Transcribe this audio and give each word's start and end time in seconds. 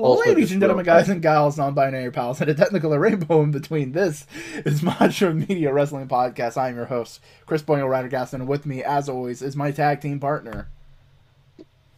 Ladies 0.00 0.52
and 0.52 0.60
gentlemen, 0.60 0.84
guys 0.84 1.08
and 1.08 1.20
gals, 1.20 1.58
non-binary 1.58 2.12
pals, 2.12 2.40
and 2.40 2.48
a 2.48 2.54
technical 2.54 2.96
rainbow 2.98 3.42
in 3.42 3.50
between. 3.50 3.90
This 3.90 4.28
is 4.64 4.80
Macho 4.80 5.32
Media 5.32 5.72
Wrestling 5.72 6.06
Podcast. 6.06 6.56
I'm 6.56 6.76
your 6.76 6.84
host, 6.84 7.18
Chris 7.46 7.62
Boyle 7.62 7.88
Rydergaston, 7.88 8.34
and 8.34 8.46
with 8.46 8.64
me, 8.64 8.84
as 8.84 9.08
always, 9.08 9.42
is 9.42 9.56
my 9.56 9.72
tag 9.72 10.00
team 10.00 10.20
partner. 10.20 10.68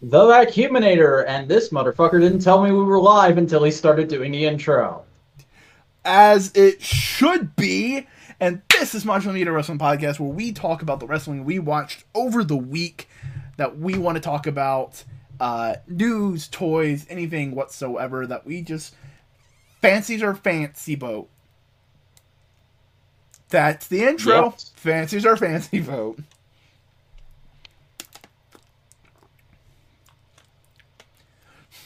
The 0.01 0.19
Vacuuminator, 0.19 1.27
and 1.29 1.47
this 1.47 1.69
motherfucker 1.69 2.19
didn't 2.23 2.41
tell 2.41 2.65
me 2.65 2.73
we 2.73 2.83
were 2.83 2.99
live 2.99 3.37
until 3.37 3.65
he 3.65 3.71
started 3.71 4.09
doing 4.09 4.32
the 4.32 4.46
intro. 4.46 5.05
As 6.03 6.53
it 6.55 6.80
should 6.80 7.55
be, 7.55 8.07
and 8.41 8.62
this 8.71 8.95
is 8.95 9.05
Macho 9.05 9.30
Media 9.30 9.53
Wrestling 9.53 9.79
Podcast, 9.79 10.19
where 10.19 10.32
we 10.32 10.53
talk 10.53 10.80
about 10.80 11.01
the 11.01 11.07
wrestling 11.07 11.45
we 11.45 11.59
watched 11.59 12.05
over 12.14 12.45
the 12.45 12.57
week 12.57 13.11
that 13.59 13.79
we 13.79 13.98
want 13.98 14.17
to 14.17 14.23
talk 14.23 14.46
about. 14.46 15.05
Uh, 15.41 15.77
news, 15.88 16.48
toys, 16.48 17.06
anything 17.09 17.54
whatsoever 17.54 18.27
that 18.27 18.45
we 18.45 18.61
just 18.61 18.95
fancies 19.80 20.23
our 20.23 20.34
fancy 20.34 20.95
boat. 20.95 21.30
That's 23.48 23.87
the 23.87 24.02
intro. 24.05 24.45
Yep. 24.45 24.60
Fancies 24.77 25.24
our 25.27 25.37
fancy 25.37 25.80
boat. 25.80 26.18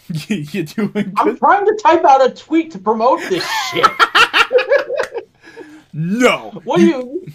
you, 0.29 0.37
you 0.37 0.65
doing 0.65 1.13
I'm 1.17 1.37
trying 1.39 1.65
to 1.65 1.79
type 1.83 2.05
out 2.05 2.25
a 2.27 2.35
tweet 2.35 2.73
to 2.73 2.79
promote 2.79 3.21
this 3.31 3.49
shit. 3.73 3.87
No. 5.93 6.61
What 6.65 6.79
do 6.79 6.85
you? 6.85 7.27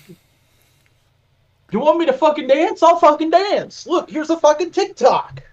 You 1.72 1.80
want 1.80 1.98
me 2.00 2.06
to 2.08 2.14
fucking 2.14 2.48
dance? 2.48 2.84
I'll 2.84 2.98
fucking 3.00 3.30
dance. 3.30 3.88
Look, 3.88 4.10
here's 4.10 4.30
a 4.30 4.38
fucking 4.38 4.72
TikTok. 4.72 5.44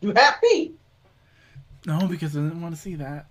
You 0.00 0.12
happy? 0.14 0.74
No, 1.86 2.06
because 2.06 2.36
I 2.36 2.40
didn't 2.40 2.62
want 2.62 2.74
to 2.74 2.80
see 2.80 2.96
that. 2.96 3.26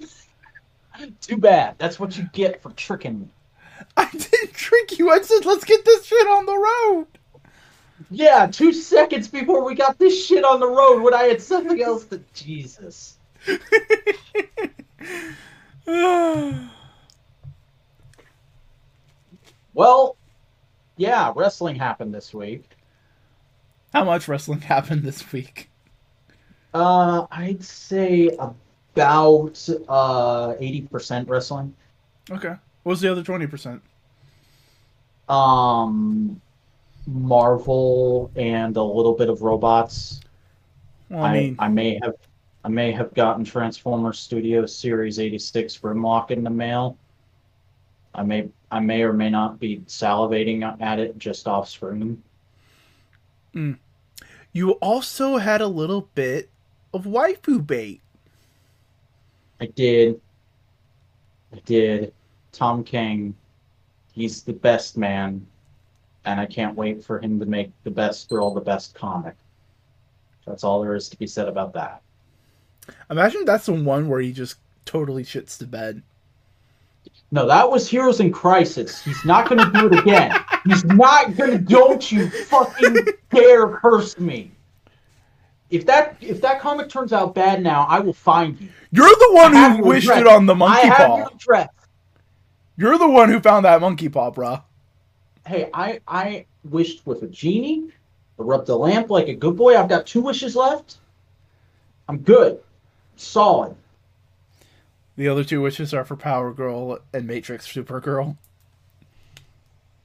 Too 1.20 1.36
bad. 1.36 1.76
That's 1.78 1.98
what 1.98 2.16
you 2.16 2.28
get 2.32 2.60
for 2.62 2.70
tricking 2.72 3.20
me. 3.20 3.28
I 3.96 4.08
didn't 4.10 4.52
trick 4.52 4.98
you. 4.98 5.10
I 5.10 5.20
said, 5.22 5.44
let's 5.44 5.64
get 5.64 5.84
this 5.84 6.04
shit 6.04 6.26
on 6.26 6.46
the 6.46 6.56
road. 6.56 7.06
Yeah, 8.10 8.46
two 8.46 8.72
seconds 8.72 9.28
before 9.28 9.64
we 9.64 9.74
got 9.74 9.98
this 9.98 10.26
shit 10.26 10.44
on 10.44 10.60
the 10.60 10.68
road 10.68 11.02
when 11.02 11.14
I 11.14 11.24
had 11.24 11.40
something 11.40 11.80
else 11.82 12.04
to. 12.06 12.20
Jesus. 12.34 13.18
Well, 19.72 20.16
yeah, 20.96 21.32
wrestling 21.34 21.76
happened 21.76 22.12
this 22.12 22.34
week. 22.34 22.64
How 23.92 24.04
much 24.04 24.28
wrestling 24.28 24.60
happened 24.60 25.02
this 25.04 25.32
week? 25.32 25.69
Uh, 26.72 27.26
I'd 27.30 27.62
say 27.62 28.28
about 28.38 29.68
uh 29.88 30.54
eighty 30.58 30.82
percent 30.82 31.28
wrestling. 31.28 31.74
Okay. 32.30 32.54
What 32.82 32.92
was 32.92 33.00
the 33.00 33.10
other 33.10 33.22
20%? 33.22 33.80
Um, 35.28 36.40
Marvel 37.06 38.30
and 38.36 38.76
a 38.76 38.82
little 38.82 39.14
bit 39.14 39.28
of 39.28 39.42
robots. 39.42 40.20
Well, 41.08 41.22
I 41.22 41.32
mean, 41.32 41.56
I 41.58 41.68
may 41.68 41.98
have 42.02 42.14
I 42.64 42.68
may 42.68 42.92
have 42.92 43.12
gotten 43.14 43.44
Transformers 43.44 44.18
Studio 44.18 44.66
Series 44.66 45.18
86 45.18 45.78
Grimlock 45.78 46.30
in 46.30 46.44
the 46.44 46.50
mail. 46.50 46.96
I 48.14 48.22
may 48.22 48.48
I 48.70 48.80
may 48.80 49.02
or 49.02 49.12
may 49.12 49.30
not 49.30 49.58
be 49.58 49.78
salivating 49.86 50.80
at 50.80 50.98
it 50.98 51.18
just 51.18 51.48
off 51.48 51.68
screen. 51.68 52.22
you 54.52 54.70
also 54.72 55.38
had 55.38 55.60
a 55.60 55.66
little 55.66 56.08
bit 56.14 56.49
of 56.92 57.04
waifu 57.04 57.66
bait. 57.66 58.00
I 59.60 59.66
did. 59.66 60.20
I 61.52 61.60
did. 61.64 62.12
Tom 62.52 62.82
King, 62.82 63.34
he's 64.12 64.42
the 64.42 64.52
best 64.52 64.96
man, 64.96 65.46
and 66.24 66.40
I 66.40 66.46
can't 66.46 66.76
wait 66.76 67.04
for 67.04 67.20
him 67.20 67.38
to 67.40 67.46
make 67.46 67.70
the 67.84 67.90
best 67.90 68.28
girl 68.28 68.52
the 68.52 68.60
best 68.60 68.94
comic. 68.94 69.34
That's 70.46 70.64
all 70.64 70.82
there 70.82 70.94
is 70.94 71.08
to 71.10 71.16
be 71.16 71.26
said 71.26 71.48
about 71.48 71.72
that. 71.74 72.02
Imagine 73.10 73.44
that's 73.44 73.66
the 73.66 73.72
one 73.72 74.08
where 74.08 74.20
he 74.20 74.32
just 74.32 74.56
totally 74.84 75.22
shits 75.22 75.58
the 75.58 75.66
bed. 75.66 76.02
No, 77.30 77.46
that 77.46 77.70
was 77.70 77.88
Heroes 77.88 78.18
in 78.18 78.32
Crisis. 78.32 79.02
He's 79.04 79.24
not 79.24 79.48
going 79.48 79.64
to 79.64 79.78
do 79.78 79.86
it 79.86 80.00
again. 80.00 80.36
He's 80.64 80.84
not 80.84 81.36
going 81.36 81.52
to. 81.52 81.58
Don't 81.58 82.10
you 82.10 82.28
fucking 82.28 82.96
dare 83.32 83.68
curse 83.68 84.18
me. 84.18 84.50
If 85.70 85.86
that 85.86 86.16
if 86.20 86.40
that 86.40 86.60
comic 86.60 86.88
turns 86.88 87.12
out 87.12 87.34
bad 87.34 87.62
now, 87.62 87.86
I 87.88 88.00
will 88.00 88.12
find 88.12 88.60
you. 88.60 88.68
You're 88.90 89.08
the 89.08 89.30
one 89.32 89.54
who 89.54 89.84
wished 89.84 90.06
address. 90.08 90.20
it 90.20 90.26
on 90.26 90.46
the 90.46 90.54
monkey 90.54 90.80
I 90.80 90.88
monkey 90.88 90.96
have 90.96 91.06
paw. 91.08 91.16
your 91.18 91.28
address. 91.28 91.68
You're 92.76 92.98
the 92.98 93.08
one 93.08 93.28
who 93.28 93.40
found 93.40 93.64
that 93.64 93.80
monkey 93.80 94.08
paw, 94.08 94.30
bruh. 94.32 94.62
Hey, 95.46 95.70
I 95.72 96.00
I 96.08 96.46
wished 96.64 97.06
with 97.06 97.22
a 97.22 97.28
genie. 97.28 97.90
I 98.38 98.42
rubbed 98.42 98.66
the 98.66 98.76
lamp 98.76 99.10
like 99.10 99.28
a 99.28 99.34
good 99.34 99.56
boy. 99.56 99.76
I've 99.76 99.88
got 99.88 100.06
two 100.06 100.22
wishes 100.22 100.56
left. 100.56 100.98
I'm 102.08 102.18
good. 102.18 102.60
Solid. 103.16 103.76
The 105.16 105.28
other 105.28 105.44
two 105.44 105.60
wishes 105.60 105.92
are 105.94 106.04
for 106.04 106.16
Power 106.16 106.52
Girl 106.52 106.98
and 107.12 107.26
Matrix 107.26 107.70
Supergirl. 107.70 108.36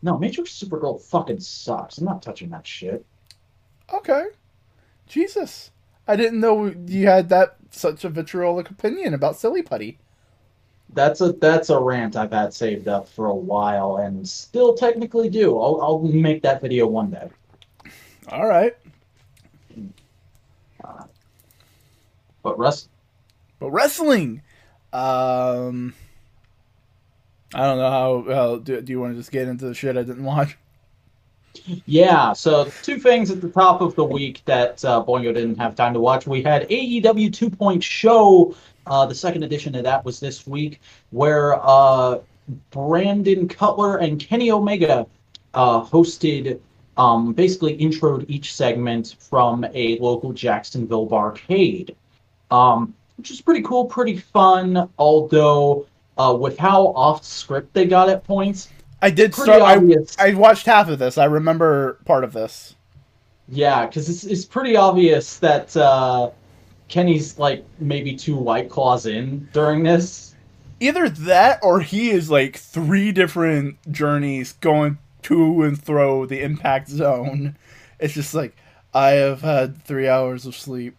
No, 0.02 0.18
Matrix 0.20 0.52
Supergirl 0.52 1.02
fucking 1.02 1.40
sucks. 1.40 1.98
I'm 1.98 2.06
not 2.06 2.22
touching 2.22 2.50
that 2.50 2.68
shit. 2.68 3.04
Okay. 3.94 4.26
Jesus. 5.08 5.72
I 6.08 6.16
didn't 6.16 6.40
know 6.40 6.74
you 6.88 7.08
had 7.08 7.30
that 7.30 7.58
such 7.72 8.04
a 8.04 8.10
vitriolic 8.10 8.70
opinion 8.70 9.14
about 9.14 9.38
Silly 9.38 9.62
Putty. 9.62 9.98
That's 10.94 11.20
a 11.22 11.34
that's 11.34 11.70
a 11.70 11.80
rant 11.80 12.16
I've 12.16 12.32
had 12.32 12.54
saved 12.54 12.88
up 12.88 13.08
for 13.08 13.26
a 13.28 13.36
while 13.36 13.98
and 13.98 14.28
still 14.28 14.76
technically 14.76 15.30
do. 15.30 15.60
I'll 15.60 15.80
I'll 15.82 16.00
make 16.00 16.44
that 16.44 16.62
video 16.62 16.88
one 16.88 17.10
day. 17.12 17.30
All 18.30 18.48
right. 18.48 18.74
But 22.44 22.60
Russ, 22.60 22.88
But 23.60 23.72
wrestling, 23.72 24.42
um, 24.94 25.96
I 27.54 27.62
don't 27.64 27.78
know 27.80 27.90
how. 27.90 28.34
how 28.34 28.56
do, 28.58 28.82
do 28.82 28.92
you 28.92 29.00
want 29.00 29.14
to 29.14 29.20
just 29.20 29.32
get 29.32 29.48
into 29.48 29.66
the 29.66 29.74
shit 29.74 29.98
I 29.98 30.04
didn't 30.04 30.24
watch? 30.24 30.56
Yeah. 31.86 32.34
So 32.34 32.66
two 32.84 32.98
things 33.00 33.32
at 33.32 33.42
the 33.42 33.50
top 33.50 33.82
of 33.82 33.96
the 33.96 34.04
week 34.04 34.42
that 34.46 34.84
uh, 34.86 35.04
Boingo 35.04 35.34
didn't 35.34 35.58
have 35.58 35.76
time 35.76 35.94
to 35.94 36.00
watch. 36.00 36.28
We 36.28 36.42
had 36.44 36.68
AEW 36.70 37.34
Two 37.34 37.50
Point 37.50 37.84
Show. 37.84 38.56
Uh, 38.88 39.06
the 39.06 39.16
second 39.16 39.44
edition 39.44 39.76
of 39.76 39.84
that 39.84 40.06
was 40.06 40.20
this 40.20 40.46
week, 40.46 40.82
where 41.12 41.56
uh, 41.66 42.20
Brandon 42.72 43.48
Cutler 43.48 43.98
and 43.98 44.20
Kenny 44.20 44.52
Omega 44.52 45.08
uh, 45.54 45.84
hosted. 45.84 46.60
Um, 46.98 47.34
basically, 47.34 47.78
introed 47.78 48.26
each 48.30 48.54
segment 48.56 49.16
from 49.20 49.66
a 49.74 49.98
local 50.00 50.32
Jacksonville 50.32 51.08
barcade. 51.08 51.94
um, 52.52 52.94
which 53.18 53.32
is 53.32 53.42
pretty 53.42 53.62
cool, 53.62 53.86
pretty 53.86 54.18
fun. 54.18 54.90
Although, 54.98 55.88
uh, 56.18 56.36
with 56.40 56.58
how 56.58 56.88
off 56.88 57.24
script 57.24 57.74
they 57.74 57.86
got 57.86 58.10
at 58.10 58.24
points, 58.24 58.70
I 59.06 59.12
did 59.12 59.34
pretty 59.34 59.54
start. 59.54 59.62
I. 60.20 60.30
I 60.30 60.34
watched 60.34 60.66
half 60.66 60.90
of 60.90 61.00
this. 61.00 61.18
I 61.20 61.26
remember 61.26 62.00
part 62.06 62.24
of 62.24 62.34
this. 62.34 62.76
yeah, 63.48 63.86
because 63.86 64.10
it's 64.10 64.24
it's 64.24 64.46
pretty 64.46 64.76
obvious 64.76 65.38
that 65.40 65.76
uh, 65.78 66.32
Kenny's 66.88 67.38
like 67.38 67.64
maybe 67.80 68.16
two 68.16 68.36
white 68.36 68.70
claws 68.70 69.06
in 69.06 69.48
during 69.54 69.84
this. 69.84 70.36
Either 70.80 71.10
that, 71.10 71.60
or 71.64 71.82
he 71.82 72.10
is 72.10 72.30
like 72.32 72.58
three 72.58 73.12
different 73.12 73.78
journeys 73.92 74.54
going 74.54 74.98
to 75.24 75.64
and 75.64 75.82
through 75.82 76.28
the 76.28 76.42
impact 76.44 76.90
zone. 76.90 77.58
It's 78.00 78.14
just 78.14 78.34
like 78.34 78.56
I 78.94 79.12
have 79.12 79.42
had 79.42 79.84
three 79.84 80.08
hours 80.10 80.46
of 80.46 80.56
sleep. 80.56 80.98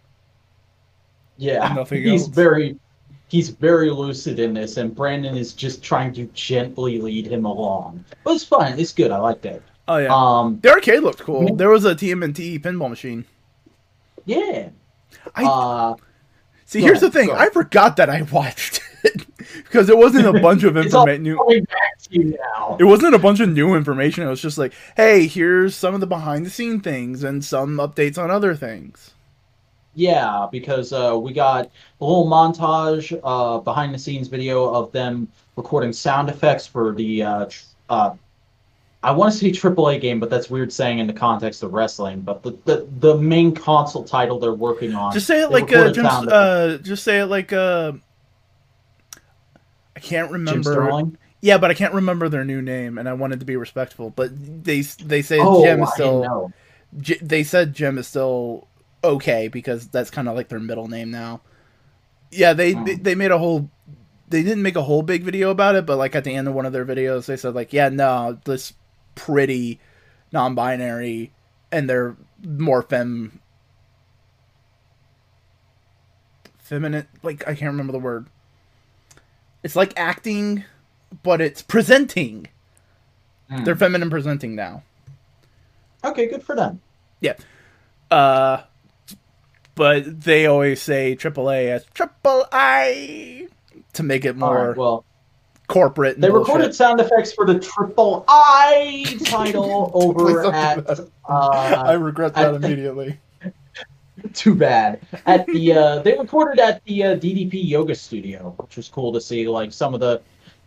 Yeah, 1.37 1.69
Nothing 1.75 2.03
he's 2.05 2.29
else. 2.29 2.29
very 2.29 2.79
he's 3.29 3.51
very 3.51 3.91
lucid 3.91 4.39
in 4.39 4.55
this, 4.55 4.77
and 4.77 4.95
Brandon 4.95 5.37
is 5.37 5.53
just 5.53 5.83
trying 5.83 6.13
to 6.15 6.25
gently 6.27 7.01
lead 7.01 7.27
him 7.27 7.45
along. 7.45 8.05
But 8.25 8.35
it's 8.35 8.45
fun. 8.45 8.79
It's 8.79 8.93
good. 8.93 9.11
I 9.11 9.19
like 9.19 9.43
that. 9.43 9.63
Oh 9.89 9.99
yeah, 9.99 10.09
Um, 10.11 10.59
the 10.63 10.71
arcade 10.71 11.03
looked 11.03 11.21
cool. 11.21 11.55
There 11.55 11.71
was 11.71 11.85
a 11.85 11.95
TMNT 11.95 12.61
pinball 12.61 12.91
machine. 12.91 13.25
yeah. 14.25 14.71
I 15.35 15.45
uh, 15.45 15.95
see. 16.65 16.81
Here's 16.81 17.01
the 17.01 17.11
thing. 17.11 17.31
I 17.31 17.49
forgot 17.49 17.97
that 17.97 18.11
I 18.11 18.23
watched 18.23 18.81
it 19.05 19.27
because 19.65 19.89
it 19.89 19.97
wasn't 19.97 20.27
a 20.27 20.41
bunch 20.41 20.63
of 20.65 20.77
information. 20.77 21.23
New. 21.23 21.37
coming 21.37 21.65
back 21.65 21.99
to 22.03 22.15
you 22.15 22.37
now. 22.55 22.77
It 22.79 22.85
wasn't 22.85 23.15
a 23.15 23.19
bunch 23.19 23.41
of 23.41 23.49
new 23.49 23.75
information. 23.75 24.25
It 24.25 24.31
was 24.31 24.43
just 24.43 24.59
like, 24.59 24.73
hey, 24.97 25.27
here's 25.27 25.75
some 25.75 25.95
of 25.95 26.01
the 26.01 26.07
behind 26.07 26.47
the 26.47 26.51
scene 26.51 26.81
things 26.81 27.23
and 27.23 27.45
some 27.45 27.77
updates 27.79 28.19
on 28.19 28.31
other 28.31 28.55
things. 28.55 29.15
Yeah, 29.97 30.47
because 30.53 30.93
uh, 30.93 31.19
we 31.19 31.33
got 31.33 31.71
a 32.01 32.05
little 32.05 32.27
montage, 32.27 33.19
uh, 33.25 33.59
behind 33.61 33.95
the 33.95 33.99
scenes 33.99 34.29
video 34.29 34.69
of 34.73 34.93
them 34.93 35.27
recording 35.57 35.91
sound 35.93 36.29
effects 36.29 36.67
for 36.67 36.95
the 36.95 37.23
uh, 37.23 37.47
tr- 37.47 37.65
uh, 37.89 38.15
I 39.03 39.11
want 39.13 39.33
to 39.33 39.39
say 39.39 39.51
AAA 39.51 40.01
game, 40.03 40.21
but 40.21 40.29
that's 40.29 40.51
weird 40.51 40.71
saying 40.71 40.99
in 40.99 41.07
the 41.07 41.15
context 41.15 41.63
of 41.63 41.73
wrestling. 41.73 42.21
But 42.21 42.43
the 42.43 42.59
the, 42.67 42.87
the 42.99 43.17
main 43.17 43.55
console 43.55 44.05
title 44.05 44.39
they're 44.39 44.53
working 44.53 44.95
on. 44.95 45.15
Just 45.15 45.27
say 45.27 45.41
it 45.41 45.51
like 45.51 45.73
uh, 45.73 45.77
recorded 45.77 45.95
Jim, 45.95 46.07
uh, 46.07 46.77
just 46.79 47.03
say 47.03 47.21
it 47.21 47.27
like 47.27 47.55
uh, 47.55 47.93
I 49.97 50.01
can't 50.01 50.29
Jim 50.29 50.33
remember. 50.35 50.63
Sterling. 50.63 51.17
Yeah, 51.41 51.57
but 51.57 51.71
I 51.71 51.75
can't 51.75 51.95
remember 51.95 52.29
their 52.29 52.45
new 52.45 52.61
name, 52.61 52.99
and 52.99 53.09
I 53.09 53.15
wanted 53.15 53.41
to 53.41 53.47
be 53.47 53.57
respectful. 53.57 54.11
But 54.11 54.31
they 54.65 54.83
they 54.83 55.23
say 55.23 55.41
Oh, 55.41 55.63
Jim 55.63 55.83
is 55.83 55.91
I 55.91 55.95
still. 55.95 56.21
know. 56.23 56.53
J- 57.01 57.19
they 57.23 57.45
said 57.45 57.75
Jim 57.75 57.97
is 57.99 58.07
still 58.09 58.69
okay 59.05 59.49
because 59.49 59.89
that's 59.89 60.11
kind 60.11 60.29
of 60.29 60.35
like 60.35 60.49
their 60.49 60.61
middle 60.61 60.89
name 60.89 61.11
now. 61.11 61.41
Yeah, 62.31 62.53
they, 62.53 62.73
Hmm. 62.73 62.85
they 62.85 62.95
they 62.95 63.15
made 63.15 63.31
a 63.31 63.39
whole. 63.39 63.71
They 64.29 64.43
didn't 64.43 64.63
make 64.63 64.75
a 64.77 64.83
whole 64.83 65.03
big 65.03 65.23
video 65.23 65.51
about 65.51 65.77
it, 65.77 65.87
but 65.87 65.99
like 65.99 66.17
at 66.17 66.25
the 66.25 66.35
end 66.35 66.49
of 66.49 66.55
one 66.55 66.67
of 66.67 66.73
their 66.73 66.85
videos, 66.85 67.27
they 67.27 67.37
said 67.37 67.55
like, 67.55 67.73
yeah, 67.73 67.89
no, 67.89 68.39
this 68.45 68.73
pretty 69.15 69.79
non-binary, 70.33 71.33
and 71.71 71.89
they're 71.89 72.17
more 72.45 72.83
fem. 72.83 73.41
Feminine, 76.59 77.07
like 77.23 77.43
I 77.47 77.55
can't 77.55 77.71
remember 77.71 77.93
the 77.93 78.01
word. 78.01 78.27
It's 79.63 79.77
like 79.77 79.93
acting, 79.97 80.65
but 81.23 81.41
it's 81.41 81.63
presenting. 81.63 82.49
Hmm. 83.49 83.63
They're 83.63 83.77
feminine 83.77 84.11
presenting 84.11 84.57
now. 84.57 84.83
Okay, 86.05 86.27
good 86.27 86.43
for 86.43 86.57
them. 86.57 86.81
Yeah. 87.21 87.35
Uh, 88.11 88.63
but 89.77 90.23
they 90.23 90.47
always 90.47 90.83
say 90.83 91.15
AAA 91.15 91.69
as 91.69 91.85
triple 91.95 92.47
I 92.51 93.47
to 93.93 94.03
make 94.03 94.25
it 94.25 94.37
more 94.37 94.69
right, 94.69 94.77
well, 94.77 95.05
corporate. 95.69 96.15
And 96.15 96.25
they 96.25 96.29
bullshit. 96.29 96.49
recorded 96.49 96.75
sound 96.75 97.01
effects 97.01 97.33
for 97.33 97.47
the 97.47 97.59
Triple 97.59 98.25
I 98.27 99.19
title 99.25 99.91
over 99.95 100.53
at. 100.53 100.89
Uh, 100.89 101.03
I 101.29 101.93
regret 101.93 102.35
that 102.35 102.55
immediately. 102.55 103.19
Too 104.33 104.55
bad. 104.55 105.01
At 105.27 105.47
the 105.47 105.73
uh, 105.73 105.99
they 106.01 106.19
recorded 106.19 106.59
at 106.59 106.83
the 106.85 107.05
uh, 107.05 107.17
DDP 107.17 107.53
Yoga 107.69 107.95
Studio, 107.95 108.55
which 108.59 108.77
was 108.77 108.89
cool 108.89 109.13
to 109.13 109.21
see. 109.21 109.47
Like 109.47 109.73
some 109.73 109.95
of 109.95 110.01
the, 110.01 110.21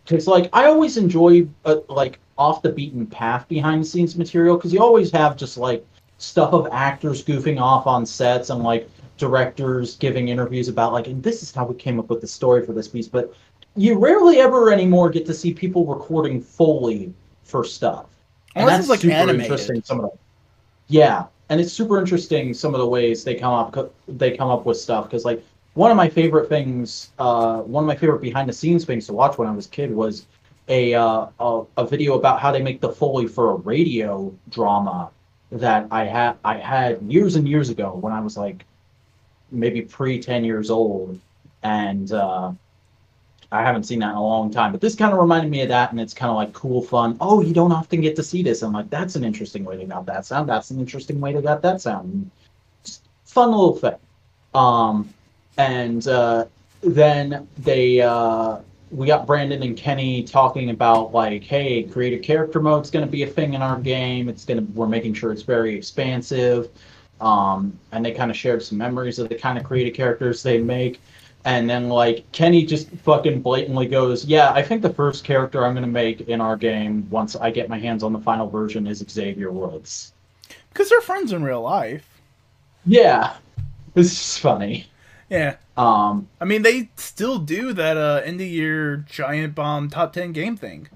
because 0.04 0.26
like 0.26 0.48
I 0.52 0.66
always 0.66 0.96
enjoy 0.96 1.46
uh, 1.64 1.76
like 1.88 2.18
off 2.38 2.62
the 2.62 2.70
beaten 2.70 3.06
path 3.06 3.48
behind 3.48 3.82
the 3.82 3.86
scenes 3.86 4.16
material 4.16 4.56
because 4.56 4.72
you 4.72 4.80
always 4.80 5.10
have 5.10 5.36
just 5.36 5.58
like 5.58 5.84
stuff 6.18 6.52
of 6.52 6.68
actors 6.72 7.24
goofing 7.24 7.60
off 7.60 7.86
on 7.86 8.06
sets 8.06 8.50
and 8.50 8.62
like 8.62 8.88
directors 9.20 9.96
giving 9.96 10.28
interviews 10.28 10.68
about 10.68 10.92
like 10.92 11.06
and 11.06 11.22
this 11.22 11.42
is 11.42 11.54
how 11.54 11.64
we 11.64 11.74
came 11.76 12.00
up 12.00 12.08
with 12.08 12.20
the 12.20 12.26
story 12.26 12.66
for 12.66 12.72
this 12.72 12.88
piece. 12.88 13.06
But 13.06 13.32
you 13.76 13.96
rarely 13.98 14.40
ever 14.40 14.72
anymore 14.72 15.10
get 15.10 15.26
to 15.26 15.34
see 15.34 15.54
people 15.54 15.86
recording 15.86 16.40
fully 16.40 17.14
for 17.44 17.64
stuff. 17.64 18.06
And 18.56 18.64
Unless 18.64 18.72
that's 18.72 18.80
it's, 18.80 18.90
like, 18.90 19.00
super 19.00 19.14
animated. 19.14 19.42
interesting. 19.42 19.82
Some 19.82 20.00
of 20.00 20.10
the, 20.10 20.18
yeah, 20.88 21.26
and 21.50 21.60
it's 21.60 21.72
super 21.72 22.00
interesting 22.00 22.52
some 22.54 22.74
of 22.74 22.80
the 22.80 22.86
ways 22.86 23.22
they 23.22 23.36
come 23.36 23.52
up 23.52 23.94
they 24.08 24.36
come 24.36 24.50
up 24.50 24.66
with 24.66 24.76
stuff 24.76 25.04
because 25.04 25.24
like 25.24 25.44
one 25.74 25.90
of 25.90 25.96
my 25.96 26.08
favorite 26.08 26.48
things, 26.48 27.10
uh, 27.20 27.60
one 27.60 27.84
of 27.84 27.88
my 27.88 27.94
favorite 27.94 28.20
behind 28.20 28.48
the 28.48 28.52
scenes 28.52 28.84
things 28.84 29.06
to 29.06 29.12
watch 29.12 29.38
when 29.38 29.46
I 29.46 29.52
was 29.52 29.66
a 29.66 29.70
kid 29.70 29.94
was 29.94 30.26
a 30.68 30.94
uh, 30.94 31.26
a, 31.38 31.62
a 31.76 31.86
video 31.86 32.14
about 32.14 32.40
how 32.40 32.50
they 32.50 32.62
make 32.62 32.80
the 32.80 32.90
foley 32.90 33.28
for 33.28 33.52
a 33.52 33.54
radio 33.54 34.34
drama 34.48 35.10
that 35.52 35.86
I 35.90 36.04
had 36.04 36.36
I 36.44 36.56
had 36.56 37.00
years 37.02 37.36
and 37.36 37.48
years 37.48 37.70
ago 37.70 37.94
when 38.00 38.12
I 38.12 38.20
was 38.20 38.36
like 38.36 38.64
maybe 39.50 39.82
pre 39.82 40.20
ten 40.20 40.44
years 40.44 40.70
old, 40.70 41.18
and 41.62 42.12
uh, 42.12 42.52
I 43.52 43.62
haven't 43.62 43.84
seen 43.84 43.98
that 44.00 44.10
in 44.10 44.16
a 44.16 44.22
long 44.22 44.50
time. 44.50 44.72
But 44.72 44.80
this 44.80 44.94
kind 44.94 45.12
of 45.12 45.18
reminded 45.18 45.50
me 45.50 45.62
of 45.62 45.68
that, 45.68 45.90
and 45.90 46.00
it's 46.00 46.14
kind 46.14 46.30
of 46.30 46.36
like 46.36 46.52
cool, 46.52 46.82
fun. 46.82 47.16
Oh, 47.20 47.40
you 47.40 47.52
don't 47.52 47.72
often 47.72 48.00
get 48.00 48.16
to 48.16 48.22
see 48.22 48.42
this. 48.42 48.62
I'm 48.62 48.72
like, 48.72 48.90
that's 48.90 49.16
an 49.16 49.24
interesting 49.24 49.64
way 49.64 49.76
to 49.76 49.84
got 49.84 50.06
that 50.06 50.24
sound. 50.26 50.48
That's 50.48 50.70
an 50.70 50.78
interesting 50.78 51.20
way 51.20 51.32
to 51.32 51.42
got 51.42 51.62
that 51.62 51.80
sound. 51.80 52.30
Just 52.84 53.02
fun 53.24 53.50
little 53.50 53.76
thing. 53.76 53.96
Um, 54.54 55.12
and 55.58 56.06
uh, 56.06 56.46
then 56.82 57.48
they 57.58 58.00
uh, 58.00 58.58
we 58.90 59.06
got 59.06 59.26
Brandon 59.26 59.62
and 59.62 59.76
Kenny 59.76 60.22
talking 60.22 60.70
about 60.70 61.12
like, 61.12 61.42
hey, 61.44 61.82
creative 61.84 62.22
character 62.22 62.60
mode's 62.60 62.90
going 62.90 63.04
to 63.04 63.10
be 63.10 63.22
a 63.22 63.26
thing 63.26 63.54
in 63.54 63.62
our 63.62 63.78
game. 63.78 64.28
It's 64.28 64.44
going 64.44 64.64
to 64.64 64.72
we're 64.72 64.86
making 64.86 65.14
sure 65.14 65.32
it's 65.32 65.42
very 65.42 65.74
expansive. 65.74 66.68
Um, 67.20 67.78
and 67.92 68.04
they 68.04 68.12
kind 68.12 68.30
of 68.30 68.36
shared 68.36 68.62
some 68.62 68.78
memories 68.78 69.18
of 69.18 69.28
the 69.28 69.34
kind 69.34 69.58
of 69.58 69.64
creative 69.64 69.94
characters 69.94 70.42
they 70.42 70.58
make. 70.58 71.00
And 71.44 71.68
then 71.70 71.88
like 71.88 72.30
Kenny 72.32 72.64
just 72.66 72.90
fucking 72.90 73.42
blatantly 73.42 73.86
goes, 73.86 74.24
"Yeah, 74.26 74.52
I 74.52 74.62
think 74.62 74.82
the 74.82 74.92
first 74.92 75.24
character 75.24 75.64
I'm 75.64 75.74
gonna 75.74 75.86
make 75.86 76.22
in 76.22 76.40
our 76.40 76.56
game 76.56 77.08
once 77.10 77.34
I 77.36 77.50
get 77.50 77.68
my 77.68 77.78
hands 77.78 78.02
on 78.02 78.12
the 78.12 78.20
final 78.20 78.48
version 78.48 78.86
is 78.86 79.04
Xavier 79.08 79.50
Woods." 79.52 80.12
Because 80.70 80.88
they're 80.90 81.00
friends 81.00 81.32
in 81.32 81.42
real 81.42 81.62
life. 81.62 82.22
Yeah, 82.84 83.36
it's 83.94 84.10
just 84.10 84.40
funny. 84.40 84.86
Yeah. 85.30 85.56
Um, 85.76 86.28
I 86.40 86.44
mean, 86.44 86.62
they 86.62 86.90
still 86.96 87.38
do 87.38 87.72
that 87.74 87.96
uh, 87.96 88.22
end 88.24 88.40
of 88.40 88.46
year 88.48 88.98
giant 88.98 89.54
bomb 89.54 89.88
top 89.90 90.12
10 90.12 90.32
game 90.32 90.56
thing. 90.56 90.88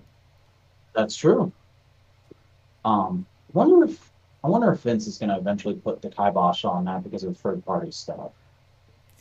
that's 0.95 1.17
true. 1.17 1.53
Um, 2.85 3.27
wonder 3.53 3.85
if 3.85 4.11
I 4.45 4.49
wonder 4.49 4.71
if 4.73 4.81
Vince 4.81 5.07
is 5.07 5.17
gonna 5.17 5.39
eventually 5.39 5.75
put 5.75 6.03
the 6.03 6.11
kibosh 6.11 6.67
on 6.67 6.85
that 6.85 7.03
because 7.03 7.25
of 7.25 7.37
third 7.39 7.65
party 7.65 7.91
stuff. 7.91 8.33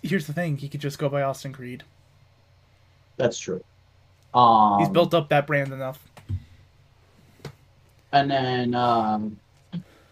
Here's 0.04 0.28
the 0.28 0.34
thing 0.34 0.58
he 0.58 0.68
could 0.68 0.82
just 0.82 1.00
go 1.00 1.08
by 1.08 1.22
Austin 1.22 1.54
Creed. 1.54 1.84
That's 3.16 3.40
true. 3.40 3.64
Um, 4.34 4.80
He's 4.80 4.90
built 4.90 5.14
up 5.14 5.30
that 5.30 5.48
brand 5.48 5.72
enough. 5.72 6.06
And 8.12 8.30
then 8.30 8.76
um, 8.76 9.40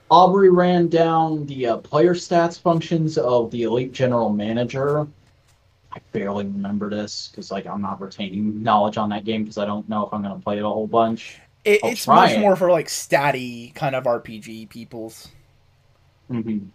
Aubrey 0.10 0.50
ran 0.50 0.88
down 0.88 1.46
the 1.46 1.68
uh, 1.68 1.78
player 1.78 2.14
stats 2.14 2.60
functions 2.60 3.18
of 3.18 3.52
the 3.52 3.64
Elite 3.64 3.92
General 3.92 4.30
Manager. 4.30 5.07
I 5.92 6.00
barely 6.14 6.46
remember 6.46 6.90
this 6.90 7.28
because 7.28 7.52
like 7.52 7.68
I'm 7.68 7.81
not 7.81 8.00
retaining 8.00 8.64
knowledge 8.64 8.98
on 8.98 9.10
that 9.10 9.25
game 9.25 9.44
because 9.44 9.57
I 9.57 9.66
don't 9.66 9.88
know 9.90 10.06
if 10.06 10.14
I'm 10.14 10.24
going 10.24 10.36
to 10.36 10.42
play 10.42 10.57
it 10.57 10.64
a 10.64 10.68
whole 10.68 10.88
bunch. 10.88 11.42
It, 11.63 11.81
it's 11.86 12.08
much 12.08 12.36
it. 12.36 12.38
more 12.38 12.56
for 12.56 12.72
like 12.72 12.88
statty 12.88 13.74
kind 13.75 13.96
of 13.96 14.08
RPG 14.08 14.66
peoples. 14.68 15.31
hmm 16.30 16.72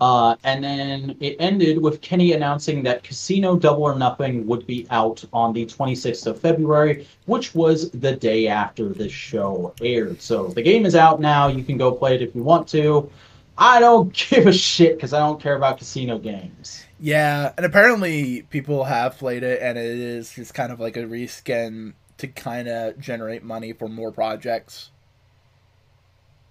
Uh, 0.00 0.36
and 0.44 0.64
then 0.64 1.16
it 1.20 1.36
ended 1.38 1.80
with 1.80 2.00
Kenny 2.00 2.32
announcing 2.32 2.82
that 2.82 3.04
Casino 3.04 3.56
Double 3.56 3.84
or 3.84 3.94
Nothing 3.96 4.46
would 4.48 4.66
be 4.66 4.86
out 4.90 5.24
on 5.32 5.52
the 5.52 5.64
26th 5.66 6.26
of 6.26 6.40
February, 6.40 7.06
which 7.26 7.54
was 7.54 7.90
the 7.92 8.16
day 8.16 8.48
after 8.48 8.88
this 8.90 9.12
show 9.12 9.74
aired. 9.80 10.20
So 10.20 10.48
the 10.48 10.62
game 10.62 10.86
is 10.86 10.96
out 10.96 11.20
now. 11.20 11.48
You 11.48 11.64
can 11.64 11.78
go 11.78 11.92
play 11.94 12.16
it 12.16 12.22
if 12.22 12.34
you 12.34 12.42
want 12.42 12.68
to. 12.70 13.10
I 13.58 13.80
don't 13.80 14.12
give 14.30 14.46
a 14.48 14.52
shit 14.52 14.96
because 14.96 15.12
I 15.14 15.20
don't 15.20 15.40
care 15.40 15.56
about 15.56 15.78
casino 15.78 16.18
games. 16.18 16.88
Yeah, 16.98 17.52
and 17.56 17.66
apparently 17.66 18.42
people 18.42 18.84
have 18.84 19.18
played 19.18 19.42
it, 19.42 19.60
and 19.60 19.76
it 19.76 19.84
is 19.84 20.32
just 20.34 20.54
kind 20.54 20.70
of 20.72 20.78
like 20.78 20.96
a 20.96 21.00
reskin 21.02 21.94
to 22.22 22.28
kind 22.28 22.68
of 22.68 22.98
generate 22.98 23.42
money 23.44 23.72
for 23.72 23.88
more 23.88 24.10
projects. 24.12 24.90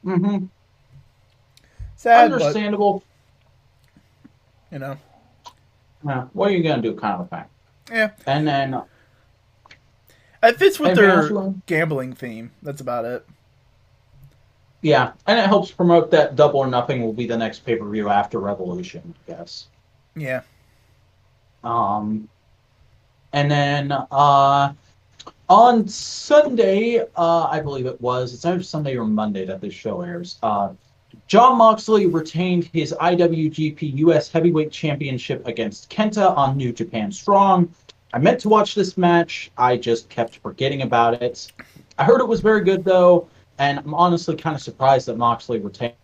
Mm-hmm. 0.06 0.46
Sad, 1.96 2.32
but 2.32 2.42
Understandable. 2.42 3.04
you 4.72 4.80
know, 4.80 4.98
Yeah, 6.06 6.26
what 6.34 6.50
are 6.50 6.54
you 6.54 6.64
gonna 6.64 6.82
do, 6.82 6.96
kind 6.96 7.22
of 7.22 7.30
thing. 7.30 7.46
yeah, 7.92 8.12
And 8.26 8.48
then 8.48 8.82
it 10.44 10.58
fits 10.58 10.80
with 10.80 10.96
their 10.96 11.30
gambling 11.68 12.14
theme. 12.14 12.52
That's 12.64 12.82
about 12.82 13.06
it. 13.06 13.26
yeah, 14.82 15.14
and 15.28 15.40
it 15.40 15.46
helps 15.46 15.72
promote 15.72 16.10
that 16.12 16.36
Double 16.36 16.60
or 16.62 16.68
Nothing 16.68 17.04
will 17.04 17.14
be 17.14 17.28
the 17.28 17.38
next 17.38 17.60
pay 17.60 17.76
per 17.76 17.88
view 17.90 18.10
after 18.10 18.40
Revolution. 18.40 19.14
I 19.28 19.32
guess. 19.32 19.68
Yeah, 20.16 20.42
Um, 21.64 22.28
and 23.32 23.50
then 23.52 23.92
uh, 23.92 24.74
on 25.52 25.86
Sunday, 25.86 27.04
uh, 27.18 27.44
I 27.44 27.60
believe 27.60 27.86
it 27.86 28.00
was, 28.00 28.34
it's 28.34 28.46
either 28.46 28.64
Sunday 28.64 28.96
or 28.96 29.04
Monday 29.04 29.44
that 29.44 29.60
this 29.60 29.74
show 29.74 30.02
airs. 30.02 30.40
Uh, 30.42 30.70
Jon 31.28 31.58
Moxley 31.58 32.06
retained 32.06 32.70
his 32.72 32.96
IWGP 33.02 33.98
US 33.98 34.32
Heavyweight 34.32 34.72
Championship 34.72 35.46
against 35.46 35.90
Kenta 35.90 36.38
on 36.38 36.56
New 36.56 36.72
Japan 36.72 37.12
Strong. 37.12 37.70
I 38.14 38.20
meant 38.20 38.40
to 38.40 38.50
watch 38.50 38.76
this 38.76 38.98
match, 38.98 39.52
I 39.58 39.76
just 39.76 40.08
kept 40.08 40.38
forgetting 40.38 40.84
about 40.84 41.22
it. 41.22 41.52
I 41.98 42.06
heard 42.06 42.22
it 42.22 42.28
was 42.30 42.40
very 42.40 42.64
good 42.64 42.86
though, 42.86 43.28
and 43.58 43.78
I'm 43.78 43.94
honestly 43.94 44.38
kind 44.38 44.56
of 44.56 44.62
surprised 44.62 45.10
that 45.10 45.18
Moxley 45.18 45.60
retained. 45.60 45.96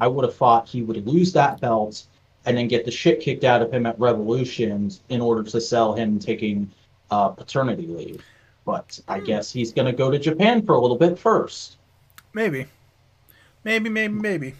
I 0.00 0.06
would 0.06 0.24
have 0.24 0.36
thought 0.36 0.68
he 0.68 0.82
would 0.82 1.04
lose 1.08 1.32
that 1.32 1.60
belt 1.60 2.04
and 2.44 2.56
then 2.56 2.68
get 2.68 2.84
the 2.84 2.92
shit 2.92 3.18
kicked 3.18 3.42
out 3.42 3.62
of 3.62 3.74
him 3.74 3.84
at 3.84 3.98
Revolutions 3.98 5.00
in 5.08 5.20
order 5.20 5.42
to 5.42 5.60
sell 5.60 5.92
him 5.92 6.20
taking 6.20 6.70
uh, 7.10 7.30
paternity 7.30 7.88
leave. 7.88 8.22
But 8.64 9.00
I 9.08 9.20
guess 9.20 9.50
he's 9.52 9.72
going 9.72 9.86
to 9.86 9.92
go 9.96 10.10
to 10.10 10.18
Japan 10.18 10.64
for 10.64 10.74
a 10.74 10.80
little 10.80 10.96
bit 10.98 11.18
first. 11.18 11.76
maybe, 12.32 12.66
maybe, 13.64 13.88
maybe, 13.90 14.14
maybe. 14.14 14.54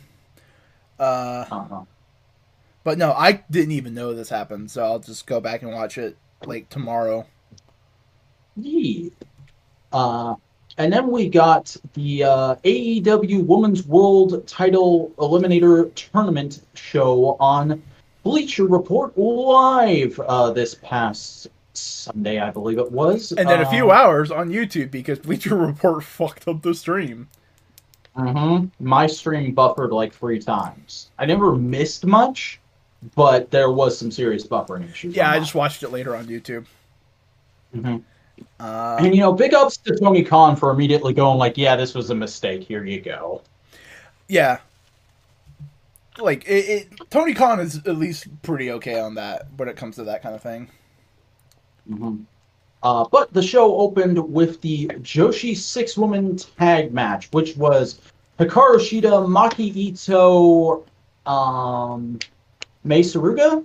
Uh, 0.98 1.44
Uh-huh. 1.50 1.82
but 2.84 2.98
no, 2.98 3.12
I 3.12 3.42
didn't 3.50 3.72
even 3.72 3.94
know 3.94 4.12
this 4.14 4.28
happened, 4.28 4.70
so 4.70 4.82
I'll 4.84 4.98
just 4.98 5.26
go 5.26 5.40
back 5.40 5.62
and 5.62 5.72
watch 5.72 5.98
it 5.98 6.16
like 6.44 6.68
tomorrow. 6.68 7.26
Yeah. 8.56 9.08
Uh, 9.92 10.34
and 10.78 10.92
then 10.92 11.08
we 11.10 11.28
got 11.28 11.76
the 11.94 12.24
uh, 12.24 12.54
AEW 12.64 13.46
Women's 13.46 13.86
World 13.86 14.46
Title 14.46 15.12
Eliminator 15.18 15.94
Tournament 15.94 16.60
show 16.74 17.36
on 17.40 17.82
Bleacher 18.22 18.66
Report 18.66 19.16
Live 19.18 20.18
uh, 20.20 20.50
this 20.52 20.74
past 20.76 21.48
Sunday, 21.82 22.38
I 22.40 22.50
believe 22.50 22.78
it 22.78 22.90
was. 22.92 23.32
And 23.32 23.48
then 23.48 23.60
a 23.60 23.66
few 23.70 23.90
Uh, 23.90 23.94
hours 23.94 24.30
on 24.30 24.50
YouTube 24.50 24.90
because 24.90 25.18
Bleacher 25.26 25.56
Report 25.56 26.02
fucked 26.18 26.46
up 26.48 26.62
the 26.62 26.74
stream. 26.74 27.28
mhm. 28.16 28.70
My 28.80 29.06
stream 29.06 29.54
buffered 29.54 29.92
like 29.92 30.12
three 30.14 30.38
times. 30.38 31.10
I 31.18 31.26
never 31.26 31.54
missed 31.56 32.04
much, 32.06 32.60
but 33.14 33.50
there 33.50 33.70
was 33.72 33.96
some 33.98 34.10
serious 34.10 34.46
buffering 34.46 34.90
issues. 34.90 35.14
Yeah, 35.16 35.30
I 35.30 35.38
just 35.38 35.54
watched 35.54 35.82
it 35.82 35.90
later 35.90 36.14
on 36.16 36.26
YouTube. 36.26 36.66
Mhm. 37.74 38.02
Uh, 38.60 38.96
And 39.00 39.14
you 39.14 39.20
know, 39.20 39.32
big 39.32 39.54
ups 39.54 39.76
to 39.78 39.96
Tony 39.96 40.22
Khan 40.22 40.56
for 40.56 40.70
immediately 40.72 41.12
going 41.12 41.38
like, 41.38 41.56
"Yeah, 41.56 41.76
this 41.76 41.94
was 41.94 42.10
a 42.10 42.14
mistake. 42.14 42.62
Here 42.62 42.84
you 42.84 43.00
go." 43.00 43.42
yeah. 44.28 44.58
Like 46.18 46.44
it, 46.46 46.68
it, 46.68 47.10
Tony 47.10 47.32
Khan 47.34 47.58
is 47.60 47.76
at 47.86 47.96
least 47.96 48.26
pretty 48.42 48.70
okay 48.72 49.00
on 49.00 49.14
that 49.14 49.46
when 49.56 49.68
it 49.68 49.76
comes 49.76 49.96
to 49.96 50.04
that 50.04 50.22
kind 50.22 50.34
of 50.34 50.42
thing. 50.42 50.68
Mhm. 51.90 52.24
Uh, 52.82 53.04
but 53.12 53.32
the 53.32 53.42
show 53.42 53.76
opened 53.76 54.18
with 54.32 54.60
the 54.60 54.88
Joshi 55.02 55.56
six 55.56 55.96
woman 55.96 56.36
tag 56.36 56.92
match, 56.92 57.28
which 57.32 57.56
was 57.56 58.00
Hikaru 58.38 58.76
Shida, 58.78 59.24
Maki 59.26 59.92
Itoh, 59.92 60.82
um, 61.30 62.18
Mei 62.82 63.00
Suruga. 63.02 63.64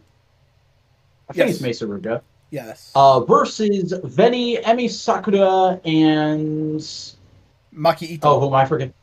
I 1.29 1.33
think 1.33 1.47
Yes. 1.47 1.49
it's 1.55 1.61
Mei 1.61 1.71
Suruga. 1.71 2.21
Yes. 2.51 2.91
Uh, 2.95 3.21
versus 3.21 3.91
Veni, 4.03 4.57
Emi 4.57 4.89
Sakura, 4.89 5.81
and 5.83 6.79
Maki 7.75 8.17
Itoh. 8.17 8.19
oh, 8.23 8.39
who 8.39 8.47
am 8.47 8.53
I 8.53 8.65
forgetting? 8.65 8.93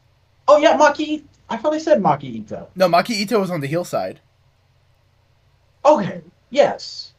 Oh 0.47 0.59
yeah, 0.59 0.77
Maki. 0.79 1.25
I 1.51 1.57
thought 1.57 1.75
I 1.75 1.79
said 1.79 2.01
Maki 2.01 2.45
Itoh. 2.45 2.69
No, 2.77 2.89
Maki 2.89 3.21
Itoh 3.27 3.41
was 3.41 3.51
on 3.51 3.61
the 3.61 3.67
heel 3.67 3.85
side. 3.85 4.21
Okay. 5.85 6.23
Yes. 6.51 7.14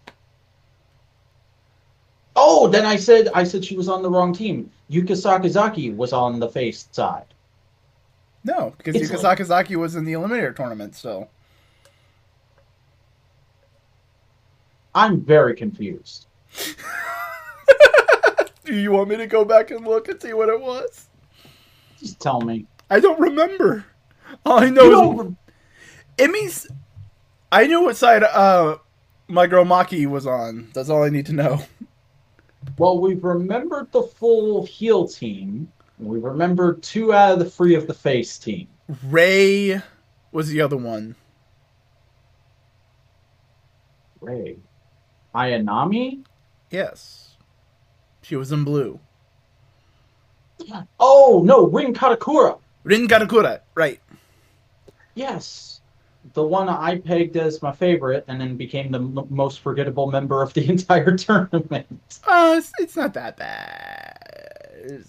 Oh, 2.36 2.68
then 2.68 2.86
I 2.86 2.96
said 2.98 3.30
I 3.34 3.44
said 3.44 3.64
she 3.64 3.78
was 3.78 3.88
on 3.88 4.02
the 4.02 4.10
wrong 4.10 4.34
team. 4.34 4.70
Yuka 4.92 5.12
Sakazaki 5.12 5.96
was 5.96 6.12
on 6.14 6.40
the 6.40 6.50
face 6.50 6.88
side. 6.92 7.26
No, 8.44 8.74
because 8.78 8.96
It's 8.96 9.10
Yuka 9.10 9.24
like- 9.24 9.40
Sakazaki 9.40 9.76
was 9.76 9.96
in 9.96 10.04
the 10.06 10.14
Eliminator 10.14 10.56
tournament 10.56 10.96
still. 10.96 11.30
I'm 14.94 15.22
very 15.22 15.56
confused. 15.56 16.28
Do 18.66 18.74
you 18.74 18.92
want 18.92 19.10
me 19.10 19.18
to 19.18 19.28
go 19.28 19.46
back 19.46 19.72
and 19.72 19.86
look 19.86 20.08
and 20.08 20.20
see 20.22 20.34
what 20.34 20.50
it 20.50 20.60
was? 20.60 21.08
Just 22.00 22.20
tell 22.20 22.42
me. 22.42 22.66
I 22.90 23.00
don't 23.00 23.20
remember. 23.20 23.86
All 24.46 24.60
I 24.60 24.70
know 24.70 24.84
You 24.84 25.12
is 25.22 25.28
re- 25.28 25.36
Emmy's. 26.20 26.68
I 27.52 27.68
knew 27.68 27.84
what 27.84 27.96
side 27.98 28.24
uh 28.24 28.78
my 29.28 29.48
girl 29.48 29.66
Maki 29.66 30.08
was 30.08 30.26
on. 30.28 30.70
That's 30.74 30.90
all 30.90 31.04
I 31.04 31.10
need 31.10 31.26
to 31.28 31.34
know. 31.34 31.62
Well, 32.78 33.00
we've 33.00 33.24
remembered 33.24 33.92
the 33.92 34.04
full 34.04 34.66
heel 34.66 35.08
team. 35.08 35.72
We've 35.98 36.24
remembered 36.24 36.84
two 36.84 37.14
out 37.14 37.34
of 37.34 37.40
the 37.40 37.50
three 37.50 37.76
of 37.76 37.88
the 37.88 37.94
face 37.94 38.38
team. 38.38 38.68
Ray 39.06 39.82
was 40.32 40.50
the 40.50 40.62
other 40.62 40.78
one. 40.78 41.16
Ray. 44.20 44.58
Ayanami? 45.34 46.24
Yes, 46.70 47.38
she 48.22 48.36
was 48.36 48.52
in 48.52 48.64
blue. 48.64 49.00
Oh, 51.00 51.44
no, 51.46 51.68
Rin 51.68 51.94
Kadokura. 51.94 52.60
Rin 52.84 53.08
Kadokura, 53.08 53.60
right? 53.76 54.00
Yes. 55.14 55.75
The 56.34 56.44
one 56.44 56.70
I 56.70 57.00
pegged 57.00 57.38
as 57.38 57.62
my 57.62 57.72
favorite 57.72 58.26
and 58.28 58.42
then 58.42 58.58
became 58.58 58.92
the 58.92 59.00
m- 59.00 59.28
most 59.30 59.60
forgettable 59.60 60.10
member 60.10 60.42
of 60.42 60.54
the 60.54 60.70
entire 60.70 61.16
tournament. 61.16 61.88
Uh, 62.26 62.56
it's, 62.58 62.72
it's 62.80 62.96
not 62.96 63.14
that 63.14 63.38
bad. 63.38 65.04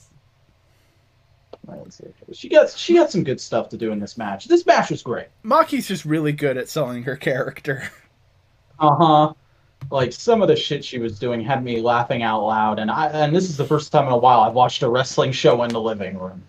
She 2.33 2.49
got 2.49 2.71
she 2.71 2.95
got 2.95 3.11
some 3.11 3.25
good 3.25 3.41
stuff 3.41 3.69
to 3.71 3.77
do 3.77 3.91
in 3.91 3.99
this 3.99 4.17
match. 4.17 4.47
This 4.47 4.65
match 4.67 4.91
was 4.91 5.03
great. 5.03 5.27
Maki's 5.43 5.89
just 5.89 6.05
really 6.05 6.33
good 6.33 6.57
at 6.57 6.69
selling 6.69 7.03
her 7.05 7.17
character. 7.17 7.91
Uh-huh. 8.79 9.33
Like 9.91 10.13
some 10.13 10.43
of 10.43 10.49
the 10.49 10.57
shit 10.57 10.85
she 10.85 10.99
was 10.99 11.19
doing 11.19 11.41
had 11.41 11.65
me 11.65 11.81
laughing 11.81 12.23
out 12.23 12.43
loud 12.45 12.79
and 12.79 12.91
I 12.91 13.07
and 13.07 13.35
this 13.35 13.49
is 13.49 13.57
the 13.57 13.65
first 13.65 13.91
time 13.91 14.07
in 14.07 14.13
a 14.13 14.17
while 14.19 14.41
I've 14.41 14.53
watched 14.53 14.83
a 14.83 14.89
wrestling 14.91 15.33
show 15.33 15.63
in 15.63 15.71
the 15.71 15.81
living 15.81 16.19
room. 16.19 16.43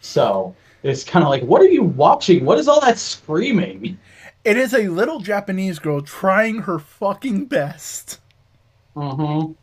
So, 0.00 0.54
it's 0.82 1.04
kind 1.04 1.24
of 1.24 1.30
like 1.30 1.42
what 1.42 1.60
are 1.62 1.68
you 1.68 1.82
watching? 1.82 2.44
What 2.44 2.58
is 2.58 2.68
all 2.68 2.80
that 2.80 2.98
screaming? 2.98 3.98
It 4.44 4.56
is 4.56 4.72
a 4.74 4.88
little 4.88 5.20
Japanese 5.20 5.78
girl 5.78 6.00
trying 6.00 6.62
her 6.62 6.78
fucking 6.78 7.46
best. 7.46 8.20
Mhm. 8.96 9.54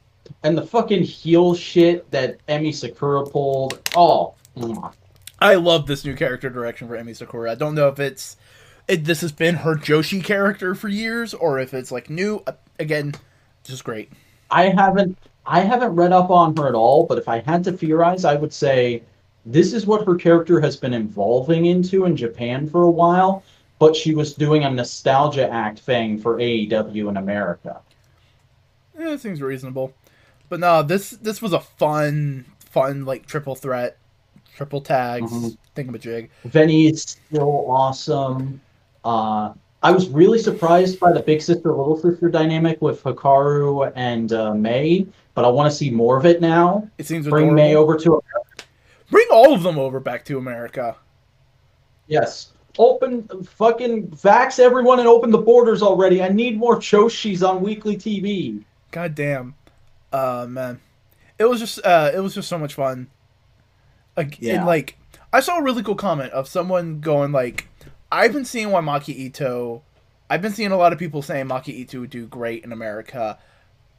And 0.44 0.58
the 0.58 0.66
fucking 0.66 1.04
heel 1.04 1.54
shit 1.56 2.10
that 2.12 2.38
Emi 2.48 2.74
Sakura 2.74 3.26
pulled. 3.26 3.80
Oh. 3.96 4.34
I 5.40 5.56
love 5.56 5.86
this 5.86 6.06
new 6.06 6.16
character 6.16 6.50
direction 6.50 6.88
for 6.88 6.96
Emi 6.98 7.16
Sakura. 7.16 7.52
I 7.52 7.56
don't 7.56 7.76
know 7.76 7.88
if 7.88 8.00
it's 8.00 8.38
it, 8.88 9.06
this 9.06 9.22
has 9.22 9.32
been 9.32 9.56
her 9.56 9.76
Joshi 9.76 10.24
character 10.24 10.76
for 10.76 10.88
years 10.90 11.34
or 11.34 11.60
if 11.60 11.74
it's 11.74 11.92
like 11.92 12.10
new. 12.10 12.44
Uh, 12.48 12.54
Again, 12.80 13.14
just 13.64 13.84
great. 13.86 14.12
I 14.52 14.70
haven't 14.70 15.18
I 15.46 15.62
haven't 15.62 15.96
read 15.96 16.12
up 16.12 16.30
on 16.30 16.56
her 16.58 16.68
at 16.68 16.76
all, 16.76 17.06
but 17.06 17.18
if 17.18 17.28
I 17.30 17.40
had 17.40 17.64
to 17.66 17.72
theorize, 17.72 18.26
I 18.26 18.36
would 18.36 18.54
say 18.54 19.04
this 19.46 19.74
is 19.74 19.86
what 19.86 20.06
her 20.08 20.16
character 20.16 20.60
has 20.60 20.76
been 20.76 20.94
evolving 20.94 21.68
into 21.68 22.06
in 22.06 22.16
Japan 22.16 22.68
for 22.68 22.84
a 22.84 22.90
while, 22.90 23.44
but 23.80 23.96
she 23.96 24.16
was 24.16 24.34
doing 24.34 24.64
a 24.64 24.70
nostalgia 24.72 25.50
act 25.50 25.80
thing 25.80 26.18
for 26.20 26.38
AEW 26.38 27.10
in 27.10 27.18
America. 27.18 27.80
Yeah, 28.98 29.12
it 29.14 29.22
seems 29.22 29.42
reasonable. 29.42 29.94
But 30.50 30.60
no, 30.60 30.82
this 30.84 31.12
this 31.12 31.42
was 31.42 31.54
a 31.54 31.60
fun, 31.60 32.46
fun 32.60 33.06
like 33.06 33.26
triple 33.26 33.56
threat, 33.56 33.98
triple 34.56 34.82
tags 34.82 35.32
Mhm. 35.32 35.58
thingamajig. 35.76 36.30
Venny 36.48 36.92
is 36.92 37.02
still 37.04 37.66
awesome. 37.68 38.62
Uh, 39.04 39.54
I 39.84 39.92
was 39.92 40.10
really 40.10 40.40
surprised 40.40 41.00
by 41.00 41.12
the 41.12 41.20
big 41.20 41.42
sister 41.42 41.70
little 41.70 41.98
sister 42.00 42.30
dynamic 42.30 42.82
with 42.82 43.04
Hikaru 43.04 43.92
and 43.96 44.32
uh, 44.34 44.54
May, 44.54 45.06
but 45.36 45.46
I 45.46 45.50
want 45.50 45.70
to 45.70 45.76
see 45.76 45.90
more 45.92 46.18
of 46.18 46.26
it 46.26 46.42
now. 46.42 46.88
It 46.98 47.06
seems 47.06 47.28
Bring 47.28 47.46
adorable. 47.50 47.56
May 47.64 47.76
over 47.76 47.98
to 47.98 48.22
Bring 49.10 49.28
all 49.32 49.54
of 49.54 49.64
them 49.64 49.78
over 49.78 50.00
back 50.00 50.26
to 50.26 50.38
America. 50.38 50.96
Yes. 52.08 52.52
Open 52.78 53.28
fucking 53.44 54.08
vax 54.10 54.60
everyone 54.60 55.00
and 55.00 55.08
open 55.08 55.32
the 55.32 55.38
borders 55.38 55.82
already. 55.82 56.22
I 56.22 56.30
need 56.30 56.58
more 56.58 56.78
Joshis 56.78 57.48
on 57.48 57.62
weekly 57.62 57.96
TV. 57.96 58.64
God 58.92 59.16
damn. 59.16 59.56
Uh 60.12 60.46
man. 60.50 60.82
It 61.40 61.46
was 61.46 61.60
just 61.60 61.80
uh 61.86 62.12
it 62.14 62.20
was 62.20 62.36
just 62.36 62.50
so 62.50 62.58
much 62.58 62.74
fun. 62.74 63.10
Like 64.18 64.38
Yeah. 64.42 64.56
and 64.56 64.66
like 64.66 64.98
I 65.32 65.40
saw 65.40 65.58
a 65.58 65.64
really 65.64 65.84
cool 65.84 65.96
comment 65.96 66.32
of 66.34 66.48
someone 66.48 67.00
going 67.00 67.32
like 67.32 67.68
I've 68.12 68.34
been 68.34 68.46
seeing 68.46 68.72
why 68.72 68.82
Maki 68.82 69.32
Itoh 69.32 69.82
I've 70.30 70.42
been 70.42 70.54
seeing 70.54 70.72
a 70.72 70.78
lot 70.78 70.92
of 70.92 71.00
people 71.00 71.22
saying 71.22 71.48
Maki 71.48 71.86
Itoh 71.86 72.02
would 72.02 72.10
do 72.10 72.26
great 72.26 72.64
in 72.64 72.72
America. 72.72 73.38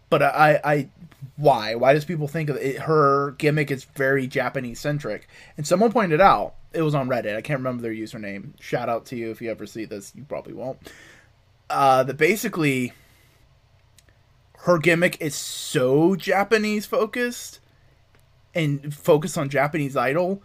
But 0.08 0.22
I, 0.22 0.60
I, 0.62 0.88
why? 1.36 1.75
Why 1.75 1.92
does 1.92 2.04
people 2.04 2.28
think 2.28 2.48
of 2.48 2.56
it? 2.56 2.80
Her 2.80 3.32
gimmick 3.32 3.70
is 3.70 3.84
very 3.84 4.26
Japanese 4.26 4.80
centric, 4.80 5.28
and 5.56 5.66
someone 5.66 5.92
pointed 5.92 6.20
out 6.20 6.54
it 6.72 6.82
was 6.82 6.94
on 6.94 7.08
Reddit. 7.08 7.36
I 7.36 7.40
can't 7.40 7.60
remember 7.60 7.82
their 7.82 7.92
username. 7.92 8.52
Shout 8.60 8.88
out 8.88 9.06
to 9.06 9.16
you 9.16 9.30
if 9.30 9.40
you 9.40 9.50
ever 9.50 9.66
see 9.66 9.84
this. 9.84 10.12
You 10.14 10.25
probably 10.25 10.52
won't. 10.52 10.78
Uh, 11.68 12.04
that 12.04 12.16
basically 12.16 12.92
her 14.60 14.78
gimmick 14.78 15.20
is 15.20 15.34
so 15.34 16.16
Japanese 16.16 16.86
focused 16.86 17.60
and 18.54 18.94
focused 18.94 19.36
on 19.36 19.48
Japanese 19.48 19.96
idol 19.96 20.42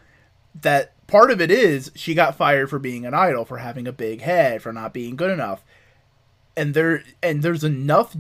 that 0.54 0.94
part 1.08 1.32
of 1.32 1.40
it 1.42 1.50
is 1.50 1.92
she 1.96 2.14
got 2.14 2.36
fired 2.36 2.70
for 2.70 2.78
being 2.78 3.06
an 3.06 3.14
idol 3.14 3.46
for 3.46 3.58
having 3.58 3.88
a 3.88 3.92
big 3.92 4.22
head 4.22 4.62
for 4.62 4.74
not 4.74 4.94
being 4.94 5.16
good 5.16 5.32
enough 5.32 5.64
and 6.56 6.74
there 6.74 7.04
and 7.24 7.42
there's 7.42 7.64
enough 7.64 8.16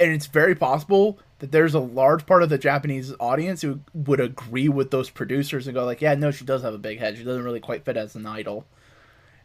and 0.00 0.12
it's 0.12 0.26
very 0.26 0.54
possible 0.54 1.18
that 1.40 1.52
there's 1.52 1.74
a 1.74 1.80
large 1.80 2.26
part 2.26 2.42
of 2.42 2.48
the 2.48 2.58
Japanese 2.58 3.14
audience 3.20 3.60
who 3.60 3.80
would 3.94 4.20
agree 4.20 4.68
with 4.68 4.90
those 4.90 5.10
producers 5.10 5.66
and 5.66 5.74
go 5.74 5.84
like, 5.84 6.00
yeah, 6.00 6.14
no, 6.14 6.30
she 6.30 6.44
does 6.44 6.62
have 6.62 6.74
a 6.74 6.78
big 6.78 6.98
head. 6.98 7.16
She 7.16 7.24
doesn't 7.24 7.44
really 7.44 7.60
quite 7.60 7.84
fit 7.84 7.96
as 7.96 8.14
an 8.14 8.26
idol. 8.26 8.66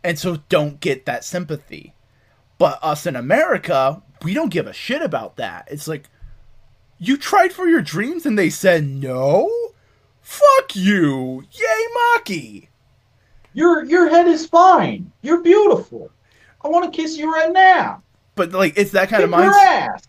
And 0.03 0.17
so 0.17 0.37
don't 0.49 0.79
get 0.79 1.05
that 1.05 1.23
sympathy. 1.25 1.93
But 2.57 2.79
us 2.81 3.05
in 3.05 3.15
America, 3.15 4.01
we 4.23 4.33
don't 4.33 4.51
give 4.51 4.65
a 4.65 4.73
shit 4.73 5.01
about 5.01 5.35
that. 5.37 5.67
It's 5.69 5.87
like 5.87 6.09
you 6.97 7.17
tried 7.17 7.51
for 7.51 7.67
your 7.67 7.81
dreams 7.81 8.25
and 8.25 8.39
they 8.39 8.49
said 8.49 8.85
no? 8.85 9.51
Fuck 10.21 10.75
you. 10.75 11.43
Yay, 11.51 11.87
Maki. 11.97 12.67
Your 13.53 13.85
your 13.85 14.09
head 14.09 14.27
is 14.27 14.45
fine. 14.45 15.11
You're 15.21 15.41
beautiful. 15.41 16.11
I 16.61 16.67
want 16.67 16.91
to 16.91 17.01
kiss 17.01 17.17
you 17.17 17.31
right 17.31 17.51
now. 17.51 18.01
But 18.35 18.51
like 18.51 18.77
it's 18.77 18.91
that 18.91 19.09
kind 19.09 19.23
Kick 19.23 19.33
of 19.33 19.39
mindset. 19.39 20.05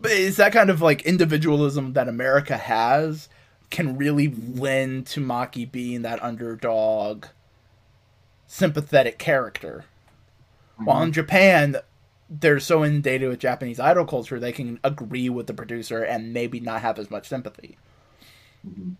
But 0.00 0.12
it's 0.12 0.38
that 0.38 0.52
kind 0.52 0.70
of 0.70 0.80
like 0.80 1.02
individualism 1.02 1.92
that 1.92 2.08
America 2.08 2.56
has 2.56 3.28
can 3.70 3.96
really 3.96 4.28
lend 4.28 5.06
to 5.06 5.20
Maki 5.20 5.70
being 5.70 6.02
that 6.02 6.22
underdog, 6.22 7.26
sympathetic 8.46 9.18
character. 9.18 9.84
Mm-hmm. 10.74 10.84
While 10.86 11.02
in 11.02 11.12
Japan, 11.12 11.76
they're 12.28 12.60
so 12.60 12.84
inundated 12.84 13.28
with 13.28 13.40
Japanese 13.40 13.80
idol 13.80 14.04
culture, 14.06 14.40
they 14.40 14.52
can 14.52 14.78
agree 14.84 15.28
with 15.28 15.46
the 15.46 15.54
producer 15.54 16.02
and 16.02 16.32
maybe 16.32 16.60
not 16.60 16.80
have 16.80 16.98
as 16.98 17.10
much 17.10 17.28
sympathy. 17.28 17.76
Mm-hmm. 18.66 18.92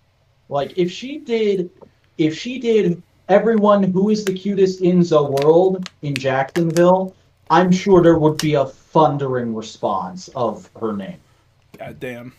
Like 0.49 0.77
if 0.77 0.91
she 0.91 1.19
did, 1.19 1.71
if 2.19 2.37
she 2.37 2.59
did 2.59 3.03
everyone 3.29 3.85
who 3.85 4.11
is 4.11 4.25
the 4.25 4.35
cutest 4.35 4.81
in 4.81 5.01
the 5.01 5.23
world 5.23 5.89
in 6.03 6.15
Jacksonville, 6.15 7.15
I'm 7.51 7.71
sure 7.71 8.03
there 8.03 8.19
would 8.19 8.39
be 8.39 8.55
a 8.55 8.67
thundering 8.91 9.55
response 9.55 10.29
of 10.35 10.69
her 10.81 10.93
name. 10.93 11.19
God 11.79 12.01
damn. 12.01 12.33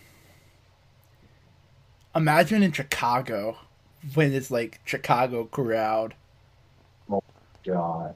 Imagine 2.16 2.62
in 2.64 2.72
Chicago 2.72 3.58
when 4.14 4.34
it's 4.34 4.52
like 4.52 4.82
Chicago 4.84 5.46
crowd. 5.46 6.14
Oh 7.10 7.24
god. 7.66 8.16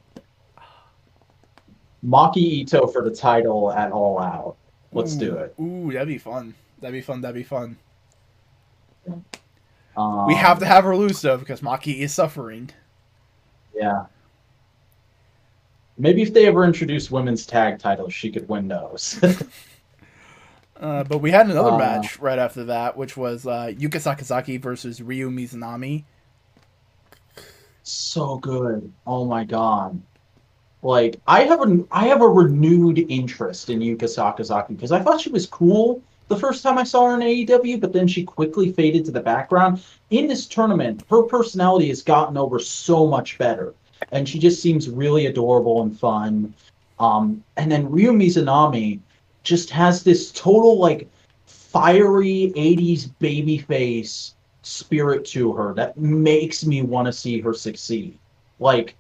Maki 2.06 2.64
Itoh 2.64 2.92
for 2.92 3.04
the 3.04 3.16
title 3.16 3.72
at 3.72 3.92
All 3.92 4.20
Out. 4.20 4.58
Let's 4.92 5.16
do 5.16 5.36
it. 5.38 5.56
Ooh, 5.60 5.92
that'd 5.92 6.08
be 6.08 6.18
fun. 6.18 6.54
That'd 6.80 6.94
be 6.94 7.02
fun. 7.02 7.22
That'd 7.22 7.36
be 7.36 7.44
fun. 7.44 7.78
Um, 9.98 10.28
we 10.28 10.36
have 10.36 10.60
to 10.60 10.66
have 10.66 10.84
her 10.84 10.96
lose 10.96 11.22
though 11.22 11.38
because 11.38 11.62
Maki 11.62 12.00
is 12.00 12.14
suffering. 12.14 12.70
Yeah. 13.74 14.06
Maybe 15.98 16.22
if 16.22 16.34
they 16.34 16.46
ever 16.46 16.66
introduce 16.66 17.10
women's 17.10 17.46
tag 17.46 17.80
titles, 17.80 18.14
she 18.14 18.32
could 18.32 18.48
win 18.50 18.68
those. 18.68 19.20
Uh, 20.78 21.06
but 21.06 21.20
we 21.20 21.32
had 21.32 21.46
another 21.46 21.72
Uh. 21.72 21.78
match 21.78 22.20
right 22.20 22.38
after 22.38 22.66
that, 22.66 22.98
which 22.98 23.16
was 23.16 23.48
uh, 23.48 23.68
Yuka 23.68 23.92
Sakazaki 23.92 24.60
versus 24.62 25.02
Ryo 25.02 25.30
Mizunami. 25.30 26.04
so 27.84 28.38
good. 28.40 28.92
Oh 29.08 29.24
my 29.24 29.46
god. 29.46 30.02
Like 30.82 31.16
I 31.28 31.44
have 31.44 31.62
a 31.62 31.84
I 31.92 32.08
have 32.08 32.22
a 32.22 32.28
renewed 32.28 33.00
interest 33.10 33.70
in 33.70 33.80
Yuka 33.80 34.04
Sakazaki 34.04 34.70
because 34.76 34.92
I 34.92 35.00
thought 35.02 35.22
she 35.22 35.30
was 35.30 35.46
cool 35.48 36.02
the 36.28 36.36
first 36.38 36.62
time 36.62 36.78
I 36.78 36.84
saw 36.84 37.08
her 37.10 37.16
in 37.16 37.22
AEW, 37.22 37.80
but 37.80 37.94
then 37.94 38.06
she 38.06 38.24
quickly 38.26 38.74
faded 38.74 39.06
to 39.06 39.12
the 39.12 39.22
background. 39.22 39.82
In 40.10 40.28
this 40.28 40.46
tournament, 40.46 41.04
her 41.10 41.24
personality 41.24 41.88
has 41.88 42.02
gotten 42.02 42.36
over 42.36 42.60
so 42.60 43.08
much 43.08 43.38
better, 43.38 43.74
and 44.12 44.28
she 44.28 44.40
just 44.40 44.62
seems 44.62 44.90
really 44.90 45.26
adorable 45.26 45.82
and 45.82 45.98
fun. 45.98 46.54
Um, 47.00 47.44
and 47.58 47.72
then 47.72 47.90
Ryo 47.90 48.12
Mizunami 48.12 49.00
just 49.44 49.70
has 49.70 50.04
this 50.04 50.32
total 50.32 50.80
like 50.80 51.10
fiery 51.46 52.54
80s 52.56 53.12
baby 53.20 53.58
face 53.58 54.36
spirit 54.62 55.26
to 55.26 55.52
her 55.54 55.74
that 55.76 55.98
makes 55.98 56.66
me 56.66 56.82
want 56.82 57.06
to 57.06 57.14
see 57.14 57.40
her 57.42 57.54
succeed. 57.54 58.18
Like 58.60 58.96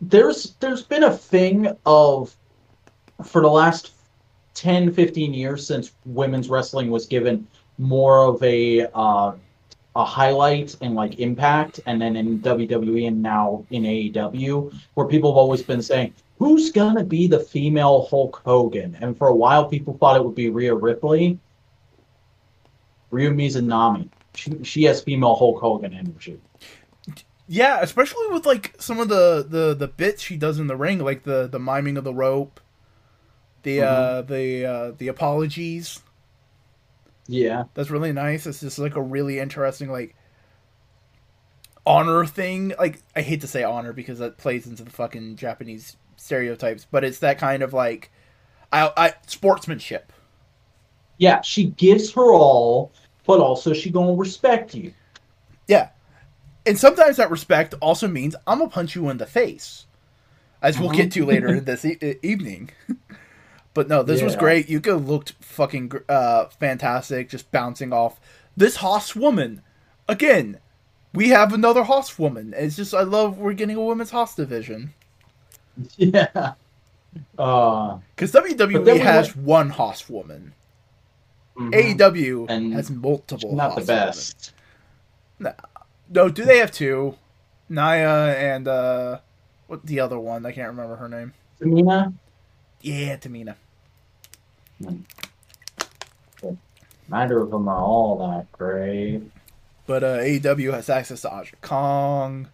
there's 0.00 0.54
there's 0.60 0.82
been 0.82 1.04
a 1.04 1.16
thing 1.16 1.74
of 1.84 2.36
for 3.24 3.40
the 3.40 3.48
last 3.48 3.92
10 4.54 4.92
15 4.92 5.34
years 5.34 5.66
since 5.66 5.92
women's 6.04 6.48
wrestling 6.48 6.90
was 6.90 7.06
given 7.06 7.46
more 7.78 8.24
of 8.26 8.42
a 8.42 8.86
uh, 8.94 9.32
a 9.96 10.04
highlight 10.04 10.76
and 10.82 10.94
like 10.94 11.18
impact 11.18 11.80
and 11.86 12.00
then 12.00 12.16
in 12.16 12.38
WWE 12.40 13.08
and 13.08 13.22
now 13.22 13.64
in 13.70 13.82
AEW 13.82 14.72
where 14.94 15.06
people 15.06 15.32
have 15.32 15.38
always 15.38 15.62
been 15.62 15.82
saying 15.82 16.12
who's 16.38 16.70
gonna 16.70 17.02
be 17.04 17.26
the 17.26 17.40
female 17.40 18.06
Hulk 18.06 18.42
Hogan? 18.44 18.96
And 19.00 19.16
for 19.16 19.28
a 19.28 19.34
while 19.34 19.66
people 19.66 19.96
thought 19.96 20.16
it 20.16 20.24
would 20.24 20.34
be 20.34 20.50
Rhea 20.50 20.74
Ripley. 20.74 21.38
Ryo 23.10 23.30
Mizunami. 23.30 24.08
She, 24.34 24.62
she 24.62 24.82
has 24.84 25.00
female 25.00 25.34
Hulk 25.34 25.60
Hogan 25.60 25.94
energy. 25.94 26.38
Yeah, 27.48 27.78
especially 27.80 28.28
with 28.30 28.44
like 28.44 28.74
some 28.78 28.98
of 28.98 29.08
the, 29.08 29.46
the, 29.48 29.74
the 29.74 29.88
bits 29.88 30.22
she 30.22 30.36
does 30.36 30.58
in 30.58 30.66
the 30.66 30.76
ring, 30.76 30.98
like 30.98 31.22
the, 31.22 31.46
the 31.46 31.60
miming 31.60 31.96
of 31.96 32.04
the 32.04 32.12
rope, 32.12 32.60
the 33.62 33.82
uh, 33.82 34.22
the 34.22 34.64
uh, 34.64 34.92
the 34.98 35.08
apologies. 35.08 36.00
Yeah 37.28 37.64
That's 37.74 37.90
really 37.90 38.12
nice. 38.12 38.46
It's 38.46 38.60
just 38.60 38.78
like 38.78 38.96
a 38.96 39.02
really 39.02 39.38
interesting 39.38 39.90
like 39.90 40.14
honor 41.86 42.26
thing. 42.26 42.74
Like 42.78 43.02
I 43.14 43.22
hate 43.22 43.40
to 43.42 43.46
say 43.46 43.62
honor 43.62 43.92
because 43.92 44.18
that 44.18 44.36
plays 44.38 44.66
into 44.66 44.82
the 44.82 44.90
fucking 44.90 45.36
Japanese 45.36 45.96
stereotypes, 46.16 46.86
but 46.90 47.04
it's 47.04 47.20
that 47.20 47.38
kind 47.38 47.62
of 47.62 47.72
like 47.72 48.10
I, 48.72 48.92
I 48.96 49.14
sportsmanship. 49.26 50.12
Yeah, 51.18 51.40
she 51.40 51.66
gives 51.66 52.12
her 52.12 52.32
all, 52.32 52.92
but 53.26 53.40
also 53.40 53.72
she 53.72 53.90
gonna 53.90 54.14
respect 54.14 54.74
you. 54.74 54.92
Yeah. 55.66 55.90
And 56.66 56.76
sometimes 56.78 57.16
that 57.16 57.30
respect 57.30 57.74
also 57.80 58.08
means 58.08 58.34
I'm 58.46 58.58
gonna 58.58 58.70
punch 58.70 58.96
you 58.96 59.08
in 59.08 59.18
the 59.18 59.26
face, 59.26 59.86
as 60.60 60.78
we'll 60.78 60.90
get 60.90 61.12
to 61.12 61.24
later 61.24 61.60
this 61.60 61.84
e- 61.84 62.16
evening. 62.22 62.70
but 63.76 63.88
no, 63.88 64.02
this 64.02 64.22
was 64.22 64.34
great. 64.36 64.68
Yuka 64.68 65.06
looked 65.06 65.32
fucking 65.40 65.92
uh, 66.08 66.46
fantastic, 66.46 67.28
just 67.28 67.52
bouncing 67.52 67.92
off 67.92 68.18
this 68.56 68.76
Hoss 68.76 69.14
woman. 69.14 69.60
Again, 70.08 70.58
we 71.12 71.28
have 71.28 71.52
another 71.52 71.84
Hoss 71.84 72.18
woman. 72.18 72.54
It's 72.56 72.74
just 72.76 72.94
I 72.94 73.02
love 73.02 73.36
we're 73.38 73.52
getting 73.52 73.76
a 73.76 73.82
women's 73.82 74.10
Hoss 74.10 74.34
division 74.34 74.94
Yeah. 75.98 76.54
Uh, 77.38 77.98
because 78.14 78.32
But 78.32 78.44
WWE 78.44 78.98
has 79.00 79.36
went- 79.36 79.46
one 79.46 79.70
Hoss 79.70 80.08
woman. 80.08 80.54
mhm. 81.56 81.72
AEW 81.98 82.46
And 82.48 82.72
has 82.72 82.90
multiple. 82.90 83.54
not 83.54 83.70
the 83.76 83.82
women. 83.82 83.86
best. 83.86 84.52
No, 85.38 86.28
do 86.30 86.44
they 86.44 86.58
have 86.58 86.72
two? 86.72 87.16
Nia 87.68 88.34
and 88.38 88.66
uh, 88.68 89.18
what 89.66 89.84
the 89.84 90.00
other 90.00 90.18
one? 90.18 90.46
I 90.46 90.52
can't 90.52 90.68
remember 90.68 90.96
her 90.96 91.08
name. 91.08 91.32
Tamina, 91.60 92.14
Yeah, 92.80 93.16
Tamina. 93.16 93.56
Neither 97.08 97.38
of 97.40 97.50
them 97.50 97.68
are 97.68 97.78
all 97.78 98.18
that 98.28 98.50
great. 98.52 99.22
But 99.86 100.02
uh, 100.02 100.18
AEW 100.18 100.72
has 100.72 100.90
access 100.90 101.20
to 101.22 101.32
Aja 101.32 101.54
Kong, 101.60 102.48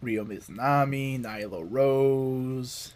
Ryo 0.00 0.24
Mizunami, 0.24 1.20
Nyla 1.20 1.66
Rose, 1.68 2.94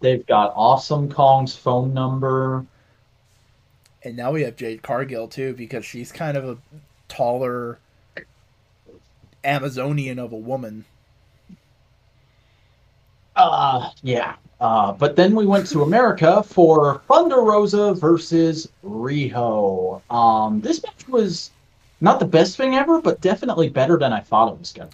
They've 0.00 0.24
got 0.26 0.52
Awesome 0.54 1.10
Kong's 1.10 1.54
phone 1.56 1.92
number. 1.92 2.64
and 4.04 4.16
now 4.16 4.30
we 4.30 4.42
have 4.42 4.56
Jade 4.56 4.82
Cargill 4.82 5.26
too 5.28 5.52
because 5.54 5.84
she's 5.84 6.12
kind 6.12 6.36
of 6.36 6.48
a 6.48 6.58
taller 7.08 7.78
Amazonian 9.44 10.18
of 10.18 10.32
a 10.32 10.36
woman. 10.36 10.84
Uh, 13.34 13.90
yeah. 14.02 14.36
Uh, 14.60 14.92
but 14.92 15.16
then 15.16 15.34
we 15.34 15.46
went 15.46 15.66
to 15.68 15.82
America 15.82 16.42
for 16.42 17.00
Thunder 17.08 17.40
Rosa 17.40 17.94
versus 17.94 18.68
Riho. 18.84 20.02
Um, 20.12 20.60
this 20.60 20.82
match 20.82 21.08
was 21.08 21.50
not 22.02 22.20
the 22.20 22.26
best 22.26 22.56
thing 22.56 22.74
ever, 22.74 23.00
but 23.00 23.20
definitely 23.22 23.70
better 23.70 23.98
than 23.98 24.12
I 24.12 24.20
thought 24.20 24.52
it 24.52 24.58
was 24.58 24.72
gonna. 24.72 24.90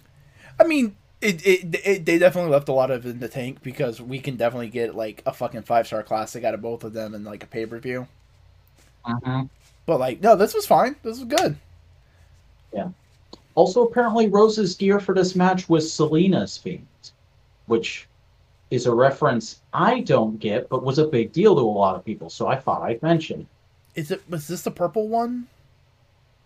I 0.59 0.65
mean, 0.65 0.95
it, 1.19 1.45
it, 1.45 1.75
it 1.85 2.05
they 2.05 2.17
definitely 2.17 2.51
left 2.51 2.69
a 2.69 2.73
lot 2.73 2.91
of 2.91 3.05
it 3.05 3.09
in 3.09 3.19
the 3.19 3.27
tank 3.27 3.61
because 3.61 4.01
we 4.01 4.19
can 4.19 4.37
definitely 4.37 4.69
get 4.69 4.95
like 4.95 5.21
a 5.25 5.33
fucking 5.33 5.63
five 5.63 5.85
star 5.85 6.01
classic 6.01 6.45
out 6.45 6.53
of 6.53 6.61
both 6.61 6.85
of 6.85 6.93
them 6.93 7.13
in 7.13 7.25
like 7.25 7.43
a 7.43 7.47
pay 7.47 7.65
per 7.65 7.79
view. 7.79 8.07
Mm-hmm. 9.05 9.47
But 9.85 9.99
like, 9.99 10.21
no, 10.21 10.35
this 10.35 10.53
was 10.53 10.65
fine. 10.65 10.95
This 11.03 11.19
was 11.19 11.27
good. 11.27 11.57
Yeah. 12.73 12.89
Also, 13.55 13.85
apparently, 13.85 14.27
Rose's 14.29 14.75
gear 14.75 14.99
for 14.99 15.15
this 15.15 15.35
match 15.35 15.67
was 15.67 15.91
Selena's 15.91 16.57
feet, 16.57 16.85
which 17.65 18.07
is 18.71 18.85
a 18.85 18.93
reference 18.93 19.61
I 19.73 20.01
don't 20.01 20.37
get, 20.39 20.69
but 20.69 20.83
was 20.83 20.99
a 20.99 21.07
big 21.07 21.31
deal 21.31 21.55
to 21.55 21.61
a 21.61 21.63
lot 21.63 21.95
of 21.95 22.05
people. 22.05 22.29
So 22.29 22.47
I 22.47 22.55
thought 22.57 22.81
I'd 22.83 23.01
mention. 23.01 23.47
Is 23.95 24.11
it 24.11 24.23
was 24.29 24.47
this 24.47 24.63
the 24.63 24.71
purple 24.71 25.07
one? 25.07 25.47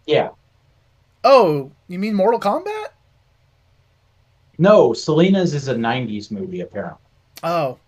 Yeah. 0.05 0.29
Oh, 1.23 1.71
you 1.87 1.99
mean 1.99 2.15
Mortal 2.15 2.39
Kombat? 2.39 2.89
No, 4.57 4.93
Selena's 4.93 5.53
is 5.53 5.67
a 5.67 5.75
'90s 5.75 6.31
movie, 6.31 6.61
apparently. 6.61 7.01
Oh, 7.43 7.79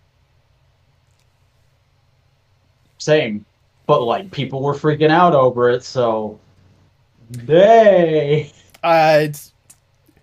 Same, 2.98 3.46
but 3.86 4.02
like 4.04 4.32
people 4.32 4.62
were 4.63 4.74
freaking 4.74 5.10
out 5.12 5.36
over 5.36 5.69
it, 5.69 5.84
so 5.84 6.39
they. 7.30 8.52
uh, 8.84 9.19
it's 9.22 9.54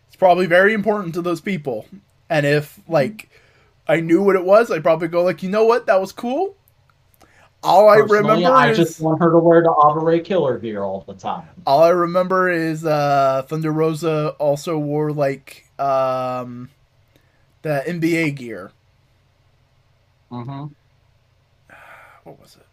it's 0.09 0.17
probably 0.17 0.47
very 0.47 0.73
important 0.75 1.15
to 1.15 1.23
those 1.23 1.41
people. 1.41 1.87
And 2.31 2.47
if 2.47 2.81
like 2.89 3.30
I 3.91 3.99
knew 3.99 4.23
what 4.23 4.37
it 4.37 4.45
was, 4.45 4.71
I'd 4.71 4.85
probably 4.85 5.09
go 5.09 5.25
like, 5.25 5.43
you 5.43 5.51
know 5.51 5.65
what, 5.65 5.87
that 5.87 6.01
was 6.01 6.13
cool. 6.13 6.57
All 7.65 7.89
I 7.89 7.97
remember 7.97 8.49
I 8.49 8.71
is 8.71 8.77
just 8.79 9.01
want 9.01 9.21
her 9.21 9.33
to 9.33 9.39
wear 9.39 9.63
the 9.63 9.71
Ave 9.73 10.21
Killer 10.21 10.59
gear 10.59 10.85
all 10.85 11.03
the 11.09 11.15
time. 11.15 11.49
all 11.67 11.83
I 11.83 11.89
remember 11.89 12.49
is 12.49 12.87
uh, 12.87 13.43
Thunder 13.49 13.73
Rosa 13.73 14.29
also 14.39 14.79
wore 14.79 15.13
like 15.13 15.67
um, 15.79 16.71
the 17.63 17.83
NBA 17.85 18.37
gear. 18.37 18.71
Mm-hmm. 20.31 20.67
What 22.23 22.39
was 22.39 22.57
it? 22.57 22.67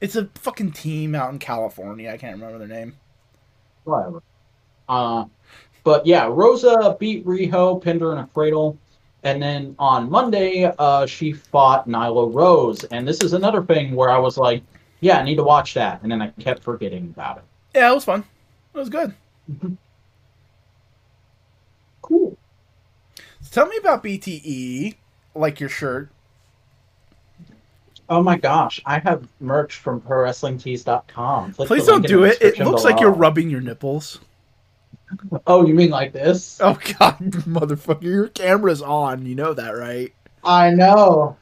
It's 0.00 0.16
a 0.16 0.30
fucking 0.36 0.72
team 0.72 1.14
out 1.14 1.30
in 1.30 1.38
California. 1.38 2.10
I 2.10 2.16
can't 2.16 2.40
remember 2.40 2.58
their 2.64 2.68
name. 2.68 2.94
whatever. 3.84 4.22
Uh, 4.88 5.24
but 5.84 6.06
yeah, 6.06 6.26
Rosa 6.30 6.96
beat 6.98 7.26
Riho, 7.26 7.82
pinned 7.82 8.00
her 8.00 8.12
in 8.12 8.18
a 8.18 8.26
cradle. 8.28 8.78
And 9.24 9.42
then 9.42 9.74
on 9.78 10.08
Monday, 10.08 10.72
uh, 10.78 11.06
she 11.06 11.32
fought 11.32 11.88
Nyla 11.88 12.32
Rose. 12.32 12.84
And 12.84 13.06
this 13.06 13.20
is 13.20 13.32
another 13.32 13.62
thing 13.62 13.94
where 13.94 14.10
I 14.10 14.18
was 14.18 14.38
like, 14.38 14.62
yeah, 15.00 15.18
I 15.18 15.24
need 15.24 15.36
to 15.36 15.44
watch 15.44 15.74
that. 15.74 16.02
And 16.02 16.10
then 16.10 16.22
I 16.22 16.28
kept 16.40 16.62
forgetting 16.62 17.12
about 17.14 17.38
it. 17.38 17.44
Yeah, 17.74 17.90
it 17.90 17.94
was 17.94 18.04
fun. 18.04 18.24
It 18.74 18.78
was 18.78 18.88
good. 18.88 19.14
Cool. 22.02 22.38
So 23.40 23.50
tell 23.50 23.66
me 23.66 23.76
about 23.76 24.02
BTE, 24.02 24.94
like 25.34 25.60
your 25.60 25.68
shirt. 25.68 26.10
Oh 28.10 28.22
my 28.22 28.38
gosh, 28.38 28.80
I 28.86 29.00
have 29.00 29.28
merch 29.40 29.76
from 29.76 30.00
ProWrestlingTees.com. 30.00 31.52
Click 31.52 31.68
Please 31.68 31.86
don't 31.86 32.06
do 32.06 32.24
it. 32.24 32.28
It 32.28 32.38
description 32.38 32.68
looks 32.68 32.84
like 32.84 33.00
you're 33.00 33.10
rubbing 33.10 33.50
your 33.50 33.60
nipples. 33.60 34.20
Oh, 35.46 35.66
you 35.66 35.74
mean 35.74 35.90
like 35.90 36.12
this? 36.12 36.60
Oh 36.62 36.78
god, 36.98 37.18
motherfucker, 37.18 38.02
your 38.02 38.28
camera's 38.28 38.82
on. 38.82 39.26
You 39.26 39.34
know 39.34 39.54
that, 39.54 39.70
right? 39.70 40.12
I 40.44 40.70
know. 40.70 41.36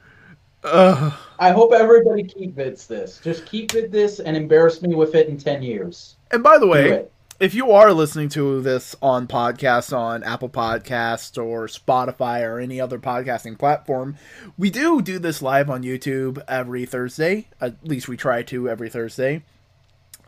Ugh. 0.64 1.12
I 1.38 1.50
hope 1.50 1.72
everybody 1.72 2.24
keep 2.24 2.57
vids 2.57 2.87
this. 2.87 3.20
Just 3.22 3.46
keep 3.46 3.72
vid 3.72 3.92
this 3.92 4.20
and 4.20 4.37
embarrass 4.37 4.83
me 4.83 4.94
with 4.94 5.14
it 5.14 5.29
in 5.29 5.38
10 5.38 5.62
years. 5.62 6.16
And 6.31 6.42
by 6.42 6.59
the 6.59 6.66
way, 6.66 7.07
if 7.38 7.55
you 7.55 7.70
are 7.72 7.92
listening 7.92 8.31
to 8.31 8.61
this 8.62 8.96
on 9.02 9.26
podcasts 9.26 9.96
on 9.96 10.22
Apple 10.24 10.48
Podcasts 10.48 11.42
or 11.42 11.66
Spotify 11.66 12.42
or 12.42 12.59
any 12.59 12.81
other 12.81 12.98
podcasting 12.98 13.59
platform, 13.59 14.16
we 14.57 14.70
do 14.70 15.02
do 15.02 15.18
this 15.18 15.42
live 15.42 15.68
on 15.68 15.83
YouTube 15.83 16.42
every 16.48 16.87
Thursday. 16.87 17.48
At 17.61 17.87
least 17.87 18.09
we 18.09 18.16
try 18.16 18.42
to 18.44 18.68
every 18.68 18.88
Thursday. 18.88 19.44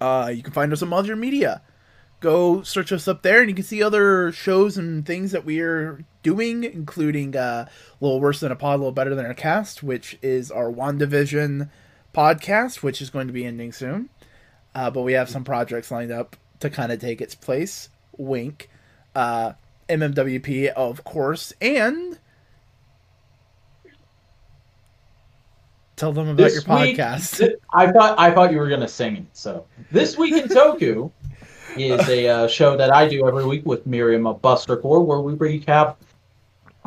Uh, 0.00 0.30
you 0.34 0.42
can 0.42 0.52
find 0.52 0.72
us 0.72 0.82
on 0.82 0.92
other 0.92 1.16
media. 1.16 1.62
Go 2.20 2.62
search 2.62 2.90
us 2.90 3.06
up 3.06 3.22
there, 3.22 3.40
and 3.40 3.48
you 3.48 3.54
can 3.54 3.64
see 3.64 3.80
other 3.82 4.32
shows 4.32 4.76
and 4.76 5.06
things 5.06 5.30
that 5.30 5.44
we 5.44 5.60
are 5.60 6.04
doing, 6.24 6.64
including 6.64 7.36
uh, 7.36 7.66
a 7.68 8.04
little 8.04 8.20
worse 8.20 8.40
than 8.40 8.50
a 8.50 8.56
pod, 8.56 8.74
a 8.74 8.78
little 8.78 8.90
better 8.92 9.14
than 9.14 9.26
a 9.26 9.34
cast, 9.34 9.82
which 9.84 10.18
is 10.20 10.50
our 10.50 10.70
WandaVision 10.70 11.70
podcast, 12.12 12.82
which 12.82 13.00
is 13.00 13.10
going 13.10 13.28
to 13.28 13.32
be 13.32 13.44
ending 13.44 13.70
soon. 13.72 14.08
Uh, 14.74 14.90
but 14.90 15.02
we 15.02 15.12
have 15.12 15.28
some 15.30 15.44
projects 15.44 15.92
lined 15.92 16.10
up 16.10 16.36
to 16.58 16.68
kind 16.68 16.90
of 16.90 17.00
take 17.00 17.20
its 17.20 17.36
place. 17.36 17.88
Wink. 18.16 18.68
Uh, 19.14 19.52
MMWP, 19.88 20.68
of 20.72 21.04
course, 21.04 21.52
and 21.60 22.18
tell 25.96 26.12
them 26.12 26.28
about 26.28 26.36
This 26.36 26.66
your 26.66 26.76
week- 26.78 26.96
podcast. 26.98 27.38
th- 27.38 27.52
I 27.72 27.90
thought 27.92 28.18
I 28.18 28.30
thought 28.32 28.52
you 28.52 28.58
were 28.58 28.68
gonna 28.68 28.88
sing 28.88 29.16
it. 29.16 29.24
So 29.32 29.66
this 29.90 30.18
week 30.18 30.34
in 30.34 30.48
Toku 30.48 31.10
is 31.80 32.08
a 32.08 32.28
uh, 32.28 32.48
show 32.48 32.76
that 32.76 32.92
I 32.92 33.08
do 33.08 33.26
every 33.26 33.44
week 33.44 33.64
with 33.66 33.86
Miriam 33.86 34.26
of 34.26 34.42
Buster 34.42 34.76
Core, 34.76 35.02
where 35.02 35.20
we 35.20 35.34
recap 35.34 35.96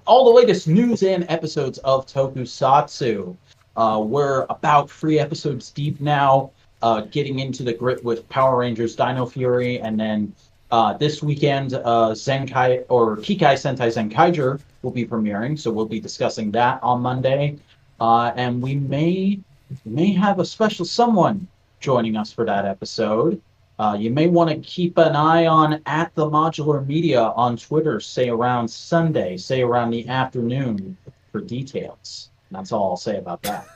all 0.05 0.25
the 0.25 0.31
latest 0.31 0.67
news 0.67 1.03
and 1.03 1.25
episodes 1.29 1.77
of 1.79 2.05
Tokusatsu. 2.05 3.35
Uh, 3.75 4.03
we're 4.05 4.45
about 4.49 4.89
three 4.89 5.19
episodes 5.19 5.71
deep 5.71 5.99
now, 6.01 6.51
uh, 6.81 7.01
getting 7.01 7.39
into 7.39 7.63
the 7.63 7.73
grit 7.73 8.03
with 8.03 8.27
Power 8.29 8.57
Rangers 8.57 8.95
Dino 8.95 9.25
Fury, 9.25 9.79
and 9.79 9.99
then 9.99 10.33
uh, 10.71 10.93
this 10.93 11.21
weekend, 11.21 11.73
uh, 11.73 12.11
Zenkai 12.13 12.85
or 12.89 13.17
Kikai 13.17 13.55
Sentai 13.55 13.89
Zenkaiger 13.91 14.59
will 14.81 14.91
be 14.91 15.05
premiering, 15.05 15.59
so 15.59 15.71
we'll 15.71 15.85
be 15.85 15.99
discussing 15.99 16.51
that 16.51 16.81
on 16.81 17.01
Monday. 17.01 17.57
Uh, 17.99 18.31
and 18.35 18.61
we 18.61 18.75
may 18.75 19.39
may 19.85 20.11
have 20.11 20.39
a 20.39 20.45
special 20.45 20.85
someone 20.85 21.47
joining 21.79 22.15
us 22.15 22.31
for 22.31 22.45
that 22.45 22.65
episode. 22.65 23.41
Uh, 23.81 23.95
you 23.95 24.11
may 24.11 24.27
want 24.27 24.47
to 24.47 24.57
keep 24.57 24.95
an 24.99 25.15
eye 25.15 25.47
on 25.47 25.81
at 25.87 26.13
the 26.13 26.23
Modular 26.29 26.85
Media 26.85 27.19
on 27.35 27.57
Twitter, 27.57 27.99
say 27.99 28.29
around 28.29 28.67
Sunday, 28.67 29.37
say 29.37 29.63
around 29.63 29.89
the 29.89 30.07
afternoon 30.07 30.95
for 31.31 31.41
details. 31.41 32.29
That's 32.51 32.71
all 32.71 32.91
I'll 32.91 32.97
say 32.97 33.17
about 33.17 33.41
that. 33.43 33.67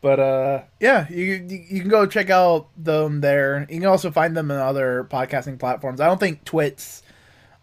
But 0.00 0.20
uh, 0.20 0.62
yeah, 0.78 1.08
you, 1.10 1.24
you 1.24 1.64
you 1.68 1.80
can 1.80 1.88
go 1.88 2.06
check 2.06 2.30
out 2.30 2.68
them 2.76 3.20
there. 3.20 3.66
You 3.68 3.80
can 3.80 3.88
also 3.88 4.12
find 4.12 4.36
them 4.36 4.48
in 4.52 4.56
other 4.56 5.08
podcasting 5.10 5.58
platforms. 5.58 6.00
I 6.00 6.06
don't 6.06 6.20
think 6.20 6.44
Twit's 6.44 7.02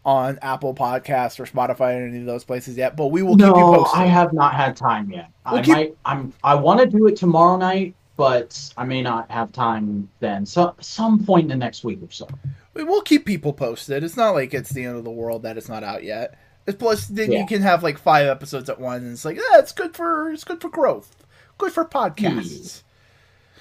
on 0.04 0.38
Apple 0.42 0.76
Podcasts 0.76 1.40
or 1.40 1.46
Spotify 1.46 1.98
or 1.98 2.06
any 2.06 2.20
of 2.20 2.26
those 2.26 2.44
places 2.44 2.76
yet, 2.76 2.98
but 2.98 3.08
we 3.08 3.24
will 3.24 3.38
keep 3.38 3.46
you 3.46 3.54
no, 3.54 3.76
posted. 3.76 4.02
I 4.02 4.08
have 4.08 4.34
not 4.34 4.54
had 4.54 4.76
time 4.76 5.10
yet. 5.12 5.30
We'll 5.50 5.62
I 5.62 5.64
keep- 5.64 5.74
might. 5.74 5.98
I'm. 6.04 6.34
I 6.44 6.56
want 6.56 6.82
to 6.82 6.86
do 6.88 7.08
it 7.08 7.16
tomorrow 7.16 7.56
night, 7.56 7.96
but 8.18 8.74
I 8.78 8.86
may 8.86 9.02
not 9.02 9.30
have 9.30 9.52
time 9.52 10.10
then. 10.20 10.46
So 10.46 10.76
some 10.80 11.26
point 11.26 11.44
in 11.44 11.50
the 11.50 11.56
next 11.56 11.84
week 11.84 12.02
or 12.02 12.12
so. 12.12 12.28
We 12.74 12.84
will 12.84 13.02
keep 13.02 13.26
people 13.26 13.54
posted. 13.54 14.04
It's 14.04 14.18
not 14.18 14.32
like 14.32 14.54
it's 14.54 14.72
the 14.72 14.86
end 14.86 14.98
of 14.98 15.04
the 15.04 15.12
world 15.12 15.44
that 15.44 15.58
it's 15.58 15.70
not 15.70 15.84
out 15.84 16.04
yet. 16.04 16.38
It's 16.68 16.78
plus 16.78 17.08
then 17.08 17.32
you 17.32 17.46
can 17.46 17.62
have 17.62 17.84
like 17.84 17.98
five 17.98 18.28
episodes 18.28 18.70
at 18.70 18.80
once, 18.80 19.04
and 19.04 19.12
it's 19.12 19.26
like 19.26 19.38
yeah, 19.38 19.60
it's 19.60 19.72
good 19.72 19.96
for 19.96 20.32
it's 20.32 20.44
good 20.44 20.62
for 20.62 20.70
growth, 20.70 21.24
good 21.58 21.72
for 21.72 21.86
podcasts. 21.86 22.82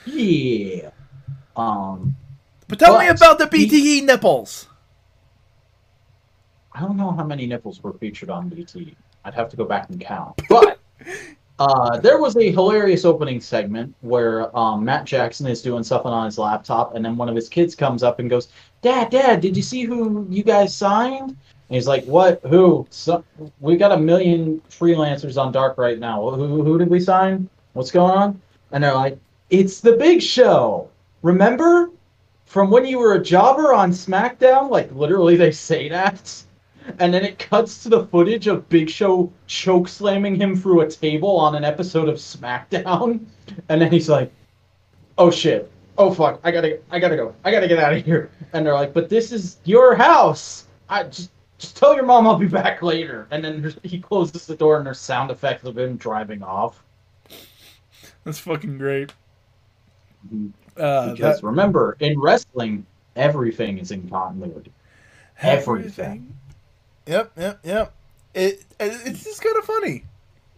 Yeah. 0.06 0.90
Um. 1.54 2.16
But 2.66 2.78
tell 2.78 2.98
me 2.98 3.08
about 3.08 3.38
the 3.38 3.46
BTE 3.46 4.04
nipples. 4.04 4.68
I 6.72 6.80
don't 6.80 6.96
know 6.96 7.12
how 7.12 7.24
many 7.24 7.46
nipples 7.46 7.82
were 7.82 7.92
featured 7.92 8.30
on 8.30 8.50
BTE. 8.50 8.96
I'd 9.24 9.34
have 9.34 9.48
to 9.50 9.56
go 9.56 9.64
back 9.64 9.90
and 9.90 10.00
count. 10.00 10.40
But 10.48 10.80
uh, 11.58 11.98
there 12.00 12.18
was 12.18 12.36
a 12.36 12.50
hilarious 12.50 13.04
opening 13.04 13.40
segment 13.40 13.94
where 14.00 14.56
um, 14.56 14.84
Matt 14.84 15.04
Jackson 15.04 15.46
is 15.46 15.62
doing 15.62 15.84
something 15.84 16.10
on 16.10 16.24
his 16.24 16.36
laptop, 16.36 16.94
and 16.94 17.04
then 17.04 17.16
one 17.16 17.28
of 17.28 17.36
his 17.36 17.48
kids 17.48 17.76
comes 17.76 18.02
up 18.02 18.18
and 18.18 18.28
goes, 18.28 18.48
"Dad, 18.82 19.10
Dad, 19.10 19.40
did 19.40 19.56
you 19.56 19.62
see 19.62 19.84
who 19.84 20.26
you 20.28 20.42
guys 20.42 20.74
signed?" 20.74 21.30
And 21.30 21.36
he's 21.68 21.86
like, 21.86 22.04
"What? 22.06 22.40
Who? 22.44 22.86
So, 22.90 23.22
we 23.60 23.76
got 23.76 23.92
a 23.92 23.96
million 23.96 24.60
freelancers 24.68 25.40
on 25.40 25.52
Dark 25.52 25.78
right 25.78 25.98
now. 25.98 26.28
Who, 26.30 26.62
who 26.64 26.78
did 26.78 26.90
we 26.90 26.98
sign? 26.98 27.48
What's 27.74 27.92
going 27.92 28.10
on?" 28.10 28.42
And 28.72 28.82
they're 28.82 28.94
like, 28.94 29.16
"It's 29.50 29.80
the 29.80 29.96
Big 29.96 30.22
Show. 30.22 30.90
Remember 31.22 31.90
from 32.46 32.68
when 32.70 32.84
you 32.84 32.98
were 32.98 33.14
a 33.14 33.22
jobber 33.22 33.72
on 33.72 33.92
SmackDown? 33.92 34.70
Like 34.70 34.92
literally, 34.92 35.36
they 35.36 35.52
say 35.52 35.88
that." 35.88 36.42
And 36.98 37.12
then 37.12 37.24
it 37.24 37.38
cuts 37.38 37.82
to 37.82 37.88
the 37.88 38.06
footage 38.06 38.46
of 38.46 38.68
Big 38.68 38.88
Show 38.90 39.32
choke 39.46 39.88
slamming 39.88 40.36
him 40.36 40.56
through 40.56 40.82
a 40.82 40.90
table 40.90 41.36
on 41.36 41.54
an 41.54 41.64
episode 41.64 42.08
of 42.08 42.16
SmackDown, 42.16 43.24
and 43.68 43.80
then 43.80 43.90
he's 43.90 44.08
like, 44.08 44.32
"Oh 45.18 45.30
shit! 45.30 45.70
Oh 45.98 46.12
fuck! 46.12 46.40
I 46.44 46.50
gotta, 46.50 46.80
I 46.90 46.98
gotta 46.98 47.16
go! 47.16 47.34
I 47.44 47.50
gotta 47.50 47.68
get 47.68 47.78
out 47.78 47.92
of 47.94 48.04
here!" 48.04 48.30
And 48.52 48.64
they're 48.66 48.74
like, 48.74 48.92
"But 48.92 49.08
this 49.08 49.32
is 49.32 49.58
your 49.64 49.94
house. 49.94 50.66
I 50.88 51.04
just, 51.04 51.30
just 51.58 51.76
tell 51.76 51.94
your 51.94 52.04
mom 52.04 52.26
I'll 52.26 52.38
be 52.38 52.48
back 52.48 52.82
later." 52.82 53.26
And 53.30 53.44
then 53.44 53.74
he 53.82 54.00
closes 54.00 54.46
the 54.46 54.56
door, 54.56 54.76
and 54.76 54.86
there's 54.86 55.00
sound 55.00 55.30
effects 55.30 55.64
of 55.64 55.78
him 55.78 55.96
driving 55.96 56.42
off. 56.42 56.82
That's 58.24 58.38
fucking 58.38 58.78
great. 58.78 59.12
Uh, 60.76 61.12
Because 61.12 61.40
that- 61.40 61.42
remember, 61.46 61.96
in 62.00 62.18
wrestling, 62.18 62.86
everything 63.16 63.78
is 63.78 63.90
in 63.90 64.08
continuity. 64.08 64.72
Everything. 65.40 66.34
Yep, 67.06 67.32
yep, 67.36 67.60
yep. 67.64 67.94
It, 68.34 68.64
it 68.80 68.92
it's 69.06 69.24
just 69.24 69.42
kind 69.42 69.56
of 69.56 69.64
funny 69.64 70.04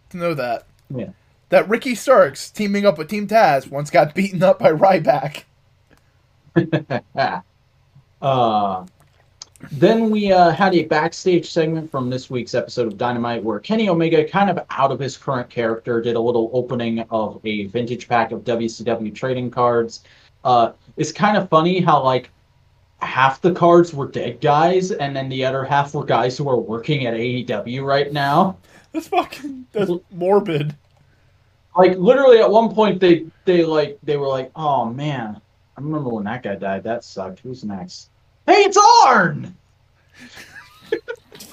to 0.09 0.17
know 0.17 0.33
that. 0.33 0.65
Yeah. 0.89 1.09
That 1.49 1.69
Ricky 1.69 1.95
Starks 1.95 2.49
teaming 2.49 2.85
up 2.85 2.97
with 2.97 3.09
Team 3.09 3.27
Taz 3.27 3.69
once 3.69 3.89
got 3.89 4.13
beaten 4.13 4.43
up 4.43 4.59
by 4.59 4.71
Ryback. 4.71 5.43
uh, 8.21 8.85
then 9.71 10.09
we 10.09 10.31
uh, 10.31 10.51
had 10.51 10.75
a 10.75 10.83
backstage 10.85 11.49
segment 11.49 11.89
from 11.89 12.09
this 12.09 12.29
week's 12.29 12.53
episode 12.53 12.87
of 12.87 12.97
Dynamite 12.97 13.43
where 13.43 13.59
Kenny 13.59 13.89
Omega, 13.89 14.27
kind 14.27 14.49
of 14.49 14.59
out 14.69 14.91
of 14.91 14.99
his 14.99 15.17
current 15.17 15.49
character, 15.49 16.01
did 16.01 16.15
a 16.15 16.19
little 16.19 16.49
opening 16.53 16.99
of 17.09 17.39
a 17.43 17.65
vintage 17.65 18.07
pack 18.07 18.31
of 18.31 18.43
WCW 18.43 19.13
trading 19.15 19.49
cards. 19.49 20.03
Uh, 20.43 20.73
it's 20.95 21.11
kind 21.11 21.37
of 21.37 21.49
funny 21.49 21.79
how, 21.79 22.03
like, 22.03 22.29
half 22.99 23.41
the 23.41 23.53
cards 23.53 23.93
were 23.93 24.07
dead 24.07 24.41
guys, 24.41 24.91
and 24.91 25.15
then 25.15 25.29
the 25.29 25.45
other 25.45 25.63
half 25.63 25.93
were 25.93 26.03
guys 26.05 26.37
who 26.37 26.49
are 26.49 26.57
working 26.59 27.05
at 27.05 27.13
AEW 27.13 27.83
right 27.85 28.11
now. 28.11 28.57
That's 28.91 29.07
fucking 29.09 29.67
that's 29.71 29.91
morbid. 30.11 30.75
Like, 31.77 31.97
literally, 31.97 32.39
at 32.39 32.49
one 32.49 32.73
point, 32.73 32.99
they, 32.99 33.27
they, 33.45 33.63
like, 33.63 33.99
they 34.01 34.17
were 34.17 34.27
like, 34.27 34.51
oh, 34.55 34.85
man, 34.85 35.39
I 35.77 35.81
remember 35.81 36.09
when 36.09 36.23
that 36.23 36.41
guy 36.41 36.55
died. 36.55 36.83
That 36.83 37.03
sucked. 37.03 37.41
Who's 37.41 37.63
next? 37.63 38.09
Hey, 38.47 38.61
it's 38.61 38.77
Arn! 39.05 39.55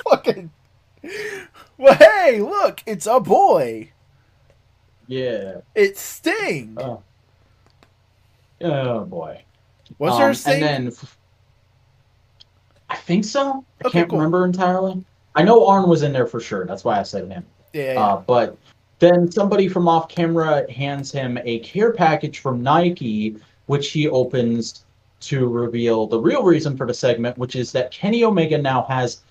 Fucking. 0.09 0.51
Well, 1.77 1.95
hey, 1.95 2.41
look, 2.41 2.83
it's 2.87 3.07
a 3.07 3.21
boy. 3.21 3.91
Yeah. 5.07 5.57
It's 5.75 6.01
Sting. 6.01 6.79
Oh. 6.81 7.03
Oh 8.63 9.05
boy. 9.05 9.43
Was 9.99 10.15
Um, 10.15 10.19
there 10.21 10.31
a 10.31 10.35
Sting? 10.35 10.63
And 10.63 10.87
then 10.87 10.93
I 12.95 12.97
think 12.99 13.25
so. 13.25 13.65
I 13.85 13.89
Okay, 13.89 13.99
can't 13.99 14.09
cool. 14.11 14.19
remember 14.21 14.45
entirely. 14.47 15.05
I 15.35 15.43
know 15.43 15.67
Arn 15.67 15.89
was 15.89 16.03
in 16.03 16.13
there 16.13 16.29
for 16.29 16.39
sure. 16.39 16.65
That's 16.65 16.85
why 16.85 17.01
I 17.01 17.03
said 17.03 17.29
him. 17.29 17.45
yeah, 17.73 17.95
yeah. 17.95 18.01
Uh, 18.01 18.17
but 18.21 18.57
then 19.01 19.31
somebody 19.33 19.67
from 19.69 19.89
off 19.89 20.09
camera 20.09 20.71
hands 20.71 21.11
him 21.11 21.37
a 21.45 21.59
care 21.59 21.93
package 21.93 22.39
from 22.39 22.63
Nike, 22.63 23.37
which 23.67 23.91
he 23.91 24.09
opens 24.09 24.85
to 25.21 25.49
reveal 25.49 26.07
the 26.07 26.19
real 26.21 26.45
reason 26.45 26.77
for 26.77 26.87
the 26.87 26.95
segment, 26.95 27.37
which 27.37 27.57
is 27.57 27.73
that 27.73 27.91
Kenny 27.91 28.23
Omega 28.23 28.59
now 28.59 28.85
has 28.89 29.23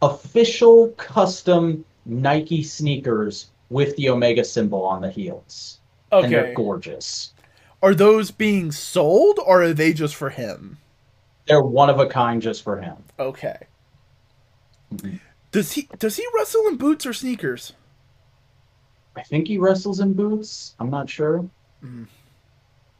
official 0.00 0.88
custom 0.96 1.84
Nike 2.06 2.62
sneakers 2.62 3.50
with 3.68 3.94
the 3.96 4.08
Omega 4.08 4.44
symbol 4.44 4.82
on 4.82 5.02
the 5.02 5.10
heels. 5.10 5.80
And 6.10 6.32
they're 6.32 6.54
gorgeous. 6.54 7.34
Are 7.82 7.94
those 7.94 8.30
being 8.30 8.72
sold 8.72 9.38
or 9.44 9.62
are 9.62 9.74
they 9.74 9.92
just 9.92 10.14
for 10.16 10.30
him? 10.30 10.78
They're 11.50 11.60
one 11.62 11.90
of 11.90 11.98
a 11.98 12.06
kind 12.06 12.40
just 12.40 12.62
for 12.62 12.80
him. 12.80 12.96
Okay. 13.18 13.56
Mhm. 14.94 15.18
Does 15.50 15.72
he 15.72 15.88
does 15.98 16.16
he 16.16 16.24
wrestle 16.32 16.68
in 16.68 16.76
boots 16.76 17.04
or 17.04 17.12
sneakers? 17.12 17.72
I 19.16 19.22
think 19.22 19.48
he 19.48 19.58
wrestles 19.58 19.98
in 19.98 20.12
boots. 20.12 20.76
I'm 20.78 20.90
not 20.90 21.10
sure. 21.10 21.44
Mhm. 21.84 22.06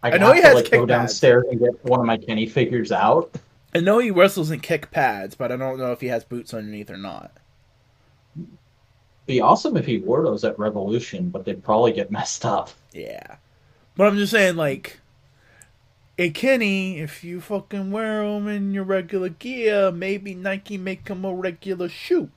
I, 0.02 0.10
I 0.10 0.18
know 0.18 0.26
have 0.26 0.34
he 0.34 0.40
to, 0.40 0.46
has 0.48 0.54
like 0.56 0.64
kick 0.64 0.72
go 0.72 0.78
pads. 0.80 0.88
downstairs 0.88 1.44
and 1.48 1.60
get 1.60 1.84
one 1.84 2.00
of 2.00 2.06
my 2.06 2.16
Kenny 2.16 2.46
figures 2.46 2.90
out. 2.90 3.32
I 3.72 3.78
know 3.78 4.00
he 4.00 4.10
wrestles 4.10 4.50
in 4.50 4.58
kick 4.58 4.90
pads, 4.90 5.36
but 5.36 5.52
I 5.52 5.56
don't 5.56 5.78
know 5.78 5.92
if 5.92 6.00
he 6.00 6.08
has 6.08 6.24
boots 6.24 6.52
underneath 6.52 6.90
or 6.90 6.96
not. 6.96 7.30
Be 9.26 9.40
awesome 9.40 9.76
if 9.76 9.86
he 9.86 9.98
wore 9.98 10.24
those 10.24 10.42
at 10.42 10.58
Revolution, 10.58 11.28
but 11.30 11.44
they'd 11.44 11.62
probably 11.62 11.92
get 11.92 12.10
messed 12.10 12.44
up. 12.44 12.70
Yeah. 12.92 13.36
But 13.96 14.08
I'm 14.08 14.16
just 14.16 14.32
saying, 14.32 14.56
like, 14.56 14.98
hey, 16.20 16.28
Kenny, 16.28 16.98
if 16.98 17.24
you 17.24 17.40
fucking 17.40 17.90
wear 17.90 18.22
them 18.22 18.46
in 18.46 18.74
your 18.74 18.84
regular 18.84 19.30
gear, 19.30 19.90
maybe 19.90 20.34
Nike 20.34 20.76
make 20.76 21.06
them 21.06 21.24
a 21.24 21.32
regular 21.32 21.88
shoe. 21.88 22.28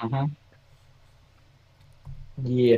Mm-hmm. 0.00 0.26
Yeah. 2.44 2.76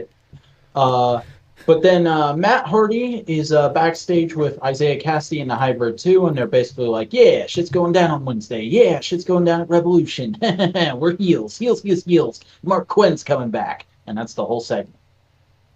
Uh, 0.75 1.21
but 1.67 1.83
then 1.83 2.07
uh, 2.07 2.35
Matt 2.35 2.67
Hardy 2.67 3.23
is 3.27 3.53
uh, 3.53 3.69
backstage 3.69 4.35
with 4.35 4.59
Isiah 4.67 4.99
Kassidy 4.99 5.43
and 5.43 5.51
the 5.51 5.57
Hybrid 5.57 5.99
2, 5.99 6.27
and 6.27 6.39
they're 6.39 6.47
basically 6.47 6.87
like, 6.87 7.13
yeah, 7.13 7.45
shit's 7.45 7.69
going 7.69 7.93
down 7.93 8.11
on 8.11 8.25
Wednesday. 8.25 8.63
Yeah, 8.63 8.99
shit's 9.01 9.25
going 9.25 9.45
down 9.45 9.61
at 9.61 9.69
Revolution. 9.69 10.39
We're 10.97 11.19
heels. 11.19 11.59
Heels, 11.59 11.83
heels, 11.83 12.05
heels. 12.05 12.41
Marq 12.65 12.87
Quen's 12.89 13.23
coming 13.23 13.51
back. 13.51 13.85
And 14.07 14.17
that's 14.17 14.33
the 14.33 14.47
whole 14.47 14.63
segment. 14.63 14.97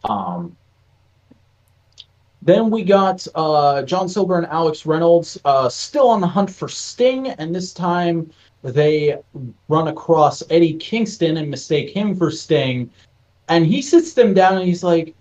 Um, 0.05 0.57
then 2.47 2.71
we 2.71 2.85
got 2.85 3.27
uh, 3.35 3.83
John 3.83 4.09
Silver 4.09 4.39
and 4.39 4.47
Alex 4.47 4.87
Reynolds 4.87 5.37
uh, 5.45 5.69
still 5.69 6.09
on 6.09 6.21
the 6.21 6.29
hunt 6.29 6.49
for 6.49 6.69
Sting, 6.69 7.27
and 7.27 7.53
this 7.53 7.75
time 7.75 8.31
they 8.63 9.19
run 9.69 9.89
across 9.89 10.45
Eddie 10.49 10.75
Kingston 10.75 11.39
and 11.39 11.51
mistake 11.51 11.91
him 11.91 12.15
for 12.15 12.31
Sting. 12.31 12.89
And 13.49 13.67
he 13.67 13.83
sits 13.83 14.13
them 14.13 14.33
down 14.33 14.59
and 14.59 14.65
he's 14.65 14.85
like, 14.85 15.15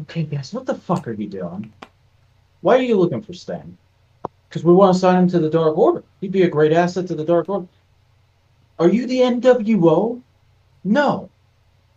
Okay, 0.00 0.24
guys, 0.24 0.52
what 0.52 0.66
the 0.66 0.74
fuck 0.74 1.08
are 1.08 1.12
you 1.12 1.28
doing? 1.28 1.72
Why 2.60 2.76
are 2.76 2.82
you 2.82 2.98
looking 2.98 3.22
for 3.22 3.32
Sting? 3.32 3.76
Because 4.48 4.64
we 4.64 4.74
want 4.74 4.94
to 4.94 5.00
sign 5.00 5.22
him 5.22 5.28
to 5.28 5.38
the 5.38 5.50
Dark 5.50 5.78
Order. 5.78 6.04
He'd 6.20 6.32
be 6.32 6.42
a 6.42 6.48
great 6.48 6.72
asset 6.72 7.06
to 7.06 7.14
the 7.14 7.24
Dark 7.24 7.48
Order. 7.48 7.68
Are 8.78 8.88
you 8.88 9.06
the 9.06 9.20
NWO? 9.20 10.20
No. 10.84 11.30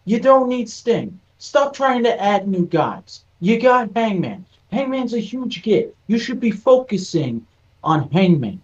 You 0.05 0.19
don't 0.21 0.47
need 0.47 0.69
Sting. 0.69 1.19
Stop 1.37 1.73
trying 1.73 2.03
to 2.03 2.21
add 2.21 2.47
new 2.47 2.65
guys. 2.65 3.25
You 3.43 3.59
got 3.59 3.89
Hangman. 3.93 4.45
Hangman's 4.71 5.13
a 5.13 5.19
huge 5.19 5.63
get. 5.63 5.93
You 6.07 6.17
should 6.17 6.39
be 6.39 6.49
focusing 6.49 7.45
on 7.83 8.09
Hangman. 8.09 8.61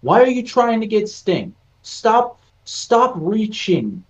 Why 0.00 0.20
are 0.20 0.26
you 0.26 0.42
trying 0.42 0.80
to 0.80 0.88
get 0.88 1.08
Sting? 1.08 1.54
Stop 1.82 2.40
stop 2.64 3.12
reaching 3.14 4.02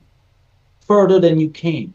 further 0.81 1.21
than 1.21 1.39
you 1.39 1.51
came. 1.51 1.93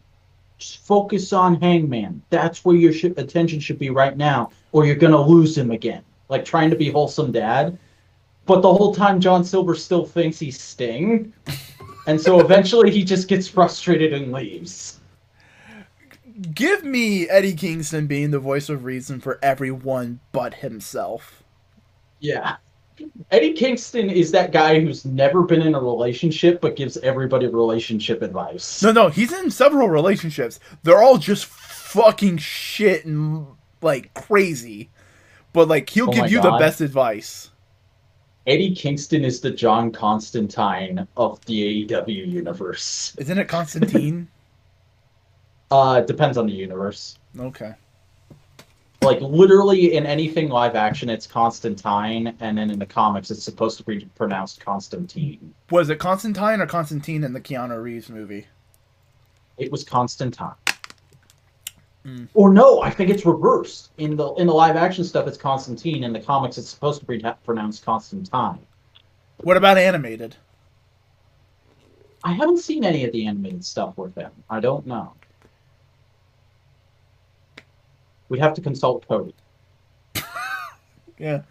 Just 0.58 0.78
focus 0.86 1.32
on 1.32 1.60
Hangman. 1.60 2.22
That's 2.30 2.64
where 2.64 2.76
your 2.76 2.92
sh- 2.92 3.16
attention 3.16 3.58
should 3.58 3.80
be 3.80 3.90
right 3.90 4.16
now, 4.16 4.52
or 4.70 4.86
you're 4.86 4.94
gonna 4.94 5.20
lose 5.20 5.58
him 5.58 5.72
again. 5.72 6.04
Like 6.28 6.44
trying 6.44 6.70
to 6.70 6.76
be 6.76 6.92
wholesome 6.92 7.32
dad, 7.32 7.76
but 8.46 8.60
the 8.60 8.72
whole 8.72 8.94
time 8.94 9.20
John 9.20 9.42
Silver 9.42 9.74
still 9.74 10.06
thinks 10.06 10.38
he's 10.38 10.60
Sting, 10.60 11.32
and 12.06 12.20
so 12.20 12.38
eventually 12.38 12.92
he 12.92 13.02
just 13.02 13.26
gets 13.26 13.48
frustrated 13.48 14.12
and 14.12 14.30
leaves. 14.30 15.00
Give 16.52 16.84
me 16.84 17.28
Eddie 17.28 17.54
Kingston 17.54 18.06
being 18.06 18.30
the 18.32 18.40
voice 18.40 18.68
of 18.68 18.84
reason 18.84 19.20
for 19.20 19.38
everyone 19.42 20.20
but 20.32 20.54
himself. 20.54 21.44
Yeah. 22.18 22.56
Eddie 23.30 23.52
Kingston 23.52 24.10
is 24.10 24.30
that 24.32 24.52
guy 24.52 24.80
who's 24.80 25.04
never 25.04 25.42
been 25.42 25.62
in 25.62 25.74
a 25.74 25.80
relationship 25.80 26.60
but 26.60 26.76
gives 26.76 26.96
everybody 26.98 27.46
relationship 27.46 28.22
advice. 28.22 28.82
No, 28.82 28.92
no, 28.92 29.08
he's 29.08 29.32
in 29.32 29.50
several 29.50 29.88
relationships. 29.88 30.58
They're 30.82 31.02
all 31.02 31.18
just 31.18 31.46
fucking 31.46 32.38
shit 32.38 33.04
and 33.04 33.46
like 33.80 34.12
crazy. 34.14 34.90
But 35.52 35.68
like 35.68 35.88
he'll 35.88 36.08
Oh 36.08 36.12
give 36.12 36.30
you 36.30 36.40
the 36.40 36.56
best 36.58 36.80
advice. 36.80 37.50
Eddie 38.46 38.74
Kingston 38.74 39.24
is 39.24 39.40
the 39.40 39.50
John 39.50 39.90
Constantine 39.90 41.06
of 41.16 41.44
the 41.46 41.86
AEW 41.86 42.26
universe. 42.26 43.14
Isn't 43.18 43.38
it 43.38 43.48
Constantine? 43.48 44.28
Uh, 45.74 45.98
it 45.98 46.06
depends 46.06 46.38
on 46.38 46.46
the 46.46 46.52
universe. 46.52 47.18
okay. 47.36 47.74
Like 49.02 49.20
literally 49.20 49.96
in 49.96 50.06
anything 50.06 50.48
live 50.48 50.76
action, 50.76 51.10
it's 51.10 51.26
Constantine, 51.26 52.32
and 52.38 52.56
then 52.56 52.70
in 52.70 52.78
the 52.78 52.86
comics, 52.86 53.28
it's 53.32 53.42
supposed 53.42 53.76
to 53.78 53.84
be 53.84 54.08
pronounced 54.14 54.60
Constantine. 54.64 55.52
Was 55.72 55.90
it 55.90 55.98
Constantine 55.98 56.60
or 56.60 56.66
Constantine 56.66 57.24
in 57.24 57.32
the 57.32 57.40
Keanu 57.40 57.82
Reeves 57.82 58.08
movie? 58.08 58.46
It 59.58 59.72
was 59.72 59.82
Constantine. 59.82 60.54
Mm. 62.06 62.28
Or 62.34 62.52
no, 62.52 62.80
I 62.80 62.88
think 62.88 63.10
it's 63.10 63.26
reversed. 63.26 63.90
In 63.98 64.16
the 64.16 64.32
in 64.34 64.46
the 64.46 64.54
live 64.54 64.76
action 64.76 65.02
stuff, 65.02 65.26
it's 65.26 65.36
Constantine. 65.36 66.04
In 66.04 66.12
the 66.12 66.20
comics, 66.20 66.56
it's 66.56 66.68
supposed 66.68 67.00
to 67.00 67.06
be 67.06 67.20
pronounced 67.44 67.84
Constantine. 67.84 68.60
What 69.38 69.56
about 69.56 69.76
animated? 69.76 70.36
I 72.22 72.32
haven't 72.32 72.58
seen 72.58 72.84
any 72.84 73.04
of 73.04 73.12
the 73.12 73.26
animated 73.26 73.64
stuff 73.64 73.98
with 73.98 74.14
him. 74.14 74.30
I 74.48 74.60
don't 74.60 74.86
know. 74.86 75.14
We'd 78.28 78.40
have 78.40 78.54
to 78.54 78.60
consult 78.60 79.06
Cody. 79.08 79.34
Yeah. 81.16 81.42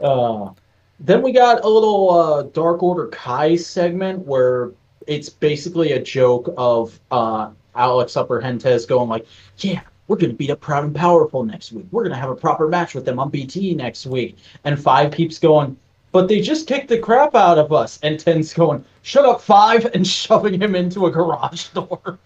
Uh, 0.00 0.50
then 0.98 1.22
we 1.22 1.32
got 1.32 1.64
a 1.64 1.68
little 1.68 2.10
uh, 2.10 2.42
Dark 2.42 2.82
Order 2.82 3.06
Kai 3.08 3.56
segment 3.56 4.26
where 4.26 4.72
it's 5.06 5.28
basically 5.28 5.92
a 5.92 6.02
joke 6.02 6.52
of 6.56 6.98
uh, 7.10 7.50
Alex 7.74 8.14
Upperhentes 8.14 8.88
going 8.88 9.08
like, 9.08 9.26
"Yeah, 9.58 9.80
we're 10.08 10.16
gonna 10.16 10.32
beat 10.32 10.50
up 10.50 10.60
Proud 10.60 10.84
and 10.84 10.94
Powerful 10.94 11.44
next 11.44 11.72
week. 11.72 11.86
We're 11.90 12.02
gonna 12.02 12.16
have 12.16 12.30
a 12.30 12.34
proper 12.34 12.66
match 12.68 12.94
with 12.94 13.04
them 13.04 13.18
on 13.18 13.30
BT 13.30 13.74
next 13.74 14.06
week." 14.06 14.36
And 14.64 14.80
Five 14.80 15.12
keeps 15.12 15.38
going, 15.38 15.76
"But 16.12 16.28
they 16.28 16.40
just 16.40 16.66
kicked 16.66 16.88
the 16.88 16.98
crap 16.98 17.34
out 17.34 17.58
of 17.58 17.72
us." 17.72 17.98
And 18.02 18.18
Ten's 18.18 18.52
going, 18.52 18.84
"Shut 19.02 19.24
up, 19.24 19.40
Five, 19.40 19.86
and 19.94 20.06
shoving 20.22 20.60
him 20.60 20.74
into 20.74 21.06
a 21.06 21.10
garage 21.10 21.68
door. 21.68 22.18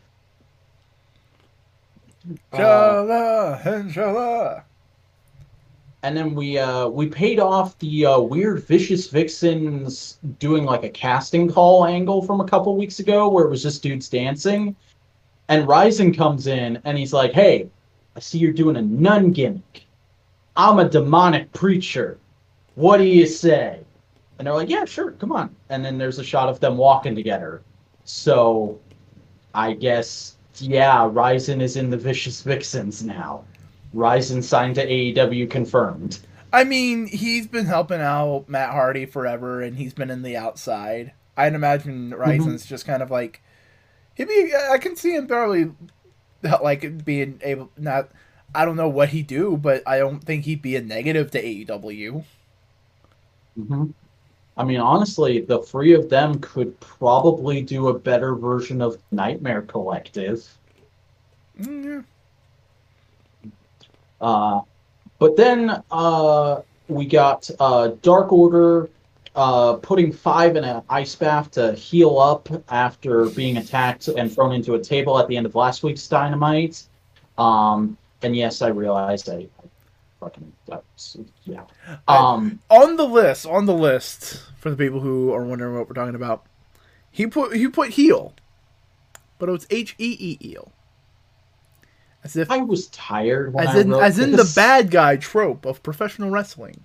Uh, 2.28 2.34
Inshallah, 2.52 3.62
inshallah. 3.80 4.64
and 6.02 6.16
then 6.16 6.34
we 6.34 6.58
uh, 6.58 6.86
we 6.88 7.06
paid 7.06 7.40
off 7.40 7.78
the 7.78 8.04
uh, 8.06 8.20
weird 8.20 8.62
vicious 8.64 9.08
vixens 9.08 10.18
doing 10.38 10.64
like 10.64 10.84
a 10.84 10.88
casting 10.90 11.50
call 11.50 11.86
angle 11.86 12.22
from 12.22 12.40
a 12.40 12.44
couple 12.46 12.76
weeks 12.76 12.98
ago 13.00 13.28
where 13.28 13.44
it 13.44 13.50
was 13.50 13.62
just 13.62 13.82
dudes 13.82 14.08
dancing. 14.08 14.76
And 15.48 15.66
Ryzen 15.66 16.16
comes 16.16 16.46
in 16.46 16.80
and 16.84 16.96
he's 16.98 17.12
like 17.12 17.32
hey 17.32 17.68
i 18.16 18.20
see 18.20 18.38
you're 18.38 18.52
doing 18.52 18.76
a 18.76 18.82
nun 18.82 19.32
gimmick. 19.32 19.84
I'm 20.56 20.78
a 20.78 20.88
demonic 20.88 21.52
preacher. 21.52 22.18
What 22.74 22.98
do 22.98 23.04
you 23.04 23.26
say? 23.26 23.80
And 24.38 24.46
they're 24.46 24.54
like 24.54 24.68
yeah 24.68 24.84
sure 24.84 25.12
come 25.12 25.32
on. 25.32 25.54
And 25.70 25.82
then 25.84 25.96
there's 25.96 26.18
a 26.18 26.24
shot 26.24 26.50
of 26.50 26.60
them 26.60 26.76
walking 26.76 27.14
together. 27.14 27.62
So 28.04 28.78
i 29.54 29.72
guess 29.72 30.36
yeah 30.60 30.98
Ryzen 31.08 31.60
is 31.60 31.76
in 31.76 31.90
the 31.90 31.96
vicious 31.96 32.42
vixens 32.42 33.02
now 33.02 33.44
Ryzen 33.94 34.42
signed 34.44 34.76
to 34.76 34.86
AEW 34.86 35.50
confirmed. 35.50 36.20
I 36.52 36.64
mean, 36.64 37.06
he's 37.06 37.46
been 37.46 37.66
helping 37.66 38.00
out 38.00 38.48
Matt 38.48 38.70
Hardy 38.70 39.06
forever, 39.06 39.62
and 39.62 39.76
he's 39.76 39.94
been 39.94 40.10
in 40.10 40.22
the 40.22 40.36
outside. 40.36 41.12
I'd 41.36 41.54
imagine 41.54 42.10
Ryzen's 42.10 42.66
just 42.66 42.86
kind 42.86 43.02
of 43.02 43.10
like 43.10 43.42
he'd 44.14 44.28
be. 44.28 44.52
I 44.54 44.78
can 44.78 44.96
see 44.96 45.14
him 45.14 45.26
barely 45.26 45.72
like 46.62 47.04
being 47.04 47.40
able. 47.44 47.70
Not, 47.78 48.10
I 48.54 48.64
don't 48.64 48.76
know 48.76 48.88
what 48.88 49.10
he'd 49.10 49.28
do, 49.28 49.56
but 49.58 49.82
I 49.88 49.98
don't 49.98 50.24
think 50.24 50.44
he'd 50.46 50.62
be 50.62 50.76
a 50.76 50.82
negative 50.82 51.30
to 51.32 51.42
AEW. 51.42 52.24
hmm 53.56 53.90
I 54.60 54.62
mean, 54.62 54.78
honestly, 54.78 55.40
the 55.40 55.60
three 55.60 55.94
of 55.94 56.10
them 56.10 56.38
could 56.40 56.78
probably 56.80 57.62
do 57.62 57.88
a 57.88 57.98
better 57.98 58.34
version 58.34 58.82
of 58.82 58.98
Nightmare 59.10 59.62
Collective. 59.62 60.46
Mm, 61.58 62.04
yeah. 63.42 63.50
Uh, 64.20 64.60
but 65.18 65.34
then 65.34 65.82
uh, 65.90 66.60
we 66.88 67.06
got 67.06 67.50
uh, 67.58 67.92
Dark 68.02 68.32
Order 68.34 68.90
uh, 69.34 69.76
putting 69.76 70.12
Five 70.12 70.56
in 70.56 70.64
an 70.64 70.82
ice 70.90 71.14
bath 71.14 71.52
to 71.52 71.72
heal 71.72 72.18
up 72.18 72.50
after 72.68 73.30
being 73.30 73.56
attacked 73.56 74.08
and 74.08 74.30
thrown 74.30 74.52
into 74.52 74.74
a 74.74 74.78
table 74.78 75.18
at 75.18 75.26
the 75.26 75.38
end 75.38 75.46
of 75.46 75.54
last 75.54 75.82
week's 75.82 76.06
Dynamite. 76.06 76.82
Um, 77.38 77.96
and 78.20 78.36
yes, 78.36 78.60
I 78.60 78.68
realized 78.68 79.30
I 79.30 79.48
fucking 80.20 80.52
that's, 80.66 81.16
yeah. 81.44 81.64
I- 82.06 82.16
Um, 82.34 82.60
on 82.68 82.96
the 82.96 83.06
list, 83.06 83.46
on 83.46 83.66
the 83.66 83.74
list 83.74 84.42
for 84.58 84.70
the 84.70 84.76
people 84.76 85.00
who 85.00 85.32
are 85.32 85.44
wondering 85.44 85.74
what 85.76 85.88
we're 85.88 85.94
talking 85.94 86.14
about, 86.14 86.44
he 87.10 87.26
put 87.26 87.56
he 87.56 87.66
put 87.68 87.90
heel, 87.90 88.34
but 89.38 89.48
it 89.48 89.52
was 89.52 89.66
H 89.70 89.94
E 89.98 90.16
E 90.20 90.38
eel, 90.50 90.72
as 92.22 92.36
if 92.36 92.50
I 92.50 92.58
was 92.58 92.86
tired 92.88 93.54
as 93.58 93.68
I 93.68 93.80
in 93.80 93.92
as 93.94 94.18
in 94.18 94.32
the 94.32 94.52
bad 94.54 94.90
guy 94.90 95.16
trope 95.16 95.64
of 95.64 95.82
professional 95.82 96.30
wrestling. 96.30 96.84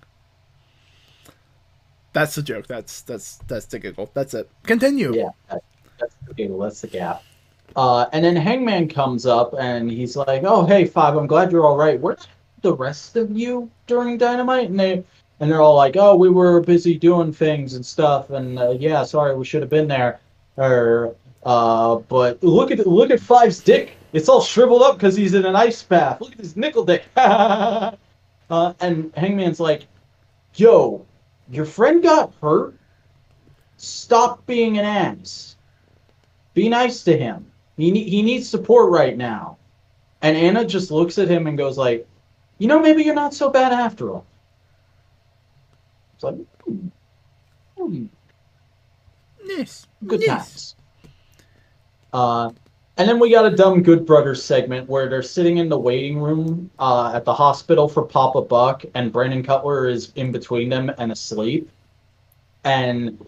That's 2.12 2.34
the 2.34 2.42
joke. 2.42 2.66
That's 2.66 3.02
that's 3.02 3.36
that's 3.46 3.66
the 3.66 3.78
giggle. 3.78 4.10
That's 4.14 4.32
it. 4.34 4.50
Continue. 4.62 5.14
Yeah, 5.14 5.28
that, 5.50 5.62
that's 6.00 6.14
the 6.26 6.34
deal. 6.34 6.58
That's 6.58 6.80
the 6.80 6.88
gap. 6.88 7.22
Uh, 7.74 8.06
and 8.12 8.24
then 8.24 8.34
Hangman 8.36 8.88
comes 8.88 9.26
up 9.26 9.54
and 9.58 9.90
he's 9.90 10.16
like, 10.16 10.42
"Oh, 10.44 10.64
hey, 10.64 10.86
Five, 10.86 11.14
I'm 11.16 11.26
glad 11.26 11.52
you're 11.52 11.66
all 11.66 11.76
right. 11.76 12.00
Where's 12.00 12.20
the 12.20 12.26
rest 12.74 13.16
of 13.16 13.30
you 13.36 13.70
during 13.86 14.18
Dynamite?" 14.18 14.70
And 14.70 14.78
they 14.78 15.04
and 15.40 15.50
they're 15.50 15.60
all 15.60 15.76
like, 15.76 15.96
"Oh, 15.96 16.16
we 16.16 16.28
were 16.30 16.60
busy 16.60 16.98
doing 16.98 17.32
things 17.32 17.74
and 17.74 17.84
stuff, 17.84 18.30
and 18.30 18.58
uh, 18.58 18.70
yeah, 18.70 19.04
sorry, 19.04 19.36
we 19.36 19.44
should 19.44 19.62
have 19.62 19.70
been 19.70 19.88
there." 19.88 20.20
Or, 20.56 21.14
uh, 21.44 21.96
but 21.96 22.42
look 22.42 22.70
at 22.70 22.86
look 22.86 23.10
at 23.10 23.20
Five's 23.20 23.60
dick. 23.60 23.96
It's 24.12 24.28
all 24.28 24.40
shriveled 24.40 24.82
up 24.82 24.96
because 24.96 25.16
he's 25.16 25.34
in 25.34 25.44
an 25.44 25.56
ice 25.56 25.82
bath. 25.82 26.20
Look 26.20 26.32
at 26.32 26.38
his 26.38 26.56
nickel 26.56 26.84
dick. 26.84 27.04
uh, 27.16 27.92
and 28.50 29.12
Hangman's 29.16 29.60
like, 29.60 29.86
"Yo, 30.54 31.04
your 31.50 31.66
friend 31.66 32.02
got 32.02 32.32
hurt. 32.40 32.74
Stop 33.76 34.46
being 34.46 34.78
an 34.78 34.84
ass." 34.84 35.56
Be 36.54 36.70
nice 36.70 37.04
to 37.04 37.14
him. 37.14 37.52
He 37.76 37.90
ne- 37.90 38.08
he 38.08 38.22
needs 38.22 38.48
support 38.48 38.90
right 38.90 39.16
now. 39.16 39.58
And 40.22 40.34
Anna 40.34 40.64
just 40.64 40.90
looks 40.90 41.18
at 41.18 41.28
him 41.28 41.46
and 41.46 41.58
goes 41.58 41.76
like, 41.76 42.08
"You 42.58 42.68
know, 42.68 42.80
maybe 42.80 43.02
you're 43.02 43.14
not 43.14 43.34
so 43.34 43.50
bad 43.50 43.72
after 43.72 44.10
all." 44.10 44.26
It's 46.14 46.24
like, 46.24 46.36
hmm, 46.64 46.88
hmm, 47.76 48.06
Yes. 49.44 49.86
good 50.06 50.22
yes. 50.22 50.36
times. 50.36 50.76
Uh, 52.12 52.50
and 52.98 53.06
then 53.06 53.18
we 53.18 53.30
got 53.30 53.44
a 53.44 53.54
dumb 53.54 53.82
Good 53.82 54.06
Brothers 54.06 54.42
segment 54.42 54.88
where 54.88 55.08
they're 55.08 55.22
sitting 55.22 55.58
in 55.58 55.68
the 55.68 55.78
waiting 55.78 56.18
room 56.18 56.70
uh, 56.78 57.12
at 57.14 57.26
the 57.26 57.34
hospital 57.34 57.88
for 57.88 58.02
Papa 58.02 58.40
Buck, 58.40 58.84
and 58.94 59.12
Brandon 59.12 59.42
Cutler 59.42 59.86
is 59.86 60.12
in 60.16 60.32
between 60.32 60.70
them 60.70 60.90
and 60.96 61.12
asleep. 61.12 61.68
And 62.64 63.24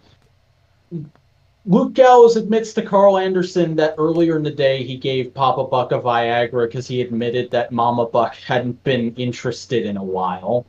Luke 1.68 1.92
Gallows 1.92 2.36
admits 2.36 2.72
to 2.72 2.82
Karl 2.82 3.18
Anderson 3.18 3.76
that 3.76 3.94
earlier 3.98 4.38
in 4.38 4.42
the 4.42 4.50
day 4.50 4.82
he 4.82 4.96
gave 4.96 5.34
Papa 5.34 5.64
Buck 5.64 5.92
a 5.92 6.00
Viagra 6.00 6.66
because 6.66 6.88
he 6.88 7.02
admitted 7.02 7.50
that 7.50 7.72
Mama 7.72 8.06
Buck 8.06 8.34
hadn't 8.36 8.82
been 8.84 9.14
interested 9.16 9.84
in 9.84 9.98
a 9.98 10.02
while. 10.02 10.64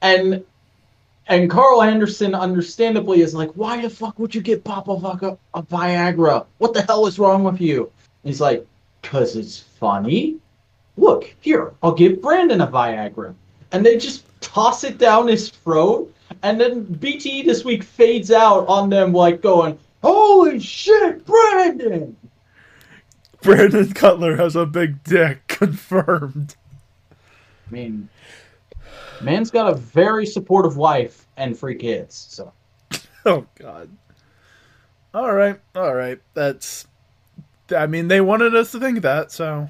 And 0.00 0.42
and 1.26 1.50
Karl 1.50 1.82
Anderson 1.82 2.34
understandably 2.34 3.20
is 3.20 3.34
like, 3.34 3.50
why 3.50 3.82
the 3.82 3.90
fuck 3.90 4.18
would 4.18 4.34
you 4.34 4.40
get 4.40 4.64
Papa 4.64 4.96
Buck 4.96 5.20
a, 5.20 5.36
a 5.52 5.62
Viagra? 5.62 6.46
What 6.56 6.72
the 6.72 6.80
hell 6.80 7.06
is 7.06 7.18
wrong 7.18 7.44
with 7.44 7.60
you? 7.60 7.92
And 8.24 8.30
he's 8.30 8.40
like, 8.40 8.66
cause 9.02 9.36
it's 9.36 9.58
funny. 9.58 10.38
Look, 10.96 11.34
here, 11.42 11.74
I'll 11.82 11.92
give 11.92 12.22
Brandon 12.22 12.62
a 12.62 12.66
Viagra. 12.66 13.34
And 13.70 13.84
they 13.84 13.98
just 13.98 14.24
toss 14.40 14.82
it 14.82 14.96
down 14.96 15.28
his 15.28 15.50
throat 15.50 16.10
and 16.42 16.60
then 16.60 16.84
BT 16.84 17.42
this 17.42 17.64
week 17.64 17.82
fades 17.82 18.30
out 18.30 18.66
on 18.68 18.90
them 18.90 19.12
like 19.12 19.40
going, 19.40 19.78
"Holy 20.02 20.60
shit, 20.60 21.24
Brandon!" 21.24 22.16
Brandon 23.42 23.92
Cutler 23.92 24.36
has 24.36 24.56
a 24.56 24.66
big 24.66 25.02
dick. 25.04 25.42
Confirmed. 25.48 26.56
I 27.10 27.70
mean, 27.70 28.08
man's 29.20 29.50
got 29.50 29.70
a 29.70 29.74
very 29.74 30.26
supportive 30.26 30.76
wife 30.76 31.26
and 31.36 31.58
three 31.58 31.76
kids. 31.76 32.14
So 32.14 32.52
Oh 33.26 33.46
God. 33.56 33.90
All 35.14 35.32
right, 35.32 35.58
all 35.74 35.94
right. 35.94 36.20
That's. 36.34 36.86
I 37.74 37.86
mean, 37.86 38.08
they 38.08 38.20
wanted 38.20 38.54
us 38.54 38.72
to 38.72 38.80
think 38.80 39.02
that, 39.02 39.30
so 39.30 39.68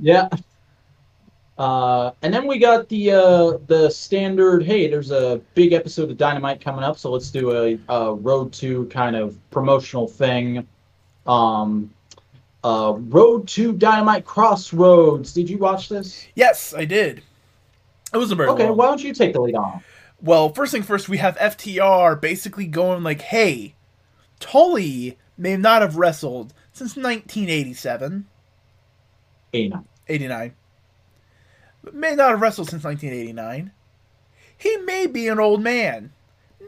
yeah. 0.00 0.28
Uh, 1.60 2.12
and 2.22 2.32
then 2.32 2.46
we 2.46 2.58
got 2.58 2.88
the 2.88 3.10
uh, 3.12 3.58
the 3.66 3.90
standard. 3.90 4.64
Hey, 4.64 4.88
there's 4.88 5.10
a 5.10 5.42
big 5.54 5.74
episode 5.74 6.10
of 6.10 6.16
Dynamite 6.16 6.62
coming 6.62 6.82
up, 6.82 6.96
so 6.96 7.10
let's 7.12 7.30
do 7.30 7.52
a, 7.54 7.78
a 7.94 8.14
Road 8.14 8.50
to 8.54 8.86
kind 8.86 9.14
of 9.14 9.36
promotional 9.50 10.08
thing. 10.08 10.66
Um, 11.26 11.90
uh, 12.64 12.94
Road 12.96 13.46
to 13.48 13.74
Dynamite 13.74 14.24
Crossroads. 14.24 15.34
Did 15.34 15.50
you 15.50 15.58
watch 15.58 15.90
this? 15.90 16.26
yes, 16.34 16.72
I 16.74 16.86
did. 16.86 17.22
It 18.14 18.16
wasn't 18.16 18.38
very 18.38 18.48
Okay, 18.48 18.66
long. 18.68 18.78
why 18.78 18.86
don't 18.86 19.04
you 19.04 19.12
take 19.12 19.34
the 19.34 19.42
lead 19.42 19.54
on? 19.54 19.82
Well, 20.22 20.48
first 20.54 20.72
thing 20.72 20.82
first, 20.82 21.10
we 21.10 21.18
have 21.18 21.36
FTR 21.36 22.18
basically 22.18 22.68
going 22.68 23.02
like, 23.02 23.20
"Hey, 23.20 23.74
Tully 24.38 25.18
may 25.36 25.58
not 25.58 25.82
have 25.82 25.96
wrestled 25.96 26.54
since 26.72 26.96
1987, 26.96 28.24
Aina. 29.52 29.84
89, 30.08 30.54
but 31.82 31.94
may 31.94 32.14
not 32.14 32.30
have 32.30 32.40
wrestled 32.40 32.68
since 32.68 32.84
1989. 32.84 33.72
He 34.56 34.76
may 34.78 35.06
be 35.06 35.28
an 35.28 35.40
old 35.40 35.62
man. 35.62 36.12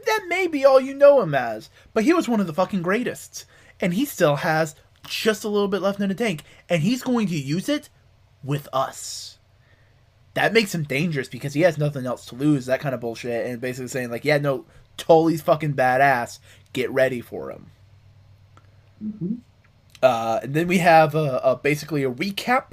That 0.05 0.25
may 0.27 0.47
be 0.47 0.65
all 0.65 0.79
you 0.79 0.93
know 0.93 1.21
him 1.21 1.35
as, 1.35 1.69
but 1.93 2.03
he 2.03 2.13
was 2.13 2.27
one 2.27 2.39
of 2.39 2.47
the 2.47 2.53
fucking 2.53 2.81
greatest, 2.81 3.45
and 3.79 3.93
he 3.93 4.05
still 4.05 4.37
has 4.37 4.75
just 5.07 5.43
a 5.43 5.49
little 5.49 5.67
bit 5.67 5.81
left 5.81 5.99
in 5.99 6.09
the 6.09 6.15
tank, 6.15 6.43
and 6.67 6.81
he's 6.81 7.03
going 7.03 7.27
to 7.27 7.37
use 7.37 7.69
it 7.69 7.89
with 8.43 8.67
us." 8.73 9.33
that 10.33 10.53
makes 10.53 10.73
him 10.73 10.83
dangerous 10.83 11.27
because 11.27 11.53
he 11.53 11.61
has 11.61 11.77
nothing 11.77 12.05
else 12.05 12.25
to 12.25 12.35
lose, 12.35 12.65
that 12.65 12.79
kind 12.79 12.95
of 12.95 13.01
bullshit, 13.01 13.45
and 13.45 13.61
basically 13.61 13.87
saying 13.87 14.09
like, 14.09 14.25
yeah, 14.25 14.37
no, 14.37 14.65
Tully's 14.97 15.41
fucking 15.41 15.73
badass. 15.73 16.39
Get 16.73 16.89
ready 16.91 17.21
for 17.21 17.51
him. 17.51 17.67
Mhm. 19.03 19.37
Uh, 20.01 20.39
and 20.43 20.53
then 20.53 20.67
we 20.67 20.79
have 20.79 21.13
a, 21.15 21.39
a 21.43 21.55
basically 21.55 22.03
a 22.03 22.11
recap 22.11 22.71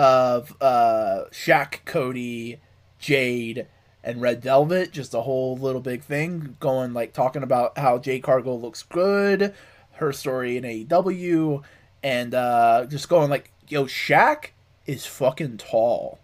of 0.00 0.56
uh, 0.62 1.24
Shaq, 1.30 1.84
Cody, 1.84 2.58
Jade, 2.98 3.66
and 4.02 4.22
Red 4.22 4.42
Velvet. 4.42 4.92
Just 4.92 5.12
a 5.12 5.20
whole 5.20 5.58
little 5.58 5.82
big 5.82 6.02
thing 6.02 6.56
going 6.58 6.94
like 6.94 7.12
talking 7.12 7.42
about 7.42 7.76
how 7.76 7.98
Jade 7.98 8.22
Cargill 8.22 8.58
looks 8.58 8.82
good, 8.82 9.52
her 9.92 10.10
story 10.10 10.56
in 10.56 10.64
AEW, 10.64 11.62
and 12.02 12.34
uh, 12.34 12.86
just 12.88 13.10
going 13.10 13.28
like, 13.28 13.52
yo, 13.68 13.84
Shaq 13.84 14.46
is 14.86 15.04
fucking 15.04 15.58
tall. 15.58 16.18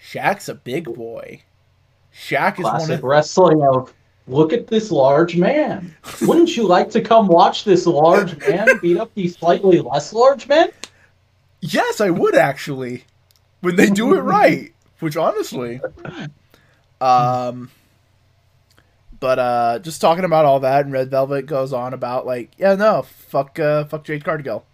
Shaq's 0.00 0.48
a 0.48 0.54
big 0.54 0.84
boy. 0.84 1.42
Shaq 2.14 2.60
is 2.60 2.64
one 2.64 2.76
Classic 2.76 2.98
of 2.98 3.02
wrestling 3.02 3.62
of 3.64 3.92
look 4.28 4.52
at 4.52 4.68
this 4.68 4.92
large 4.92 5.36
man. 5.36 5.92
Wouldn't 6.22 6.56
you 6.56 6.68
like 6.68 6.88
to 6.90 7.00
come 7.00 7.26
watch 7.26 7.64
this 7.64 7.84
large 7.84 8.38
man 8.46 8.68
beat 8.80 8.96
up 8.96 9.12
these 9.16 9.36
slightly 9.36 9.80
less 9.80 10.12
large 10.12 10.46
men? 10.46 10.70
Yes, 11.60 12.00
I 12.00 12.10
would 12.10 12.34
actually. 12.34 13.04
When 13.60 13.76
they 13.76 13.90
do 13.90 14.14
it 14.14 14.20
right, 14.20 14.72
which 15.00 15.16
honestly. 15.16 15.80
Um 17.00 17.70
but 19.18 19.38
uh 19.38 19.78
just 19.80 20.00
talking 20.00 20.24
about 20.24 20.46
all 20.46 20.60
that 20.60 20.84
and 20.84 20.92
Red 20.92 21.10
Velvet 21.10 21.46
goes 21.46 21.72
on 21.72 21.92
about 21.92 22.26
like, 22.26 22.50
yeah, 22.58 22.74
no, 22.74 23.02
fuck 23.02 23.58
uh 23.58 23.84
fuck 23.84 24.04
Jade 24.04 24.24
Cargill. 24.24 24.64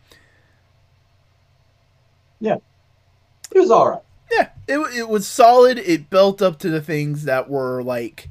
It 3.54 3.58
was 3.58 3.70
all 3.70 3.90
right. 3.90 4.02
Yeah, 4.30 4.50
it 4.68 4.78
it 4.96 5.08
was 5.08 5.26
solid. 5.26 5.78
It 5.78 6.10
built 6.10 6.42
up 6.42 6.58
to 6.60 6.70
the 6.70 6.80
things 6.80 7.24
that 7.24 7.48
were 7.48 7.82
like 7.82 8.28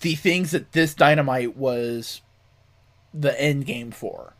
the 0.00 0.14
things 0.14 0.50
that 0.52 0.72
this 0.72 0.94
dynamite 0.94 1.56
was 1.56 2.20
the 3.12 3.38
end 3.40 3.66
game 3.66 3.90
for. 3.90 4.34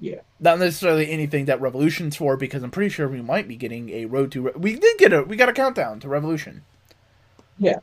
Yeah. 0.00 0.20
Not 0.40 0.58
necessarily 0.60 1.10
anything 1.10 1.46
that 1.46 1.60
Revolution's 1.60 2.16
for, 2.16 2.36
because 2.36 2.62
I'm 2.62 2.70
pretty 2.70 2.90
sure 2.90 3.08
we 3.08 3.20
might 3.20 3.48
be 3.48 3.56
getting 3.56 3.90
a 3.90 4.04
road 4.04 4.30
to. 4.32 4.42
Re- 4.42 4.52
we 4.56 4.76
did 4.76 4.98
get 4.98 5.12
a 5.12 5.22
we 5.22 5.36
got 5.36 5.48
a 5.48 5.52
countdown 5.52 6.00
to 6.00 6.08
Revolution. 6.08 6.62
Yeah. 7.58 7.78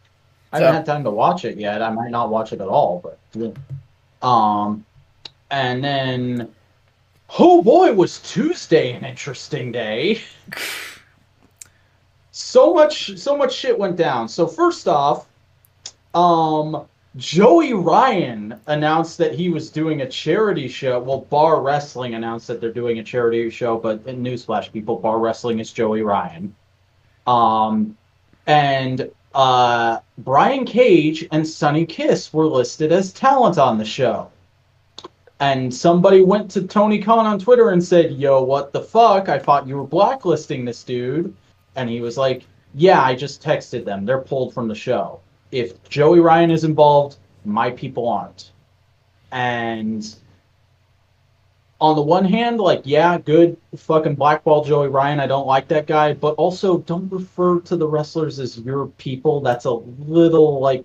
I 0.54 0.60
So- 0.60 0.66
haven't 0.66 0.76
had 0.76 0.86
time 0.86 1.04
to 1.04 1.12
watch 1.12 1.44
it 1.44 1.58
yet. 1.58 1.82
I 1.82 1.90
might 1.90 2.12
not 2.12 2.30
watch 2.30 2.54
it 2.54 2.62
at 2.62 2.68
all, 2.68 3.02
but 3.04 3.18
yeah. 3.34 3.52
um, 4.22 4.86
and 5.52 5.84
then 5.84 6.50
oh 7.38 7.62
boy, 7.62 7.92
was 7.94 8.20
Tuesday 8.20 8.94
an 8.94 9.04
interesting 9.04 9.72
day. 9.72 10.22
so 12.32 12.74
much, 12.74 13.18
so 13.18 13.36
much 13.36 13.54
shit 13.54 13.78
went 13.78 13.96
down. 13.98 14.28
So 14.30 14.48
first 14.48 14.88
off, 14.88 15.28
um, 16.14 16.86
Joey 17.18 17.74
Ryan 17.74 18.60
announced 18.68 19.18
that 19.20 19.34
he 19.34 19.50
was 19.50 19.70
doing 19.70 20.02
a 20.02 20.10
charity 20.10 20.68
show. 20.68 21.00
Well, 21.00 21.22
Bar 21.22 21.62
Wrestling 21.62 22.14
announced 22.14 22.48
that 22.48 22.60
they're 22.60 22.74
doing 22.74 23.00
a 23.00 23.04
charity 23.04 23.50
show, 23.50 23.78
but 23.78 24.02
in 24.06 24.22
newsflash, 24.22 24.72
people, 24.72 24.98
Bar 24.98 25.20
Wrestling 25.20 25.60
is 25.60 25.72
Joey 25.72 26.02
Ryan. 26.02 26.54
Um, 27.26 27.96
and 28.48 29.10
uh, 29.34 30.00
Brian 30.18 30.66
Cage 30.66 31.26
and 31.32 31.48
Sonny 31.48 31.86
Kiss 31.86 32.34
were 32.34 32.48
listed 32.48 32.92
as 32.92 33.14
talent 33.14 33.58
on 33.58 33.78
the 33.78 33.86
show. 33.86 34.30
And 35.40 35.74
somebody 35.74 36.22
went 36.22 36.52
to 36.52 36.64
Tony 36.64 37.02
Khan 37.02 37.26
on 37.26 37.40
Twitter 37.40 37.70
and 37.70 37.84
said, 37.84 38.14
Yo, 38.14 38.42
what 38.42 38.74
the 38.74 38.82
fuck? 38.82 39.30
I 39.30 39.40
thought 39.40 39.68
you 39.68 39.78
were 39.78 39.88
blacklisting 39.88 40.66
this 40.66 40.84
dude. 40.84 41.36
And 41.76 41.90
he 41.90 42.02
was 42.02 42.18
like, 42.18 42.44
Yeah, 42.74 43.02
I 43.02 43.16
just 43.16 43.42
texted 43.42 43.86
them. 43.86 44.06
They're 44.06 44.22
pulled 44.22 44.54
from 44.54 44.68
the 44.68 44.76
show. 44.76 45.20
If 45.56 45.88
Joey 45.88 46.20
Ryan 46.20 46.52
is 46.52 46.66
involved, 46.66 47.16
my 47.46 47.72
people 47.72 48.10
aren't. 48.10 48.52
And 49.32 50.06
on 51.80 51.96
the 51.96 52.02
one 52.02 52.26
hand, 52.26 52.60
like, 52.60 52.82
yeah, 52.84 53.18
good 53.18 53.56
fucking 53.78 54.16
blackball 54.16 54.66
Joey 54.66 54.90
Ryan. 54.90 55.22
I 55.22 55.28
don't 55.28 55.48
like 55.48 55.70
that 55.70 55.88
guy. 55.88 56.12
But 56.12 56.36
also, 56.36 56.80
don't 56.80 57.10
refer 57.10 57.62
to 57.62 57.78
the 57.78 57.88
wrestlers 57.88 58.38
as 58.38 58.60
your 58.60 58.88
people. 58.88 59.40
That's 59.40 59.64
a 59.64 59.72
little, 59.72 60.60
like, 60.60 60.84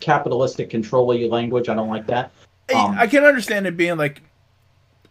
capitalistic 0.00 0.68
control 0.68 1.06
language. 1.30 1.70
I 1.70 1.74
don't 1.74 1.88
like 1.88 2.06
that. 2.08 2.32
Um, 2.74 2.98
I 2.98 3.06
can 3.06 3.24
understand 3.24 3.66
it 3.66 3.78
being 3.78 3.96
like 3.96 4.20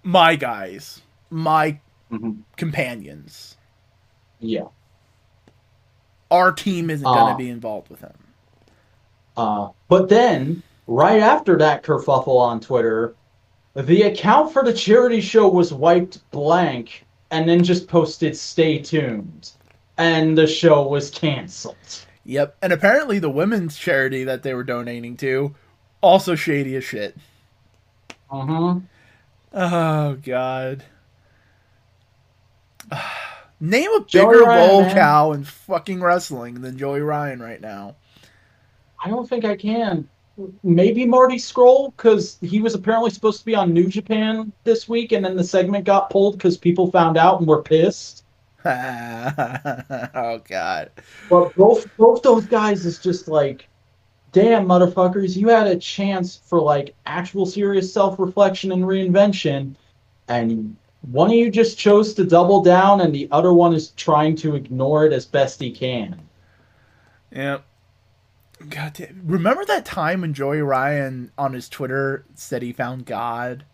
my 0.03 0.35
guys, 0.35 1.01
my 1.31 1.79
mm-hmm. 2.11 2.41
companions. 2.55 3.57
Yeah. 4.39 4.65
Our 6.29 6.51
team 6.51 6.91
isn't 6.91 7.07
uh, 7.07 7.13
going 7.13 7.33
to 7.33 7.37
be 7.37 7.49
involved 7.49 7.89
with 7.89 8.01
him. 8.01 8.13
Uh, 9.37 9.69
but 9.87 10.09
then, 10.09 10.63
right 10.87 11.21
after 11.21 11.57
that 11.57 11.83
kerfuffle 11.83 12.39
on 12.39 12.59
Twitter, 12.59 13.15
the 13.75 14.03
account 14.03 14.53
for 14.53 14.63
the 14.63 14.73
charity 14.73 15.21
show 15.21 15.47
was 15.47 15.73
wiped 15.73 16.29
blank 16.31 17.05
and 17.31 17.47
then 17.47 17.63
just 17.63 17.87
posted 17.87 18.37
stay 18.37 18.79
tuned. 18.79 19.51
And 19.97 20.37
the 20.37 20.47
show 20.47 20.87
was 20.87 21.09
canceled. 21.09 22.05
Yep. 22.25 22.57
And 22.61 22.73
apparently 22.73 23.19
the 23.19 23.29
women's 23.29 23.77
charity 23.77 24.23
that 24.23 24.43
they 24.43 24.53
were 24.53 24.63
donating 24.63 25.15
to 25.17 25.55
also 26.01 26.35
shady 26.35 26.75
as 26.75 26.83
shit. 26.83 27.15
Uh-huh. 28.29 28.79
Oh 29.53 30.15
god. 30.15 30.83
Name 33.59 33.91
a 33.91 34.01
bigger 34.01 34.43
lolcow 34.43 35.33
in 35.33 35.45
fucking 35.45 36.01
wrestling 36.01 36.61
than 36.61 36.77
Joey 36.77 36.99
Ryan 36.99 37.41
right 37.41 37.61
now. 37.61 37.95
I 39.05 39.09
don't 39.09 39.29
think 39.29 39.45
I 39.45 39.55
can. 39.55 40.09
Maybe 40.63 41.05
Marty 41.05 41.35
Scurll 41.35 41.95
because 41.95 42.39
he 42.41 42.59
was 42.59 42.73
apparently 42.73 43.11
supposed 43.11 43.39
to 43.39 43.45
be 43.45 43.53
on 43.53 43.71
New 43.71 43.87
Japan 43.87 44.51
this 44.63 44.89
week, 44.89 45.11
and 45.11 45.23
then 45.23 45.35
the 45.35 45.43
segment 45.43 45.85
got 45.85 46.09
pulled 46.09 46.37
because 46.37 46.57
people 46.57 46.89
found 46.89 47.15
out 47.15 47.39
and 47.39 47.47
were 47.47 47.61
pissed. 47.61 48.25
oh 48.65 50.41
God! 50.49 50.89
But 51.29 51.55
both 51.55 51.95
both 51.97 52.23
those 52.23 52.47
guys 52.47 52.83
is 52.83 52.97
just 52.97 53.27
like, 53.27 53.69
damn 54.31 54.65
motherfuckers, 54.65 55.37
you 55.37 55.49
had 55.49 55.67
a 55.67 55.77
chance 55.77 56.35
for 56.43 56.59
like 56.59 56.95
actual 57.05 57.45
serious 57.45 57.93
self 57.93 58.17
reflection 58.17 58.71
and 58.71 58.83
reinvention, 58.83 59.75
and 60.29 60.75
one 61.11 61.29
of 61.29 61.35
you 61.35 61.51
just 61.51 61.77
chose 61.77 62.15
to 62.15 62.25
double 62.25 62.63
down, 62.63 63.01
and 63.01 63.13
the 63.13 63.27
other 63.31 63.53
one 63.53 63.75
is 63.75 63.89
trying 63.91 64.35
to 64.37 64.55
ignore 64.55 65.05
it 65.05 65.13
as 65.13 65.27
best 65.27 65.59
he 65.59 65.71
can. 65.71 66.19
Yep. 67.31 67.63
God 68.69 68.93
damn. 68.93 69.21
Remember 69.25 69.65
that 69.65 69.85
time 69.85 70.21
when 70.21 70.33
Joey 70.33 70.61
Ryan 70.61 71.31
on 71.37 71.53
his 71.53 71.69
Twitter 71.69 72.25
said 72.35 72.61
he 72.61 72.73
found 72.73 73.05
God? 73.05 73.65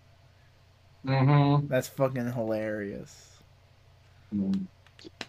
Mm-hmm. 1.06 1.68
That's 1.68 1.88
fucking 1.88 2.34
hilarious. 2.34 3.38
Mm. 4.34 4.68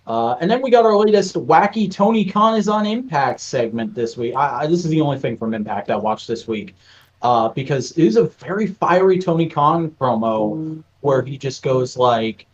Uh, 0.06 0.34
and 0.40 0.50
then 0.50 0.60
we 0.60 0.70
got 0.70 0.84
our 0.84 0.96
latest 0.96 1.34
wacky 1.34 1.90
Tony 1.90 2.24
Khan 2.24 2.58
is 2.58 2.68
on 2.68 2.86
Impact 2.86 3.40
segment 3.40 3.94
this 3.94 4.16
week. 4.16 4.34
I, 4.34 4.62
I, 4.62 4.66
this 4.66 4.84
is 4.84 4.90
the 4.90 5.00
only 5.00 5.18
thing 5.18 5.36
from 5.36 5.54
Impact 5.54 5.90
I 5.90 5.96
watched 5.96 6.28
this 6.28 6.46
week 6.46 6.74
uh, 7.22 7.48
because 7.48 7.92
it 7.92 8.04
is 8.04 8.16
a 8.16 8.24
very 8.24 8.66
fiery 8.66 9.18
Tony 9.18 9.48
Khan 9.48 9.90
promo 9.90 10.82
where 11.00 11.22
he 11.22 11.38
just 11.38 11.62
goes 11.62 11.96
like, 11.96 12.46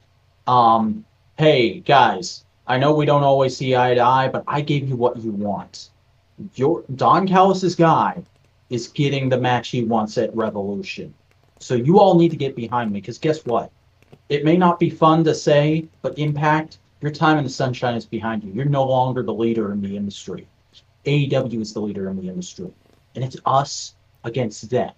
um, 0.46 1.04
"Hey 1.38 1.80
guys, 1.80 2.44
I 2.66 2.78
know 2.78 2.94
we 2.94 3.06
don't 3.06 3.24
always 3.24 3.56
see 3.56 3.74
eye 3.74 3.94
to 3.94 4.00
eye, 4.00 4.28
but 4.28 4.44
I 4.46 4.60
gave 4.60 4.88
you 4.88 4.96
what 4.96 5.16
you 5.16 5.32
want. 5.32 5.90
Your 6.54 6.84
Don 6.94 7.26
Callis's 7.26 7.74
guy 7.74 8.22
is 8.70 8.88
getting 8.88 9.28
the 9.28 9.40
match 9.40 9.68
he 9.68 9.84
wants 9.84 10.18
at 10.18 10.34
Revolution, 10.36 11.14
so 11.58 11.74
you 11.74 11.98
all 11.98 12.18
need 12.18 12.30
to 12.30 12.36
get 12.36 12.54
behind 12.54 12.92
me 12.92 13.00
because 13.00 13.18
guess 13.18 13.44
what? 13.44 13.70
It 14.28 14.44
may 14.44 14.56
not 14.56 14.78
be 14.78 14.90
fun 14.90 15.24
to 15.24 15.34
say, 15.34 15.88
but 16.02 16.18
Impact." 16.18 16.78
Your 17.00 17.12
time 17.12 17.38
in 17.38 17.44
the 17.44 17.50
sunshine 17.50 17.94
is 17.94 18.06
behind 18.06 18.42
you. 18.42 18.52
You're 18.52 18.64
no 18.64 18.84
longer 18.84 19.22
the 19.22 19.32
leader 19.32 19.72
in 19.72 19.80
the 19.80 19.96
industry. 19.96 20.48
AEW 21.04 21.60
is 21.60 21.72
the 21.72 21.80
leader 21.80 22.10
in 22.10 22.16
the 22.20 22.28
industry. 22.28 22.72
And 23.14 23.22
it's 23.22 23.36
us 23.46 23.94
against 24.24 24.68
them. 24.68 24.90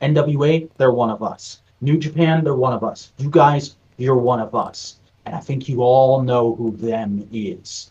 NWA, 0.00 0.68
they're 0.76 0.92
one 0.92 1.10
of 1.10 1.20
us. 1.20 1.62
New 1.80 1.98
Japan, 1.98 2.44
they're 2.44 2.54
one 2.54 2.72
of 2.72 2.84
us. 2.84 3.12
You 3.18 3.28
guys, 3.28 3.76
you're 3.96 4.16
one 4.16 4.38
of 4.38 4.54
us. 4.54 5.00
And 5.26 5.34
I 5.34 5.40
think 5.40 5.68
you 5.68 5.82
all 5.82 6.22
know 6.22 6.54
who 6.54 6.70
them 6.76 7.28
is. 7.32 7.90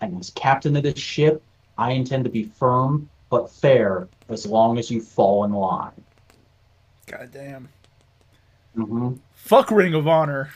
And 0.00 0.18
as 0.18 0.30
captain 0.30 0.76
of 0.76 0.82
this 0.82 0.98
ship, 0.98 1.40
I 1.78 1.92
intend 1.92 2.24
to 2.24 2.30
be 2.30 2.44
firm 2.44 3.08
but 3.30 3.50
fair 3.50 4.08
as 4.28 4.46
long 4.46 4.78
as 4.78 4.90
you 4.90 5.00
fall 5.00 5.44
in 5.44 5.52
line. 5.52 5.90
Goddamn. 7.06 7.68
Mm-hmm. 8.76 9.14
Fuck 9.32 9.70
Ring 9.70 9.94
of 9.94 10.06
Honor. 10.06 10.50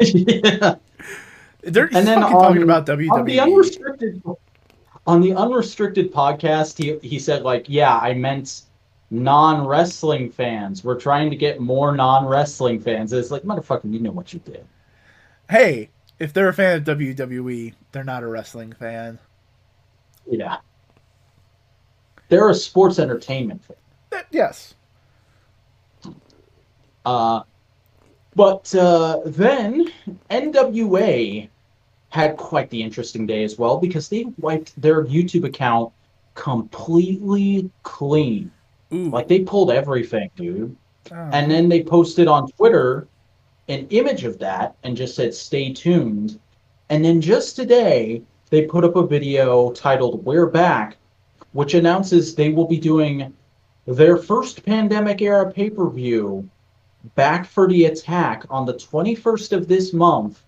yeah. 0.00 0.76
They're 1.62 1.88
and 1.94 2.06
then 2.06 2.20
talking 2.20 2.62
about 2.62 2.86
WWE. 2.86 3.10
On 3.10 3.24
the 3.24 3.40
unrestricted 3.40 4.22
on 5.06 5.20
the 5.20 5.34
unrestricted 5.34 6.12
podcast, 6.12 6.76
he 6.76 6.98
he 7.06 7.18
said 7.18 7.42
like, 7.42 7.66
yeah, 7.68 7.96
I 7.96 8.14
meant 8.14 8.62
non 9.10 9.66
wrestling 9.66 10.30
fans. 10.30 10.84
We're 10.84 11.00
trying 11.00 11.30
to 11.30 11.36
get 11.36 11.60
more 11.60 11.94
non 11.94 12.26
wrestling 12.26 12.80
fans. 12.80 13.12
It's 13.12 13.30
like, 13.30 13.42
motherfucker, 13.42 13.92
you 13.92 14.00
know 14.00 14.10
what 14.10 14.32
you 14.32 14.40
did. 14.40 14.66
Hey, 15.50 15.90
if 16.18 16.32
they're 16.32 16.48
a 16.48 16.54
fan 16.54 16.78
of 16.78 16.84
WWE, 16.84 17.74
they're 17.92 18.04
not 18.04 18.22
a 18.22 18.26
wrestling 18.26 18.72
fan. 18.72 19.18
Yeah. 20.28 20.58
They're 22.28 22.48
a 22.48 22.54
sports 22.54 22.98
entertainment 22.98 23.64
fan. 23.64 23.76
Uh, 24.12 24.22
yes. 24.30 24.74
Uh, 27.04 27.42
but 28.34 28.74
uh, 28.74 29.20
then 29.26 29.92
NWA 30.30 31.48
had 32.08 32.36
quite 32.36 32.70
the 32.70 32.82
interesting 32.82 33.26
day 33.26 33.44
as 33.44 33.58
well 33.58 33.78
because 33.78 34.08
they 34.08 34.24
wiped 34.38 34.80
their 34.80 35.04
YouTube 35.04 35.44
account 35.44 35.92
completely 36.34 37.70
clean. 37.82 38.50
Like 38.90 39.28
they 39.28 39.40
pulled 39.40 39.70
everything, 39.70 40.30
dude. 40.36 40.76
Oh. 41.10 41.30
And 41.32 41.50
then 41.50 41.68
they 41.68 41.82
posted 41.82 42.28
on 42.28 42.50
Twitter 42.52 43.08
an 43.68 43.86
image 43.90 44.24
of 44.24 44.38
that 44.38 44.76
and 44.84 44.96
just 44.96 45.16
said 45.16 45.34
stay 45.34 45.72
tuned. 45.72 46.38
And 46.90 47.04
then 47.04 47.20
just 47.20 47.56
today 47.56 48.22
they 48.50 48.66
put 48.66 48.84
up 48.84 48.96
a 48.96 49.06
video 49.06 49.72
titled 49.72 50.24
We're 50.24 50.46
Back, 50.46 50.96
which 51.52 51.74
announces 51.74 52.34
they 52.34 52.50
will 52.50 52.66
be 52.66 52.78
doing 52.78 53.32
their 53.86 54.16
first 54.16 54.64
pandemic 54.64 55.20
era 55.20 55.50
pay-per-view 55.50 56.48
back 57.14 57.46
for 57.46 57.68
the 57.68 57.84
attack 57.84 58.44
on 58.48 58.64
the 58.64 58.74
21st 58.74 59.52
of 59.52 59.68
this 59.68 59.92
month 59.92 60.42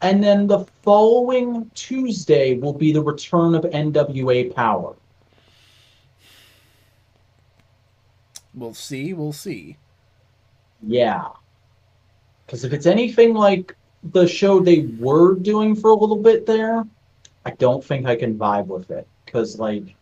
and 0.00 0.22
then 0.22 0.46
the 0.46 0.64
following 0.82 1.70
Tuesday 1.74 2.56
will 2.56 2.72
be 2.72 2.92
the 2.92 3.02
return 3.02 3.54
of 3.54 3.64
NWA 3.64 4.54
Power. 4.54 4.94
We'll 8.54 8.74
see. 8.74 9.12
We'll 9.12 9.32
see. 9.32 9.76
Yeah. 10.86 11.28
Because 12.46 12.64
if 12.64 12.72
it's 12.72 12.86
anything 12.86 13.34
like 13.34 13.76
the 14.04 14.26
show 14.26 14.60
they 14.60 14.88
were 14.98 15.34
doing 15.34 15.74
for 15.74 15.90
a 15.90 15.94
little 15.94 16.16
bit 16.16 16.46
there, 16.46 16.84
I 17.48 17.52
don't 17.52 17.82
think 17.82 18.06
I 18.06 18.14
can 18.14 18.38
vibe 18.38 18.66
with 18.66 18.90
it. 18.90 19.08
Because, 19.24 19.58
like, 19.58 19.94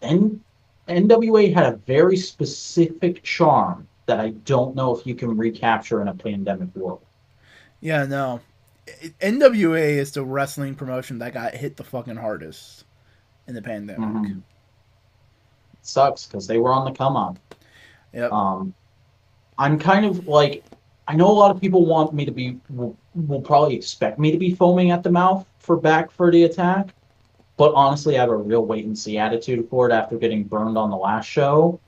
N- 0.00 0.40
NWA 0.88 1.52
had 1.52 1.72
a 1.72 1.76
very 1.76 2.16
specific 2.16 3.22
charm 3.22 3.86
that 4.06 4.18
I 4.18 4.30
don't 4.30 4.74
know 4.74 4.96
if 4.96 5.06
you 5.06 5.14
can 5.14 5.36
recapture 5.36 6.00
in 6.00 6.08
a 6.08 6.14
pandemic 6.14 6.74
world. 6.74 7.02
Yeah, 7.80 8.06
no. 8.06 8.40
NWA 9.20 9.98
is 9.98 10.12
the 10.12 10.24
wrestling 10.24 10.74
promotion 10.74 11.18
that 11.18 11.34
got 11.34 11.54
hit 11.54 11.76
the 11.76 11.84
fucking 11.84 12.16
hardest 12.16 12.84
in 13.46 13.54
the 13.54 13.62
pandemic. 13.62 14.00
Mm-hmm. 14.00 14.38
sucks 15.82 16.26
because 16.26 16.46
they 16.46 16.58
were 16.58 16.72
on 16.72 16.84
the 16.84 16.96
come 16.96 17.16
on. 17.16 17.38
Yep. 18.14 18.32
Um, 18.32 18.74
I'm 19.58 19.78
kind 19.78 20.06
of 20.06 20.26
like, 20.26 20.64
I 21.06 21.16
know 21.16 21.28
a 21.28 21.32
lot 21.32 21.50
of 21.50 21.60
people 21.60 21.84
want 21.84 22.14
me 22.14 22.24
to 22.24 22.32
be, 22.32 22.60
will, 23.16 23.40
probably 23.40 23.76
expect 23.76 24.18
me 24.18 24.30
to 24.30 24.38
be 24.38 24.54
foaming 24.54 24.90
at 24.90 25.02
the 25.02 25.10
mouth 25.10 25.46
for 25.58 25.76
back 25.76 26.10
for 26.10 26.30
the 26.30 26.44
attack, 26.44 26.88
but 27.56 27.72
honestly, 27.74 28.16
I 28.16 28.20
have 28.20 28.30
a 28.30 28.36
real 28.36 28.64
wait 28.64 28.84
and 28.84 28.98
see 28.98 29.18
attitude 29.18 29.68
for 29.68 29.88
it 29.88 29.92
after 29.92 30.16
getting 30.18 30.44
burned 30.44 30.76
on 30.76 30.90
the 30.90 30.96
last 30.96 31.26
show. 31.26 31.80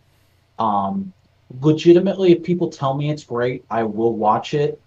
Um, 0.58 1.12
legitimately, 1.60 2.32
if 2.32 2.42
people 2.42 2.70
tell 2.70 2.94
me 2.94 3.10
it's 3.10 3.24
great, 3.24 3.64
I 3.70 3.84
will 3.84 4.14
watch 4.14 4.54
it 4.54 4.80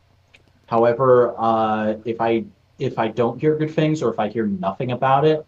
However, 0.72 1.36
uh, 1.38 1.96
if 2.06 2.22
I 2.22 2.46
if 2.80 2.98
I 2.98 3.10
don't 3.10 3.38
hear 3.38 3.58
good 3.58 3.72
things 3.72 4.02
or 4.02 4.10
if 4.10 4.18
I 4.18 4.30
hear 4.30 4.48
nothing 4.48 4.94
about 4.94 5.26
it, 5.26 5.46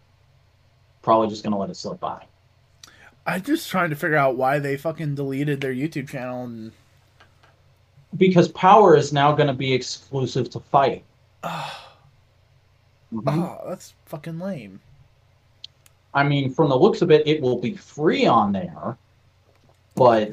probably 1.00 1.28
just 1.28 1.42
gonna 1.42 1.56
let 1.56 1.70
it 1.70 1.76
slip 1.76 1.98
by. 1.98 2.26
I'm 3.26 3.40
just 3.40 3.70
trying 3.70 3.88
to 3.88 3.96
figure 3.96 4.18
out 4.18 4.36
why 4.36 4.58
they 4.58 4.76
fucking 4.76 5.14
deleted 5.14 5.62
their 5.62 5.72
YouTube 5.72 6.10
channel 6.10 6.44
and 6.44 6.72
because 8.16 8.48
Power 8.48 8.96
is 8.96 9.12
now 9.12 9.32
going 9.32 9.46
to 9.48 9.52
be 9.54 9.72
exclusive 9.72 10.50
to 10.50 10.60
FITE. 10.60 11.02
oh, 11.42 11.80
Mhm. 13.12 13.68
that's 13.68 13.94
fucking 14.06 14.38
lame. 14.40 14.80
I 16.14 16.22
mean, 16.24 16.52
from 16.52 16.68
the 16.68 16.76
looks 16.76 17.02
of 17.02 17.10
it, 17.10 17.26
it 17.26 17.40
will 17.40 17.58
be 17.58 17.74
free 17.74 18.26
on 18.26 18.52
there, 18.52 18.96
but 19.94 20.32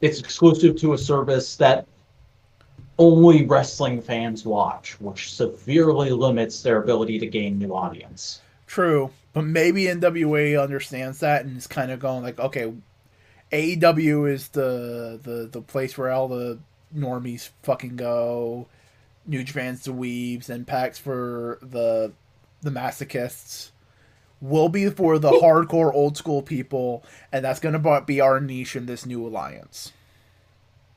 it's 0.00 0.18
exclusive 0.20 0.76
to 0.76 0.92
a 0.94 0.98
service 0.98 1.56
that 1.56 1.86
only 2.98 3.44
wrestling 3.46 4.00
fans 4.02 4.44
watch, 4.44 5.00
which 5.00 5.32
severely 5.32 6.10
limits 6.10 6.62
their 6.62 6.82
ability 6.82 7.18
to 7.18 7.26
gain 7.26 7.58
new 7.58 7.74
audience. 7.74 8.40
True, 8.66 9.10
but 9.32 9.42
maybe 9.44 9.84
NWA 9.84 10.62
understands 10.62 11.20
that 11.20 11.44
and 11.44 11.56
is 11.56 11.66
kind 11.66 11.90
of 11.90 11.98
going 11.98 12.22
like, 12.22 12.38
okay, 12.38 12.72
AEW 13.50 14.30
is 14.30 14.48
the 14.48 15.18
the 15.22 15.48
the 15.50 15.60
place 15.62 15.96
where 15.98 16.10
all 16.10 16.28
the 16.28 16.58
normies 16.96 17.50
fucking 17.62 17.96
go. 17.96 18.66
New 19.26 19.44
Japan's 19.44 19.84
the 19.84 19.92
weebs, 19.92 20.50
Impact's 20.50 20.98
for 20.98 21.58
the 21.62 22.12
the 22.62 22.70
masochists. 22.70 23.70
Will 24.40 24.68
be 24.68 24.90
for 24.90 25.18
the 25.20 25.30
hardcore 25.30 25.94
old 25.94 26.16
school 26.16 26.42
people, 26.42 27.04
and 27.30 27.44
that's 27.44 27.60
gonna 27.60 28.00
be 28.02 28.20
our 28.20 28.40
niche 28.40 28.74
in 28.74 28.86
this 28.86 29.06
new 29.06 29.24
alliance. 29.24 29.92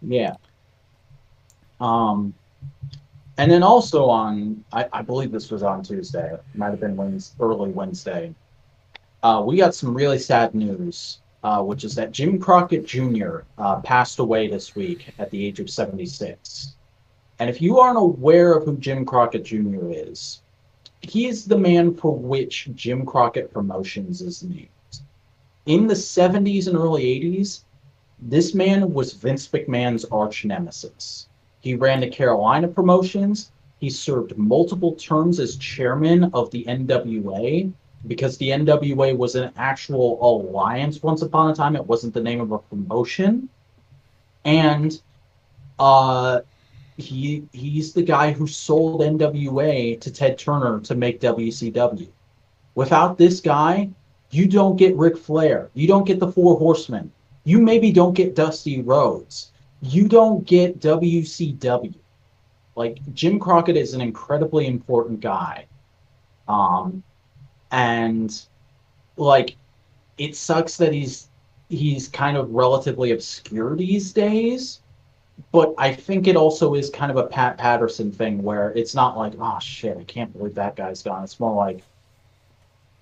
Yeah. 0.01 0.35
Um, 1.79 2.33
and 3.37 3.51
then 3.51 3.63
also 3.63 4.05
on, 4.05 4.63
I, 4.71 4.87
I 4.93 5.01
believe 5.01 5.31
this 5.31 5.51
was 5.51 5.61
on 5.61 5.83
Tuesday. 5.83 6.33
It 6.33 6.43
might 6.55 6.69
have 6.69 6.79
been 6.79 6.95
Wednesday, 6.95 7.35
early 7.39 7.69
Wednesday. 7.69 8.33
Uh, 9.21 9.43
we 9.45 9.57
got 9.57 9.75
some 9.75 9.93
really 9.93 10.19
sad 10.19 10.55
news, 10.55 11.19
uh, 11.45 11.61
which 11.61 11.83
is 11.83 11.93
that 11.93 12.11
Jim 12.11 12.39
Crockett 12.39 12.87
Jr. 12.87 13.41
Uh, 13.59 13.79
passed 13.81 14.17
away 14.17 14.47
this 14.47 14.75
week 14.75 15.13
at 15.19 15.29
the 15.29 15.45
age 15.45 15.59
of 15.59 15.69
76. 15.69 16.73
And 17.37 17.47
if 17.51 17.61
you 17.61 17.77
aren't 17.77 17.99
aware 17.99 18.53
of 18.53 18.65
who 18.65 18.77
Jim 18.77 19.05
Crockett 19.05 19.43
Jr. 19.43 19.91
is, 19.91 20.41
he 21.01 21.27
is 21.27 21.45
the 21.45 21.57
man 21.57 21.93
for 21.93 22.17
which 22.17 22.69
Jim 22.73 23.05
Crockett 23.05 23.53
Promotions 23.53 24.23
is 24.23 24.41
named. 24.41 24.69
In 25.67 25.85
the 25.85 25.93
70s 25.93 26.65
and 26.65 26.75
early 26.75 27.03
80s, 27.03 27.61
this 28.19 28.55
man 28.55 28.91
was 28.91 29.13
Vince 29.13 29.47
McMahon's 29.49 30.05
arch 30.05 30.45
nemesis. 30.45 31.27
He 31.59 31.75
ran 31.75 31.99
the 31.99 32.07
Carolina 32.07 32.67
promotions. 32.67 33.51
He 33.79 33.91
served 33.91 34.35
multiple 34.35 34.93
terms 34.93 35.39
as 35.39 35.57
chairman 35.57 36.23
of 36.33 36.49
the 36.49 36.63
NWA 36.63 37.71
because 38.07 38.37
the 38.37 38.49
NWA 38.49 39.15
was 39.15 39.35
an 39.35 39.51
actual 39.57 40.19
alliance 40.21 41.01
once 41.01 41.21
upon 41.21 41.51
a 41.51 41.55
time. 41.55 41.75
It 41.75 41.85
wasn't 41.85 42.13
the 42.13 42.21
name 42.21 42.41
of 42.41 42.51
a 42.51 42.59
promotion. 42.59 43.49
And 44.43 44.99
uh, 45.79 46.41
he 46.97 47.43
he's 47.51 47.93
the 47.93 48.01
guy 48.01 48.31
who 48.31 48.47
sold 48.47 49.01
NWA 49.01 49.99
to 49.99 50.11
Ted 50.11 50.37
Turner 50.37 50.79
to 50.81 50.95
make 50.95 51.19
WCW. 51.19 52.09
Without 52.75 53.17
this 53.17 53.41
guy, 53.41 53.89
you 54.31 54.47
don't 54.47 54.75
get 54.75 54.95
Ric 54.95 55.17
Flair. 55.17 55.69
You 55.73 55.87
don't 55.87 56.05
get 56.05 56.19
the 56.19 56.31
Four 56.31 56.57
Horsemen. 56.57 57.11
You 57.43 57.59
maybe 57.59 57.91
don't 57.91 58.13
get 58.13 58.35
Dusty 58.35 58.81
Rhodes. 58.81 59.51
You 59.81 60.07
don't 60.07 60.45
get 60.45 60.79
WCW. 60.79 61.95
Like 62.75 62.97
Jim 63.13 63.39
Crockett 63.39 63.77
is 63.77 63.93
an 63.93 64.01
incredibly 64.01 64.67
important 64.67 65.19
guy. 65.19 65.67
Um 66.47 67.03
and 67.75 68.41
like 69.17 69.57
it 70.17 70.33
sucks 70.35 70.77
that 70.77 70.93
he's 70.93 71.27
he's 71.67 72.07
kind 72.07 72.37
of 72.37 72.49
relatively 72.51 73.11
obscure 73.11 73.75
these 73.75 74.13
days 74.13 74.79
but 75.51 75.73
I 75.77 75.93
think 75.93 76.27
it 76.27 76.37
also 76.37 76.75
is 76.75 76.89
kind 76.89 77.11
of 77.11 77.17
a 77.17 77.27
Pat 77.27 77.57
Patterson 77.57 78.09
thing 78.09 78.41
where 78.41 78.71
it's 78.71 78.95
not 78.95 79.17
like, 79.17 79.33
oh 79.37 79.59
shit, 79.59 79.97
I 79.97 80.05
can't 80.05 80.31
believe 80.31 80.55
that 80.55 80.77
guy's 80.77 81.03
gone. 81.03 81.25
It's 81.25 81.41
more 81.41 81.53
like, 81.53 81.83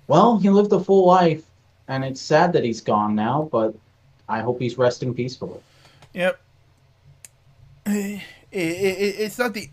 well, 0.08 0.40
he 0.40 0.50
lived 0.50 0.74
a 0.74 0.80
full 0.80 1.06
life, 1.06 1.44
and 1.88 2.04
it's 2.04 2.20
sad 2.20 2.54
that 2.54 2.64
he's 2.64 2.82
gone 2.82 3.14
now, 3.14 3.48
but 3.52 3.76
I 4.28 4.40
hope 4.40 4.60
he's 4.60 4.80
resting 4.80 5.14
peacefully. 5.14 5.60
Yep. 6.14 6.40
It, 8.52 8.60
it, 8.60 9.00
it, 9.00 9.16
it's 9.20 9.40
not 9.40 9.56
the. 9.56 9.68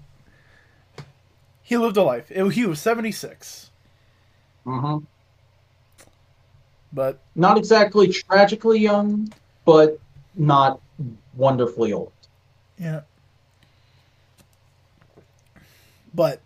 He 1.61 1.77
lived 1.77 1.99
a 1.99 2.03
life. 2.03 2.31
He 2.31 2.65
was 2.65 2.81
76. 2.81 3.70
Mm-hmm. 4.71 5.05
But 6.93 7.21
Not 7.35 7.59
exactly 7.59 8.09
tragically 8.09 8.79
young, 8.79 9.33
but 9.65 9.99
not 10.35 10.81
wonderfully 11.35 11.93
old. 11.93 12.13
Yeah. 12.79 13.03
But 16.13 16.41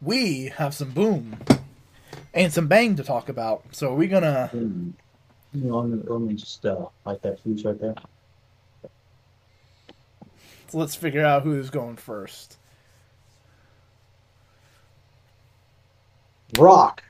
we 0.00 0.52
have 0.56 0.74
some 0.74 0.90
boom 0.90 1.38
and 2.34 2.52
some 2.52 2.68
bang 2.68 2.96
to 2.96 3.04
talk 3.04 3.28
about. 3.28 3.64
So 3.72 3.92
are 3.92 3.96
we 3.96 4.08
gonna 4.08 4.48
Hmm. 4.48 4.90
You 5.54 5.64
know, 5.64 5.80
let, 5.80 5.88
me, 5.90 6.02
let 6.06 6.20
me 6.22 6.34
just 6.34 6.64
uh, 6.64 6.86
light 7.04 7.20
that 7.22 7.38
fuse 7.40 7.62
right 7.64 7.78
there. 7.78 7.94
So 10.68 10.78
let's 10.78 10.94
figure 10.94 11.24
out 11.24 11.42
who's 11.42 11.68
going 11.68 11.96
first. 11.96 12.56
Rock, 16.58 17.02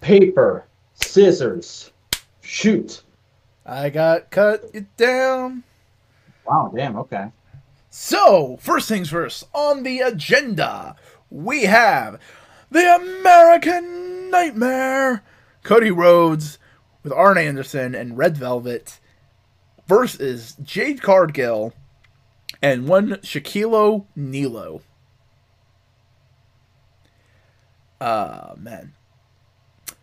paper, 0.00 0.66
scissors, 0.94 1.92
shoot. 2.42 3.02
I 3.64 3.88
got 3.88 4.30
cut 4.30 4.64
it 4.74 4.96
down. 4.96 5.62
Wow, 6.46 6.72
damn, 6.74 6.96
okay. 6.96 7.28
So, 7.88 8.58
first 8.60 8.88
things 8.88 9.10
first, 9.10 9.44
on 9.54 9.82
the 9.82 10.00
agenda, 10.00 10.96
we 11.30 11.64
have 11.64 12.18
the 12.70 12.96
American 12.96 14.30
Nightmare, 14.30 15.22
Cody 15.62 15.90
Rhodes 15.90 16.58
with 17.02 17.12
Arn 17.12 17.38
Anderson 17.38 17.94
and 17.94 18.18
Red 18.18 18.36
Velvet 18.36 18.98
versus 19.86 20.56
Jade 20.62 21.02
Cargill 21.02 21.72
and 22.60 22.88
one 22.88 23.12
Shaquille 23.22 23.74
O'Neal. 23.74 24.82
Uh 28.02 28.54
man. 28.58 28.92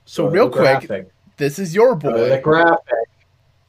So 0.06 0.26
Go 0.28 0.30
real 0.32 0.50
quick, 0.50 0.88
graphic. 0.88 1.10
this 1.36 1.60
is 1.60 1.76
your 1.76 1.96
boy. 1.96 2.12
Go 2.12 2.24
to 2.24 2.30
the 2.30 2.40
graphic. 2.40 3.10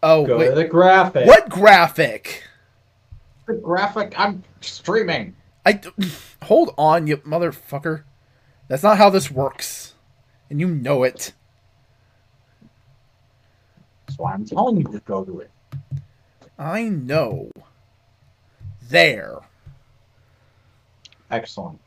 Oh 0.04 0.24
Go 0.24 0.38
wait, 0.38 0.50
to 0.50 0.54
the 0.54 0.64
graphic. 0.64 1.26
what 1.26 1.48
graphic? 1.48 2.44
The 3.46 3.54
graphic 3.54 4.14
I'm 4.16 4.44
streaming. 4.60 5.34
I 5.66 5.80
hold 6.44 6.72
on, 6.78 7.08
you 7.08 7.16
motherfucker. 7.18 8.04
That's 8.68 8.84
not 8.84 8.98
how 8.98 9.10
this 9.10 9.32
works, 9.32 9.94
and 10.48 10.60
you 10.60 10.68
know 10.68 11.02
it. 11.02 11.32
That's 14.06 14.16
why 14.16 14.32
I'm 14.32 14.44
telling 14.44 14.76
you 14.76 14.84
to 14.92 15.00
go 15.00 15.24
to 15.24 15.40
it. 15.40 15.50
I 16.56 16.84
know. 16.84 17.50
There. 18.88 19.38
Excellent. 21.32 21.80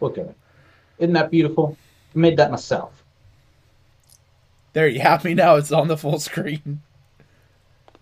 Look 0.00 0.18
at 0.18 0.26
it. 0.26 0.36
Isn't 0.98 1.14
that 1.14 1.30
beautiful? 1.30 1.76
I 2.14 2.18
made 2.18 2.36
that 2.38 2.50
myself. 2.50 3.04
There 4.72 4.88
you 4.88 5.00
have 5.00 5.24
me 5.24 5.34
now. 5.34 5.56
It's 5.56 5.72
on 5.72 5.88
the 5.88 5.96
full 5.96 6.18
screen. 6.18 6.82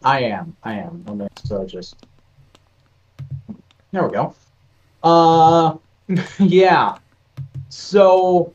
I 0.03 0.21
am. 0.21 0.57
I 0.63 0.75
am. 0.75 1.29
So 1.45 1.65
just. 1.65 1.97
There 3.93 4.07
we 4.07 4.13
go. 4.13 4.35
Uh, 5.03 5.77
yeah. 6.39 6.99
So 7.69 8.53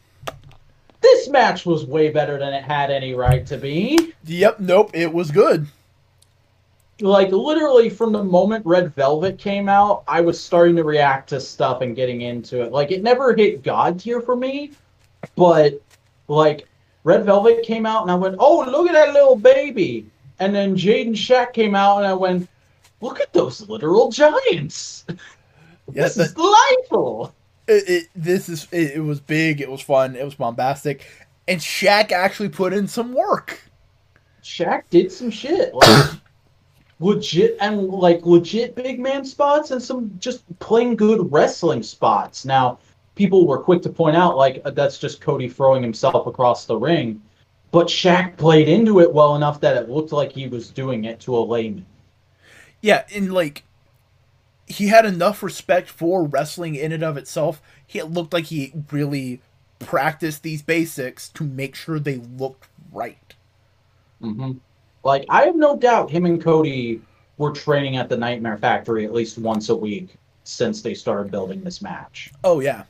this 1.02 1.30
match 1.30 1.66
was 1.66 1.86
way 1.86 2.10
better 2.10 2.38
than 2.38 2.54
it 2.54 2.64
had 2.64 2.92
any 2.92 3.14
right 3.14 3.46
to 3.48 3.58
be. 3.58 4.14
Yep, 4.26 4.60
nope, 4.60 4.92
it 4.94 5.12
was 5.12 5.32
good. 5.32 5.68
Like 7.02 7.32
literally 7.32 7.90
from 7.90 8.12
the 8.12 8.24
moment 8.24 8.66
Red 8.66 8.94
Velvet 8.94 9.38
came 9.38 9.70
out, 9.70 10.04
I 10.08 10.22
was 10.22 10.42
starting 10.42 10.76
to 10.76 10.84
react 10.84 11.30
to 11.30 11.40
stuff 11.40 11.82
and 11.82 11.96
getting 11.96 12.22
into 12.22 12.62
it. 12.62 12.72
Like 12.72 12.92
it 12.92 13.04
never 13.04 13.34
hit 13.34 13.64
God 13.64 14.00
tier 14.00 14.22
for 14.22 14.36
me, 14.36 14.72
but 15.36 15.82
like 16.28 16.68
Red 17.04 17.26
Velvet 17.26 17.64
came 17.64 17.86
out 17.86 18.02
and 18.02 18.12
I 18.12 18.16
went, 18.16 18.36
"Oh, 18.40 18.66
look 18.68 18.88
at 18.88 18.94
that 18.94 19.14
little 19.14 19.36
baby!" 19.36 20.06
And 20.40 20.54
then 20.54 20.76
Jade 20.76 21.08
and 21.08 21.16
Shaq 21.16 21.54
came 21.54 21.76
out 21.76 21.98
and 21.98 22.08
I 22.08 22.14
went, 22.14 22.50
"Look 23.02 23.20
at 23.20 23.34
those 23.34 23.68
literal 23.68 24.12
giants! 24.12 25.06
Yeah, 25.92 26.04
this 26.04 26.18
is 26.18 26.34
delightful." 26.34 27.34
It, 27.68 27.90
it, 27.90 28.08
this 28.16 28.48
is 28.48 28.68
it, 28.72 28.92
it 28.92 29.00
was 29.00 29.20
big, 29.20 29.60
it 29.60 29.72
was 29.72 29.82
fun, 29.82 30.16
it 30.16 30.24
was 30.24 30.36
bombastic, 30.36 31.08
and 31.48 31.60
Shaq 31.60 32.12
actually 32.12 32.50
put 32.50 32.74
in 32.74 32.88
some 32.88 33.12
work. 33.12 33.64
Shaq 34.44 34.84
did 34.92 35.12
some 35.12 35.32
shit, 35.32 35.74
like 35.74 36.12
legit 37.00 37.58
and 37.62 37.88
like 37.88 38.26
legit 38.26 38.76
big 38.76 39.00
man 39.00 39.24
spots 39.24 39.72
and 39.72 39.82
some 39.82 40.12
just 40.20 40.44
plain 40.60 40.96
good 40.96 41.32
wrestling 41.32 41.82
spots. 41.82 42.46
Now, 42.46 42.80
people 43.16 43.48
were 43.48 43.60
quick 43.60 43.82
to 43.84 43.90
point 43.90 44.16
out 44.16 44.38
like 44.38 44.62
uh, 44.66 44.72
that's 44.72 44.98
just 44.98 45.22
Cody 45.22 45.50
throwing 45.50 45.82
himself 45.82 46.28
across 46.28 46.66
the 46.66 46.76
ring, 46.76 47.22
but 47.72 47.88
Shaq 47.88 48.38
played 48.38 48.68
into 48.68 49.00
it 49.00 49.14
well 49.14 49.36
enough 49.36 49.62
that 49.62 49.78
it 49.78 49.90
looked 49.90 50.12
like 50.12 50.32
he 50.32 50.48
was 50.48 50.70
doing 50.70 51.06
it 51.06 51.20
to 51.22 51.38
a 51.38 51.40
layman. 51.40 51.86
Yeah, 52.82 53.04
and 53.14 53.34
like 53.34 53.64
he 54.68 54.88
had 54.88 55.06
enough 55.06 55.42
respect 55.42 55.90
for 55.90 56.26
wrestling 56.26 56.76
in 56.76 56.92
and 56.92 57.04
of 57.04 57.18
itself. 57.18 57.62
He 57.86 58.02
looked 58.04 58.34
like 58.34 58.46
he 58.46 58.74
really 58.92 59.42
practiced 59.80 60.44
these 60.44 60.62
basics 60.62 61.30
to 61.30 61.44
make 61.44 61.76
sure 61.76 62.00
they 62.00 62.18
looked 62.18 62.68
right. 62.92 63.36
Mm-hmm. 64.22 64.60
Like 65.04 65.26
I 65.30 65.44
have 65.46 65.56
no 65.56 65.78
doubt 65.78 66.10
him 66.10 66.26
and 66.26 66.42
Cody 66.42 67.02
were 67.38 67.52
training 67.52 67.98
at 67.98 68.10
the 68.10 68.18
Nightmare 68.18 68.58
Factory 68.58 69.06
at 69.06 69.14
least 69.14 69.38
once 69.38 69.70
a 69.70 69.76
week 69.76 70.16
since 70.44 70.82
they 70.82 70.94
started 70.94 71.32
building 71.32 71.64
this 71.64 71.82
match. 71.82 72.32
Oh 72.44 72.60
yeah, 72.60 72.84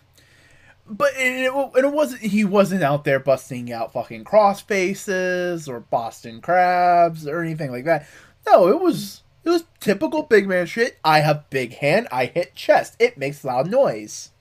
but 0.87 1.11
it, 1.15 1.53
and 1.53 1.85
it 1.85 1.93
wasn't 1.93 2.21
he 2.21 2.43
wasn't 2.43 2.83
out 2.83 3.03
there 3.03 3.19
busting 3.19 3.71
out 3.71 3.93
fucking 3.93 4.23
cross 4.23 4.61
faces 4.61 5.69
or 5.69 5.81
Boston 5.81 6.41
crabs 6.41 7.27
or 7.27 7.41
anything 7.41 7.71
like 7.71 7.85
that. 7.85 8.07
No, 8.47 8.67
it 8.67 8.81
was 8.81 9.21
it 9.43 9.49
was 9.49 9.65
typical 9.79 10.23
big 10.23 10.47
man 10.47 10.65
shit. 10.65 10.97
I 11.03 11.19
have 11.19 11.49
big 11.49 11.75
hand. 11.75 12.07
I 12.11 12.25
hit 12.25 12.55
chest. 12.55 12.95
It 12.99 13.17
makes 13.17 13.43
loud 13.43 13.69
noise. 13.69 14.31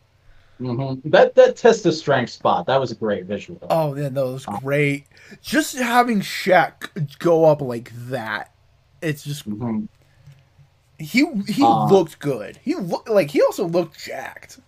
Mm-hmm. 0.61 1.09
That 1.11 1.35
that 1.37 1.57
test 1.57 1.87
of 1.87 1.95
strength 1.95 2.31
spot 2.33 2.67
that 2.67 2.81
was 2.81 2.91
a 2.91 2.97
great 2.97 3.27
visual. 3.27 3.61
Oh 3.71 3.95
yeah, 3.95 4.07
it 4.07 4.13
was 4.15 4.45
great. 4.45 5.07
Just 5.41 5.77
having 5.77 6.21
Shaq 6.21 7.19
go 7.19 7.45
up 7.45 7.61
like 7.61 7.93
that, 8.09 8.53
it's 9.01 9.23
just 9.23 9.49
Mm-hmm. 9.49 9.85
he 10.99 11.27
he 11.47 11.63
Uh, 11.63 11.87
looked 11.89 12.19
good. 12.19 12.59
He 12.63 12.75
looked 12.75 13.09
like 13.09 13.31
he 13.31 13.41
also 13.43 13.67
looked 13.67 13.99
jacked. 14.05 14.59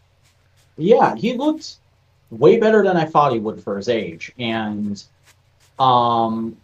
Yeah, 0.77 1.17
he 1.17 1.35
looked 1.37 1.77
way 2.31 2.59
better 2.61 2.85
than 2.85 2.97
I 2.97 3.05
thought 3.05 3.33
he 3.33 3.41
would 3.41 3.61
for 3.63 3.77
his 3.77 3.89
age. 3.89 4.33
And 4.39 5.03
um 5.81 6.57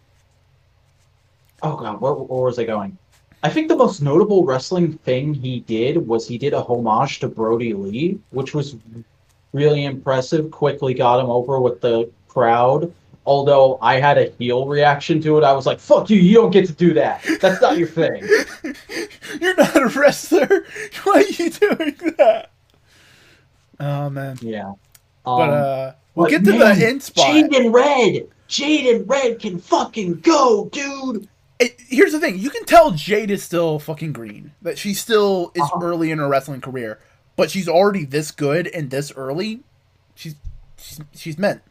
oh 1.63 1.75
god, 1.75 1.99
where, 1.99 2.13
where 2.13 2.43
was 2.45 2.59
I 2.59 2.63
going? 2.63 2.97
I 3.43 3.49
think 3.49 3.67
the 3.67 3.75
most 3.75 4.01
notable 4.01 4.45
wrestling 4.45 4.97
thing 4.99 5.33
he 5.33 5.59
did 5.59 6.07
was 6.07 6.27
he 6.27 6.37
did 6.37 6.53
a 6.53 6.61
homage 6.61 7.19
to 7.19 7.27
Brodie 7.27 7.73
Lee, 7.73 8.19
which 8.31 8.53
was 8.55 8.75
really 9.57 9.83
impressive. 9.85 10.51
Quickly 10.51 10.93
got 10.93 11.19
him 11.19 11.29
over 11.29 11.59
with 11.59 11.81
the 11.81 12.09
crowd. 12.27 12.93
Although 13.25 13.77
I 13.81 13.99
had 13.99 14.17
a 14.17 14.29
heel 14.39 14.65
reaction 14.67 15.19
to 15.23 15.37
it, 15.37 15.43
I 15.43 15.51
was 15.51 15.65
like, 15.65 15.79
"Fuck 15.81 16.09
you! 16.09 16.17
You 16.17 16.35
don't 16.35 16.51
get 16.51 16.65
to 16.67 16.73
do 16.73 16.93
that. 16.93 17.25
That's 17.41 17.61
not 17.61 17.77
your 17.77 17.87
thing." 17.89 18.23
You're 19.41 19.55
not 19.57 19.75
a 19.75 19.87
wrestler. 19.99 20.47
Why 21.03 21.13
are 21.13 21.43
you 21.43 21.49
doing 21.49 21.95
that? 22.17 22.51
Oh 23.79 24.09
man. 24.09 24.37
Yeah. 24.41 24.73
But 25.25 25.31
Um, 25.31 25.49
uh 25.49 25.91
we'll 26.15 26.25
but 26.25 26.29
get 26.29 26.43
to 26.45 26.57
man, 26.57 26.79
the 26.79 26.87
end 26.87 27.03
spot. 27.03 27.27
Jaden 27.27 27.73
Red, 27.73 28.27
Jaden 28.49 29.03
Red 29.09 29.39
can 29.39 29.59
fucking 29.59 30.21
go, 30.21 30.69
dude. 30.71 31.27
It- 31.59 31.75
here's 31.89 32.13
the 32.13 32.19
thing: 32.19 32.39
you 32.39 32.49
can 32.49 32.63
tell 32.65 32.91
Jade 32.91 33.29
is 33.31 33.43
still 33.43 33.77
fucking 33.79 34.13
green. 34.13 34.51
That 34.61 34.77
she 34.77 34.93
still 34.93 35.51
is 35.53 35.61
Uh-huh. 35.63 35.79
early 35.83 36.11
in 36.11 36.19
her 36.19 36.29
wrestling 36.29 36.61
career, 36.61 36.99
but 37.37 37.49
she's 37.49 37.69
already 37.69 38.03
this 38.03 38.31
good 38.31 38.67
and 38.67 38.89
this 38.89 39.13
early. 39.15 39.61
She's 40.15 40.35
she's, 40.77 40.99
she's 41.13 41.37
meant. 41.37 41.61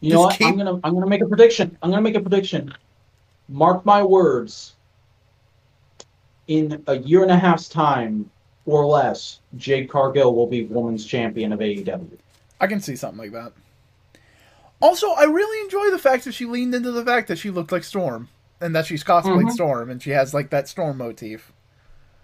You 0.00 0.12
know 0.12 0.20
what? 0.20 0.40
I'm 0.40 0.56
gonna 0.56 0.78
I'm 0.84 0.94
gonna 0.94 1.06
make 1.08 1.22
a 1.22 1.26
prediction. 1.26 1.76
I'm 1.82 1.90
gonna 1.90 2.02
make 2.02 2.14
a 2.14 2.20
prediction. 2.20 2.72
Mark 3.48 3.84
my 3.84 4.02
words. 4.02 4.74
In 6.46 6.82
a 6.86 6.98
year 6.98 7.22
and 7.22 7.30
a 7.32 7.38
half's 7.38 7.68
time 7.70 8.30
or 8.66 8.84
less, 8.84 9.40
Jade 9.56 9.88
Cargill 9.88 10.34
will 10.34 10.46
be 10.46 10.64
women's 10.64 11.06
champion 11.06 11.52
of 11.54 11.60
AEW. 11.60 12.18
I 12.60 12.66
can 12.66 12.80
see 12.80 12.96
something 12.96 13.18
like 13.18 13.32
that. 13.32 13.52
Also, 14.82 15.10
I 15.12 15.24
really 15.24 15.64
enjoy 15.64 15.90
the 15.90 15.98
fact 15.98 16.24
that 16.24 16.32
she 16.34 16.44
leaned 16.44 16.74
into 16.74 16.92
the 16.92 17.04
fact 17.04 17.28
that 17.28 17.38
she 17.38 17.50
looked 17.50 17.72
like 17.72 17.82
Storm 17.84 18.28
and 18.60 18.74
that 18.76 18.84
she's 18.84 19.02
cosplayed 19.02 19.44
Mhm. 19.44 19.52
Storm 19.52 19.88
and 19.88 20.02
she 20.02 20.10
has 20.10 20.34
like 20.34 20.50
that 20.50 20.68
Storm 20.68 20.98
motif. 20.98 21.50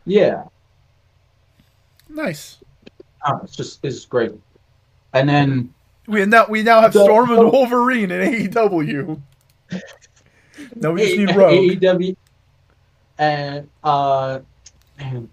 Yeah, 0.04 0.44
Nice. 2.10 2.58
oh, 3.26 3.40
it's 3.44 3.56
just 3.56 3.84
it's 3.84 4.04
great. 4.04 4.32
And 5.12 5.28
then 5.28 5.72
We 6.06 6.24
now 6.26 6.46
we 6.48 6.62
now 6.62 6.80
have 6.80 6.92
The- 6.92 7.04
Storm 7.04 7.30
and 7.30 7.50
Wolverine 7.52 8.10
in 8.10 8.48
AEW. 8.50 9.20
No, 10.76 10.92
we 10.92 11.00
just 11.04 11.16
need 11.18 11.34
Rogue. 11.36 11.54
AEW 11.80 12.16
and 13.18 13.68
uh, 13.84 14.40
man, 14.98 15.28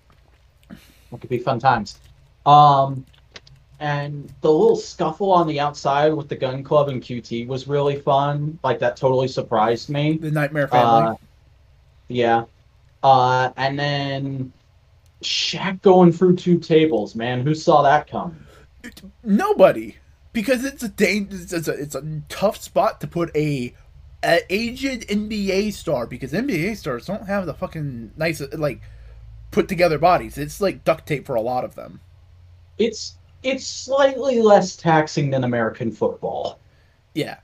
that 0.69 1.21
could 1.21 1.30
be 1.30 1.39
fun 1.39 1.59
times. 1.59 1.99
Um, 2.45 3.05
and 3.80 4.32
the 4.41 4.51
little 4.51 4.75
scuffle 4.75 5.32
on 5.32 5.47
the 5.47 5.59
outside 5.59 6.13
with 6.13 6.28
the 6.30 6.36
Gunn 6.36 6.63
Club 6.63 6.89
and 6.89 7.01
QT 7.01 7.47
was 7.47 7.67
really 7.67 7.99
fun. 7.99 8.57
Like 8.63 8.80
that 8.80 8.97
totally 8.97 9.28
surprised 9.28 9.89
me. 9.89 10.17
The 10.17 10.32
Nightmare 10.32 10.67
Family. 10.67 11.11
Uh, 11.11 11.15
yeah. 12.09 12.43
Uh, 13.03 13.51
and 13.57 13.78
then 13.80 14.51
Shaq 15.24 15.82
going 15.82 16.11
through 16.11 16.38
two 16.38 16.59
tables, 16.59 17.15
man. 17.15 17.41
Who 17.41 17.53
saw 17.55 17.82
that 17.84 18.07
coming? 18.07 18.47
Nobody, 19.24 19.97
because 20.34 20.63
it's 20.63 20.84
a 20.84 20.89
dang, 20.89 21.28
it's 21.32 21.68
a 21.68 21.72
it's 21.74 21.95
a 21.95 22.22
tough 22.30 22.57
spot 22.57 23.01
to 23.01 23.07
put 23.07 23.36
a, 23.36 23.74
a 24.24 24.39
aged 24.53 25.07
NBA 25.09 25.74
star 25.74 26.07
because 26.07 26.34
NBA 26.34 26.76
stars 26.76 27.05
don't 27.05 27.28
have 27.28 27.45
the 27.45 27.53
fucking 27.53 28.13
nice 28.15 28.41
like 28.53 28.82
put 29.51 29.68
together 29.68 29.99
bodies. 29.99 30.38
It's 30.38 30.61
like 30.61 30.84
duct 30.84 31.07
tape 31.07 31.26
for 31.26 31.36
a 31.36 31.41
lot 31.41 31.65
of 31.65 31.76
them. 31.76 32.01
It's 32.80 33.20
it's 33.43 33.68
slightly 33.68 34.41
less 34.41 34.76
taxing 34.76 35.30
than 35.30 35.43
American 35.43 35.91
football. 35.91 36.59
Yeah, 37.13 37.38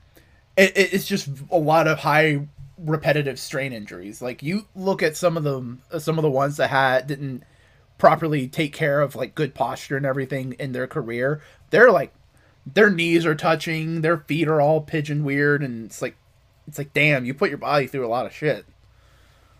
it, 0.56 0.76
it- 0.76 0.94
it's 0.94 1.06
just 1.06 1.28
a 1.50 1.58
lot 1.58 1.86
of 1.88 1.98
high 2.00 2.48
repetitive 2.78 3.38
strain 3.38 3.72
injuries. 3.72 4.22
Like 4.22 4.42
you 4.42 4.66
look 4.74 5.02
at 5.02 5.16
some 5.16 5.36
of 5.36 5.44
them, 5.44 5.82
some 5.98 6.18
of 6.18 6.22
the 6.22 6.30
ones 6.30 6.56
that 6.58 6.70
had 6.70 7.06
didn't 7.06 7.44
properly 8.04 8.46
take 8.46 8.74
care 8.74 9.00
of 9.00 9.16
like 9.16 9.34
good 9.34 9.54
posture 9.54 9.96
and 9.96 10.04
everything 10.04 10.54
in 10.58 10.72
their 10.72 10.86
career. 10.86 11.40
They're 11.70 11.90
like 11.90 12.12
their 12.66 12.90
knees 12.90 13.24
are 13.24 13.34
touching, 13.34 14.02
their 14.02 14.18
feet 14.18 14.46
are 14.46 14.60
all 14.60 14.82
pigeon 14.82 15.24
weird, 15.24 15.62
and 15.62 15.86
it's 15.86 16.02
like 16.02 16.14
it's 16.68 16.76
like 16.76 16.92
damn, 16.92 17.24
you 17.24 17.32
put 17.32 17.48
your 17.48 17.56
body 17.56 17.86
through 17.86 18.06
a 18.06 18.08
lot 18.08 18.26
of 18.26 18.34
shit. 18.34 18.66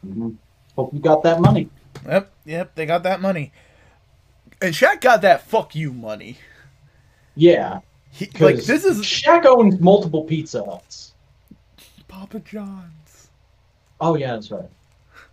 Mhm. 0.07 0.37
Hope 0.77 0.93
you 0.93 1.01
got 1.01 1.23
that 1.23 1.41
money. 1.41 1.71
Yep, 2.07 2.33
yep, 2.45 2.75
they 2.75 2.85
got 2.85 3.03
that 3.05 3.23
money. 3.23 3.51
And 4.61 4.75
Shaq 4.75 5.01
got 5.01 5.23
that 5.23 5.47
fuck 5.47 5.75
you 5.75 5.95
money. 5.95 6.37
Yeah, 7.37 7.81
He, 8.11 8.27
like 8.41 8.57
this 8.57 8.85
is 8.85 9.01
Shaq 9.01 9.47
owns 9.47 9.81
multiple 9.81 10.25
Pizza 10.25 10.63
Huts. 10.63 11.15
Papa 12.09 12.41
John's. 12.41 13.31
Oh 14.03 14.17
yeah, 14.17 14.35
that's 14.35 14.51
right. 14.51 14.69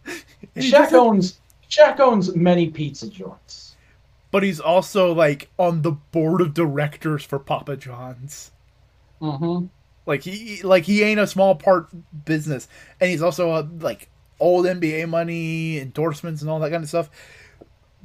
Shaq 0.55 0.93
owns 0.93 1.40
Shaq 1.71 1.99
owns 1.99 2.35
many 2.35 2.69
pizza 2.69 3.09
joints. 3.09 3.75
but 4.31 4.43
he's 4.43 4.59
also 4.59 5.13
like 5.13 5.49
on 5.57 5.81
the 5.81 5.91
board 5.91 6.41
of 6.41 6.53
directors 6.53 7.23
for 7.23 7.39
Papa 7.39 7.77
John's. 7.77 8.51
Mm-hmm. 9.21 9.67
Like 10.05 10.23
he 10.23 10.61
like 10.63 10.83
he 10.83 11.03
ain't 11.03 11.19
a 11.19 11.27
small 11.27 11.55
part 11.55 11.87
business, 12.25 12.67
and 12.99 13.09
he's 13.09 13.21
also 13.21 13.51
a 13.51 13.61
like 13.79 14.09
old 14.39 14.65
NBA 14.65 15.07
money, 15.09 15.79
endorsements, 15.79 16.41
and 16.41 16.49
all 16.49 16.59
that 16.59 16.71
kind 16.71 16.83
of 16.83 16.89
stuff. 16.89 17.09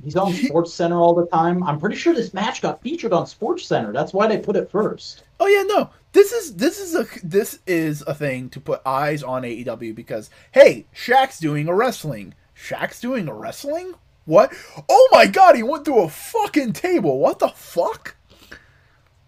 He's 0.04 0.14
on 0.16 0.32
Sports 0.34 0.74
Center 0.74 0.98
all 1.00 1.14
the 1.14 1.26
time. 1.26 1.62
I'm 1.64 1.80
pretty 1.80 1.96
sure 1.96 2.14
this 2.14 2.34
match 2.34 2.60
got 2.60 2.82
featured 2.82 3.14
on 3.14 3.26
Sports 3.26 3.64
Center. 3.64 3.92
That's 3.92 4.12
why 4.12 4.26
they 4.26 4.36
put 4.38 4.54
it 4.56 4.70
first. 4.70 5.22
Oh 5.40 5.46
yeah, 5.46 5.62
no, 5.62 5.90
this 6.12 6.32
is 6.32 6.54
this 6.56 6.78
is 6.78 6.94
a 6.94 7.06
this 7.26 7.60
is 7.66 8.02
a 8.02 8.14
thing 8.14 8.50
to 8.50 8.60
put 8.60 8.82
eyes 8.84 9.22
on 9.22 9.42
AEW 9.42 9.94
because 9.94 10.28
hey, 10.52 10.86
Shaq's 10.94 11.38
doing 11.38 11.66
a 11.66 11.74
wrestling. 11.74 12.34
Shaq's 12.56 13.00
doing 13.00 13.28
a 13.28 13.34
wrestling. 13.34 13.94
What? 14.24 14.52
Oh 14.88 15.08
my 15.12 15.26
god, 15.26 15.56
he 15.56 15.62
went 15.62 15.84
through 15.84 16.02
a 16.02 16.08
fucking 16.08 16.72
table. 16.72 17.18
What 17.18 17.38
the 17.38 17.48
fuck? 17.48 18.16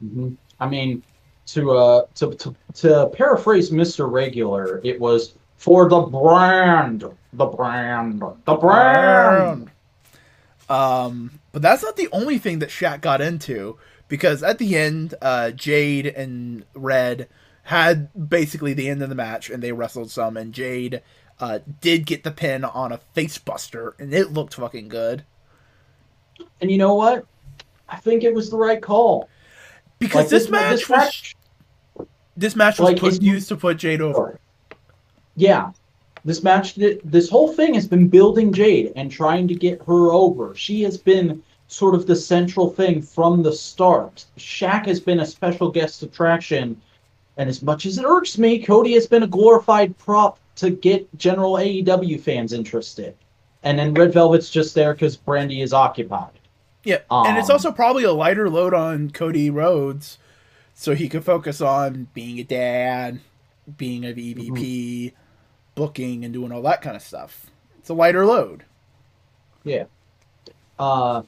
hmm 0.00 0.34
I 0.60 0.68
mean, 0.68 1.04
to 1.46 1.70
uh, 1.72 2.02
to, 2.16 2.34
to 2.34 2.56
to 2.74 3.10
paraphrase 3.12 3.70
Mr. 3.70 4.10
Regular, 4.10 4.80
it 4.84 5.00
was 5.00 5.34
for 5.56 5.88
the 5.88 6.00
brand, 6.00 7.04
the 7.32 7.46
brand, 7.46 8.22
the 8.44 8.54
brand. 8.54 9.70
Um, 10.68 11.40
but 11.52 11.62
that's 11.62 11.82
not 11.82 11.96
the 11.96 12.08
only 12.12 12.38
thing 12.38 12.58
that 12.58 12.68
Shaq 12.70 13.00
got 13.00 13.20
into 13.20 13.78
because 14.08 14.42
at 14.42 14.58
the 14.58 14.76
end, 14.76 15.14
uh, 15.22 15.50
Jade 15.52 16.06
and 16.06 16.64
Red 16.74 17.28
had 17.64 18.28
basically 18.28 18.74
the 18.74 18.88
end 18.88 19.02
of 19.02 19.08
the 19.08 19.14
match 19.14 19.50
and 19.50 19.62
they 19.62 19.72
wrestled 19.72 20.10
some, 20.10 20.36
and 20.36 20.52
Jade 20.52 21.02
uh, 21.40 21.60
did 21.80 22.06
get 22.06 22.24
the 22.24 22.30
pin 22.30 22.64
on 22.64 22.92
a 22.92 23.00
facebuster, 23.16 23.92
and 23.98 24.12
it 24.12 24.32
looked 24.32 24.54
fucking 24.54 24.88
good 24.88 25.24
And 26.60 26.70
you 26.70 26.78
know 26.78 26.94
what? 26.94 27.24
I 27.88 27.96
think 27.96 28.22
it 28.24 28.34
was 28.34 28.50
the 28.50 28.56
right 28.56 28.82
call. 28.82 29.28
because 29.98 30.24
Like, 30.24 30.28
this, 30.30 30.48
match 30.50 30.70
this 30.70 30.88
was 30.88 30.98
match- 30.98 31.36
this 32.36 32.54
match 32.56 32.78
was 32.78 32.90
Like, 32.90 32.98
put, 33.00 33.14
it's- 33.14 33.22
used 33.22 33.48
to 33.48 33.56
put 33.56 33.78
Jade 33.78 34.00
over. 34.00 34.38
Yeah, 35.36 35.70
this 36.24 36.42
match, 36.42 36.74
this 36.76 37.28
whole 37.30 37.52
thing 37.52 37.74
has 37.74 37.86
been 37.86 38.08
building 38.08 38.52
Jade 38.52 38.92
and 38.96 39.10
trying 39.10 39.46
to 39.48 39.54
get 39.54 39.80
her 39.86 40.12
over. 40.12 40.54
She 40.54 40.82
has 40.82 40.96
been 40.98 41.42
sort 41.68 41.94
of 41.94 42.06
the 42.06 42.16
central 42.16 42.70
thing 42.70 43.00
from 43.02 43.42
the 43.42 43.52
start. 43.52 44.24
Shaq 44.38 44.86
has 44.86 44.98
been 45.00 45.20
a 45.20 45.26
special 45.26 45.70
guest 45.70 46.02
attraction 46.02 46.80
And 47.36 47.48
as 47.48 47.62
much 47.62 47.86
as 47.86 47.98
it 47.98 48.04
irks 48.04 48.36
me, 48.36 48.58
Cody 48.60 48.94
has 48.94 49.06
been 49.06 49.22
a 49.22 49.26
glorified 49.28 49.96
prop 49.96 50.40
to 50.58 50.70
get 50.70 51.08
general 51.18 51.54
AEW 51.54 52.20
fans 52.20 52.52
interested. 52.52 53.14
And 53.62 53.78
then 53.78 53.92
Red 53.94 54.12
Velvet's 54.12 54.50
just 54.50 54.74
there 54.74 54.92
because 54.94 55.16
Brandi 55.16 55.62
is 55.62 55.72
occupied. 55.72 56.30
Yeah, 56.84 56.98
and 57.10 57.36
it's 57.36 57.50
Um, 57.50 57.54
also 57.54 57.72
probably 57.72 58.04
a 58.04 58.12
lighter 58.12 58.48
load 58.48 58.72
on 58.72 59.10
Cody 59.10 59.50
Rhodes, 59.50 60.18
so 60.74 60.94
he 60.94 61.08
could 61.08 61.24
focus 61.24 61.60
on 61.60 62.06
being 62.14 62.38
a 62.38 62.44
dad, 62.44 63.20
being 63.76 64.04
a 64.04 64.08
EVP, 64.14 64.52
Mm-hmm. 64.52 65.16
booking, 65.74 66.24
and 66.24 66.32
doing 66.32 66.52
all 66.52 66.62
that 66.62 66.80
kind 66.82 66.96
of 66.96 67.02
stuff. 67.02 67.46
It's 67.78 67.88
a 67.90 67.94
lighter 67.94 68.24
load. 68.24 68.64
Yeah. 69.64 69.84
Uh, 70.78 71.22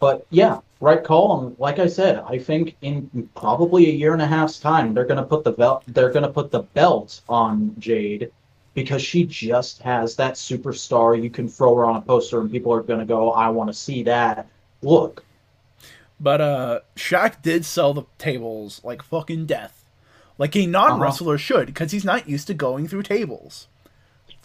but 0.00 0.26
yeah, 0.30 0.58
right 0.80 1.02
call. 1.02 1.46
And 1.46 1.58
like 1.58 1.78
I 1.78 1.86
said, 1.86 2.18
I 2.26 2.38
think 2.38 2.76
in 2.82 3.28
probably 3.34 3.88
a 3.88 3.92
year 3.92 4.12
and 4.12 4.22
a 4.22 4.26
half's 4.26 4.58
time, 4.60 4.94
they're 4.94 5.04
gonna 5.06 5.22
put 5.24 5.44
the 5.44 5.52
belt. 5.52 5.84
They're 5.86 6.10
gonna 6.12 6.28
put 6.32 6.50
the 6.50 6.62
belt 6.74 7.20
on 7.28 7.74
Jade 7.78 8.30
because 8.74 9.02
she 9.02 9.24
just 9.24 9.82
has 9.82 10.16
that 10.16 10.34
superstar. 10.34 11.20
You 11.22 11.30
can 11.30 11.48
throw 11.48 11.74
her 11.76 11.84
on 11.84 11.96
a 11.96 12.00
poster, 12.02 12.40
and 12.40 12.50
people 12.50 12.72
are 12.72 12.82
gonna 12.82 13.04
go, 13.06 13.32
"I 13.32 13.48
want 13.50 13.68
to 13.70 13.74
see 13.74 14.02
that." 14.04 14.48
Look, 14.82 15.24
But 16.20 16.40
uh 16.40 16.80
Shaq 16.96 17.42
did 17.42 17.64
sell 17.64 17.92
the 17.94 18.04
tables 18.18 18.80
like 18.84 19.02
fucking 19.02 19.46
death. 19.46 19.84
Like 20.38 20.56
a 20.56 20.66
non 20.66 20.98
wrestler 20.98 21.38
should, 21.38 21.66
because 21.66 21.92
he's 21.92 22.04
not 22.04 22.28
used 22.28 22.46
to 22.48 22.54
going 22.54 22.88
through 22.88 23.02
tables. 23.04 23.68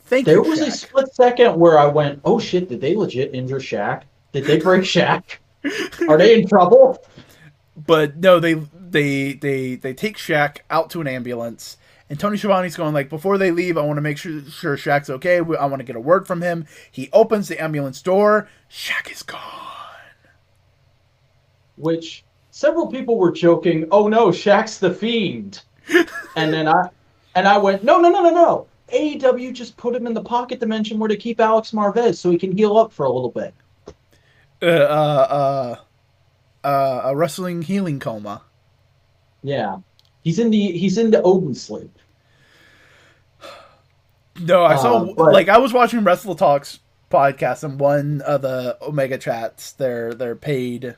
Thank 0.05 0.25
there 0.25 0.41
you. 0.43 0.49
was 0.49 0.61
a 0.61 0.71
split 0.71 1.13
second 1.13 1.59
where 1.59 1.77
I 1.79 1.85
went, 1.87 2.21
"Oh 2.25 2.39
shit! 2.39 2.69
Did 2.69 2.81
they 2.81 2.95
legit 2.95 3.33
injure 3.33 3.59
Shaq? 3.59 4.03
Did 4.33 4.45
they 4.45 4.59
break 4.59 4.83
Shaq? 4.83 5.37
Are 6.07 6.17
they 6.17 6.35
in 6.41 6.47
trouble?" 6.47 6.99
But 7.75 8.17
no, 8.17 8.39
they 8.39 8.55
they 8.55 9.33
they 9.33 9.75
they 9.75 9.93
take 9.93 10.17
Shaq 10.17 10.59
out 10.69 10.89
to 10.91 11.01
an 11.01 11.07
ambulance, 11.07 11.77
and 12.09 12.19
Tony 12.19 12.37
Schiavone's 12.37 12.75
going 12.75 12.93
like, 12.93 13.09
before 13.09 13.37
they 13.37 13.51
leave, 13.51 13.77
I 13.77 13.81
want 13.81 13.97
to 13.97 14.01
make 14.01 14.17
sure 14.17 14.41
sure 14.43 14.77
Shaq's 14.77 15.09
okay. 15.09 15.37
I 15.37 15.41
want 15.65 15.79
to 15.79 15.83
get 15.83 15.95
a 15.95 15.99
word 15.99 16.25
from 16.25 16.41
him. 16.41 16.65
He 16.91 17.09
opens 17.11 17.47
the 17.47 17.61
ambulance 17.61 18.01
door. 18.01 18.47
Shaq 18.71 19.11
is 19.11 19.23
gone. 19.23 19.41
which 21.75 22.23
several 22.51 22.87
people 22.87 23.17
were 23.17 23.31
joking, 23.31 23.87
"Oh 23.91 24.07
no, 24.07 24.29
Shaq's 24.29 24.79
the 24.79 24.93
fiend," 24.93 25.61
and 26.35 26.53
then 26.53 26.67
I 26.67 26.89
and 27.35 27.47
I 27.47 27.57
went, 27.57 27.83
"No, 27.83 27.99
no, 27.99 28.09
no, 28.09 28.23
no, 28.23 28.29
no." 28.31 28.67
AEW 28.93 29.53
just 29.53 29.75
put 29.75 29.93
him 29.95 30.07
in 30.07 30.13
the 30.13 30.23
pocket 30.23 30.59
dimension 30.61 30.97
where 30.97 31.09
to 31.09 31.17
keep 31.17 31.41
Alex 31.41 31.71
Marvez 31.71 32.15
so 32.15 32.31
he 32.31 32.37
can 32.37 32.55
heal 32.57 32.77
up 32.77 32.93
for 32.93 33.05
a 33.05 33.11
little 33.11 33.31
bit. 33.31 33.53
Uh, 34.61 34.65
uh, 34.65 35.77
uh, 36.63 36.67
uh, 36.67 37.01
a 37.05 37.15
wrestling 37.15 37.61
healing 37.61 37.99
coma. 37.99 38.43
Yeah, 39.43 39.77
he's 40.23 40.39
in 40.39 40.49
the 40.51 40.71
he's 40.77 40.97
in 40.97 41.11
the 41.11 41.21
Odin 41.21 41.53
sleep. 41.55 41.91
No, 44.39 44.63
I 44.65 44.75
saw 44.75 45.01
Uh, 45.03 45.13
but- 45.15 45.33
like 45.33 45.49
I 45.49 45.57
was 45.57 45.73
watching 45.73 46.03
Wrestle 46.03 46.35
Talks 46.35 46.79
podcast 47.09 47.63
and 47.63 47.79
one 47.79 48.21
of 48.21 48.41
the 48.41 48.77
Omega 48.81 49.17
chats, 49.17 49.71
their 49.71 50.13
their 50.13 50.35
paid 50.35 50.95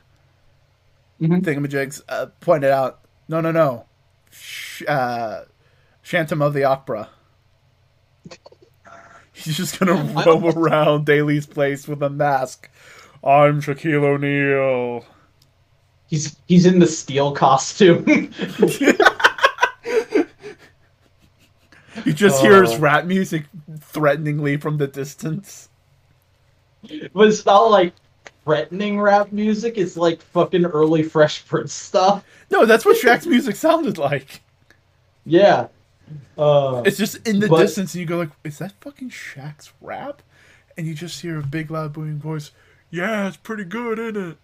Mhm. 1.20 1.42
thingamajigs, 1.42 2.02
uh, 2.08 2.26
pointed 2.40 2.70
out, 2.70 3.00
no, 3.28 3.40
no, 3.40 3.50
no, 3.52 3.84
Sh- 4.30 4.82
uh, 4.88 5.42
Shantum 6.04 6.42
of 6.44 6.52
the 6.54 6.64
Opera. 6.64 7.08
He's 9.32 9.56
just 9.56 9.78
gonna 9.78 9.94
roam 10.26 10.44
around 10.44 11.06
Daily's 11.06 11.46
Place 11.46 11.88
with 11.88 12.02
a 12.02 12.10
mask. 12.10 12.68
I'm 13.24 13.60
Shaquille 13.62 14.02
O'Neal. 14.04 15.04
He's 16.08 16.36
he's 16.46 16.66
in 16.66 16.78
the 16.78 16.86
steel 16.86 17.32
costume. 17.32 18.04
You 22.04 22.12
just 22.12 22.40
hear 22.40 22.62
his 22.62 22.72
Oh. 22.72 22.78
rap 22.78 23.04
music 23.04 23.44
threateningly 23.80 24.56
from 24.56 24.78
the 24.78 24.86
distance. 24.86 25.68
but 27.12 27.28
it's 27.28 27.44
not 27.44 27.70
like 27.70 27.92
threatening 28.44 28.98
rap 29.00 29.32
music. 29.32 29.76
It's 29.76 29.96
like 29.96 30.22
fucking 30.22 30.64
early 30.64 31.02
Fresh 31.02 31.46
Prince 31.46 31.72
stuff. 31.74 32.24
No, 32.50 32.64
that's 32.64 32.84
what 32.86 32.96
Shaq's 33.00 33.26
music 33.26 33.56
sounded 33.56 33.98
like. 33.98 34.40
Yeah. 35.26 35.68
Uh, 36.38 36.82
It's 36.86 36.96
just 36.96 37.16
in 37.28 37.38
the 37.40 37.48
But- 37.48 37.58
distance, 37.60 37.94
and 37.94 38.00
you 38.00 38.06
go 38.06 38.16
like, 38.18 38.30
"Is 38.44 38.58
that 38.58 38.72
fucking 38.80 39.10
Shaq's 39.10 39.72
rap?" 39.80 40.22
And 40.78 40.86
you 40.86 40.94
just 40.94 41.20
hear 41.20 41.38
a 41.38 41.42
big, 41.46 41.70
loud, 41.70 41.92
booming 41.92 42.18
voice. 42.18 42.50
Yeah, 42.90 43.28
it's 43.28 43.36
pretty 43.36 43.64
good, 43.64 43.98
isn't 43.98 44.16
it? 44.32 44.38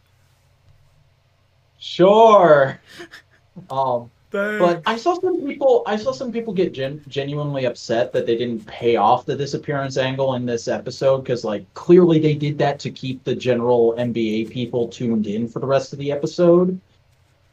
sure. 1.79 2.81
Um, 3.71 4.11
Thanks. 4.31 4.59
But 4.59 4.83
I 4.87 4.97
saw 4.97 5.19
some 5.21 5.47
people. 5.47 5.83
I 5.87 5.97
saw 5.97 6.13
some 6.13 6.33
people 6.33 6.53
get 6.53 6.73
gen- 6.73 7.03
genuinely 7.09 7.65
upset 7.65 8.13
that 8.13 8.27
they 8.27 8.37
didn't 8.37 8.67
pay 8.67 8.97
off 8.97 9.25
the 9.25 9.37
disappearance 9.37 9.97
angle 9.97 10.35
in 10.35 10.45
this 10.45 10.67
episode 10.69 11.19
because, 11.19 11.45
like, 11.45 11.73
clearly 11.75 12.19
they 12.19 12.35
did 12.35 12.59
that 12.59 12.81
to 12.81 12.91
keep 12.91 13.23
the 13.23 13.35
general 13.35 13.95
NBA 13.97 14.51
people 14.51 14.89
tuned 14.89 15.27
in 15.27 15.49
for 15.49 15.61
the 15.61 15.67
rest 15.67 15.93
of 15.93 15.99
the 15.99 16.11
episode. 16.11 16.81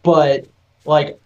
But 0.03 0.47
like, 0.85 1.19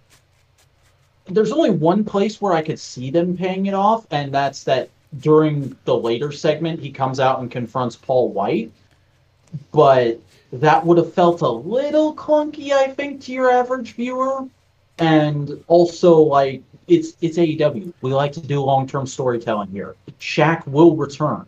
there's 1.25 1.51
only 1.51 1.71
one 1.71 2.03
place 2.03 2.39
where 2.39 2.53
I 2.53 2.61
could 2.61 2.79
see 2.79 3.09
them 3.09 3.35
paying 3.35 3.65
it 3.65 3.73
off, 3.73 4.05
and 4.11 4.33
that's 4.33 4.63
that 4.65 4.89
during 5.19 5.75
the 5.85 5.97
later 5.97 6.31
segment 6.31 6.79
he 6.79 6.91
comes 6.91 7.19
out 7.19 7.39
and 7.39 7.51
confronts 7.51 7.95
Paul 7.95 8.31
White. 8.31 8.71
But 9.71 10.19
that 10.53 10.85
would 10.85 10.97
have 10.97 11.13
felt 11.13 11.41
a 11.41 11.49
little 11.49 12.15
clunky, 12.15 12.71
I 12.71 12.89
think, 12.89 13.21
to 13.23 13.31
your 13.31 13.49
average 13.49 13.93
viewer 13.93 14.47
and 14.99 15.63
also 15.67 16.17
like 16.17 16.63
it's 16.87 17.13
it's 17.21 17.37
AEW. 17.37 17.93
We 18.01 18.13
like 18.13 18.31
to 18.33 18.41
do 18.41 18.61
long 18.61 18.87
term 18.87 19.05
storytelling 19.05 19.69
here. 19.69 19.95
Shaq 20.19 20.65
will 20.67 20.95
return. 20.95 21.45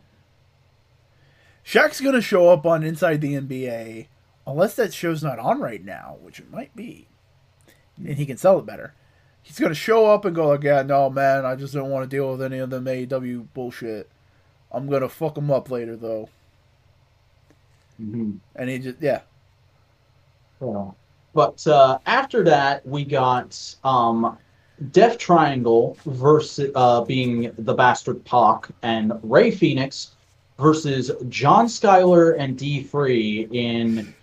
Shaq's 1.66 2.02
gonna 2.02 2.22
show 2.22 2.50
up 2.50 2.66
on 2.66 2.84
Inside 2.84 3.22
the 3.22 3.36
NBA, 3.36 4.08
unless 4.48 4.76
that 4.76 4.94
show's 4.94 5.24
not 5.24 5.40
on 5.40 5.60
right 5.62 5.84
now, 5.84 6.18
which 6.22 6.40
it 6.40 6.52
might 6.52 6.76
be, 6.76 7.08
and 7.98 8.16
he 8.18 8.26
can 8.26 8.38
sell 8.38 8.60
it 8.60 8.66
better. 8.66 8.94
He's 9.42 9.60
gonna 9.60 9.76
show 9.76 10.08
up 10.08 10.26
and 10.26 10.36
go 10.36 10.50
like, 10.50 10.64
"Yeah, 10.64 10.82
no, 10.82 11.10
man, 11.10 11.46
I 11.46 11.56
just 11.56 11.74
don't 11.74 11.90
want 11.90 12.10
to 12.10 12.16
deal 12.16 12.32
with 12.32 12.42
any 12.42 12.60
of 12.60 12.70
them 12.70 12.86
AEW 12.86 13.48
bullshit. 13.54 14.10
I'm 14.72 14.88
gonna 14.88 15.10
fuck 15.10 15.36
them 15.36 15.52
up 15.52 15.70
later, 15.72 15.96
though." 15.96 16.30
Mm-hmm. 18.02 18.38
And 18.56 18.70
he 18.70 18.80
just, 18.80 19.02
yeah, 19.02 19.22
Yeah. 20.62 20.92
But 21.40 21.66
uh, 21.68 22.00
after 22.06 22.44
that, 22.44 22.86
we 22.86 23.06
got 23.06 23.58
um, 23.86 24.38
Death 24.92 25.18
Triangle 25.18 25.98
versus 26.06 26.70
uh, 26.76 27.06
being 27.06 27.54
the 27.58 27.74
Bastard 27.74 28.26
Pac 28.26 28.68
and 28.82 29.14
Rey 29.24 29.50
Fenix 29.50 30.12
versus 30.58 31.12
John 31.30 31.70
Schuyler 31.70 32.32
and 32.34 32.58
D 32.58 32.84
Free 32.84 33.48
in, 33.54 34.14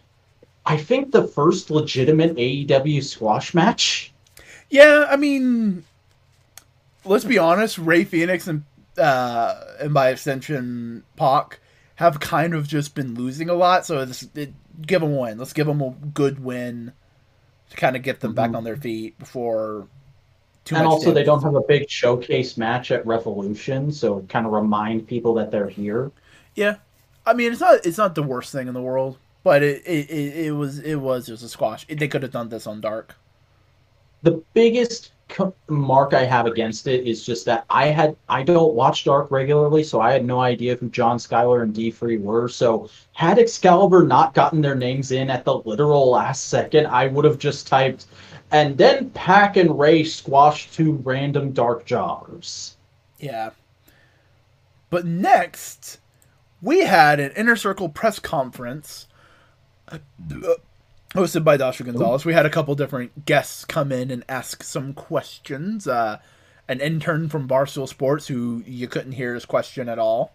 I 0.67 0.77
think, 0.77 1.11
the 1.11 1.27
first 1.27 1.71
legitimate 1.71 2.37
AEW 2.37 3.03
squash 3.03 3.55
match. 3.55 4.13
Yeah, 4.69 5.07
I 5.09 5.17
mean, 5.17 5.85
let's 7.07 7.25
be 7.25 7.39
honest. 7.39 7.79
Rey 7.79 8.05
Fenix 8.05 8.47
and 8.47 8.63
uh, 8.99 9.59
and 9.81 9.95
by 9.95 10.11
extension 10.11 11.03
Pac 11.17 11.61
have 11.95 12.21
kind 12.21 12.53
of 12.53 12.69
just 12.69 12.95
been 12.95 13.15
losing 13.15 13.49
a 13.49 13.55
lot. 13.55 13.87
So 13.87 14.07
it, 14.35 14.53
give 14.83 15.01
them 15.01 15.15
a 15.15 15.17
win. 15.17 15.39
Let's 15.39 15.55
give 15.55 15.67
them 15.67 15.81
a 15.81 15.95
good 16.13 16.45
win 16.45 16.93
to 17.71 17.77
kind 17.77 17.97
of 17.97 18.03
get 18.03 18.21
them 18.21 18.35
back 18.35 18.51
Mhm. 18.51 18.57
on 18.57 18.65
their 18.65 18.77
feet 18.77 19.19
before. 19.19 19.87
Too 20.65 20.75
and 20.75 20.85
much 20.85 20.93
also, 20.93 21.13
they 21.13 21.23
don't 21.23 21.43
have 21.43 21.55
a 21.55 21.61
big 21.61 21.89
showcase 21.89 22.57
match 22.57 22.91
at 22.91 23.07
Revolution, 23.07 23.93
so 23.93 24.21
kind 24.29 24.47
of 24.47 24.53
remind 24.53 25.07
people 25.07 25.33
that 25.35 25.51
they're 25.51 25.69
here. 25.69 26.11
Yeah, 26.57 26.77
I 27.25 27.35
mean 27.35 27.53
it's 27.53 27.61
not 27.61 27.87
it's 27.87 27.99
not 27.99 28.15
the 28.15 28.23
worst 28.23 28.51
thing 28.53 28.67
in 28.67 28.75
the 28.75 28.83
world, 28.83 29.19
but 29.45 29.63
it 29.63 29.83
it, 29.87 30.11
it, 30.11 30.47
it 30.47 30.53
was 30.53 30.81
it 30.81 30.97
was 30.97 31.27
just 31.27 31.45
a 31.45 31.49
squash. 31.49 31.87
They 31.87 32.09
could 32.09 32.23
have 32.23 32.33
done 32.33 32.49
this 32.49 32.67
on 32.67 32.81
Dark. 32.81 33.15
The 34.23 34.43
biggest 34.55 35.13
mark 35.69 36.15
I 36.15 36.25
have 36.25 36.47
against 36.47 36.87
it 36.87 37.07
is 37.07 37.25
just 37.25 37.45
that 37.47 37.65
I 37.69 37.87
had 37.87 38.17
I 38.29 38.43
don't 38.43 38.75
watch 38.75 39.05
Dark 39.05 39.31
regularly, 39.31 39.83
so 39.83 40.01
I 40.01 40.13
had 40.13 40.25
no 40.25 40.41
idea 40.41 40.77
who 40.77 40.89
John 40.89 41.19
Schuyler 41.19 41.63
and 41.63 41.75
D 41.75 41.91
Free 41.91 42.19
were. 42.19 42.49
So 42.49 42.89
had 43.13 43.39
Excalibur 43.39 44.05
not 44.05 44.35
gotten 44.35 44.61
their 44.61 44.75
names 44.75 45.11
in 45.11 45.31
at 45.31 45.45
the 45.45 45.59
literal 45.59 46.11
last 46.11 46.49
second, 46.49 46.87
I 46.87 47.09
would 47.09 47.25
have 47.25 47.39
just 47.39 47.67
typed, 47.67 48.07
and 48.51 48.79
then 48.79 49.11
Pac 49.11 49.57
and 49.57 49.79
Rey 49.79 50.05
squashed 50.05 50.75
two 50.75 50.93
random 51.05 51.53
Dark 51.53 51.85
jobbers. 51.85 52.77
Yeah. 53.19 53.51
But 54.91 55.05
next, 55.05 55.99
we 56.63 56.85
had 56.85 57.19
an 57.19 57.33
Inner 57.33 57.57
Circle 57.57 57.89
press 57.89 58.19
conference 58.19 59.09
hosted 61.17 61.45
by 61.45 61.57
Dasha 61.57 61.83
Gonzalez. 61.85 62.25
We 62.25 62.33
had 62.35 62.47
a 62.47 62.51
couple 62.51 62.75
different 62.75 63.25
guests 63.27 63.65
come 63.65 63.91
in 63.93 64.11
and 64.11 64.25
ask 64.29 64.63
some 64.63 64.93
questions. 64.93 65.87
Uh, 65.89 66.19
an 66.69 66.81
intern 66.81 67.29
from 67.29 67.47
Barstool 67.49 67.89
Sports 67.89 68.27
who 68.27 68.63
you 68.67 68.89
couldn't 68.89 69.13
hear 69.13 69.35
his 69.35 69.45
question 69.45 69.89
at 69.89 69.99
all. 69.99 70.33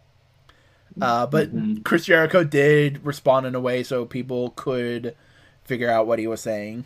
Uh, 1.01 1.25
but 1.25 1.53
Mhm. 1.55 1.84
Chris 1.84 2.05
Jericho 2.05 2.43
did 2.43 3.05
respond 3.05 3.45
in 3.45 3.55
a 3.55 3.59
way 3.59 3.84
so 3.84 4.05
people 4.05 4.49
could 4.51 5.15
figure 5.63 5.89
out 5.89 6.07
what 6.07 6.19
he 6.19 6.27
was 6.27 6.41
saying. 6.41 6.86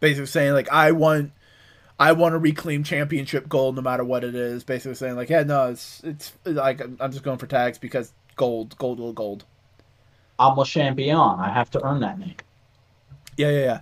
Basically 0.00 0.26
saying 0.26 0.52
like 0.52 0.70
I 0.70 0.92
want 0.92 1.32
I 1.98 2.10
want 2.12 2.32
to 2.32 2.38
reclaim 2.38 2.82
championship 2.82 3.48
gold 3.48 3.76
no 3.76 3.82
matter 3.82 4.04
what 4.04 4.24
it 4.24 4.34
is. 4.34 4.64
Basically 4.64 4.94
saying 4.96 5.14
like, 5.16 5.30
yeah, 5.30 5.44
no, 5.44 5.70
it's 5.70 6.00
it's 6.04 6.32
like 6.44 6.80
I'm 6.80 7.12
just 7.12 7.22
going 7.22 7.38
for 7.38 7.46
tags 7.46 7.78
because 7.78 8.12
gold, 8.36 8.76
gold, 8.78 8.98
gold, 8.98 9.14
gold. 9.14 9.44
I'm 10.38 10.58
a 10.58 10.64
champion. 10.64 11.16
I 11.16 11.50
have 11.50 11.70
to 11.72 11.84
earn 11.84 12.00
that 12.00 12.18
name. 12.18 12.36
Yeah, 13.36 13.50
yeah, 13.50 13.58
yeah. 13.60 13.80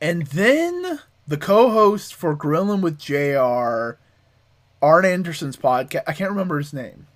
And 0.00 0.26
then 0.26 1.00
the 1.26 1.36
co-host 1.36 2.14
for 2.14 2.34
Grilling 2.34 2.80
with 2.80 2.98
Jr. 2.98 3.98
Arn 4.82 5.04
Anderson's 5.04 5.56
podcast. 5.56 6.02
I 6.06 6.12
can't 6.12 6.30
remember 6.30 6.58
his 6.58 6.72
name. 6.72 7.06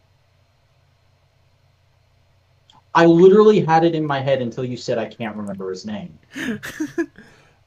I 2.95 3.07
literally 3.07 3.61
had 3.61 3.85
it 3.85 3.95
in 3.95 4.07
my 4.07 4.21
head 4.21 4.43
until 4.43 4.65
you 4.65 4.77
said 4.77 4.99
I 4.99 5.07
can't 5.07 5.37
remember 5.37 5.71
his 5.71 5.85
name. 5.85 6.19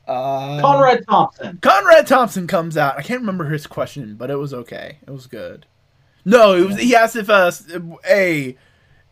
Uh, 0.08 0.60
Conrad 0.62 1.06
Thompson. 1.08 1.60
Conrad 1.62 2.08
Thompson 2.08 2.48
comes 2.48 2.76
out. 2.76 2.98
I 2.98 3.02
can't 3.02 3.22
remember 3.22 3.46
his 3.46 3.68
question, 3.68 4.16
but 4.16 4.30
it 4.30 4.36
was 4.36 4.54
okay. 4.54 4.98
It 5.08 5.12
was 5.12 5.28
good. 5.28 5.68
No, 6.26 6.56
it 6.56 6.66
was. 6.66 6.78
He 6.78 6.96
asked 6.96 7.16
if 7.16 7.30
uh, 7.30 7.52
a 8.10 8.58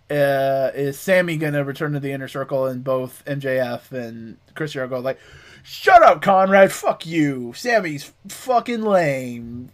uh, 0.10 0.72
is 0.74 1.00
Sammy 1.00 1.38
gonna 1.38 1.64
return 1.64 1.94
to 1.94 2.00
the 2.00 2.12
inner 2.12 2.28
circle, 2.28 2.66
and 2.66 2.84
both 2.84 3.24
MJF 3.26 3.92
and 3.92 4.38
Chris 4.56 4.74
Jericho 4.74 5.00
like, 5.00 5.20
shut 5.64 6.02
up, 6.04 6.22
Conrad. 6.22 6.72
Fuck 6.72 7.06
you. 7.06 7.54
Sammy's 7.54 8.12
fucking 8.28 8.82
lame. 8.82 9.70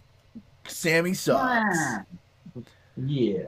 Sammy 0.66 1.14
sucks. 1.14 1.78
Yeah. 2.96 3.44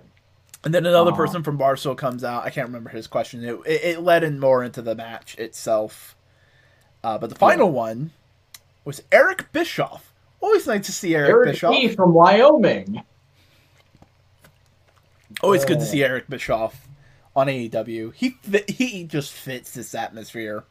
And 0.64 0.74
then 0.74 0.86
another 0.86 1.12
Aw. 1.12 1.16
person 1.16 1.42
from 1.42 1.58
Barstool 1.58 1.96
comes 1.96 2.24
out. 2.24 2.44
I 2.44 2.50
can't 2.50 2.66
remember 2.66 2.90
his 2.90 3.06
question. 3.06 3.44
It, 3.44 3.58
it, 3.66 3.84
it 3.84 4.00
led 4.00 4.24
in 4.24 4.40
more 4.40 4.64
into 4.64 4.82
the 4.82 4.94
match 4.94 5.36
itself. 5.38 6.16
Uh, 7.02 7.16
but 7.16 7.30
the 7.30 7.36
final 7.36 7.70
one 7.70 8.10
was 8.84 9.02
Eric 9.12 9.52
Bischoff. 9.52 10.12
Always 10.40 10.66
nice 10.66 10.86
to 10.86 10.92
see 10.92 11.14
Eric, 11.14 11.30
Eric 11.30 11.52
Bischoff. 11.52 11.94
From 11.94 12.12
Wyoming. 12.12 13.02
Always 15.42 15.64
good 15.64 15.78
to 15.78 15.86
see 15.86 16.02
Eric 16.02 16.28
Bischoff 16.28 16.88
on 17.36 17.46
AEW. 17.46 18.12
He 18.14 18.36
he 18.68 19.04
just 19.04 19.32
fits 19.32 19.72
this 19.72 19.94
atmosphere. 19.94 20.64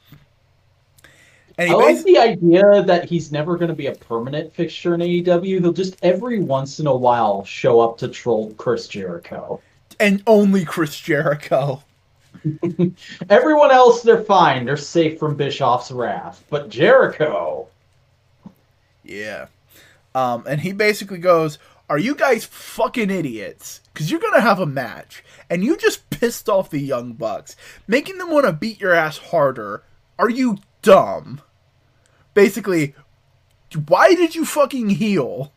And 1.59 1.71
I 1.71 1.73
like 1.73 2.03
the 2.03 2.19
idea 2.19 2.83
that 2.83 3.05
he's 3.05 3.31
never 3.31 3.57
going 3.57 3.69
to 3.69 3.75
be 3.75 3.87
a 3.87 3.95
permanent 3.95 4.53
fixture 4.53 4.93
in 4.93 5.01
AEW. 5.01 5.59
He'll 5.61 5.73
just 5.73 5.97
every 6.03 6.39
once 6.39 6.79
in 6.79 6.85
a 6.87 6.95
while 6.95 7.43
show 7.45 7.79
up 7.79 7.97
to 7.99 8.07
troll 8.07 8.53
Chris 8.57 8.87
Jericho. 8.87 9.59
and 9.99 10.21
only 10.27 10.63
Chris 10.65 10.99
Jericho. 10.99 11.81
Everyone 13.29 13.71
else, 13.71 14.03
they're 14.03 14.23
fine. 14.23 14.65
They're 14.65 14.77
safe 14.77 15.17
from 15.17 15.35
Bischoff's 15.35 15.89
wrath. 15.91 16.43
But 16.51 16.69
Jericho, 16.69 17.67
Yeah. 19.03 19.47
Um, 20.13 20.43
and 20.47 20.61
he 20.61 20.71
basically 20.73 21.17
goes, 21.17 21.57
Are 21.89 21.97
you 21.97 22.15
guys 22.15 22.43
fucking 22.45 23.09
idiots? 23.09 23.81
Because 23.93 24.11
you're 24.11 24.19
going 24.19 24.33
to 24.33 24.41
have 24.41 24.59
a 24.59 24.65
match. 24.65 25.23
And 25.49 25.63
you 25.63 25.77
just 25.77 26.09
pissed 26.09 26.49
off 26.49 26.69
the 26.69 26.79
Young 26.79 27.13
Bucks, 27.13 27.55
making 27.87 28.17
them 28.17 28.29
want 28.29 28.45
to 28.45 28.53
beat 28.53 28.81
your 28.81 28.93
ass 28.93 29.17
harder. 29.17 29.83
Are 30.19 30.29
you 30.29 30.57
dumb? 30.81 31.41
Basically, 32.33 32.93
why 33.87 34.15
did 34.15 34.35
you 34.35 34.43
fucking 34.45 34.89
heal? 34.89 35.53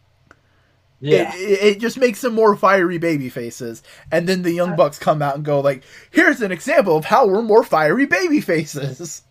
yeah, 1.01 1.35
It, 1.35 1.41
it, 1.41 1.65
it 1.65 1.81
just 1.81 1.99
makes 1.99 2.21
them 2.21 2.35
more 2.35 2.55
fiery 2.55 2.99
baby 2.99 3.29
faces. 3.29 3.83
And 4.13 4.29
then 4.29 4.43
the 4.43 4.53
Young 4.53 4.73
uh, 4.73 4.77
Bucks 4.77 4.99
come 4.99 5.23
out 5.23 5.35
and 5.35 5.45
go, 5.45 5.61
like, 5.61 5.83
here's 6.11 6.41
an 6.43 6.53
example 6.53 6.97
of 6.97 7.07
how 7.07 7.27
we're 7.27 7.43
more 7.43 7.65
fiery 7.65 8.07
baby 8.07 8.41
faces. 8.41 9.23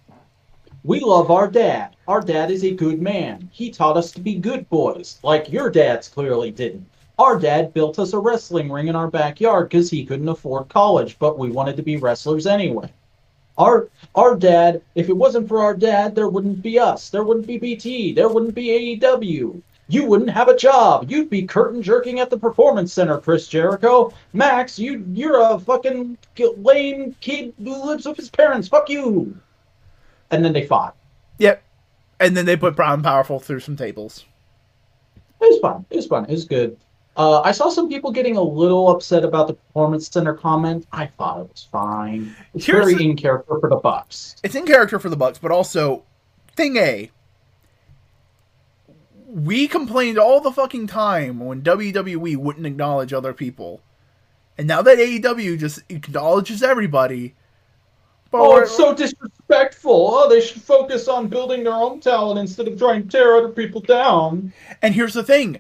We 0.84 1.02
love 1.02 1.30
our 1.30 1.50
dad. 1.50 1.98
Our 2.08 2.22
dad 2.22 2.52
is 2.52 2.64
a 2.64 2.72
good 2.72 3.02
man. 3.02 3.50
He 3.52 3.70
taught 3.70 3.98
us 3.98 4.12
to 4.14 4.22
be 4.22 4.36
good 4.36 4.70
boys, 4.70 5.20
like 5.24 5.52
your 5.52 5.70
dads 5.70 6.08
clearly 6.08 6.52
didn't. 6.52 6.86
Our 7.18 7.38
dad 7.38 7.74
built 7.74 8.00
us 8.00 8.14
a 8.14 8.20
wrestling 8.20 8.72
ring 8.72 8.88
in 8.88 8.96
our 8.96 9.10
backyard 9.10 9.68
because 9.68 9.90
he 9.90 10.06
couldn't 10.06 10.30
afford 10.30 10.70
college, 10.70 11.20
but 11.20 11.38
we 11.38 11.52
wanted 11.52 11.76
to 11.76 11.84
be 11.84 11.98
wrestlers 11.98 12.48
anyway. 12.48 12.94
Our 13.58 13.90
our 14.16 14.38
dad, 14.38 14.82
if 14.96 15.10
it 15.10 15.18
wasn't 15.18 15.50
for 15.50 15.60
our 15.60 15.76
dad, 15.76 16.16
there 16.16 16.30
wouldn't 16.30 16.62
be 16.62 16.80
us. 16.80 17.10
There 17.10 17.26
wouldn't 17.26 17.48
be 17.48 17.58
BT. 17.58 18.14
There 18.14 18.30
wouldn't 18.30 18.56
be 18.56 18.98
AEW. 19.02 19.62
You 19.90 20.06
wouldn't 20.06 20.30
have 20.30 20.48
a 20.48 20.56
job. 20.56 21.12
You'd 21.12 21.30
be 21.30 21.44
curtain 21.44 21.82
jerking 21.82 22.22
at 22.22 22.30
the 22.30 22.38
performance 22.38 22.94
center, 22.94 23.18
Chris 23.18 23.50
Jericho. 23.50 24.14
Max, 24.32 24.80
you 24.80 25.04
you're 25.12 25.42
a 25.42 25.60
fucking 25.60 26.18
lame 26.38 27.18
kid 27.20 27.54
who 27.62 27.86
lives 27.86 28.06
with 28.06 28.16
his 28.16 28.30
parents. 28.30 28.70
Fuck 28.70 28.90
you. 28.90 29.38
And 30.32 30.44
then 30.46 30.54
they 30.54 30.66
fought. 30.66 30.96
Yep. 31.40 31.64
And 32.20 32.36
then 32.36 32.46
they 32.46 32.56
put 32.58 32.76
Brown 32.76 33.02
Powerful 33.02 33.40
through 33.40 33.62
some 33.62 33.76
tables. 33.76 34.26
It 35.42 35.46
was 35.52 35.60
fun. 35.60 35.86
It 35.90 35.96
was 35.96 36.08
fun. 36.08 36.26
It 36.26 36.32
was 36.32 36.46
good. 36.46 36.78
Uh, 37.16 37.42
I 37.42 37.52
saw 37.52 37.70
some 37.70 37.90
people 37.90 38.12
getting 38.12 38.38
a 38.38 38.42
little 38.42 38.90
upset 38.90 39.24
about 39.26 39.48
the 39.48 39.54
performance 39.54 40.08
center 40.10 40.34
comment. 40.34 40.86
I 40.92 41.08
thought 41.08 41.42
it 41.42 41.50
was 41.52 41.68
fine. 41.72 42.36
It's 42.54 42.66
Here's 42.66 42.86
very 42.86 42.96
the- 42.96 43.10
in 43.10 43.16
character 43.18 43.60
for 43.60 43.70
the 43.70 43.76
Bucks. 43.78 44.36
It's 44.44 44.56
in 44.56 44.66
character 44.66 45.00
for 45.00 45.10
the 45.10 45.18
Bucks, 45.18 45.38
but 45.40 45.52
also, 45.52 46.04
thing 46.56 46.78
A, 46.78 47.10
we 49.28 49.68
complained 49.68 50.18
all 50.18 50.40
the 50.42 50.52
fucking 50.52 50.88
time 50.88 51.40
when 51.40 51.62
WWE 51.62 52.36
wouldn't 52.38 52.66
acknowledge 52.66 53.14
other 53.14 53.34
people. 53.34 53.82
And 54.58 54.68
now 54.68 54.82
that 54.82 54.98
AEW 54.98 55.58
just 55.60 55.82
acknowledges 55.90 56.62
everybody. 56.64 57.36
But 58.32 58.42
Oh, 58.42 58.58
it's 58.58 58.76
so 58.76 58.94
disrespectful. 58.94 60.10
Oh, 60.14 60.30
they 60.30 60.42
should 60.42 60.62
focus 60.62 61.08
on 61.08 61.28
building 61.28 61.64
their 61.64 61.74
own 61.74 62.00
talent 62.00 62.40
instead 62.40 62.68
of 62.68 62.78
trying 62.78 63.04
to 63.04 63.10
tear 63.10 63.36
other 63.38 63.50
people 63.50 63.82
down. 63.82 64.54
And 64.82 64.94
here's 64.94 65.14
the 65.16 65.24
thing. 65.24 65.56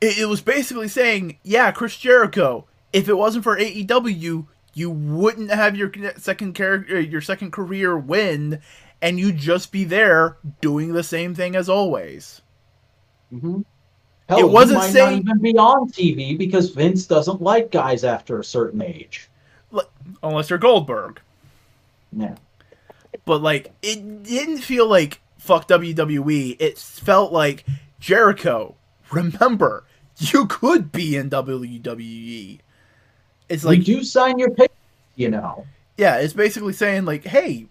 It, 0.00 0.18
it 0.18 0.26
was 0.26 0.40
basically 0.42 0.88
saying, 0.88 1.38
yeah, 1.42 1.70
Chris 1.72 1.96
Jericho, 1.96 2.66
if 2.92 3.08
it 3.08 3.14
wasn't 3.16 3.44
for 3.44 3.56
AEW, 3.58 4.46
you 4.74 4.90
wouldn't 4.90 5.50
have 5.50 5.76
your 5.76 5.90
second 6.18 6.54
character, 6.54 7.00
your 7.00 7.20
second 7.22 7.52
career 7.52 7.96
win, 7.96 8.60
and 9.00 9.18
you'd 9.18 9.38
just 9.38 9.72
be 9.72 9.84
there 9.84 10.36
doing 10.60 10.92
the 10.92 11.02
same 11.02 11.34
thing 11.34 11.56
as 11.56 11.68
always. 11.70 12.42
Mm-hmm. 13.32 13.62
Hell, 14.28 14.38
It 14.40 14.48
wasn't 14.50 14.80
might 14.80 14.90
saying- 14.90 15.24
not 15.24 15.36
even 15.36 15.42
be 15.42 15.56
on 15.56 15.88
TV 15.90 16.36
because 16.36 16.70
Vince 16.70 17.06
doesn't 17.06 17.40
like 17.40 17.70
guys 17.70 18.04
after 18.04 18.38
a 18.38 18.44
certain 18.44 18.82
age. 18.82 19.30
Unless 20.22 20.50
you're 20.50 20.58
Goldberg. 20.58 21.20
Yeah. 22.12 22.34
But 23.24 23.42
like, 23.42 23.72
it 23.82 24.22
didn't 24.22 24.58
feel 24.58 24.88
like 24.88 25.20
fuck 25.38 25.68
WWE. 25.68 26.56
It 26.58 26.78
felt 26.78 27.32
like 27.32 27.64
Jericho. 28.00 28.74
Remember, 29.10 29.84
you 30.18 30.46
could 30.46 30.92
be 30.92 31.16
in 31.16 31.30
WWE. 31.30 32.60
It's 33.48 33.64
Like, 33.64 33.78
you 33.78 33.96
do 33.96 34.04
sign 34.04 34.38
your 34.38 34.50
pay, 34.50 34.68
you 35.16 35.30
know. 35.30 35.66
Yeah, 35.96 36.16
it's 36.16 36.34
basically 36.34 36.74
saying 36.74 37.06
like, 37.06 37.24
hey, 37.24 37.66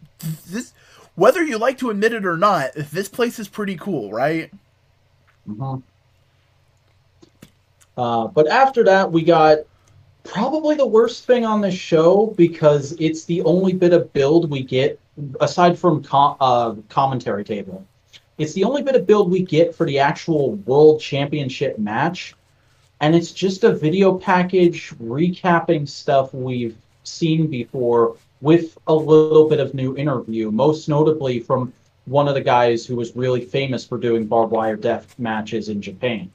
this 0.48 0.74
whether 1.16 1.44
you 1.44 1.58
like 1.58 1.80
to 1.80 1.90
admit 1.90 2.14
it 2.14 2.26
or 2.26 2.38
not, 2.38 2.74
this 2.76 3.10
place 3.10 3.40
is 3.40 3.48
pretty 3.48 3.76
cool, 3.76 4.12
right? 4.12 4.52
Mm-hmm. 5.50 5.80
Uh, 7.98 8.28
but 8.28 8.48
after 8.48 8.84
that, 8.84 9.12
we 9.12 9.24
got 9.24 9.58
probably 10.28 10.76
the 10.76 10.86
worst 10.86 11.26
thing 11.26 11.46
on 11.46 11.62
this 11.62 11.74
show 11.74 12.34
because 12.38 12.94
it's 13.00 13.26
the 13.26 13.42
only 13.44 13.74
bit 13.74 13.94
of 13.94 14.12
build 14.14 14.50
we 14.50 14.62
get 14.62 15.00
aside 15.40 15.78
from 15.78 16.04
uh, 16.12 16.76
commentary 16.90 17.44
table. 17.44 17.86
It's 18.38 18.54
the 18.54 18.64
only 18.64 18.84
bit 18.84 18.96
of 18.96 19.08
build 19.08 19.32
we 19.32 19.42
get 19.42 19.74
for 19.74 19.86
the 19.86 20.00
actual 20.00 20.54
world 20.54 21.02
championship 21.02 21.80
match, 21.80 22.36
and 23.02 23.16
it's 23.16 23.32
just 23.32 23.64
a 23.64 23.74
video 23.74 24.18
package 24.18 24.92
recapping 25.02 25.88
stuff 25.88 26.34
we've 26.34 26.78
seen 27.04 27.48
before 27.48 28.16
with 28.42 28.78
a 28.88 28.94
little 28.94 29.50
bit 29.50 29.60
of 29.60 29.74
new 29.74 29.98
interview, 29.98 30.52
most 30.52 30.88
notably 30.88 31.40
from 31.40 31.74
one 32.06 32.28
of 32.28 32.36
the 32.36 32.42
guys 32.42 32.86
who 32.86 32.96
was 32.96 33.16
really 33.16 33.42
famous 33.42 33.84
for 33.86 33.98
doing 33.98 34.26
barbed 34.26 34.52
wire 34.52 34.76
death 34.76 35.18
matches 35.18 35.70
in 35.70 35.82
Japan. 35.82 36.32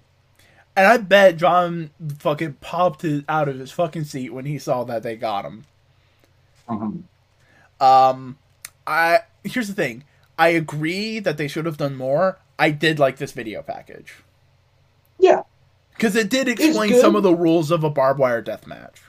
And 0.76 0.86
I 0.86 0.96
bet 0.96 1.36
John 1.36 1.90
fucking 2.18 2.54
popped 2.60 3.02
his, 3.02 3.22
out 3.28 3.48
of 3.48 3.58
his 3.58 3.70
fucking 3.72 4.04
seat 4.04 4.30
when 4.32 4.46
he 4.46 4.58
saw 4.58 4.84
that 4.84 5.02
they 5.02 5.16
got 5.16 5.44
him. 5.44 5.64
Mhm. 6.68 7.02
Um, 7.80 8.38
I 8.86 9.20
here's 9.44 9.68
the 9.68 9.74
thing. 9.74 10.04
I 10.38 10.48
agree 10.48 11.18
that 11.18 11.36
they 11.36 11.48
should 11.48 11.66
have 11.66 11.76
done 11.76 11.96
more. 11.96 12.38
I 12.58 12.70
did 12.70 12.98
like 12.98 13.16
this 13.18 13.32
video 13.32 13.62
package 13.62 14.14
Yeah, 15.18 15.42
because 15.94 16.14
it 16.16 16.30
did 16.30 16.48
explain 16.48 16.94
some 17.00 17.16
of 17.16 17.22
the 17.22 17.34
rules 17.34 17.70
of 17.70 17.84
a 17.84 17.90
barbed 17.90 18.20
wire 18.20 18.40
death 18.40 18.66
match. 18.66 19.00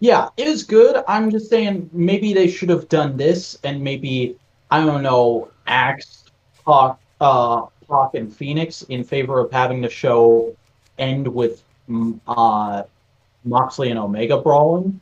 yeah, 0.00 0.28
it 0.36 0.46
is 0.46 0.62
good. 0.62 1.02
I'm 1.08 1.30
just 1.30 1.48
saying 1.48 1.88
maybe 1.92 2.34
they 2.34 2.48
should 2.48 2.68
have 2.68 2.88
done 2.88 3.16
this 3.16 3.58
and 3.64 3.82
maybe 3.82 4.36
I 4.70 4.84
don't 4.84 5.02
know, 5.02 5.50
axed 5.66 6.30
Hawk, 6.66 7.00
uh, 7.20 7.66
Hawk 7.88 8.14
and 8.14 8.34
Fenix 8.34 8.82
in 8.82 9.04
favor 9.04 9.40
of 9.40 9.50
having 9.50 9.80
the 9.80 9.88
show 9.90 10.54
end 10.98 11.26
with 11.26 11.62
mm, 11.88 12.18
uh, 12.26 12.84
Moxley 13.44 13.90
and 13.90 13.98
Omega 13.98 14.38
brawling. 14.38 15.00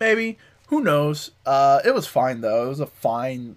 Maybe 0.00 0.38
who 0.68 0.82
knows? 0.82 1.30
Uh, 1.46 1.80
it 1.84 1.94
was 1.94 2.06
fine 2.06 2.40
though. 2.40 2.66
It 2.66 2.68
was 2.68 2.80
a 2.80 2.86
fine 2.86 3.56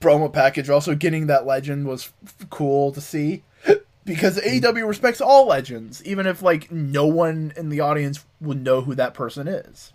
promo 0.00 0.32
package. 0.32 0.70
Also, 0.70 0.94
getting 0.94 1.26
that 1.26 1.46
legend 1.46 1.86
was 1.86 2.12
f- 2.24 2.48
cool 2.50 2.92
to 2.92 3.00
see 3.00 3.42
because 4.04 4.38
AEW 4.40 4.86
respects 4.86 5.20
all 5.20 5.46
legends, 5.46 6.02
even 6.04 6.26
if 6.26 6.42
like 6.42 6.70
no 6.70 7.06
one 7.06 7.52
in 7.56 7.68
the 7.68 7.80
audience 7.80 8.24
would 8.40 8.62
know 8.62 8.80
who 8.80 8.94
that 8.94 9.14
person 9.14 9.48
is. 9.48 9.92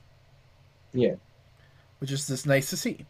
Yeah. 0.94 1.16
which 2.00 2.12
is 2.12 2.28
just 2.28 2.46
nice 2.46 2.70
to 2.70 2.78
see. 2.78 3.06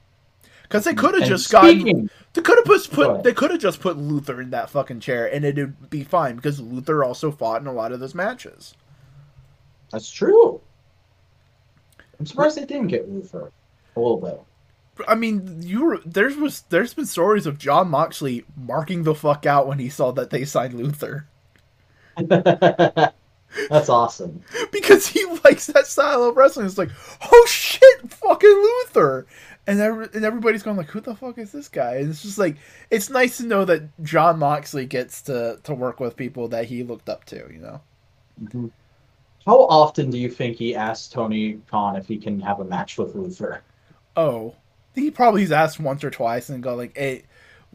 Because 0.64 0.86
they 0.86 0.94
could 0.94 1.14
have 1.16 1.28
just 1.28 1.52
gotten, 1.52 2.10
they 2.34 2.42
could 2.42 2.58
have 2.58 2.66
put, 2.66 2.92
put 2.92 3.24
they 3.24 3.34
could 3.34 3.52
have 3.52 3.60
just 3.60 3.80
put 3.80 3.98
Luther 3.98 4.42
in 4.42 4.50
that 4.52 4.70
fucking 4.70 5.00
chair 5.00 5.32
and 5.32 5.46
it'd 5.46 5.90
be 5.90 6.04
fine 6.04 6.36
because 6.36 6.60
Luther 6.60 7.04
also 7.04 7.32
fought 7.32 7.62
in 7.62 7.68
a 7.68 7.74
lot 7.74 7.92
of 7.92 8.00
those 8.00 8.16
matches. 8.16 8.76
That's 9.92 10.10
true. 10.10 10.60
I'm 12.20 12.26
surprised 12.26 12.58
they 12.58 12.66
didn't 12.66 12.88
get 12.88 13.10
Luther 13.10 13.52
a 13.96 14.00
little 14.00 14.18
bit. 14.18 14.42
I 15.08 15.16
mean, 15.16 15.62
you 15.64 15.86
were, 15.86 16.00
there's 16.06 16.36
was 16.36 16.62
there's 16.70 16.94
been 16.94 17.06
stories 17.06 17.46
of 17.46 17.58
Jon 17.58 17.90
Moxley 17.90 18.46
marking 18.56 19.04
the 19.04 19.16
fuck 19.16 19.46
out 19.46 19.68
when 19.68 19.80
he 19.80 19.90
saw 19.90 20.12
that 20.12 20.30
they 20.30 20.46
signed 20.46 20.76
Luther 20.76 21.28
That's 23.70 23.90
awesome. 23.90 24.42
because 24.72 25.08
he 25.08 25.24
likes 25.44 25.68
that 25.68 25.88
style 25.88 26.24
of 26.24 26.36
wrestling. 26.36 26.66
It's 26.66 26.78
like, 26.78 26.92
oh 27.22 27.46
shit, 27.50 28.12
fucking 28.12 28.50
Luther, 28.50 29.26
and 29.68 29.80
every, 29.80 30.08
and 30.14 30.26
everybody's 30.26 30.64
going 30.64 30.78
like, 30.78 30.90
who 30.90 31.00
the 31.00 31.16
fuck 31.16 31.38
is 31.38 31.52
this 31.52 31.70
guy? 31.70 31.96
And 31.98 32.10
it's 32.10 32.22
just 32.24 32.38
like, 32.38 32.58
it's 32.90 33.10
nice 33.10 33.38
to 33.38 33.46
know 33.46 33.66
that 33.66 33.84
Jon 34.04 34.40
Moxley 34.40 34.86
gets 34.86 35.22
to 35.24 35.60
to 35.64 35.74
work 35.74 36.00
with 36.00 36.16
people 36.18 36.48
that 36.50 36.66
he 36.66 36.84
looked 36.84 37.10
up 37.10 37.26
to. 37.26 37.36
You 37.52 37.60
know, 37.60 37.82
Mhm. 38.44 38.72
How 39.46 39.60
often 39.64 40.10
do 40.10 40.18
you 40.18 40.30
think 40.30 40.56
he 40.58 40.74
asked 40.74 41.12
Tony 41.12 41.60
Khan 41.70 41.96
if 41.98 42.08
he 42.08 42.18
can 42.18 42.40
have 42.40 42.60
a 42.62 42.66
match 42.66 42.98
with 42.98 43.14
Luther? 43.16 43.62
oh, 44.16 44.50
I 44.50 44.94
think 44.96 45.06
he 45.06 45.12
probably 45.12 45.42
he's 45.42 45.52
asked 45.52 45.80
once 45.80 46.04
or 46.04 46.10
twice 46.12 46.50
and 46.50 46.62
go 46.64 46.76
like, 46.76 46.96
hey, 46.96 47.24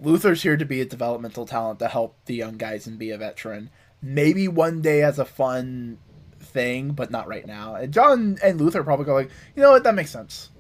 Luther's 0.01 0.43
here 0.43 0.57
to 0.57 0.65
be 0.65 0.81
a 0.81 0.85
developmental 0.85 1.45
talent 1.47 1.81
to 1.81 1.89
help 1.89 2.15
the 2.27 2.35
young 2.37 2.57
guys 2.57 2.87
and 2.87 2.97
be 2.99 3.11
a 3.11 3.19
veteran. 3.19 3.71
Maybe 4.03 4.49
one 4.49 4.81
day 4.81 5.03
as 5.03 5.19
a 5.19 5.25
fun 5.25 5.99
thing, 6.41 6.93
but 6.93 7.11
not 7.11 7.27
right 7.29 7.47
now. 7.47 7.75
And 7.75 7.93
Jon 7.93 8.39
and 8.43 8.61
Luther 8.61 8.85
probably 8.85 9.05
go 9.07 9.15
like, 9.15 9.31
you 9.57 9.63
know 9.63 9.71
what, 9.73 9.85
that 9.85 9.95
makes 9.95 10.11
sense. 10.11 10.51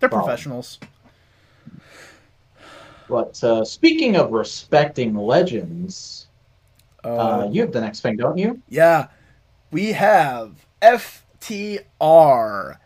They're 0.00 0.08
professionals. 0.10 0.78
But 3.08 3.42
uh, 3.42 3.64
speaking 3.64 4.16
of 4.16 4.32
respecting 4.32 5.14
legends, 5.14 6.26
Uh, 7.04 7.08
uh, 7.16 7.48
you 7.50 7.62
have 7.62 7.72
the 7.72 7.80
next 7.80 8.00
thing, 8.00 8.16
don't 8.16 8.36
you? 8.36 8.60
yeah, 8.68 9.08
we 9.70 9.92
have 9.92 10.66
FTR 10.82 12.78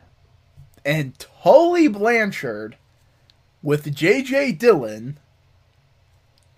and 0.85 1.19
Tully 1.19 1.89
Blanchard 1.89 2.77
with 3.63 3.95
JJ 3.95 4.59
Dillon 4.59 5.19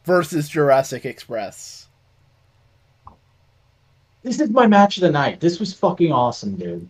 versus 0.05 0.49
Jurassic 0.49 1.05
Express. 1.05 1.89
This 4.23 4.41
is 4.41 4.51
my 4.51 4.67
match 4.67 4.97
of 4.97 5.03
the 5.03 5.11
night. 5.11 5.41
This 5.41 5.59
was 5.59 5.73
fucking 5.73 6.13
awesome, 6.13 6.57
dude. 6.57 6.89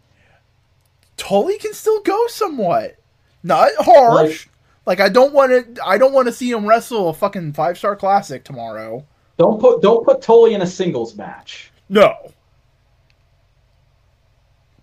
Tully 1.17 1.59
can 1.59 1.73
still 1.73 2.01
go 2.03 2.27
somewhat, 2.27 2.97
not 3.43 3.71
harsh. 3.79 4.49
Like, 4.85 5.01
I 5.01 5.09
don't 5.09 5.33
want 5.33 5.77
to. 5.77 5.87
I 5.87 5.97
don't 5.97 6.13
want 6.13 6.27
to 6.27 6.33
see 6.33 6.51
him 6.51 6.67
wrestle 6.67 7.09
a 7.09 7.15
fucking 7.15 7.53
five 7.53 7.79
star 7.79 7.97
classic 7.97 8.45
tomorrow. 8.45 9.07
Don't 9.39 9.61
put 9.61 9.81
don't 9.83 10.05
put 10.05 10.21
Tully 10.21 10.55
in 10.55 10.63
a 10.63 10.67
singles 10.67 11.15
match. 11.17 11.71
No. 11.89 12.33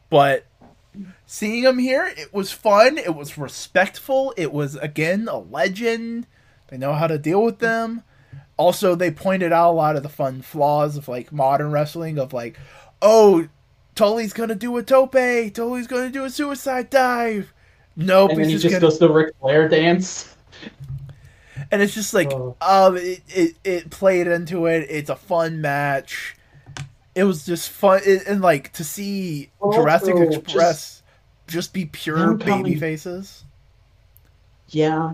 But 0.10 0.46
seeing 1.26 1.64
him 1.64 1.78
here, 1.78 2.12
it 2.18 2.34
was 2.34 2.52
fun. 2.52 2.98
It 2.98 3.16
was 3.16 3.38
respectful. 3.38 4.34
It 4.38 4.52
was 4.52 4.76
again 4.76 5.28
a 5.30 5.38
legend. 5.38 6.26
They 6.70 6.78
know 6.78 6.94
how 6.94 7.08
to 7.08 7.18
deal 7.18 7.44
with 7.44 7.60
them. 7.60 8.04
Also, 8.60 8.94
they 8.94 9.10
pointed 9.10 9.54
out 9.54 9.72
a 9.72 9.72
lot 9.72 9.96
of 9.96 10.04
the 10.04 10.10
fun 10.10 10.42
flaws 10.42 10.98
of 10.98 11.08
like 11.08 11.32
modern 11.32 11.72
wrestling 11.72 12.20
of 12.20 12.34
like, 12.34 12.60
oh, 13.02 13.48
Tully's 13.96 14.34
gonna 14.34 14.54
do 14.54 14.76
a 14.76 14.84
tope. 14.84 15.14
Tully's 15.54 15.88
gonna 15.88 16.10
do 16.10 16.26
a 16.26 16.30
suicide 16.30 16.90
dive. 16.90 17.54
Nope, 17.96 18.32
and 18.32 18.40
then 18.40 18.48
he 18.50 18.56
just 18.56 18.64
just 18.64 18.74
gonna 18.74 18.82
does 18.82 19.00
the 19.00 19.10
Ric 19.10 19.34
Flair 19.40 19.70
dance. 19.70 20.36
and 21.72 21.82
it's 21.82 21.94
just 21.94 22.14
like 22.14 22.32
Oh. 22.34 22.56
um 22.62 22.98
it, 22.98 23.22
it 23.30 23.56
it 23.64 23.90
played 23.92 24.28
into 24.28 24.66
it 24.66 24.88
it's 24.90 25.10
a 25.10 25.16
fun 25.16 25.62
match 25.62 26.36
it 27.16 27.24
was 27.24 27.46
just 27.46 27.70
fun 27.70 28.02
it, 28.06 28.24
and 28.28 28.42
like 28.42 28.74
to 28.74 28.84
see 28.84 29.52
jurassic 29.74 30.16
express 30.18 31.02
just, 31.48 31.74
be 31.74 31.86
pure 31.86 32.36
baby 32.36 32.76
faces 32.76 33.44
Yeah, 34.70 35.14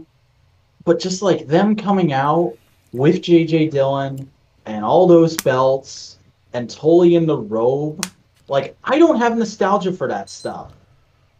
but 0.84 1.00
just 1.00 1.22
like 1.22 1.48
them 1.48 1.76
coming 1.76 2.12
out 2.14 2.56
with 2.96 3.22
JJ 3.22 3.72
Dillon 3.72 4.30
and 4.66 4.84
all 4.86 5.08
those 5.08 5.36
belts 5.38 6.18
and 6.54 6.70
Tully 6.70 7.16
in 7.16 7.26
the 7.26 7.38
robe, 7.38 8.06
like 8.48 8.76
I 8.84 8.98
don't 8.98 9.18
have 9.18 9.38
nostalgia 9.38 9.92
for 9.92 10.08
that 10.08 10.30
stuff. 10.30 10.72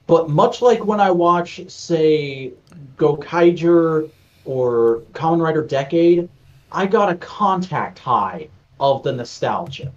But 0.08 0.30
much 0.30 0.62
like 0.62 0.86
when 0.86 1.00
I 1.00 1.10
watch, 1.10 1.62
say, 1.68 2.52
Gokaiger 2.98 4.10
or 4.46 5.02
Kamen 5.14 5.42
Rider 5.42 5.64
Decade, 5.66 6.30
I 6.72 6.86
got 6.86 7.10
a 7.10 7.16
contact 7.16 7.98
high 8.00 8.50
of 8.80 9.02
the 9.04 9.12
nostalgia. 9.14 9.92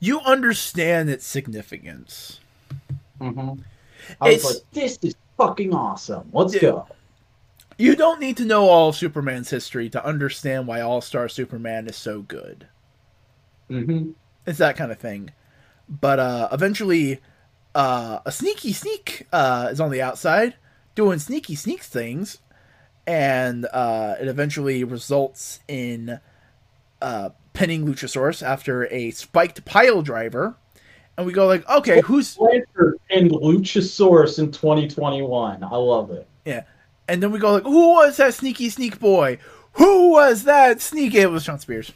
you 0.00 0.18
understand 0.20 1.08
its 1.08 1.24
significance 1.24 2.40
Mm-hmm. 3.20 3.60
I 4.20 4.30
was 4.32 4.44
like, 4.44 4.56
this 4.72 4.98
is 5.02 5.14
fucking 5.36 5.72
awesome. 5.72 6.28
Let's 6.32 6.54
Yeah. 6.54 6.60
go. 6.60 6.86
You 7.78 7.96
don't 7.96 8.20
need 8.20 8.36
to 8.36 8.44
know 8.44 8.68
all 8.68 8.88
of 8.88 8.96
superman's 8.96 9.50
history 9.50 9.88
to 9.90 10.04
understand 10.04 10.66
why 10.66 10.80
all-star 10.80 11.28
superman 11.28 11.86
is 11.88 11.96
so 11.96 12.22
good 12.22 12.66
Mm-hmm. 13.70 14.10
it's 14.46 14.58
that 14.58 14.76
kind 14.76 14.92
of 14.92 14.98
thing 14.98 15.30
but 15.88 16.18
uh 16.18 16.48
eventually 16.52 17.20
uh 17.74 18.18
a 18.26 18.32
sneaky 18.32 18.72
sneak 18.72 19.26
uh 19.32 19.68
is 19.70 19.80
on 19.80 19.90
the 19.90 20.02
outside 20.02 20.56
doing 20.94 21.18
sneaky 21.18 21.54
sneak 21.54 21.82
things 21.82 22.38
and 23.06 23.66
uh 23.72 24.16
it 24.20 24.28
eventually 24.28 24.84
results 24.84 25.60
in 25.68 26.20
uh 27.00 27.30
pinning 27.54 27.86
luchasaurus 27.86 28.42
after 28.42 28.86
a 28.92 29.10
spiked 29.12 29.64
pile 29.64 30.02
driver 30.02 30.56
and 31.16 31.26
we 31.26 31.32
go 31.32 31.46
like 31.46 31.66
okay 31.70 32.02
who's 32.02 32.36
and 33.10 33.30
Luchasaurus 33.30 34.38
in 34.38 34.50
2021. 34.50 35.62
I 35.62 35.76
love 35.76 36.10
it. 36.10 36.26
And 37.08 37.22
then 37.22 37.32
we 37.32 37.38
go 37.38 37.52
like 37.52 37.64
who 37.64 37.94
was 37.94 38.16
that 38.16 38.34
sneaky 38.34 38.70
sneak 38.70 38.98
boy 38.98 39.38
who 39.74 40.10
was 40.10 40.44
that 40.44 40.80
sneaky 40.80 41.18
it 41.18 41.30
was 41.30 41.44
shawn 41.44 41.58
spears 41.58 41.92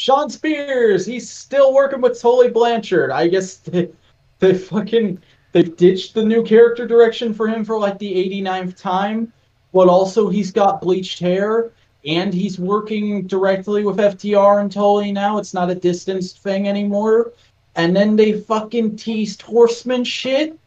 Shawn 0.00 0.30
Spears, 0.30 1.04
he's 1.04 1.28
still 1.28 1.74
working 1.74 2.00
with 2.00 2.18
Tully 2.18 2.48
Blanchard. 2.48 3.10
I 3.10 3.28
guess 3.28 3.56
they, 3.58 3.90
they 4.38 4.54
fucking 4.54 5.20
they 5.52 5.62
ditched 5.62 6.14
the 6.14 6.24
new 6.24 6.42
character 6.42 6.86
direction 6.86 7.34
for 7.34 7.46
him 7.46 7.66
for 7.66 7.78
like 7.78 7.98
the 7.98 8.10
89th 8.10 8.80
time, 8.80 9.30
but 9.74 9.88
also 9.88 10.30
he's 10.30 10.52
got 10.52 10.80
bleached 10.80 11.18
hair 11.18 11.72
and 12.06 12.32
he's 12.32 12.58
working 12.58 13.26
directly 13.26 13.84
with 13.84 13.98
FTR 13.98 14.62
and 14.62 14.72
Tully 14.72 15.12
now. 15.12 15.36
It's 15.36 15.52
not 15.52 15.68
a 15.68 15.74
distanced 15.74 16.42
thing 16.42 16.66
anymore. 16.66 17.34
And 17.74 17.94
then 17.94 18.16
they 18.16 18.40
fucking 18.40 18.96
teased 18.96 19.42
horseman 19.42 20.04
shit. 20.04 20.58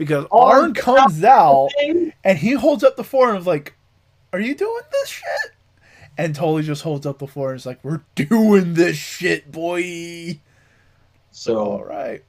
Because 0.00 0.24
Arn 0.32 0.62
arn 0.62 0.74
comes 0.74 1.22
out 1.22 1.68
and 2.24 2.38
he 2.38 2.52
holds 2.52 2.82
up 2.82 2.96
the 2.96 3.04
floor 3.04 3.28
and 3.28 3.38
is 3.38 3.46
like, 3.46 3.74
"Are 4.32 4.40
you 4.40 4.54
doing 4.54 4.80
this 4.90 5.10
shit?" 5.10 5.52
And 6.16 6.34
Tully 6.34 6.62
just 6.62 6.82
holds 6.82 7.04
up 7.04 7.18
the 7.18 7.26
floor 7.26 7.50
and 7.50 7.58
is 7.58 7.66
like, 7.66 7.80
"We're 7.84 8.00
doing 8.14 8.72
this 8.72 8.96
shit, 8.96 9.52
boy." 9.52 10.40
So 11.32 11.58
All 11.58 11.84
right. 11.84 12.24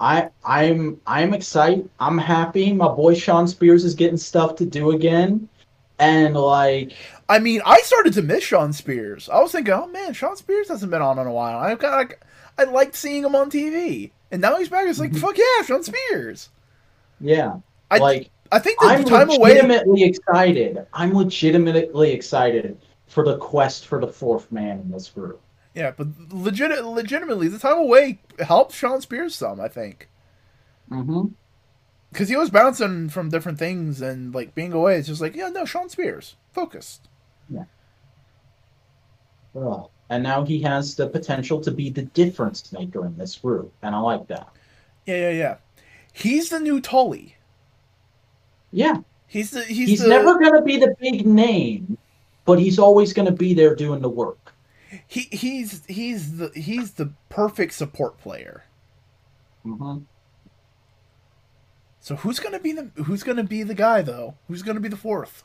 I 0.00 0.28
I'm 0.44 1.00
I'm 1.06 1.34
excited. 1.34 1.88
I'm 2.00 2.18
happy. 2.18 2.72
My 2.72 2.88
boy 2.88 3.14
Shawn 3.14 3.46
Spears 3.46 3.84
is 3.84 3.94
getting 3.94 4.16
stuff 4.16 4.56
to 4.56 4.66
do 4.66 4.90
again. 4.90 5.48
And 6.00 6.34
like 6.34 6.94
I 7.28 7.38
mean, 7.38 7.62
I 7.64 7.78
started 7.82 8.12
to 8.14 8.22
miss 8.22 8.42
Shawn 8.42 8.72
Spears. 8.72 9.28
I 9.28 9.38
was 9.40 9.52
thinking, 9.52 9.72
"Oh 9.72 9.86
man, 9.86 10.14
Shawn 10.14 10.34
Spears 10.34 10.66
hasn't 10.66 10.90
been 10.90 11.00
on 11.00 11.20
in 11.20 11.28
a 11.28 11.32
while." 11.32 11.60
I 11.60 11.76
got, 11.76 11.96
like 11.96 12.20
I 12.58 12.64
liked 12.64 12.96
seeing 12.96 13.22
him 13.22 13.36
on 13.36 13.52
TV, 13.52 14.10
and 14.32 14.42
now 14.42 14.58
he's 14.58 14.68
back. 14.68 14.88
It's 14.88 14.98
like. 14.98 15.14
"Fuck 15.16 15.38
yeah, 15.38 15.64
Shawn 15.64 15.84
Spears!" 15.84 16.48
Yeah. 17.20 17.56
I 17.90 17.98
like 17.98 18.30
I 18.52 18.58
think 18.58 18.80
the 18.80 18.86
I'm 18.86 19.04
time 19.04 19.30
away. 19.30 19.54
legitimately 19.54 20.04
excited. 20.04 20.86
I'm 20.92 21.14
legitimately 21.14 22.12
excited 22.12 22.78
for 23.06 23.24
the 23.24 23.38
quest 23.38 23.86
for 23.86 24.00
the 24.00 24.08
fourth 24.08 24.50
man 24.52 24.80
in 24.80 24.90
this 24.90 25.08
group. 25.08 25.40
Yeah, 25.74 25.92
but 25.96 26.08
legit, 26.30 26.84
legitimately, 26.84 27.48
the 27.48 27.58
time 27.58 27.78
away 27.78 28.20
helped 28.40 28.72
Shawn 28.72 29.00
Spears 29.00 29.34
some. 29.34 29.60
I 29.60 29.68
think. 29.68 30.08
Mm-hmm. 30.90 31.26
because 32.12 32.28
he 32.28 32.36
was 32.36 32.48
bouncing 32.48 33.08
from 33.08 33.28
different 33.28 33.58
things 33.58 34.00
and 34.00 34.32
like 34.32 34.54
being 34.54 34.72
away. 34.72 34.96
It's 34.98 35.08
just 35.08 35.20
like, 35.20 35.34
yeah, 35.34 35.48
no, 35.48 35.64
Shawn 35.64 35.88
Spears, 35.88 36.36
focused. 36.52 37.08
Ugh. 39.58 39.88
And 40.08 40.22
now 40.22 40.44
he 40.44 40.62
has 40.62 40.94
the 40.94 41.08
potential 41.08 41.60
to 41.62 41.70
be 41.72 41.90
the 41.90 42.02
difference 42.02 42.72
maker 42.72 43.04
in 43.06 43.16
this 43.16 43.36
group, 43.36 43.72
and 43.82 43.94
I 43.94 43.98
like 43.98 44.28
that. 44.28 44.48
Yeah, 45.06 45.16
yeah, 45.16 45.30
yeah. 45.30 45.56
He's 46.16 46.48
the 46.48 46.60
new 46.60 46.80
Tully. 46.80 47.36
Yeah, 48.72 48.96
He's 49.26 49.50
the 49.50 49.62
he's, 49.64 49.88
He's 49.88 50.02
the, 50.02 50.08
never 50.08 50.38
going 50.38 50.54
to 50.54 50.62
be 50.62 50.78
the 50.78 50.96
big 50.98 51.26
name, 51.26 51.98
but 52.46 52.58
he's 52.58 52.78
always 52.78 53.12
going 53.12 53.26
to 53.26 53.32
be 53.32 53.52
there 53.52 53.74
doing 53.74 54.00
the 54.00 54.08
work. 54.08 54.54
he 55.06 55.28
he's 55.30 55.84
he's 55.86 56.38
the 56.38 56.50
he's 56.54 56.92
the 56.92 57.12
perfect 57.28 57.74
support 57.74 58.16
player. 58.18 58.64
Mm-hmm. 59.66 60.04
So 62.00 62.16
who's 62.16 62.38
gonna 62.38 62.60
be 62.60 62.72
the 62.72 62.90
who's 63.02 63.22
gonna 63.22 63.44
be 63.44 63.62
the 63.62 63.74
guy 63.74 64.00
though? 64.00 64.36
Who's 64.46 64.62
gonna 64.62 64.80
be 64.80 64.88
the 64.88 64.96
fourth? 64.96 65.42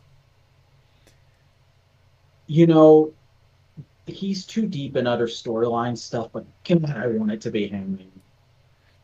You 2.47 2.67
know, 2.67 3.13
he's 4.05 4.45
too 4.45 4.67
deep 4.67 4.95
in 4.95 5.07
other 5.07 5.27
storyline 5.27 5.97
stuff, 5.97 6.29
but 6.31 6.45
God, 6.63 6.95
I 6.95 7.07
want 7.07 7.31
it 7.31 7.41
to 7.41 7.51
be 7.51 7.67
him. 7.67 7.99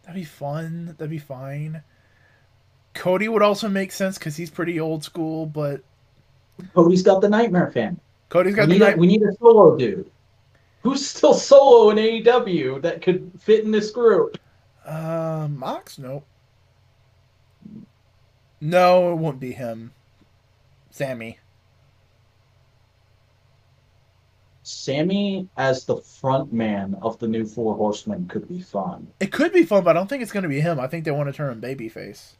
That'd 0.07 0.21
be 0.21 0.25
fun. 0.25 0.95
That'd 0.97 1.09
be 1.09 1.17
fine. 1.17 1.83
Cody 2.93 3.27
would 3.27 3.41
also 3.41 3.67
make 3.67 3.91
sense 3.91 4.17
because 4.17 4.37
he's 4.37 4.49
pretty 4.49 4.79
old 4.79 5.03
school, 5.03 5.45
but 5.45 5.81
Cody's 6.73 7.03
got 7.03 7.19
the 7.19 7.27
Nightmare 7.27 7.69
fan. 7.71 7.99
Cody's 8.29 8.55
got 8.55 8.69
the 8.69 8.79
need, 8.79 8.81
a, 8.81 8.95
we 8.95 9.05
need 9.05 9.21
a 9.21 9.35
solo 9.35 9.75
dude. 9.77 10.09
Who's 10.81 11.05
still 11.05 11.33
solo 11.33 11.89
in 11.89 11.97
AEW 11.97 12.81
that 12.83 13.01
could 13.01 13.29
fit 13.37 13.65
in 13.65 13.71
this 13.71 13.91
group? 13.91 14.37
Uh, 14.85 15.49
Mox? 15.51 15.99
Nope. 15.99 16.25
No, 18.61 19.11
it 19.11 19.15
won't 19.15 19.41
be 19.41 19.51
him. 19.51 19.91
Sammy. 20.89 21.37
Sammy 24.67 25.47
as 25.55 25.85
the 25.85 25.95
front 25.95 26.51
man 26.51 26.97
of 27.01 27.17
the 27.19 27.27
new 27.27 27.45
Four 27.45 27.75
Horsemen 27.75 28.27
could 28.27 28.49
be 28.49 28.59
fun. 28.59 29.07
It 29.21 29.31
could 29.31 29.53
be 29.53 29.63
fun, 29.63 29.85
but 29.85 29.91
I 29.91 29.99
don't 29.99 30.07
think 30.07 30.21
it's 30.21 30.33
going 30.33 30.43
to 30.43 30.49
be 30.49 30.59
him. 30.59 30.77
I 30.77 30.87
think 30.87 31.05
they 31.05 31.11
want 31.11 31.29
to 31.29 31.33
turn 31.33 31.53
him 31.53 31.61
babyface. 31.61 32.33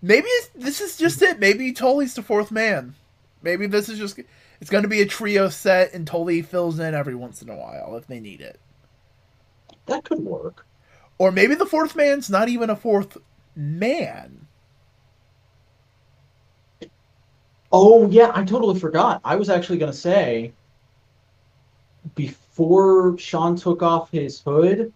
Maybe 0.00 0.28
it's, 0.28 0.50
this 0.54 0.80
is 0.80 0.96
just 0.96 1.20
it. 1.20 1.40
Maybe 1.40 1.72
Tully's 1.72 2.14
the 2.14 2.22
fourth 2.22 2.52
man. 2.52 2.94
Maybe 3.42 3.66
this 3.66 3.88
is 3.88 3.98
just 3.98 4.20
it's 4.60 4.70
going 4.70 4.84
to 4.84 4.88
be 4.88 5.00
a 5.00 5.06
trio 5.06 5.48
set, 5.48 5.92
and 5.94 6.06
Tully 6.06 6.42
fills 6.42 6.78
in 6.78 6.94
every 6.94 7.16
once 7.16 7.42
in 7.42 7.48
a 7.48 7.56
while 7.56 7.96
if 7.96 8.06
they 8.06 8.20
need 8.20 8.40
it. 8.40 8.60
That 9.86 10.04
could 10.04 10.20
work. 10.20 10.64
Or 11.18 11.32
maybe 11.32 11.56
the 11.56 11.66
fourth 11.66 11.96
man's 11.96 12.30
not 12.30 12.48
even 12.48 12.70
a 12.70 12.76
fourth 12.76 13.18
man. 13.56 14.46
Oh 17.72 18.08
yeah, 18.08 18.30
I 18.32 18.44
totally 18.44 18.78
forgot. 18.78 19.20
I 19.24 19.34
was 19.34 19.50
actually 19.50 19.78
gonna 19.78 19.92
say 19.92 20.52
before 22.14 23.16
Shawn 23.18 23.56
took 23.56 23.82
off 23.82 24.10
his 24.10 24.40
hood, 24.40 24.92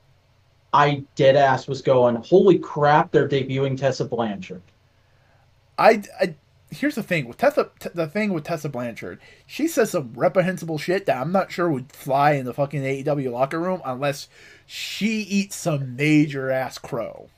I 0.72 1.04
dead 1.14 1.36
ass 1.36 1.68
was 1.68 1.82
going, 1.82 2.16
holy 2.16 2.58
crap, 2.58 3.10
they're 3.10 3.28
debuting 3.28 3.76
Tessa 3.76 4.04
Blanchard. 4.04 4.62
I, 5.78 6.02
I 6.20 6.34
here's 6.70 6.94
the 6.94 7.02
thing 7.02 7.26
with 7.26 7.36
Tessa. 7.36 7.70
T- 7.78 7.90
the 7.94 8.06
thing 8.06 8.32
with 8.32 8.44
Tessa 8.44 8.68
Blanchard, 8.68 9.20
she 9.46 9.68
says 9.68 9.90
some 9.90 10.12
reprehensible 10.14 10.78
shit 10.78 11.06
that 11.06 11.18
I'm 11.18 11.32
not 11.32 11.52
sure 11.52 11.70
would 11.70 11.92
fly 11.92 12.32
in 12.32 12.46
the 12.46 12.54
fucking 12.54 12.82
AEW 12.82 13.30
locker 13.30 13.60
room 13.60 13.82
unless 13.84 14.28
she 14.66 15.20
eats 15.22 15.56
some 15.56 15.96
major 15.96 16.50
ass 16.50 16.78
crow. 16.78 17.28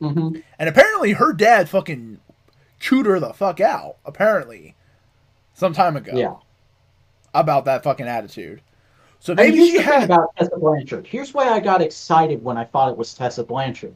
Mm-hmm. 0.00 0.40
And 0.58 0.68
apparently, 0.68 1.12
her 1.12 1.32
dad 1.32 1.68
fucking 1.68 2.20
chewed 2.78 3.06
her 3.06 3.20
the 3.20 3.32
fuck 3.32 3.60
out. 3.60 3.96
Apparently, 4.04 4.74
some 5.54 5.72
time 5.72 5.96
ago. 5.96 6.12
Yeah. 6.14 6.34
About 7.34 7.64
that 7.64 7.82
fucking 7.82 8.06
attitude. 8.06 8.60
So 9.22 9.36
maybe 9.36 9.70
she 9.70 9.78
had. 9.78 10.02
about 10.02 10.34
Tessa 10.36 10.56
Blanchard. 10.58 11.06
Here's 11.06 11.32
why 11.32 11.48
I 11.48 11.60
got 11.60 11.80
excited 11.80 12.42
when 12.42 12.56
I 12.56 12.64
thought 12.64 12.90
it 12.90 12.96
was 12.96 13.14
Tessa 13.14 13.44
Blanchard. 13.44 13.94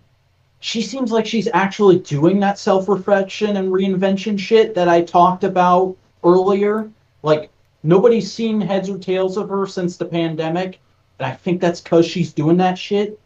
She 0.61 0.81
seems 0.81 1.11
like 1.11 1.27
she's 1.27 1.49
actually 1.53 1.99
doing 1.99 2.39
that 2.41 2.61
self-reflection 2.61 3.57
and 3.57 3.73
reinvention 3.73 4.39
shit 4.39 4.73
that 4.77 4.89
I 4.89 5.03
talked 5.03 5.43
about 5.43 5.97
earlier. 6.23 6.89
Like 7.25 7.51
nobody's 7.83 8.33
seen 8.33 8.61
heads 8.61 8.89
or 8.89 8.99
tails 8.99 9.37
of 9.37 9.49
her 9.49 9.67
since 9.67 9.97
the 9.97 10.05
pandemic, 10.05 10.79
and 11.19 11.27
I 11.27 11.33
think 11.35 11.61
that's 11.61 11.81
because 11.81 12.07
she's 12.07 12.33
doing 12.33 12.57
that 12.59 12.79
shit. 12.79 13.19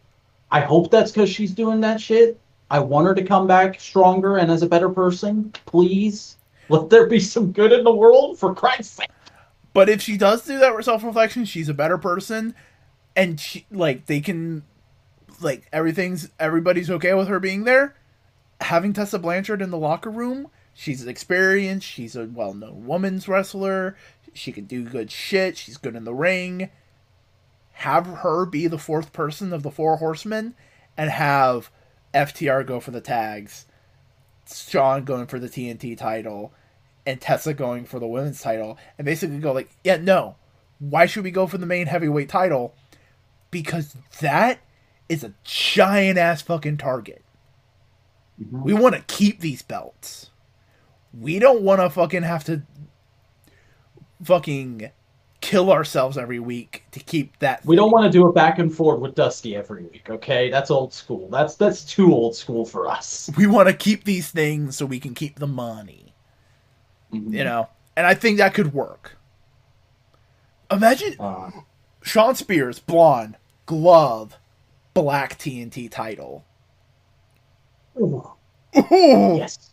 I 0.51 0.61
hope 0.61 0.91
that's 0.91 1.13
because 1.13 1.29
she's 1.29 1.53
doing 1.53 1.83
that 1.83 2.01
shit. 2.01 2.41
I 2.71 2.79
want 2.79 3.09
her 3.09 3.15
to 3.15 3.25
come 3.25 3.47
back 3.47 3.79
stronger 3.79 4.39
and 4.39 4.51
as 4.51 4.63
a 4.63 4.67
better 4.67 4.89
person. 4.89 5.53
Please 5.67 6.39
let 6.71 6.89
there 6.89 7.07
be 7.07 7.21
some 7.21 7.53
good 7.53 7.73
in 7.73 7.85
the 7.85 7.95
world, 7.95 8.39
for 8.39 8.55
Christ's 8.55 8.95
sake. 8.95 9.11
But 9.73 9.89
if 9.89 10.03
she 10.03 10.17
does 10.17 10.45
do 10.45 10.59
that 10.59 10.85
self 10.85 11.05
reflection, 11.05 11.45
she's 11.45 11.69
a 11.69 11.75
better 11.75 11.99
person, 11.99 12.55
and 13.15 13.39
she 13.39 13.67
like 13.71 14.07
they 14.07 14.21
can, 14.21 14.65
like 15.41 15.69
everything's 15.73 16.31
everybody's 16.39 16.91
okay 16.91 17.15
with 17.15 17.29
her 17.29 17.41
being 17.41 17.65
there. 17.65 17.95
Having 18.61 18.95
Tessa 18.95 19.19
Blanchard 19.19 19.63
in 19.63 19.71
the 19.71 19.79
locker 19.79 20.11
room, 20.11 20.49
she's 20.75 21.07
experienced. 21.07 21.87
She's 21.87 22.17
a 22.17 22.25
well 22.27 22.53
known 22.53 22.87
women's 22.87 23.29
wrestler. 23.29 23.97
She 24.35 24.53
can 24.53 24.65
do 24.65 24.85
good 24.85 25.11
shit. 25.11 25.57
She's 25.57 25.77
good 25.77 25.97
in 25.97 26.05
the 26.05 26.15
ring. 26.15 26.71
Have 27.73 28.07
her 28.07 28.45
be 28.45 28.67
the 28.67 28.79
fourth 28.79 29.13
person 29.13 29.53
of 29.53 29.63
the 29.63 29.71
four 29.71 29.97
horsemen, 29.97 30.55
and 30.97 31.11
have 31.11 31.71
FTR 32.13 32.67
go 32.67 32.81
for 32.81 32.91
the 32.91 33.01
tags. 33.01 33.67
Shawn 34.53 35.05
going 35.05 35.27
for 35.27 35.39
the 35.39 35.49
TNT 35.49 35.97
title 35.97 36.53
and 37.11 37.21
Tessa 37.21 37.53
going 37.53 37.85
for 37.85 37.99
the 37.99 38.07
women's 38.07 38.41
title 38.41 38.79
and 38.97 39.05
basically 39.05 39.39
go 39.39 39.53
like, 39.53 39.71
yeah, 39.85 39.97
no. 39.97 40.37
Why 40.79 41.07
should 41.07 41.25
we 41.25 41.31
go 41.31 41.47
for 41.47 41.59
the 41.59 41.67
main 41.67 41.87
heavyweight 41.87 42.29
title? 42.29 42.75
Because 43.51 43.97
that 44.21 44.61
is 45.09 45.25
a 45.25 45.35
giant 45.45 46.19
ass 46.19 46.41
fucking 46.41 46.79
target. 46.79 47.23
Mm-hmm. 48.41 48.63
We 48.63 48.73
want 48.73 48.95
to 48.95 49.03
keep 49.03 49.41
these 49.41 49.63
belts. 49.63 50.31
We 51.13 51.39
don't 51.39 51.63
want 51.63 51.81
to 51.81 51.91
fucking 51.91 52.23
have 52.23 52.45
to 52.45 52.63
fucking 54.23 54.91
kill 55.41 55.73
ourselves 55.73 56.17
every 56.17 56.39
week 56.39 56.85
to 56.93 57.01
keep 57.01 57.39
that. 57.41 57.65
We 57.67 57.75
don't 57.75 57.91
want 57.91 58.05
to 58.05 58.11
do 58.11 58.29
it 58.29 58.35
back 58.35 58.59
and 58.59 58.73
forth 58.75 59.01
with 59.01 59.15
Dusty 59.15 59.57
every 59.57 59.85
week, 59.85 60.09
okay? 60.09 60.51
That's 60.51 60.71
old 60.71 60.93
school. 60.95 61.29
That's 61.29 61.57
that's 61.57 61.85
too 61.85 62.15
old 62.15 62.37
school 62.37 62.65
for 62.65 62.87
us. 62.87 63.31
We 63.37 63.47
want 63.47 63.69
to 63.69 63.75
keep 63.75 64.05
these 64.05 64.31
things 64.31 64.77
so 64.77 64.87
we 64.87 65.01
can 65.01 65.15
keep 65.15 65.39
the 65.39 65.47
money. 65.47 66.10
You 67.13 67.45
know? 67.45 67.69
And 67.97 68.07
I 68.07 68.15
think 68.15 68.39
that 68.39 68.55
could 68.55 68.73
work. 68.73 69.17
Imagine 70.71 71.17
Uh, 71.19 71.51
Shawn 72.03 72.35
Spears, 72.37 72.79
blonde, 72.79 73.37
glove, 73.67 74.39
black 74.95 75.39
TNT 75.39 75.91
title. 75.91 76.45
ooh, 78.01 78.31
Ooh, 78.77 79.37
yes. 79.37 79.71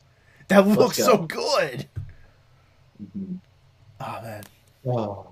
that 0.47 0.65
Let's 0.65 0.77
looks 0.79 0.97
so 0.97 1.17
go. 1.17 1.25
good. 1.27 1.87
Mhm. 3.01 3.39
Oh 4.01 4.21
man, 4.23 4.43
Oh. 4.87 5.27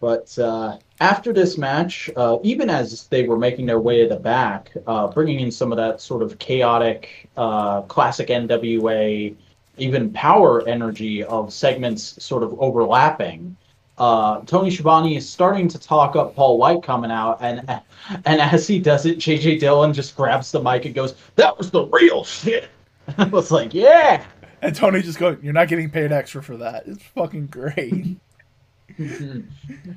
But 0.00 0.36
uh, 0.38 0.78
after 1.00 1.32
this 1.32 1.56
match, 1.56 2.10
uh, 2.16 2.38
even 2.42 2.68
as 2.68 3.06
they 3.06 3.22
were 3.28 3.38
making 3.38 3.66
their 3.66 3.78
way 3.80 4.02
to 4.02 4.08
the 4.08 4.18
back, 4.20 4.72
uh, 4.86 5.06
bringing 5.06 5.38
in 5.40 5.50
some 5.52 5.70
of 5.70 5.76
that 5.78 6.00
sort 6.00 6.22
of 6.22 6.38
chaotic, 6.40 7.30
uh, 7.36 7.82
classic 7.82 8.28
NWA, 8.28 9.34
even 9.78 10.12
power 10.12 10.66
energy 10.68 11.24
of 11.24 11.52
segments 11.52 12.22
sort 12.22 12.42
of 12.42 12.58
overlapping, 12.60 13.56
uh, 13.98 14.40
Tony 14.46 14.70
Schiavone 14.70 15.16
is 15.16 15.28
starting 15.28 15.68
to 15.68 15.78
talk 15.78 16.16
up 16.16 16.34
Paul 16.34 16.58
White 16.58 16.82
coming 16.82 17.10
out, 17.10 17.38
and 17.40 17.60
and 18.24 18.40
as 18.40 18.66
he 18.66 18.78
does 18.78 19.06
it, 19.06 19.18
JJ 19.18 19.60
Dillon 19.60 19.92
just 19.92 20.16
grabs 20.16 20.50
the 20.50 20.62
mic 20.62 20.84
and 20.84 20.94
goes, 20.94 21.14
"That 21.36 21.56
was 21.56 21.70
the 21.70 21.84
real 21.86 22.24
shit." 22.24 22.68
I 23.18 23.24
was 23.24 23.50
like, 23.50 23.74
"Yeah." 23.74 24.24
and 24.62 24.74
Tony 24.74 25.02
just 25.02 25.18
going, 25.18 25.38
"You're 25.42 25.52
not 25.52 25.68
getting 25.68 25.90
paid 25.90 26.10
extra 26.10 26.42
for 26.42 26.56
that." 26.58 26.84
It's 26.86 27.02
fucking 27.14 27.48
great. 27.48 28.16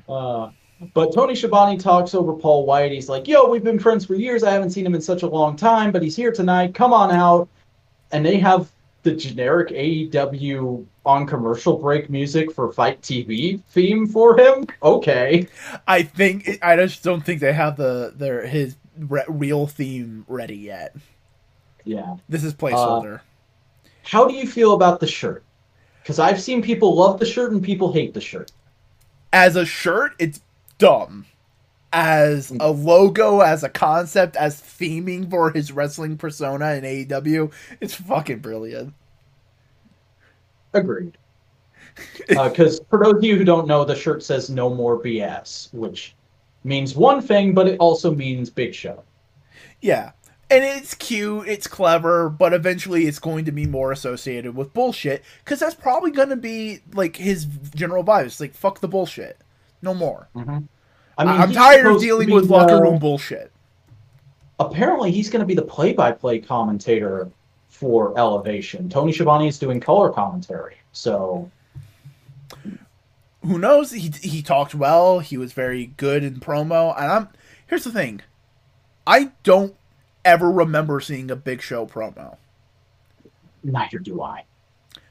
uh, 0.08 0.50
but 0.92 1.14
Tony 1.14 1.34
Schiavone 1.34 1.78
talks 1.78 2.14
over 2.14 2.34
Paul 2.34 2.66
White. 2.66 2.92
He's 2.92 3.08
like, 3.08 3.26
"Yo, 3.26 3.48
we've 3.48 3.64
been 3.64 3.78
friends 3.78 4.04
for 4.04 4.14
years. 4.14 4.42
I 4.42 4.52
haven't 4.52 4.70
seen 4.70 4.84
him 4.84 4.94
in 4.94 5.00
such 5.00 5.22
a 5.22 5.26
long 5.26 5.56
time, 5.56 5.90
but 5.90 6.02
he's 6.02 6.16
here 6.16 6.32
tonight. 6.32 6.74
Come 6.74 6.92
on 6.92 7.10
out." 7.10 7.48
And 8.12 8.24
they 8.24 8.38
have 8.38 8.70
the 9.06 9.14
generic 9.14 9.68
AEW 9.68 10.84
on 11.04 11.26
commercial 11.28 11.78
break 11.78 12.10
music 12.10 12.52
for 12.52 12.72
FITE 12.72 13.00
TV 13.00 13.62
theme 13.68 14.08
for 14.08 14.36
him. 14.36 14.66
Okay. 14.82 15.46
I 15.86 16.02
think 16.02 16.58
I 16.60 16.74
just 16.74 17.04
don't 17.04 17.24
think 17.24 17.40
they 17.40 17.52
have 17.52 17.76
the 17.76 18.12
their 18.16 18.44
his 18.44 18.74
re- 18.98 19.24
real 19.28 19.68
theme 19.68 20.24
ready 20.26 20.56
yet. 20.56 20.96
Yeah. 21.84 22.16
This 22.28 22.42
is 22.42 22.52
uh, 22.52 22.56
placeholder. 22.56 23.20
How 24.02 24.26
do 24.26 24.34
you 24.34 24.46
feel 24.46 24.74
about 24.74 24.98
the 24.98 25.06
shirt? 25.06 25.44
Because 26.02 26.18
I've 26.18 26.42
seen 26.42 26.60
people 26.60 26.96
love 26.96 27.20
the 27.20 27.26
shirt 27.26 27.52
and 27.52 27.62
people 27.62 27.92
hate 27.92 28.12
the 28.12 28.20
shirt. 28.20 28.50
as 29.32 29.54
a 29.54 29.64
shirt, 29.64 30.14
it's 30.18 30.40
dumb. 30.78 31.26
As 31.98 32.52
a 32.60 32.70
logo, 32.70 33.40
as 33.40 33.64
a 33.64 33.70
concept, 33.70 34.36
as 34.36 34.60
theming 34.60 35.30
for 35.30 35.50
his 35.50 35.72
wrestling 35.72 36.18
persona 36.18 36.74
in 36.74 36.84
AEW, 36.84 37.50
it's 37.80 37.94
fucking 37.94 38.40
brilliant. 38.40 38.92
Agreed. 40.74 41.16
Because 42.28 42.82
for 42.90 43.02
those 43.02 43.14
of 43.14 43.24
you 43.24 43.38
who 43.38 43.44
don't 43.44 43.66
know, 43.66 43.82
the 43.82 43.94
shirt 43.94 44.22
says 44.22 44.50
"No 44.50 44.68
More 44.68 45.00
BS," 45.00 45.72
which 45.72 46.14
means 46.64 46.94
one 46.94 47.22
thing, 47.22 47.54
but 47.54 47.66
it 47.66 47.78
also 47.80 48.14
means 48.14 48.50
Big 48.50 48.74
Show. 48.74 49.02
Yeah. 49.80 50.10
and 50.50 50.64
it's 50.64 50.94
cute, 50.94 51.48
it's 51.48 51.66
clever, 51.66 52.28
but 52.28 52.52
eventually 52.52 53.06
it's 53.06 53.18
going 53.18 53.44
to 53.46 53.52
be 53.52 53.66
more 53.66 53.90
associated 53.92 54.54
with 54.54 54.72
bullshit 54.72 55.24
because 55.44 55.58
that's 55.58 55.74
probably 55.74 56.10
going 56.10 56.28
to 56.28 56.36
be 56.36 56.80
like 56.92 57.16
his 57.16 57.46
general 57.74 58.04
vibe. 58.04 58.26
It's 58.26 58.40
like 58.40 58.54
fuck 58.54 58.80
the 58.80 58.88
bullshit, 58.88 59.38
no 59.82 59.92
more. 59.94 60.28
Mm-hmm. 60.36 60.58
I 61.18 61.24
mean, 61.24 61.40
I'm 61.40 61.52
tired 61.52 61.86
of 61.86 62.00
dealing 62.00 62.30
with 62.30 62.50
locker 62.50 62.74
uh, 62.74 62.80
room 62.80 62.98
bullshit. 62.98 63.50
Apparently, 64.58 65.10
he's 65.10 65.30
going 65.30 65.40
to 65.40 65.46
be 65.46 65.54
the 65.54 65.62
play-by-play 65.62 66.40
commentator 66.40 67.30
for 67.68 68.18
Elevation. 68.18 68.88
Tony 68.88 69.12
Schiavone 69.12 69.48
is 69.48 69.58
doing 69.58 69.80
color 69.80 70.10
commentary, 70.10 70.76
so 70.92 71.50
who 73.42 73.58
knows? 73.58 73.92
He 73.92 74.12
he 74.20 74.42
talked 74.42 74.74
well. 74.74 75.20
He 75.20 75.36
was 75.36 75.52
very 75.52 75.86
good 75.96 76.24
in 76.24 76.40
promo, 76.40 76.94
and 76.98 77.12
I'm 77.12 77.28
here's 77.66 77.84
the 77.84 77.92
thing. 77.92 78.22
I 79.06 79.32
don't 79.42 79.74
ever 80.24 80.50
remember 80.50 81.00
seeing 81.00 81.30
a 81.30 81.36
Big 81.36 81.62
Show 81.62 81.86
promo. 81.86 82.36
Neither 83.62 83.98
do 83.98 84.22
I. 84.22 84.44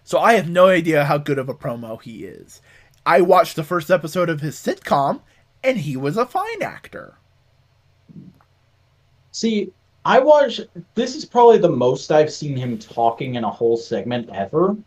So 0.04 0.20
I 0.20 0.34
have 0.34 0.50
no 0.50 0.68
idea 0.68 1.06
how 1.06 1.18
good 1.18 1.40
of 1.40 1.50
a 1.50 1.54
promo 1.54 2.02
he 2.02 2.26
is. 2.26 2.62
I 3.06 3.22
watched 3.22 3.56
the 3.56 3.64
first 3.64 3.90
episode 3.90 4.30
of 4.30 4.42
his 4.42 4.56
sitcom, 4.56 5.22
and 5.66 5.78
he 5.78 5.98
was 5.98 6.18
a 6.18 6.26
fine 6.26 6.62
actor. 6.62 7.16
See, 9.32 9.72
I 10.06 10.20
watched. 10.20 10.62
This 10.94 11.16
is 11.16 11.26
probably 11.26 11.58
the 11.58 11.70
most 11.70 12.12
I've 12.12 12.32
seen 12.32 12.56
him 12.56 12.78
talking 12.78 13.36
in 13.36 13.44
a 13.44 13.50
whole 13.50 13.76
segment 13.76 14.30
ever. 14.30 14.78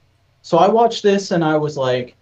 So 0.43 0.57
I 0.57 0.69
watched 0.69 1.03
this, 1.03 1.33
and 1.33 1.45
I 1.45 1.57
was 1.57 1.77
like, 1.77 2.15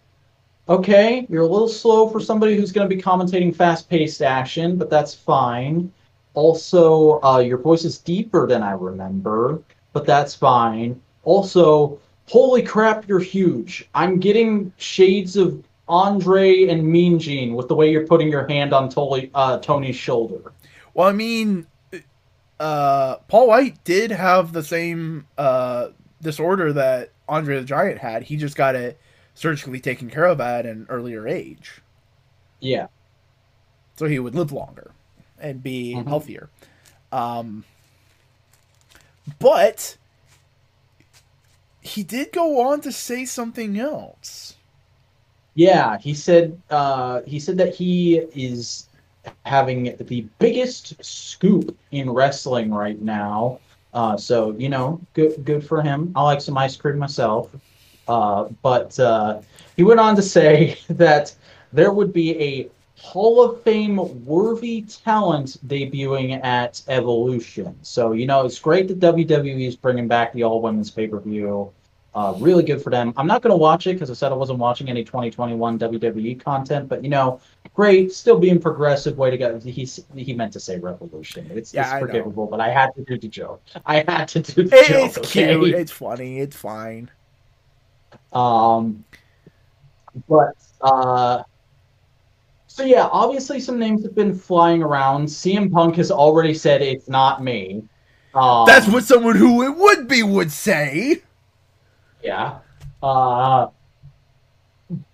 okay, 0.69 1.27
you're 1.29 1.43
a 1.43 1.47
little 1.47 1.69
slow 1.69 2.09
for 2.09 2.19
somebody 2.19 2.57
who's 2.57 2.73
going 2.73 2.89
to 2.89 2.97
be 2.97 3.01
commentating 3.01 3.55
fast-paced 3.55 4.23
action, 4.23 4.77
but 4.77 4.91
that's 4.91 5.15
fine. 5.15 5.93
Also, 6.35 7.21
uh, 7.23 7.39
your 7.39 7.59
voice 7.59 7.85
is 7.85 7.99
deeper 7.99 8.47
than 8.47 8.63
I 8.63 8.73
remember, 8.73 9.63
but 9.93 10.07
that's 10.07 10.35
fine. 10.35 11.01
Also, 11.23 12.01
holy 12.27 12.63
crap, 12.63 13.07
you're 13.07 13.21
huge. 13.21 13.89
I'm 13.95 14.19
getting 14.19 14.73
shades 14.77 15.37
of 15.37 15.63
Andre 15.89 16.65
and 16.69 16.87
Mean 16.87 17.19
Gene 17.19 17.55
with 17.55 17.69
the 17.69 17.75
way 17.75 17.91
you're 17.91 18.07
putting 18.07 18.29
your 18.29 18.47
hand 18.47 18.73
on 18.73 18.89
Tony, 18.89 19.31
uh, 19.35 19.59
Tony's 19.59 19.97
shoulder. 19.97 20.53
Well, 20.95 21.07
I 21.09 21.13
mean, 21.13 21.67
uh, 22.59 23.17
Paul 23.29 23.49
White 23.49 23.83
did 23.85 24.11
have 24.11 24.53
the 24.53 24.63
same 24.63 25.27
uh, 25.39 25.89
disorder 26.21 26.73
that 26.73 27.11
Andre 27.29 27.59
the 27.59 27.65
Giant 27.65 27.99
had. 27.99 28.25
He 28.25 28.37
just 28.37 28.57
got 28.57 28.75
it 28.75 28.99
surgically 29.35 29.81
taken 29.81 30.11
care 30.11 30.25
of 30.25 30.41
at 30.41 30.67
an 30.67 30.87
earlier 30.89 31.29
age. 31.29 31.81
Yeah. 32.61 32.89
So 33.97 34.07
he 34.07 34.19
would 34.19 34.35
live 34.35 34.53
longer 34.53 34.93
and 35.39 35.63
be 35.63 35.95
mm-hmm. 35.95 36.09
healthier. 36.09 36.49
Um, 37.13 37.65
but 39.39 39.97
he 41.81 42.03
did 42.03 42.33
go 42.33 42.69
on 42.69 42.81
to 42.83 42.93
say 42.93 43.25
something 43.25 43.79
else. 43.79 44.56
Yeah, 45.57 45.99
he 45.99 46.15
said 46.15 46.61
uh, 46.71 47.23
he 47.27 47.41
said 47.41 47.59
that 47.59 47.75
he 47.75 48.19
is 48.35 48.89
having 49.45 49.97
the 49.99 50.23
biggest 50.39 51.03
scoop 51.05 51.77
in 51.93 52.11
wrestling 52.11 52.73
right 52.73 53.01
now. 53.01 53.61
Uh, 53.95 54.17
so 54.17 54.53
you 54.59 54.69
know, 54.69 55.01
good 55.15 55.45
good 55.45 55.67
for 55.67 55.83
him. 55.83 56.13
I 56.17 56.23
like 56.23 56.41
some 56.43 56.59
ice 56.59 56.77
cream 56.77 56.99
myself. 56.99 57.51
Uh, 58.09 58.45
but 58.63 58.99
uh, 59.01 59.41
he 59.77 59.83
went 59.85 60.01
on 60.01 60.17
to 60.17 60.23
say 60.23 60.79
that 60.91 61.35
there 61.73 61.93
would 61.93 62.13
be 62.13 62.39
a 62.41 62.71
Hall 62.99 63.43
of 63.43 63.63
Fame 63.63 63.97
worthy 64.27 64.83
talent 64.83 65.59
debuting 65.67 66.43
at 66.45 66.83
Evolution. 66.89 67.77
So, 67.83 68.13
you 68.13 68.27
know, 68.27 68.45
it's 68.47 68.59
great 68.61 68.89
that 68.89 69.01
WWE 69.01 69.67
is 69.69 69.77
bringing 69.77 70.09
back 70.09 70.33
the 70.33 70.45
all 70.45 70.63
women's 70.63 70.91
pay 70.91 71.09
per 71.09 71.21
view. 71.21 71.73
Uh, 72.17 72.33
really 72.39 72.63
good 72.63 72.81
for 72.81 72.89
them. 72.89 73.13
I'm 73.19 73.27
not 73.27 73.43
going 73.43 73.51
to 73.51 73.59
watch 73.59 73.87
it 73.87 73.93
because 73.93 74.11
I 74.11 74.15
said 74.15 74.33
I 74.33 74.37
wasn't 74.37 74.59
watching 74.59 74.89
any 74.89 75.05
2021 75.05 75.79
WWE 75.79 76.41
content, 76.41 76.89
but 76.89 77.05
you 77.05 77.11
know, 77.11 77.43
great, 77.75 78.11
still 78.11 78.39
being 78.39 78.59
progressive. 78.59 79.19
Way 79.19 79.31
to 79.31 79.37
go. 79.37 79.61
He 79.61 79.87
he 80.15 80.33
meant 80.33 80.55
to 80.55 80.61
say 80.61 80.79
Revolution. 80.79 81.47
It's, 81.51 81.75
yeah, 81.75 81.83
it's 81.83 82.01
forgivable, 82.01 82.47
but 82.47 82.59
I 82.59 82.71
had 82.71 82.95
to 82.95 83.05
do 83.05 83.19
the 83.19 83.29
joke. 83.29 83.63
I 83.87 83.97
had 84.09 84.29
to 84.29 84.41
do 84.41 84.63
the 84.63 84.71
joke. 84.71 84.89
It's 84.89 85.19
okay? 85.19 85.59
cute. 85.59 85.75
It's 85.75 85.93
funny. 85.93 86.41
It's 86.41 86.57
fine. 86.57 87.11
Um, 88.33 89.05
but 90.27 90.55
uh, 90.81 91.43
so 92.67 92.83
yeah, 92.83 93.11
obviously 93.13 93.61
some 93.61 93.79
names 93.79 94.03
have 94.05 94.15
been 94.15 94.35
flying 94.35 94.83
around. 94.83 95.27
CM 95.27 95.71
Punk 95.71 95.97
has 95.97 96.11
already 96.11 96.55
said 96.55 96.81
it's 96.81 97.11
not 97.11 97.45
me. 97.45 97.85
Um, 98.35 98.65
That's 98.67 98.89
what 98.89 99.05
someone 99.05 99.37
who 99.37 99.65
it 99.65 99.77
would 99.77 100.09
be 100.09 100.23
would 100.23 100.51
say. 100.51 101.21
Yeah. 102.27 102.59
Uh, 103.03 103.69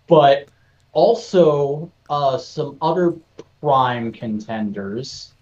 but 0.06 0.48
also 0.92 1.92
uh, 2.08 2.38
some 2.38 2.78
other 2.80 3.14
prime 3.60 4.12
contenders. 4.12 5.34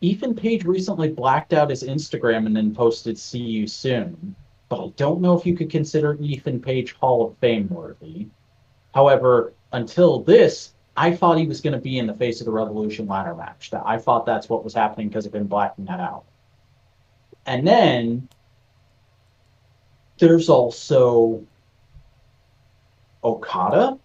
Ethan 0.00 0.34
Page 0.34 0.64
recently 0.64 1.10
blacked 1.10 1.52
out 1.52 1.68
his 1.68 1.82
Instagram 1.82 2.46
and 2.46 2.56
then 2.56 2.74
posted 2.74 3.18
"See 3.18 3.38
you 3.38 3.66
soon," 3.66 4.34
but 4.70 4.82
I 4.82 4.88
don't 4.96 5.20
know 5.20 5.36
if 5.36 5.44
you 5.44 5.54
could 5.54 5.68
consider 5.70 6.16
Ethan 6.20 6.60
Page 6.60 6.94
Hall 6.94 7.26
of 7.26 7.36
Fame 7.38 7.68
worthy. 7.68 8.28
However, 8.94 9.52
until 9.72 10.20
this, 10.20 10.72
I 10.96 11.14
thought 11.14 11.38
he 11.38 11.46
was 11.46 11.60
going 11.60 11.74
to 11.74 11.78
be 11.78 11.98
in 11.98 12.06
the 12.06 12.14
face 12.14 12.40
of 12.40 12.46
the 12.46 12.50
Revolution 12.52 13.06
ladder 13.06 13.34
match. 13.34 13.70
That 13.70 13.82
I 13.84 13.98
thought 13.98 14.24
that's 14.24 14.48
what 14.48 14.64
was 14.64 14.72
happening 14.72 15.08
because 15.08 15.26
I've 15.26 15.32
been 15.32 15.46
blacking 15.46 15.84
that 15.84 16.00
out. 16.00 16.24
And 17.44 17.66
then 17.66 18.28
there's 20.20 20.48
also 20.48 21.42
Okada. 23.24 23.98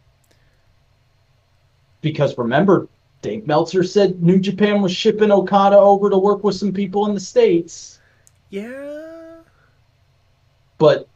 Because 2.02 2.38
remember, 2.38 2.88
Dave 3.22 3.48
Meltzer 3.48 3.84
said 3.84 4.22
New 4.22 4.40
Japan 4.40 4.82
was 4.82 4.92
shipping 4.92 5.32
Okada 5.32 5.78
over 5.78 6.10
to 6.10 6.18
work 6.18 6.44
with 6.44 6.56
some 6.56 6.72
people 6.72 7.06
in 7.08 7.14
the 7.14 7.20
States. 7.20 8.00
Yeah. 8.50 9.38
But 10.78 11.08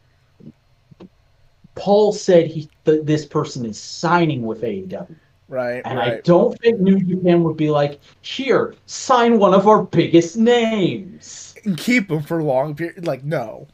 Paul 1.75 2.11
said 2.11 2.47
he 2.47 2.69
th- 2.85 3.03
this 3.03 3.25
person 3.25 3.65
is 3.65 3.77
signing 3.77 4.41
with 4.43 4.61
AEW. 4.61 5.15
Right. 5.47 5.81
And 5.85 5.97
right. 5.97 6.13
I 6.13 6.21
don't 6.21 6.59
think 6.59 6.79
New 6.79 6.99
Japan 6.99 7.43
would 7.43 7.57
be 7.57 7.71
like, 7.71 7.99
here, 8.21 8.75
sign 8.85 9.39
one 9.39 9.53
of 9.53 9.67
our 9.67 9.83
biggest 9.83 10.37
names. 10.37 11.55
And 11.65 11.77
keep 11.77 12.07
them 12.07 12.21
for 12.21 12.41
long 12.43 12.75
period. 12.75 13.05
Like, 13.05 13.23
no. 13.23 13.67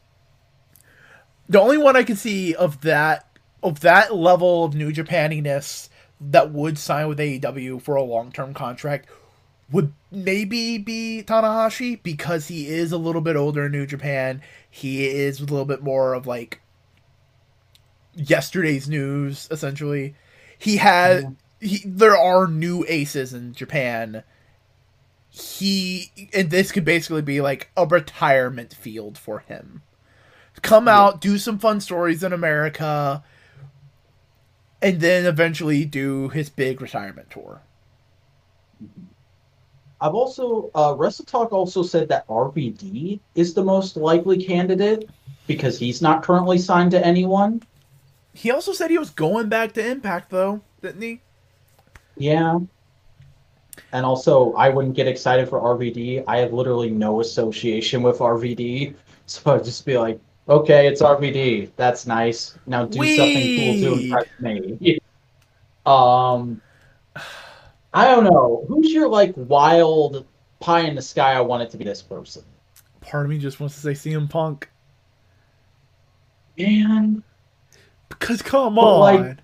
The 1.48 1.60
only 1.60 1.78
one 1.78 1.96
I 1.96 2.02
can 2.02 2.16
see 2.16 2.54
of 2.54 2.80
that 2.82 3.28
of 3.62 3.80
that 3.80 4.14
level 4.14 4.64
of 4.64 4.74
New 4.74 4.92
Japaniness 4.92 5.88
that 6.20 6.52
would 6.52 6.78
sign 6.78 7.08
with 7.08 7.18
AEW 7.18 7.80
for 7.82 7.96
a 7.96 8.02
long 8.02 8.32
term 8.32 8.54
contract 8.54 9.08
would 9.70 9.92
maybe 10.10 10.78
be 10.78 11.24
Tanahashi 11.26 12.00
because 12.02 12.48
he 12.48 12.68
is 12.68 12.92
a 12.92 12.98
little 12.98 13.20
bit 13.20 13.36
older 13.36 13.66
in 13.66 13.72
New 13.72 13.86
Japan. 13.86 14.40
He 14.70 15.06
is 15.06 15.40
a 15.40 15.44
little 15.44 15.64
bit 15.64 15.82
more 15.82 16.14
of 16.14 16.26
like 16.26 16.60
yesterday's 18.14 18.88
news 18.88 19.48
essentially. 19.50 20.14
He 20.58 20.76
had 20.76 21.24
mm-hmm 21.24 21.32
he, 21.60 21.82
there 21.84 22.16
are 22.16 22.46
new 22.46 22.84
aces 22.88 23.32
in 23.32 23.52
Japan. 23.52 24.22
He 25.30 26.10
and 26.32 26.50
this 26.50 26.72
could 26.72 26.84
basically 26.84 27.22
be 27.22 27.40
like 27.40 27.70
a 27.76 27.86
retirement 27.86 28.74
field 28.74 29.18
for 29.18 29.40
him. 29.40 29.82
Come 30.62 30.88
out, 30.88 31.20
do 31.20 31.38
some 31.38 31.58
fun 31.58 31.80
stories 31.80 32.22
in 32.22 32.32
America, 32.32 33.22
and 34.82 35.00
then 35.00 35.26
eventually 35.26 35.84
do 35.84 36.28
his 36.28 36.48
big 36.50 36.80
retirement 36.80 37.30
tour. 37.30 37.62
I've 40.00 40.14
also 40.14 40.70
uh, 40.74 40.94
Wrestle 40.96 41.24
Talk 41.24 41.52
also 41.52 41.82
said 41.82 42.08
that 42.08 42.26
RVD 42.28 43.20
is 43.34 43.54
the 43.54 43.64
most 43.64 43.96
likely 43.96 44.42
candidate 44.42 45.08
because 45.46 45.78
he's 45.78 46.02
not 46.02 46.22
currently 46.22 46.58
signed 46.58 46.90
to 46.90 47.04
anyone. 47.04 47.62
He 48.34 48.50
also 48.50 48.72
said 48.72 48.90
he 48.90 48.98
was 48.98 49.10
going 49.10 49.48
back 49.48 49.72
to 49.72 49.86
Impact 49.86 50.30
though, 50.30 50.60
didn't 50.82 51.00
he? 51.00 51.20
Yeah. 52.16 52.58
And 53.92 54.04
also, 54.04 54.52
I 54.54 54.68
wouldn't 54.68 54.94
get 54.94 55.06
excited 55.06 55.48
for 55.48 55.60
RVD. 55.60 56.24
I 56.26 56.38
have 56.38 56.52
literally 56.52 56.90
no 56.90 57.20
association 57.20 58.02
with 58.02 58.18
RVD. 58.18 58.94
So 59.28 59.56
I'd 59.56 59.64
just 59.64 59.84
be 59.84 59.98
like, 59.98 60.20
okay, 60.48 60.86
it's 60.86 61.02
RVD. 61.02 61.70
That's 61.76 62.06
nice. 62.06 62.58
Now 62.66 62.84
do 62.86 62.98
something 62.98 63.80
cool 63.80 63.96
to 63.96 64.02
impress 64.02 64.26
me. 64.40 64.98
um, 65.86 66.60
I 67.92 68.08
don't 68.08 68.24
know. 68.24 68.64
Who's 68.68 68.92
your 68.92 69.08
like 69.08 69.32
wild 69.36 70.26
pie 70.60 70.80
in 70.80 70.94
the 70.94 71.02
sky? 71.02 71.32
I 71.32 71.40
want 71.40 71.62
it 71.62 71.70
to 71.70 71.76
be 71.76 71.84
this 71.84 72.02
person. 72.02 72.42
Part 73.00 73.24
of 73.24 73.30
me 73.30 73.38
just 73.38 73.60
wants 73.60 73.74
to 73.76 73.80
say 73.80 74.10
CM 74.10 74.28
Punk. 74.28 74.68
Man. 76.58 77.22
Because 78.08 78.42
come 78.42 78.78
on. 78.78 79.00
Like, 79.00 79.38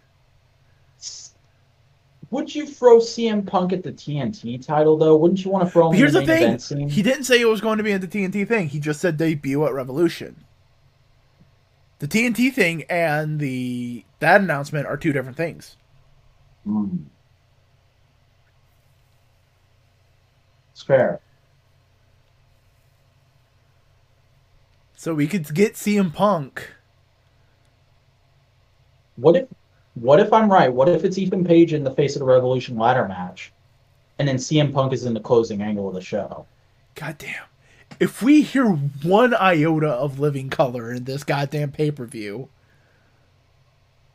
Would 2.30 2.54
you 2.54 2.66
throw 2.66 2.98
CM 2.98 3.46
Punk 3.46 3.72
at 3.72 3.82
the 3.82 3.92
TNT 3.92 4.64
title 4.64 4.96
though? 4.96 5.16
Wouldn't 5.16 5.44
you 5.44 5.50
want 5.50 5.64
to 5.64 5.70
throw 5.70 5.90
him? 5.90 5.96
Here's 5.96 6.14
in 6.14 6.24
the 6.24 6.32
the, 6.32 6.58
thing: 6.58 6.88
he 6.88 7.02
didn't 7.02 7.24
say 7.24 7.40
it 7.40 7.46
was 7.46 7.60
going 7.60 7.78
to 7.78 7.84
be 7.84 7.92
at 7.92 8.00
the 8.00 8.08
TNT 8.08 8.46
thing. 8.46 8.68
He 8.68 8.80
just 8.80 9.00
said 9.00 9.16
debut 9.16 9.64
at 9.66 9.72
Revolution. 9.72 10.44
The 12.02 12.08
TNT 12.08 12.52
thing 12.52 12.82
and 12.90 13.38
the 13.38 14.04
that 14.18 14.40
announcement 14.40 14.86
are 14.86 14.96
two 14.96 15.12
different 15.12 15.36
things. 15.36 15.76
Mm. 16.66 17.04
It's 20.72 20.82
fair. 20.82 21.20
So 24.96 25.14
we 25.14 25.28
could 25.28 25.54
get 25.54 25.74
CM 25.74 26.12
Punk. 26.12 26.74
What 29.14 29.36
if, 29.36 29.46
what 29.94 30.18
if 30.18 30.32
I'm 30.32 30.50
right? 30.50 30.72
What 30.72 30.88
if 30.88 31.04
it's 31.04 31.18
Ethan 31.18 31.44
Page 31.44 31.72
in 31.72 31.84
the 31.84 31.92
Face 31.92 32.16
of 32.16 32.20
the 32.20 32.26
Revolution 32.26 32.76
ladder 32.76 33.06
match, 33.06 33.52
and 34.18 34.26
then 34.26 34.38
CM 34.38 34.74
Punk 34.74 34.92
is 34.92 35.04
in 35.04 35.14
the 35.14 35.20
closing 35.20 35.62
angle 35.62 35.86
of 35.86 35.94
the 35.94 36.00
show? 36.00 36.46
Goddamn. 36.96 37.44
If 38.00 38.22
we 38.22 38.42
hear 38.42 38.66
one 38.66 39.34
iota 39.34 39.88
of 39.88 40.18
Living 40.18 40.50
Colour 40.50 40.92
in 40.92 41.04
this 41.04 41.24
goddamn 41.24 41.72
pay 41.72 41.90
per 41.90 42.06
view, 42.06 42.48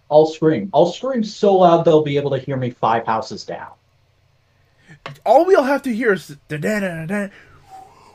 I'll 0.10 0.26
scream. 0.26 0.70
I'll 0.74 0.91
scream 0.91 1.24
so 1.24 1.58
loud 1.58 1.84
they'll 1.84 2.04
be 2.04 2.18
able 2.18 2.32
to 2.32 2.40
hear 2.40 2.58
me 2.58 2.72
five 2.72 3.06
houses 3.06 3.45
down. 3.45 3.72
all 5.26 5.45
we'll 5.45 5.64
have 5.64 5.82
to 5.84 5.94
hear 5.94 6.14
is 6.14 6.36
da 6.48 6.58
da 6.58 6.80
da 6.80 7.06
da. 7.06 7.28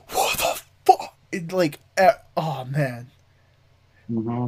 What 0.09 0.39
the 0.39 0.63
fuck? 0.85 1.17
It, 1.31 1.53
like, 1.53 1.81
uh, 1.99 2.13
oh 2.37 2.65
man. 2.65 3.11
Mm-hmm. 4.11 4.47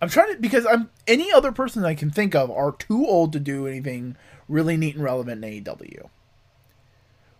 I'm 0.00 0.08
trying 0.10 0.34
to 0.34 0.40
because 0.40 0.66
I'm 0.66 0.90
any 1.06 1.32
other 1.32 1.52
person 1.52 1.84
I 1.84 1.94
can 1.94 2.10
think 2.10 2.34
of 2.34 2.50
are 2.50 2.72
too 2.72 3.06
old 3.06 3.32
to 3.32 3.40
do 3.40 3.66
anything 3.66 4.16
really 4.48 4.76
neat 4.76 4.94
and 4.94 5.04
relevant 5.04 5.44
in 5.44 5.64
AEW, 5.64 6.08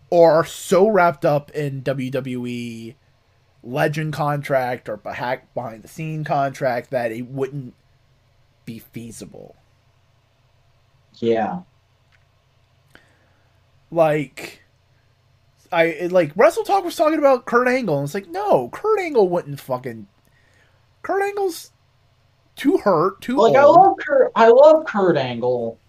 or 0.09 0.33
are 0.33 0.45
so 0.45 0.87
wrapped 0.87 1.25
up 1.25 1.51
in 1.51 1.81
WWE 1.81 2.95
legend 3.63 4.13
contract 4.13 4.87
or 4.87 4.97
behind 4.97 5.83
the 5.83 5.87
scene 5.87 6.23
contract 6.23 6.89
that 6.91 7.11
it 7.11 7.27
wouldn't 7.27 7.73
be 8.65 8.79
feasible. 8.79 9.55
Yeah. 11.15 11.61
Like, 13.89 14.63
I 15.71 16.07
like 16.11 16.31
Wrestle 16.35 16.63
Talk 16.63 16.83
was 16.83 16.95
talking 16.95 17.19
about 17.19 17.45
Kurt 17.45 17.67
Angle, 17.67 17.97
and 17.97 18.05
it's 18.05 18.13
like, 18.13 18.27
no, 18.27 18.69
Kurt 18.69 18.99
Angle 18.99 19.29
wouldn't 19.29 19.59
fucking. 19.59 20.07
Kurt 21.01 21.23
Angle's 21.23 21.71
too 22.55 22.77
hurt, 22.77 23.21
too 23.21 23.37
Like 23.37 23.55
I 23.55 23.63
love 23.63 23.95
Kurt. 24.05 24.31
I 24.35 24.49
love 24.49 24.85
Kurt 24.85 25.17
Angle, 25.17 25.79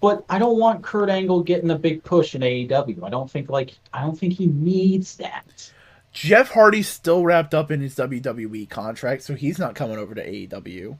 but 0.00 0.24
I 0.28 0.38
don't 0.38 0.58
want 0.58 0.82
Kurt 0.82 1.10
Angle 1.10 1.42
getting 1.42 1.70
a 1.70 1.78
big 1.78 2.02
push 2.02 2.34
in 2.34 2.42
AEW. 2.42 3.02
I 3.02 3.10
don't 3.10 3.30
think 3.30 3.50
like 3.50 3.78
I 3.92 4.00
don't 4.00 4.18
think 4.18 4.32
he 4.32 4.46
needs 4.46 5.16
that. 5.16 5.70
Jeff 6.12 6.50
Hardy's 6.50 6.88
still 6.88 7.24
wrapped 7.24 7.54
up 7.54 7.70
in 7.70 7.80
his 7.80 7.94
WWE 7.94 8.68
contract, 8.68 9.22
so 9.22 9.34
he's 9.34 9.58
not 9.58 9.74
coming 9.74 9.96
over 9.96 10.14
to 10.14 10.26
AEW. 10.26 10.98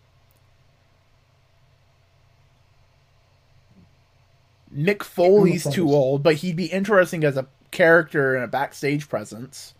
Mick 4.72 5.02
Foley's 5.02 5.64
too 5.68 5.90
old, 5.90 6.22
but 6.22 6.36
he'd 6.36 6.54
be 6.54 6.66
interesting 6.66 7.24
as 7.24 7.36
a 7.36 7.48
character 7.72 8.36
and 8.36 8.44
a 8.44 8.48
backstage 8.48 9.08
presence. 9.08 9.74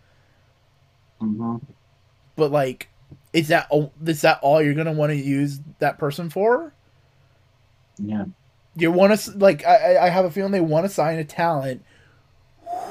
Mm-hmm. 1.21 1.57
But 2.35 2.51
like, 2.51 2.89
is 3.31 3.47
that 3.49 3.67
oh, 3.71 3.91
is 4.05 4.21
that 4.21 4.39
all 4.41 4.61
you're 4.61 4.73
gonna 4.73 4.91
want 4.91 5.11
to 5.11 5.15
use 5.15 5.59
that 5.79 5.97
person 5.97 6.29
for? 6.29 6.73
Yeah. 7.97 8.25
You 8.75 8.91
want 8.91 9.19
to 9.19 9.31
like? 9.37 9.65
I, 9.65 10.05
I 10.05 10.09
have 10.09 10.25
a 10.25 10.31
feeling 10.31 10.51
they 10.51 10.61
want 10.61 10.85
to 10.85 10.89
sign 10.89 11.19
a 11.19 11.23
talent 11.23 11.83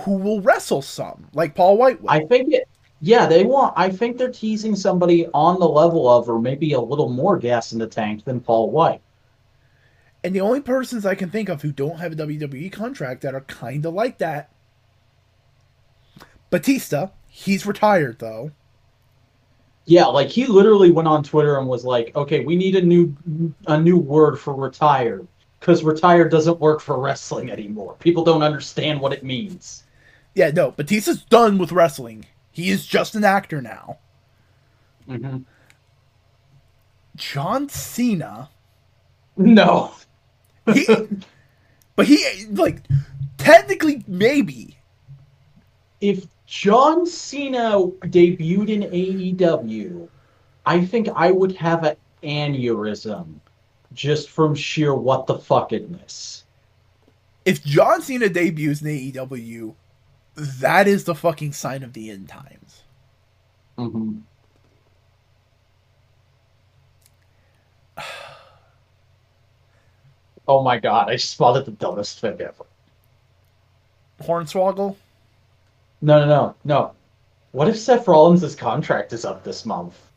who 0.05 0.17
will 0.17 0.41
wrestle 0.41 0.83
some, 0.83 1.29
like 1.33 1.55
Paul 1.55 1.77
White. 1.79 2.03
will. 2.03 2.11
I 2.11 2.25
think 2.27 2.53
it. 2.53 2.69
Yeah, 3.01 3.27
they 3.27 3.45
want. 3.45 3.73
I 3.77 3.89
think 3.89 4.19
they're 4.19 4.31
teasing 4.31 4.77
somebody 4.77 5.27
on 5.33 5.59
the 5.59 5.69
level 5.69 6.09
of, 6.09 6.29
or 6.29 6.39
maybe 6.39 6.75
a 6.75 6.81
little 6.81 7.09
more 7.09 7.39
gas 7.39 7.73
in 7.73 7.79
the 7.79 7.87
tank 7.87 8.25
than 8.25 8.41
Paul 8.41 8.71
White. 8.71 9.01
And 10.23 10.35
the 10.35 10.43
only 10.43 10.61
persons 10.61 11.07
I 11.07 11.15
can 11.15 11.31
think 11.31 11.49
of 11.49 11.63
who 11.63 11.73
don't 11.73 11.99
have 11.99 12.13
a 12.13 12.17
WWE 12.17 12.71
contract 12.71 13.23
that 13.23 13.35
are 13.35 13.41
kind 13.43 13.87
of 13.87 13.95
like 13.95 14.19
that, 14.19 14.51
Batista. 16.51 17.09
He's 17.27 17.65
retired 17.65 18.19
though. 18.19 18.51
Yeah, 19.87 20.07
like 20.07 20.29
he 20.29 20.47
literally 20.47 20.91
went 20.91 21.09
on 21.09 21.23
Twitter 21.23 21.59
and 21.59 21.67
was 21.67 21.87
like, 21.87 22.15
"Okay, 22.15 22.45
we 22.45 22.55
need 22.55 22.77
a 22.77 22.83
new 22.83 23.17
a 23.67 23.81
new 23.81 23.97
word 23.97 24.37
for 24.37 24.55
retired 24.55 25.27
because 25.61 25.85
retired 25.85 26.31
doesn't 26.31 26.59
work 26.59 26.81
for 26.81 26.99
wrestling 26.99 27.51
anymore. 27.51 27.95
People 28.01 28.25
don't 28.25 28.43
understand 28.43 29.01
what 29.01 29.13
it 29.13 29.23
means." 29.23 29.85
Yeah, 30.35 30.51
no, 30.51 30.71
Batista's 30.73 31.23
done 31.25 31.59
with 31.59 31.73
wrestling. 31.73 32.25
He 32.53 32.71
is 32.71 32.87
just 32.87 33.15
an 33.15 33.25
actor 33.25 33.61
now. 33.61 33.99
Mm-hmm. 35.09 35.39
John 37.17 37.69
Cena, 37.69 38.49
No. 39.37 39.93
he, 40.73 40.87
but 41.97 42.07
he 42.07 42.25
like 42.51 42.83
technically 43.39 44.05
maybe. 44.07 44.77
if 46.01 46.27
John 46.47 47.05
Cena 47.07 47.79
debuted 48.07 48.69
in 48.69 48.83
AEW, 48.83 50.09
I 50.65 50.85
think 50.85 51.09
I 51.15 51.31
would 51.31 51.53
have 51.57 51.85
an 51.85 51.97
aneurysm 52.23 53.35
just 53.93 54.31
from 54.31 54.55
sheer 54.55 54.95
what 54.95 55.27
the 55.27 55.37
fuckedness. 55.37 56.43
If 57.45 57.65
John 57.65 58.03
Cena 58.03 58.29
debuts 58.29 58.83
in 58.83 58.89
AEW, 58.89 59.75
that 60.35 60.87
is 60.87 61.05
the 61.05 61.15
fucking 61.15 61.53
sign 61.53 61.83
of 61.83 61.93
the 61.93 62.11
end 62.11 62.29
times. 62.29 62.83
Mm-hmm. 63.79 64.19
Oh 70.49 70.65
my 70.65 70.81
god, 70.81 71.09
I 71.09 71.13
just 71.13 71.31
spotted 71.31 71.65
the 71.65 71.71
dumbest 71.71 72.19
thing 72.19 72.41
ever. 72.41 72.65
Hornswoggle. 74.21 74.97
No, 76.01 76.19
no, 76.19 76.27
no, 76.27 76.55
no. 76.65 76.93
What 77.53 77.69
if 77.69 77.79
Seth 77.79 78.09
Rollins' 78.09 78.57
contract 78.57 79.13
is 79.13 79.25
up 79.25 79.45
this 79.45 79.65
month? 79.65 80.10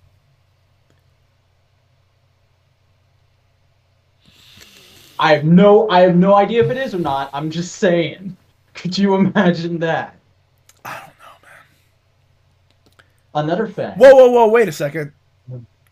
I 5.23 5.31
have 5.35 5.45
no, 5.45 5.89
I 5.89 6.01
have 6.01 6.17
no 6.17 6.33
idea 6.35 6.65
if 6.65 6.69
it 6.69 6.75
is 6.75 6.93
or 6.93 6.99
not. 6.99 7.29
I'm 7.31 7.49
just 7.49 7.77
saying. 7.77 8.35
Could 8.73 8.97
you 8.97 9.15
imagine 9.15 9.79
that? 9.79 10.17
I 10.83 10.99
don't 10.99 11.07
know, 11.17 11.47
man. 13.37 13.45
Another 13.45 13.69
thing. 13.69 13.91
Whoa, 13.91 14.13
whoa, 14.13 14.31
whoa! 14.31 14.49
Wait 14.49 14.67
a 14.67 14.73
second. 14.73 15.13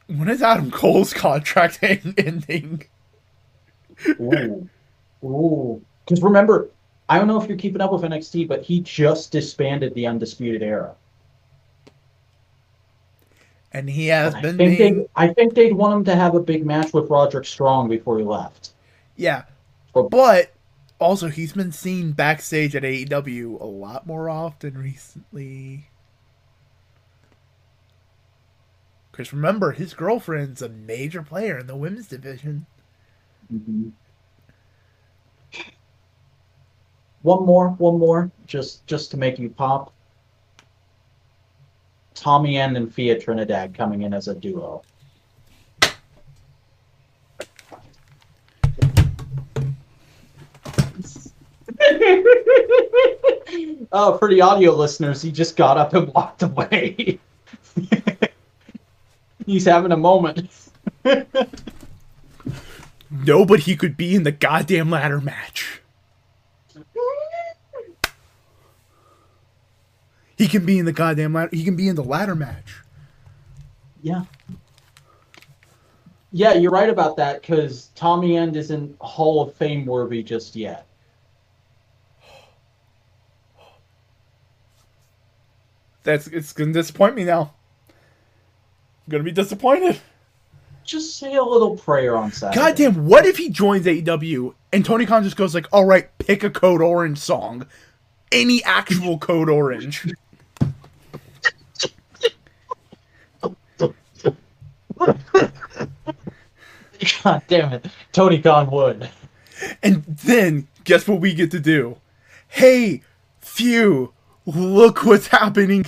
When 0.08 0.28
is 0.28 0.42
Adam 0.42 0.70
Cole's 0.70 1.14
contract 1.14 1.80
ending? 1.82 2.84
Ooh, 4.20 4.68
ooh. 5.24 5.82
Because 6.04 6.22
remember, 6.22 6.70
I 7.08 7.18
don't 7.18 7.30
know 7.30 7.42
if 7.42 7.48
you're 7.48 7.58
keeping 7.58 7.80
up 7.80 7.94
with 7.94 8.02
NXT, 8.02 8.50
but 8.50 8.64
he 8.64 8.82
just 8.82 9.32
disbanded 9.32 9.94
the 9.94 10.08
Undisputed 10.08 10.62
Era. 10.62 10.94
And 13.72 13.90
he 13.90 14.08
has 14.08 14.36
I 14.36 14.42
been 14.42 14.58
think 14.58 14.78
named. 14.78 15.02
they, 15.04 15.08
I 15.16 15.34
think 15.34 15.54
they'd 15.54 15.72
want 15.72 15.94
him 15.94 16.04
to 16.06 16.18
have 16.18 16.36
a 16.36 16.42
big 16.42 16.66
match 16.66 16.92
with 16.92 17.10
Roderick 17.10 17.46
Strong 17.46 17.88
before 17.88 18.18
he 18.18 18.26
left. 18.26 18.72
Yeah, 19.22 19.44
Or- 19.94 20.10
but 20.10 20.52
also 21.00 21.28
he's 21.28 21.54
been 21.54 21.72
seen 21.72 22.14
backstage 22.14 22.76
at 22.76 22.82
AEW 22.82 23.62
a 23.62 23.66
lot 23.66 24.08
more 24.08 24.30
often 24.30 24.76
recently. 24.76 25.92
Because 29.12 29.32
remember, 29.32 29.74
his 29.74 29.94
girlfriend's 29.94 30.64
a 30.64 30.70
major 30.70 31.22
player 31.22 31.60
in 31.60 31.68
the 31.68 31.76
women's 31.76 32.08
division. 32.08 32.66
Mm-hmm. 33.54 33.90
One 37.22 37.46
more, 37.46 37.70
one 37.70 38.00
more, 38.00 38.32
just 38.48 38.88
just 38.88 39.12
to 39.12 39.18
make 39.18 39.38
you 39.38 39.52
pop. 39.52 39.94
Tommy 42.16 42.58
End 42.58 42.76
and 42.76 42.92
Thea 42.92 43.20
Trinidad 43.20 43.76
coming 43.76 44.02
in 44.02 44.16
as 44.16 44.28
a 44.28 44.34
duo. 44.34 44.82
Oh, 53.92 54.18
for 54.18 54.30
the 54.30 54.42
audio 54.42 54.74
listeners, 54.74 55.22
he 55.22 55.32
just 55.32 55.58
got 55.58 55.78
up 55.78 55.94
and 55.94 56.08
walked 56.14 56.44
away. 56.44 57.20
He's 59.46 59.66
having 59.66 59.92
a 59.92 59.98
moment. 59.98 60.50
No, 63.10 63.46
but 63.46 63.62
he 63.62 63.76
could 63.76 63.98
be 63.98 64.16
in 64.16 64.24
the 64.24 64.32
goddamn 64.32 64.90
ladder 64.90 65.20
match. 65.20 65.82
He 70.38 70.48
can 70.48 70.66
be 70.66 70.80
in 70.80 70.86
the 70.86 70.94
goddamn 70.94 71.34
ladder. 71.34 71.50
He 71.52 71.64
can 71.64 71.76
be 71.76 71.88
in 71.88 71.96
the 71.96 72.04
ladder 72.04 72.36
match. 72.36 72.78
Yeah. 74.02 74.24
Yeah, 76.32 76.54
you're 76.54 76.72
right 76.72 76.90
about 76.90 77.18
that 77.18 77.42
because 77.42 77.90
Tommy 77.94 78.38
End 78.38 78.56
isn't 78.56 78.96
Hall 79.02 79.42
of 79.42 79.54
Fame 79.54 79.86
worthy 79.86 80.24
just 80.24 80.56
yet. 80.56 80.88
That's 86.04 86.28
it's 86.28 86.54
gonna 86.54 86.74
disappoint 86.74 87.16
me 87.16 87.24
now. 87.24 87.54
I'm 87.90 89.12
gonna 89.12 89.24
be 89.24 89.32
disappointed. 89.32 90.00
Just 90.84 91.18
say 91.18 91.36
a 91.36 91.44
little 91.44 91.78
prayer 91.78 92.18
on 92.18 92.32
Saturday. 92.32 92.60
Goddamn, 92.60 93.06
what 93.06 93.26
if 93.26 93.38
he 93.38 93.50
joins 93.50 93.86
AEW 93.86 94.54
and 94.74 94.84
Tony 94.84 95.06
Khan 95.06 95.24
just 95.24 95.36
goes 95.36 95.54
like, 95.54 95.68
all 95.72 95.86
right, 95.86 96.10
pick 96.18 96.44
a 96.44 96.50
Code 96.50 96.82
Orange 96.82 97.20
song. 97.20 97.68
Any 98.32 98.64
actual 98.64 99.18
Code 99.20 99.50
Orange. 99.50 100.08
God 107.24 107.42
damn 107.48 107.74
it, 107.74 107.86
Tony 108.12 108.42
Khan 108.42 108.70
would. 108.72 109.10
And 109.84 110.04
then 110.06 110.68
guess 110.84 111.08
what 111.08 111.20
we 111.20 111.34
get 111.34 111.52
to 111.52 111.60
do? 111.60 111.98
Hey, 112.48 113.02
Phew, 113.42 114.14
look 114.56 115.06
what's 115.06 115.28
happening. 115.28 115.86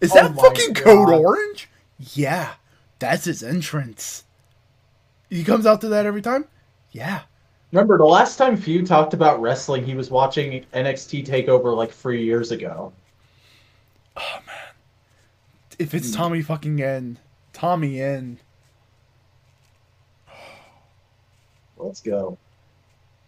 Is 0.00 0.12
Oh 0.12 0.14
that 0.14 0.34
my 0.34 0.42
fucking 0.42 0.72
God. 0.74 0.84
Code 0.84 1.10
Orange? 1.10 1.68
Yeah, 1.98 2.52
that's 2.98 3.24
his 3.24 3.42
entrance. 3.42 4.24
He 5.30 5.44
comes 5.44 5.66
out 5.66 5.80
to 5.82 5.88
that 5.88 6.06
every 6.06 6.22
time? 6.22 6.46
Yeah. 6.92 7.22
Remember 7.72 7.98
the 7.98 8.04
last 8.04 8.36
time 8.36 8.56
Few 8.56 8.86
talked 8.86 9.12
about 9.12 9.40
wrestling, 9.42 9.84
he 9.84 9.94
was 9.94 10.10
watching 10.10 10.64
NXT 10.72 11.26
Takeover 11.26 11.76
like 11.76 11.90
three 11.90 12.24
years 12.24 12.50
ago. 12.50 12.92
Oh 14.16 14.38
man, 14.46 14.74
if 15.78 15.94
it's 15.94 16.08
hmm. 16.08 16.16
Tommy 16.16 16.42
fucking 16.42 16.82
End, 16.82 17.20
Tommy 17.52 18.00
End, 18.00 18.38
Let's 21.76 22.00
go. 22.00 22.38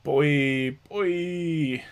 boy, 0.03 0.77
boy. 0.89 1.85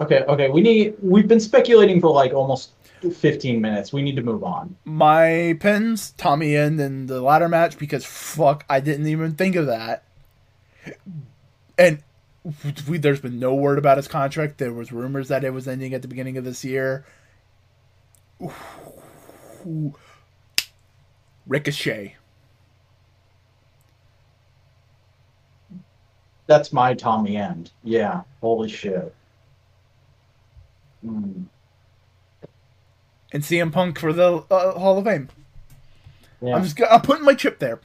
Okay, 0.00 0.24
okay. 0.28 0.50
We 0.50 0.60
need. 0.60 0.94
We've 1.00 1.28
been 1.28 1.40
speculating 1.40 2.00
for 2.00 2.10
like 2.10 2.32
almost 2.32 2.72
15 3.00 3.60
minutes. 3.60 3.92
We 3.92 4.02
need 4.02 4.16
to 4.16 4.22
move 4.22 4.44
on. 4.44 4.76
My 4.84 5.56
pins, 5.60 6.12
Tommy 6.12 6.56
End 6.56 6.80
in 6.80 7.06
the 7.06 7.20
ladder 7.20 7.48
match 7.48 7.78
because 7.78 8.04
fuck, 8.04 8.64
I 8.68 8.80
didn't 8.80 9.06
even 9.06 9.34
think 9.34 9.56
of 9.56 9.66
that. 9.66 10.04
And 11.78 12.02
we, 12.88 12.98
there's 12.98 13.20
been 13.20 13.38
no 13.38 13.54
word 13.54 13.78
about 13.78 13.96
his 13.96 14.08
contract. 14.08 14.58
There 14.58 14.72
was 14.72 14.92
rumors 14.92 15.28
that 15.28 15.44
it 15.44 15.50
was 15.50 15.66
ending 15.66 15.94
at 15.94 16.02
the 16.02 16.08
beginning 16.08 16.36
of 16.36 16.44
this 16.44 16.64
year. 16.64 17.04
Ooh. 18.42 19.94
Ricochet. 21.46 22.16
That's 26.46 26.72
my 26.72 26.94
Tommy 26.94 27.36
End. 27.36 27.72
Yeah. 27.82 28.22
Holy 28.40 28.68
shit. 28.68 29.12
Hmm. 31.06 31.42
and 33.32 33.42
CM 33.42 33.72
Punk 33.72 33.98
for 33.98 34.12
the 34.12 34.44
uh, 34.50 34.78
Hall 34.78 34.98
of 34.98 35.04
Fame. 35.04 35.28
Yeah. 36.40 36.56
I'm 36.56 36.64
just 36.64 36.80
I'm 36.90 37.00
putting 37.02 37.24
my 37.24 37.34
chip 37.34 37.58
there. 37.58 37.80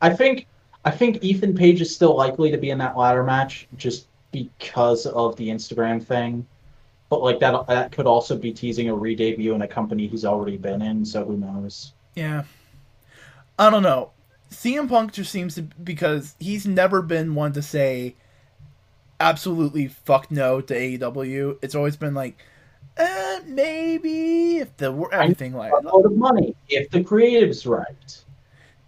I 0.00 0.10
think 0.14 0.46
I 0.84 0.90
think 0.90 1.22
Ethan 1.24 1.54
Page 1.56 1.80
is 1.80 1.92
still 1.92 2.16
likely 2.16 2.50
to 2.50 2.58
be 2.58 2.70
in 2.70 2.78
that 2.78 2.96
ladder 2.96 3.24
match 3.24 3.66
just 3.76 4.06
because 4.30 5.06
of 5.06 5.34
the 5.36 5.48
Instagram 5.48 6.02
thing. 6.04 6.46
But 7.08 7.22
like 7.22 7.40
that 7.40 7.66
that 7.66 7.92
could 7.92 8.06
also 8.06 8.36
be 8.36 8.52
teasing 8.52 8.88
a 8.88 8.94
re-debut 8.94 9.54
in 9.54 9.62
a 9.62 9.68
company 9.68 10.06
he's 10.06 10.24
already 10.24 10.56
been 10.56 10.82
in, 10.82 11.04
so 11.04 11.24
who 11.24 11.36
knows. 11.36 11.92
Yeah. 12.14 12.44
I 13.58 13.70
don't 13.70 13.82
know. 13.82 14.10
CM 14.50 14.88
Punk 14.88 15.12
just 15.12 15.32
seems 15.32 15.56
to 15.56 15.62
because 15.62 16.36
he's 16.38 16.66
never 16.66 17.02
been 17.02 17.34
one 17.34 17.52
to 17.52 17.62
say 17.62 18.14
absolutely 19.20 19.88
fuck 19.88 20.30
no 20.30 20.60
to 20.60 20.74
AEW. 20.74 21.58
It's 21.62 21.74
always 21.74 21.96
been 21.96 22.14
like, 22.14 22.38
eh, 22.96 23.40
maybe 23.46 24.58
if 24.58 24.76
the 24.76 24.92
everything 25.12 25.54
like 25.54 25.72
A 25.72 25.86
lot 25.86 26.04
of 26.04 26.16
money 26.16 26.54
if 26.68 26.90
the 26.90 27.02
creative's 27.02 27.66
right. 27.66 28.22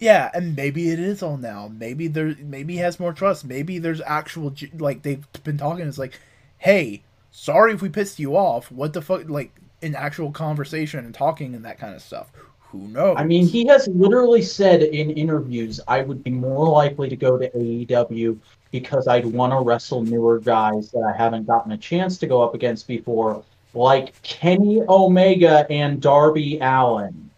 yeah, 0.00 0.30
and 0.34 0.56
maybe 0.56 0.90
it 0.90 0.98
is 0.98 1.22
all 1.22 1.36
now. 1.36 1.68
Maybe 1.68 2.08
there 2.08 2.34
maybe 2.40 2.74
he 2.74 2.78
has 2.80 3.00
more 3.00 3.12
trust. 3.12 3.44
Maybe 3.44 3.78
there's 3.78 4.00
actual 4.02 4.54
like 4.78 5.02
they've 5.02 5.26
been 5.44 5.58
talking. 5.58 5.86
It's 5.86 5.98
like, 5.98 6.18
hey, 6.58 7.02
sorry 7.30 7.72
if 7.72 7.82
we 7.82 7.88
pissed 7.88 8.18
you 8.18 8.36
off. 8.36 8.70
What 8.70 8.92
the 8.92 9.02
fuck? 9.02 9.28
Like 9.28 9.52
in 9.82 9.94
actual 9.94 10.32
conversation 10.32 11.04
and 11.04 11.14
talking 11.14 11.54
and 11.54 11.64
that 11.64 11.78
kind 11.78 11.94
of 11.94 12.02
stuff. 12.02 12.32
Who 12.72 12.88
knows? 12.88 13.16
I 13.18 13.24
mean, 13.24 13.46
he 13.46 13.66
has 13.66 13.88
literally 13.88 14.42
said 14.42 14.82
in 14.82 15.10
interviews, 15.10 15.80
I 15.88 16.02
would 16.02 16.22
be 16.22 16.30
more 16.30 16.68
likely 16.68 17.08
to 17.08 17.16
go 17.16 17.38
to 17.38 17.48
AEW 17.48 18.38
because 18.70 19.08
I'd 19.08 19.26
want 19.26 19.52
to 19.52 19.60
wrestle 19.60 20.02
newer 20.02 20.38
guys 20.40 20.90
that 20.90 21.00
I 21.00 21.16
haven't 21.16 21.46
gotten 21.46 21.72
a 21.72 21.78
chance 21.78 22.18
to 22.18 22.26
go 22.26 22.42
up 22.42 22.54
against 22.54 22.86
before, 22.86 23.42
like 23.74 24.20
Kenny 24.22 24.82
Omega 24.88 25.66
and 25.70 26.00
Darby 26.00 26.58
Allin. 26.60 27.30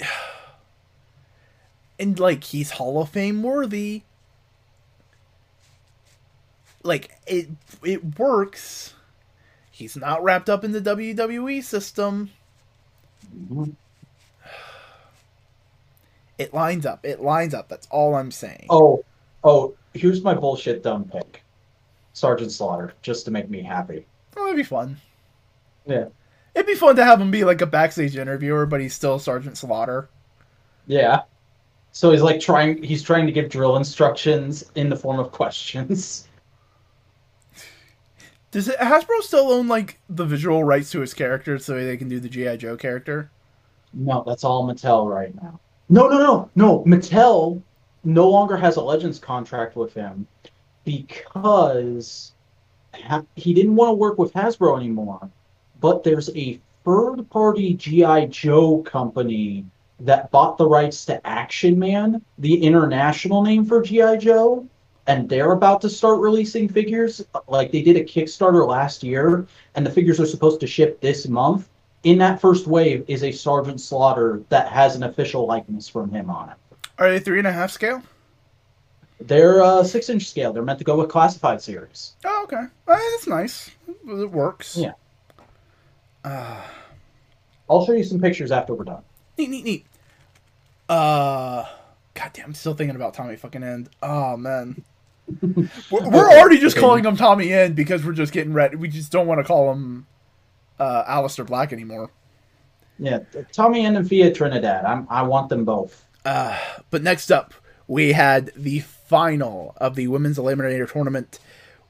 and 1.98 2.18
like 2.20 2.44
he's 2.44 2.70
Hall 2.72 3.00
of 3.02 3.08
Fame 3.08 3.42
worthy. 3.42 4.02
Like 6.82 7.10
it 7.26 7.48
it 7.82 8.18
works. 8.18 8.94
He's 9.70 9.96
not 9.96 10.22
wrapped 10.22 10.48
up 10.48 10.64
in 10.64 10.72
the 10.72 10.80
WWE 10.80 11.62
system. 11.62 12.30
Mm-hmm. 13.36 13.72
It 16.38 16.54
lines 16.54 16.86
up. 16.86 17.04
It 17.04 17.20
lines 17.20 17.54
up. 17.54 17.68
That's 17.68 17.86
all 17.90 18.14
I'm 18.14 18.30
saying. 18.30 18.66
Oh, 18.70 19.04
oh, 19.46 19.74
here's 19.94 20.22
my 20.22 20.34
bullshit 20.34 20.82
dumb 20.82 21.04
pick. 21.04 21.42
Sergeant 22.12 22.50
Slaughter, 22.50 22.92
just 23.02 23.24
to 23.26 23.30
make 23.30 23.48
me 23.48 23.62
happy. 23.62 24.06
Oh, 24.36 24.44
that'd 24.44 24.56
be 24.56 24.62
fun. 24.62 24.96
Yeah. 25.86 26.06
It'd 26.54 26.66
be 26.66 26.74
fun 26.74 26.96
to 26.96 27.04
have 27.04 27.20
him 27.20 27.30
be 27.30 27.44
like 27.44 27.60
a 27.60 27.66
backstage 27.66 28.16
interviewer, 28.16 28.66
but 28.66 28.80
he's 28.80 28.94
still 28.94 29.18
Sergeant 29.18 29.56
Slaughter. 29.56 30.08
Yeah. 30.86 31.22
So 31.92 32.10
he's 32.10 32.22
like 32.22 32.40
trying 32.40 32.82
he's 32.82 33.02
trying 33.02 33.26
to 33.26 33.32
give 33.32 33.48
drill 33.48 33.76
instructions 33.76 34.64
in 34.74 34.88
the 34.88 34.96
form 34.96 35.18
of 35.18 35.30
questions. 35.32 36.28
Does 38.50 38.68
it, 38.68 38.78
Hasbro 38.78 39.20
still 39.20 39.50
own 39.50 39.68
like 39.68 40.00
the 40.08 40.24
visual 40.24 40.64
rights 40.64 40.90
to 40.92 41.00
his 41.00 41.14
character 41.14 41.58
so 41.58 41.74
they 41.74 41.96
can 41.96 42.08
do 42.08 42.20
the 42.20 42.28
GI 42.28 42.58
Joe 42.58 42.76
character? 42.76 43.30
No, 43.92 44.24
that's 44.26 44.44
all 44.44 44.66
Mattel 44.66 45.10
right 45.10 45.34
now. 45.42 45.60
No, 45.88 46.08
no, 46.08 46.18
no, 46.18 46.50
no. 46.54 46.84
Mattel 46.84 47.62
no 48.06 48.30
longer 48.30 48.56
has 48.56 48.76
a 48.76 48.80
Legends 48.80 49.18
contract 49.18 49.76
with 49.76 49.92
him 49.92 50.26
because 50.84 52.32
he 53.34 53.52
didn't 53.52 53.76
want 53.76 53.90
to 53.90 53.94
work 53.94 54.16
with 54.16 54.32
Hasbro 54.32 54.78
anymore. 54.78 55.28
But 55.80 56.04
there's 56.04 56.30
a 56.34 56.60
third 56.84 57.28
party 57.28 57.74
G.I. 57.74 58.26
Joe 58.26 58.78
company 58.82 59.66
that 60.00 60.30
bought 60.30 60.56
the 60.56 60.68
rights 60.68 61.04
to 61.06 61.26
Action 61.26 61.78
Man, 61.78 62.22
the 62.38 62.62
international 62.62 63.42
name 63.42 63.64
for 63.64 63.82
G.I. 63.82 64.16
Joe. 64.18 64.66
And 65.08 65.28
they're 65.28 65.52
about 65.52 65.80
to 65.82 65.90
start 65.90 66.20
releasing 66.20 66.68
figures. 66.68 67.24
Like 67.48 67.72
they 67.72 67.82
did 67.82 67.96
a 67.96 68.04
Kickstarter 68.04 68.66
last 68.66 69.02
year, 69.02 69.46
and 69.74 69.84
the 69.84 69.90
figures 69.90 70.20
are 70.20 70.26
supposed 70.26 70.60
to 70.60 70.66
ship 70.66 71.00
this 71.00 71.28
month 71.28 71.68
in 72.04 72.18
that 72.18 72.40
first 72.40 72.66
wave 72.68 73.04
is 73.08 73.24
a 73.24 73.32
Sergeant 73.32 73.80
Slaughter 73.80 74.42
that 74.48 74.68
has 74.68 74.94
an 74.94 75.02
official 75.02 75.46
likeness 75.46 75.88
from 75.88 76.10
him 76.10 76.30
on 76.30 76.50
it. 76.50 76.56
Are 76.98 77.10
they 77.10 77.18
three 77.18 77.38
and 77.38 77.46
a 77.46 77.52
half 77.52 77.70
scale? 77.70 78.02
They're 79.20 79.62
uh, 79.62 79.82
six 79.82 80.08
inch 80.08 80.28
scale. 80.28 80.52
They're 80.52 80.62
meant 80.62 80.78
to 80.78 80.84
go 80.84 80.96
with 80.96 81.08
classified 81.08 81.62
series. 81.62 82.14
Oh, 82.24 82.42
okay. 82.44 82.64
Uh, 82.86 82.98
that's 83.12 83.26
nice. 83.26 83.70
It 83.88 84.30
works. 84.30 84.76
Yeah. 84.76 84.92
Uh, 86.24 86.60
I'll 87.70 87.84
show 87.84 87.92
you 87.92 88.04
some 88.04 88.20
pictures 88.20 88.52
after 88.52 88.74
we're 88.74 88.84
done. 88.84 89.02
neat, 89.38 89.50
neat, 89.50 89.64
neat. 89.64 89.86
Uh, 90.88 91.64
goddamn, 92.14 92.46
I'm 92.46 92.54
still 92.54 92.74
thinking 92.74 92.94
about 92.94 93.14
Tommy 93.14 93.34
fucking 93.36 93.64
End. 93.64 93.88
Oh 94.02 94.36
man, 94.36 94.84
we're, 95.42 95.68
we're 95.90 96.30
already 96.38 96.58
just 96.58 96.76
calling 96.76 97.04
him 97.04 97.16
Tommy 97.16 97.52
End 97.52 97.74
because 97.74 98.04
we're 98.04 98.12
just 98.12 98.32
getting 98.32 98.52
ready. 98.52 98.76
We 98.76 98.86
just 98.86 99.10
don't 99.10 99.26
want 99.26 99.40
to 99.40 99.44
call 99.44 99.72
him 99.72 100.06
uh, 100.78 101.04
Aleister 101.04 101.44
Black 101.44 101.72
anymore. 101.72 102.10
Yeah, 103.00 103.18
Tommy 103.52 103.84
End 103.84 103.96
and 103.96 104.08
Thea 104.08 104.32
Trinidad. 104.32 104.84
I'm, 104.84 105.08
I 105.10 105.22
want 105.22 105.48
them 105.48 105.64
both. 105.64 106.05
Uh, 106.26 106.58
but 106.90 107.04
next 107.04 107.30
up, 107.30 107.54
we 107.86 108.12
had 108.12 108.50
the 108.56 108.80
final 108.80 109.74
of 109.76 109.94
the 109.94 110.08
Women's 110.08 110.38
Eliminator 110.38 110.90
Tournament 110.90 111.38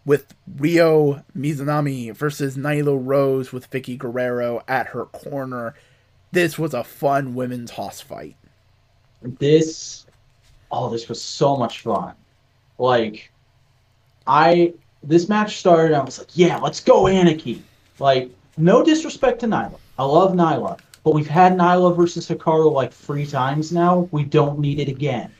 with 0.04 0.34
Ryo 0.58 1.24
Mizunami 1.34 2.14
versus 2.14 2.54
Nyla 2.54 3.00
Rose 3.02 3.50
with 3.50 3.70
Vickie 3.70 3.96
Guerrero 3.96 4.62
at 4.68 4.88
her 4.88 5.06
corner. 5.06 5.74
This 6.32 6.58
was 6.58 6.74
a 6.74 6.84
fun 6.84 7.34
women's 7.34 7.70
hoss 7.70 8.02
fight. 8.02 8.36
This, 9.22 10.04
oh, 10.70 10.90
this 10.90 11.08
was 11.08 11.20
so 11.20 11.56
much 11.56 11.80
fun. 11.80 12.14
Like, 12.76 13.32
I 14.26 14.74
this 15.02 15.30
match 15.30 15.56
started. 15.56 15.96
I 15.96 16.04
was 16.04 16.18
like, 16.18 16.36
yeah, 16.36 16.58
let's 16.58 16.80
go, 16.80 17.06
Anarchy. 17.06 17.62
Like, 17.98 18.30
no 18.58 18.84
disrespect 18.84 19.40
to 19.40 19.46
Nyla. 19.46 19.78
I 19.98 20.04
love 20.04 20.34
Nyla, 20.34 20.78
but 21.06 21.14
we've 21.14 21.28
had 21.28 21.52
Nyla 21.52 21.94
versus 21.94 22.28
Hikaru 22.28 22.72
like 22.72 22.92
three 22.92 23.24
times 23.24 23.70
now. 23.70 24.08
We 24.10 24.24
don't 24.24 24.58
need 24.58 24.80
it 24.80 24.88
again. 24.88 25.30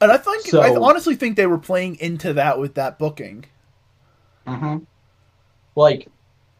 And 0.00 0.10
I 0.10 0.16
think 0.16 0.46
So- 0.46 0.60
I 0.60 0.74
honestly 0.74 1.14
think 1.14 1.36
they 1.36 1.46
were 1.46 1.58
playing 1.58 1.94
into 2.00 2.32
that 2.32 2.58
with 2.58 2.74
that 2.74 2.98
booking. 2.98 3.44
Mm-hmm. 4.48 4.78
Like, 5.76 6.08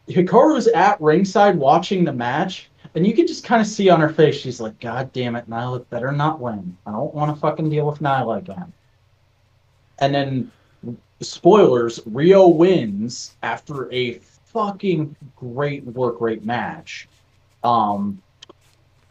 Hikaru's 0.07 0.67
at 0.67 1.01
ringside 1.01 1.57
watching 1.57 2.05
the 2.05 2.13
match, 2.13 2.69
and 2.95 3.05
you 3.05 3.13
can 3.13 3.27
just 3.27 3.43
kind 3.43 3.59
of 3.61 3.67
see 3.67 3.89
on 3.89 3.99
her 3.99 4.07
face, 4.07 4.37
she's 4.37 4.61
like, 4.61 4.79
God 4.79 5.11
damn 5.11 5.35
it, 5.35 5.49
Nyla 5.49 5.83
better 5.89 6.13
not 6.13 6.39
win. 6.39 6.77
I 6.87 6.91
don't 6.93 7.13
want 7.13 7.35
to 7.35 7.41
fucking 7.41 7.69
deal 7.69 7.85
with 7.85 7.99
Nyla 7.99 8.37
again. 8.37 8.71
And 9.99 10.15
then, 10.15 10.51
spoilers, 11.19 11.99
Ryo 12.05 12.47
wins 12.47 13.35
after 13.43 13.91
a 13.91 14.19
fucking 14.53 15.17
great 15.35 15.83
work 15.83 16.21
rate 16.21 16.45
match. 16.45 17.09
Um, 17.65 18.22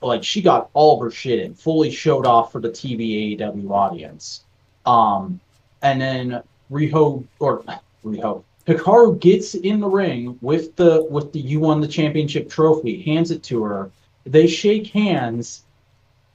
like, 0.05 0.25
she 0.25 0.43
got 0.43 0.71
all 0.75 0.95
of 0.95 1.01
her 1.01 1.11
shit 1.11 1.39
in, 1.41 1.55
fully 1.55 1.91
showed 1.91 2.27
off 2.27 2.53
for 2.53 2.61
the 2.61 2.69
TV 2.71 3.39
AEW 3.39 3.71
audience. 3.71 4.43
Um, 4.87 5.41
and 5.83 6.01
then 6.01 6.43
Riho, 6.71 7.25
or 7.39 7.63
Riho, 8.05 8.43
Hikaru 8.67 9.19
gets 9.21 9.55
in 9.55 9.81
the 9.81 9.89
ring 9.89 10.39
with 10.41 10.77
the 10.77 11.05
with 11.11 11.33
the 11.33 11.41
you 11.41 11.59
won 11.61 11.81
the 11.81 11.89
championship 11.89 12.49
trophy, 12.49 13.03
hands 13.03 13.31
it 13.31 13.43
to 13.45 13.63
her. 13.65 13.91
They 14.25 14.47
shake 14.47 14.87
hands, 14.89 15.63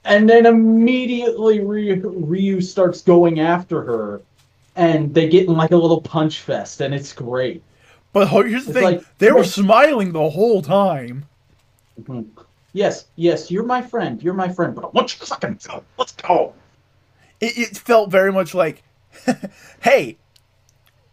and 0.04 0.30
then 0.30 0.46
immediately 0.46 1.60
Ryo, 1.62 1.96
Ryo 2.10 2.60
starts 2.60 3.02
going 3.02 3.40
after 3.40 3.82
her, 3.84 4.22
and 4.76 5.14
they 5.14 5.30
get 5.30 5.48
in 5.48 5.54
like 5.56 5.72
a 5.72 5.78
little 5.78 6.02
punch 6.02 6.40
fest, 6.42 6.82
and 6.82 6.94
it's 6.94 7.14
great. 7.14 7.64
But 8.12 8.28
here's 8.28 8.66
the 8.66 8.72
It's 8.72 8.74
thing: 8.74 8.84
like- 8.84 9.18
they 9.20 9.32
were 9.32 9.44
smiling 9.46 10.12
the 10.12 10.30
whole 10.30 10.62
time. 10.62 11.26
Mhm. 12.02 12.28
Yes, 12.78 13.06
yes, 13.16 13.50
you're 13.50 13.64
my 13.64 13.82
friend. 13.82 14.22
You're 14.22 14.36
my 14.36 14.50
friend, 14.50 14.76
but 14.76 14.86
I 14.86 14.90
want 14.90 15.12
you 15.12 15.20
to 15.22 15.26
fucking 15.26 15.60
go. 15.68 15.84
Let's 15.98 16.12
go. 16.12 16.54
It, 17.40 17.58
it 17.58 17.76
felt 17.76 18.12
very 18.12 18.32
much 18.32 18.54
like, 18.54 18.84
"Hey, 19.82 20.20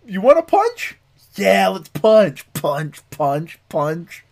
you 0.04 0.20
want 0.20 0.36
to 0.36 0.42
punch? 0.42 0.98
Yeah, 1.36 1.68
let's 1.68 1.88
punch, 1.88 2.46
punch, 2.52 3.00
punch, 3.08 3.58
punch." 3.70 4.26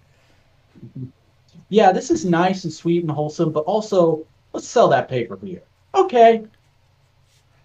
Yeah, 1.70 1.90
this 1.90 2.10
is 2.10 2.26
nice 2.26 2.64
and 2.64 2.72
sweet 2.72 3.00
and 3.00 3.10
wholesome, 3.10 3.50
but 3.50 3.64
also 3.64 4.26
let's 4.52 4.68
sell 4.68 4.88
that 4.88 5.08
pay 5.08 5.24
per 5.24 5.36
view. 5.36 5.62
Okay. 5.94 6.44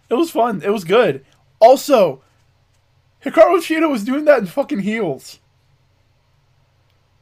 It 0.10 0.14
was 0.14 0.32
fun. 0.32 0.62
It 0.64 0.72
was 0.72 0.86
good. 0.86 1.26
Also, 1.60 2.22
Hikaru 3.22 3.58
Shida 3.58 3.92
was 3.92 4.06
doing 4.06 4.24
that 4.24 4.40
in 4.40 4.46
fucking 4.46 4.80
heels. 4.80 5.40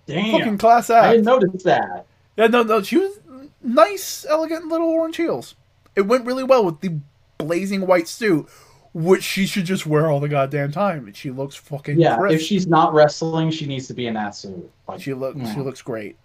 Damn. 0.06 0.38
Fucking 0.38 0.58
class 0.60 0.92
act. 0.92 1.08
I 1.08 1.12
didn't 1.14 1.26
notice 1.26 1.64
that. 1.64 2.06
Yeah, 2.38 2.48
no, 2.48 2.64
no, 2.64 2.82
she 2.84 2.98
was 2.98 3.20
nice, 3.62 4.26
elegant 4.28 4.68
little 4.68 4.88
orange 4.90 5.18
heels. 5.18 5.56
It 5.96 6.02
went 6.02 6.26
really 6.26 6.44
well 6.44 6.66
with 6.66 6.82
the 6.82 7.00
blazing 7.38 7.88
white 7.88 8.08
suit, 8.08 8.48
which 8.94 9.24
she 9.24 9.46
should 9.46 9.66
just 9.66 9.86
wear 9.86 10.10
all 10.12 10.20
the 10.20 10.28
goddamn 10.28 10.72
time. 10.72 11.06
And 11.08 11.16
she 11.16 11.32
looks 11.32 11.56
fucking 11.56 12.00
Yeah, 12.00 12.18
crisp. 12.18 12.36
if 12.36 12.42
she's 12.42 12.68
not 12.68 12.94
wrestling, 12.94 13.52
she 13.52 13.66
needs 13.66 13.88
to 13.88 13.94
be 13.94 14.08
in 14.08 14.14
that 14.16 14.36
suit. 14.36 14.70
Like, 14.88 15.02
She 15.02 15.14
looks 15.14 15.38
yeah. 15.38 15.54
she 15.54 15.62
looks 15.62 15.82
great. 15.82 16.18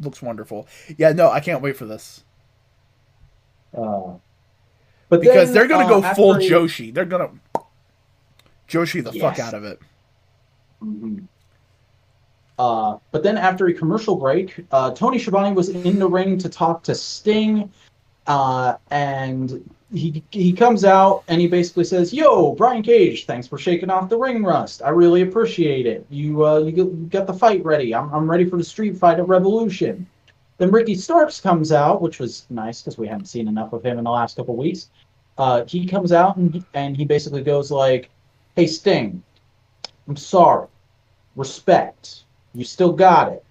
Looks 0.00 0.22
wonderful. 0.22 0.66
Yeah, 0.96 1.12
no, 1.12 1.30
I 1.30 1.40
can't 1.40 1.60
wait 1.60 1.76
for 1.76 1.84
this. 1.84 2.24
uh, 3.76 4.14
but 5.10 5.20
Because 5.20 5.48
then, 5.48 5.54
they're 5.54 5.66
gonna 5.68 5.86
uh, 5.92 6.00
go 6.00 6.14
full 6.14 6.34
he- 6.34 6.48
Joshi. 6.48 6.92
They're 6.94 7.04
gonna 7.04 7.30
Joshi 8.68 9.02
the 9.02 9.12
fuck 9.12 9.38
out 9.38 9.54
of 9.54 9.64
it. 9.64 9.80
Mhm. 10.82 11.26
Uh, 12.58 12.98
but 13.12 13.22
then 13.22 13.38
after 13.38 13.66
a 13.68 13.72
commercial 13.72 14.16
break, 14.16 14.64
uh, 14.72 14.90
Tony 14.90 15.18
Schiavone 15.18 15.52
was 15.52 15.68
in 15.68 15.98
the 15.98 16.08
ring 16.08 16.36
to 16.38 16.48
talk 16.48 16.82
to 16.84 16.94
Sting, 16.94 17.70
uh, 18.26 18.74
and 18.90 19.68
he 19.92 20.22
he 20.30 20.52
comes 20.52 20.84
out 20.84 21.22
and 21.28 21.40
he 21.40 21.46
basically 21.46 21.84
says, 21.84 22.12
"Yo, 22.12 22.54
Brian 22.54 22.82
Cage, 22.82 23.26
thanks 23.26 23.46
for 23.46 23.58
shaking 23.58 23.90
off 23.90 24.08
the 24.08 24.18
ring 24.18 24.42
rust. 24.42 24.82
I 24.84 24.90
really 24.90 25.22
appreciate 25.22 25.86
it. 25.86 26.04
You 26.10 26.44
uh, 26.44 26.58
you, 26.58 27.08
got, 27.10 27.26
the 27.26 27.32
fight 27.32 27.64
ready. 27.64 27.94
I'm 27.94 28.12
I'm 28.12 28.28
ready 28.28 28.44
for 28.44 28.56
the 28.56 28.64
street 28.64 28.96
fight 28.96 29.18
at 29.18 29.28
Revolution." 29.28 30.06
Then 30.58 30.72
Ricky 30.72 30.96
Starks 30.96 31.40
comes 31.40 31.70
out, 31.70 32.02
which 32.02 32.18
was 32.18 32.44
nice 32.50 32.82
because 32.82 32.98
we 32.98 33.06
hadn't 33.06 33.26
seen 33.26 33.46
enough 33.46 33.72
of 33.72 33.84
him 33.84 33.98
in 33.98 34.04
the 34.04 34.10
last 34.10 34.36
couple 34.36 34.56
weeks. 34.56 34.88
Uh, 35.38 35.64
he 35.64 35.86
comes 35.86 36.10
out 36.12 36.36
and 36.36 36.64
and 36.74 36.96
he 36.96 37.04
basically 37.04 37.42
goes 37.42 37.70
like, 37.70 38.10
"Hey 38.56 38.66
Sting, 38.66 39.22
I'm 40.08 40.16
sorry. 40.16 40.66
Respect. 41.36 42.24
You 42.58 42.64
still 42.64 42.92
got 42.92 43.30
it. 43.32 43.44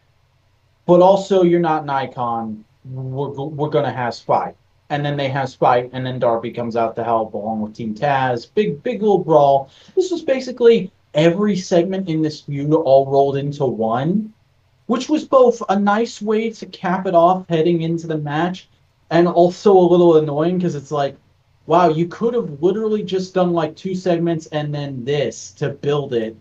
But 0.85 1.01
also, 1.01 1.43
you're 1.43 1.61
not 1.61 1.83
an 1.83 1.89
icon. 1.89 2.65
We're, 2.83 3.29
we're 3.29 3.69
going 3.69 3.85
to 3.85 3.91
have 3.91 4.13
Spike. 4.13 4.57
And 4.89 5.05
then 5.05 5.15
they 5.15 5.29
have 5.29 5.47
Spike, 5.47 5.91
and 5.93 6.05
then 6.05 6.19
Darby 6.19 6.51
comes 6.51 6.75
out 6.75 6.93
to 6.97 7.05
help 7.05 7.33
along 7.33 7.61
with 7.61 7.73
Team 7.73 7.95
Taz. 7.95 8.53
Big, 8.53 8.83
big 8.83 9.01
little 9.01 9.23
brawl. 9.23 9.69
This 9.95 10.11
was 10.11 10.23
basically 10.23 10.91
every 11.13 11.55
segment 11.55 12.09
in 12.09 12.21
this 12.21 12.41
feud 12.41 12.73
all 12.73 13.05
rolled 13.09 13.37
into 13.37 13.65
one, 13.65 14.33
which 14.87 15.07
was 15.07 15.23
both 15.23 15.63
a 15.69 15.79
nice 15.79 16.21
way 16.21 16.49
to 16.49 16.65
cap 16.65 17.07
it 17.07 17.15
off 17.15 17.47
heading 17.47 17.83
into 17.83 18.07
the 18.07 18.17
match 18.17 18.67
and 19.09 19.25
also 19.29 19.71
a 19.71 19.87
little 19.87 20.17
annoying 20.17 20.57
because 20.57 20.75
it's 20.75 20.91
like, 20.91 21.15
wow, 21.65 21.87
you 21.87 22.07
could 22.09 22.33
have 22.33 22.61
literally 22.61 23.03
just 23.03 23.33
done 23.33 23.53
like 23.53 23.73
two 23.77 23.95
segments 23.95 24.47
and 24.47 24.75
then 24.75 25.05
this 25.05 25.51
to 25.53 25.69
build 25.69 26.13
it 26.13 26.35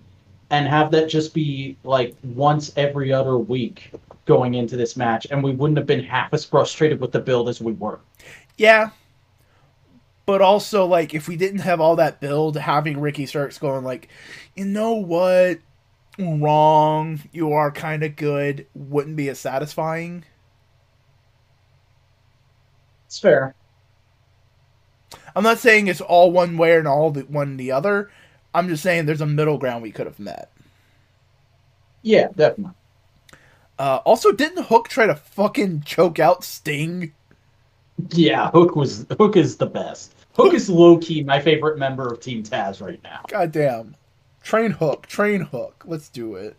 and 0.51 0.67
have 0.69 0.91
that 0.93 1.09
just 1.09 1.35
be 1.35 1.77
like 1.85 2.15
once 2.23 2.73
every 2.77 3.13
other 3.13 3.39
week 3.39 3.93
going 4.27 4.55
into 4.55 4.77
this 4.77 4.97
match, 4.97 5.27
and 5.31 5.43
we 5.43 5.53
wouldn't 5.53 5.79
have 5.79 5.87
been 5.87 6.03
half 6.03 6.33
as 6.35 6.45
frustrated 6.45 7.01
with 7.01 7.13
the 7.13 7.21
build 7.21 7.49
as 7.49 7.61
we 7.61 7.73
were. 7.73 8.01
Yeah. 8.57 8.91
But 10.27 10.43
also, 10.43 10.85
like, 10.85 11.15
if 11.15 11.29
we 11.29 11.37
didn't 11.37 11.61
have 11.61 11.81
all 11.81 11.97
that 11.97 12.21
build, 12.21 12.57
having 12.57 13.01
Ricky 13.01 13.27
Starks 13.27 13.59
going, 13.59 13.85
like, 13.85 14.09
you 14.57 14.65
know 14.65 14.95
what? 14.95 15.61
Wrong. 16.19 17.21
You 17.31 17.53
are 17.53 17.71
kind 17.71 18.03
of 18.03 18.17
good. 18.17 18.67
Wouldn't 18.75 19.17
be 19.17 19.29
as 19.29 19.39
satisfying. 19.39 20.25
It's 23.07 23.21
fair. 23.21 23.55
I'm 25.37 25.45
not 25.45 25.59
saying 25.59 25.87
it's 25.87 26.01
all 26.01 26.33
one 26.33 26.57
way 26.57 26.77
and 26.77 26.89
all 26.89 27.11
the 27.13 27.23
one 27.23 27.57
the 27.57 27.71
other. 27.71 28.11
I'm 28.57 28.69
just 28.69 28.83
saying 28.83 29.05
there's 29.05 29.21
a 29.21 29.27
middle 29.27 29.59
ground 29.59 29.83
we 29.83 29.93
could 29.93 30.07
have 30.07 30.19
met. 30.19 30.51
Yeah, 32.01 32.29
definitely. 32.35 32.73
Uh, 33.79 33.99
also, 34.07 34.33
didn't 34.33 34.65
Hook 34.65 34.89
try 34.89 35.07
to 35.07 35.15
fucking 35.15 35.83
choke 35.83 36.19
out 36.19 36.43
Sting? 36.43 37.13
Yeah, 38.11 38.51
Hook 38.51 38.75
was 38.75 39.05
Hook 39.19 39.37
is 39.37 39.59
the 39.59 39.67
best. 39.67 40.15
Hook 40.35 40.55
is 40.55 40.71
low 40.71 40.97
key 40.99 41.23
my 41.23 41.39
favorite 41.39 41.79
member 41.79 42.09
of 42.09 42.21
Team 42.21 42.43
Taz 42.43 42.81
right 42.81 43.03
now 43.03 43.23
Goddamn. 43.29 43.95
Train 44.43 44.71
Hook. 44.71 45.07
Train 45.07 45.43
Hook. 45.43 45.85
Let's 45.87 46.09
do 46.09 46.37
it. 46.37 46.57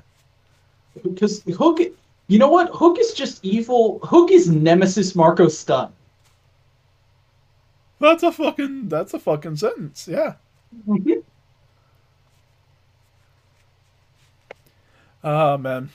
because 1.01 1.41
Hook. 1.57 1.79
You 2.27 2.37
know 2.37 2.49
what? 2.49 2.69
Hook 2.73 2.99
is 2.99 3.13
just 3.13 3.43
evil. 3.43 3.99
Hook 4.03 4.29
is 4.29 4.49
Nemesis 4.49 5.15
Marko 5.15 5.47
Stunt. 5.47 5.91
That's 7.99 8.21
a 8.21 8.31
fucking. 8.31 8.89
That's 8.89 9.15
a 9.15 9.19
fucking 9.19 9.55
sentence. 9.55 10.07
Yeah. 10.07 10.33
Oh 15.23 15.57
man. 15.57 15.89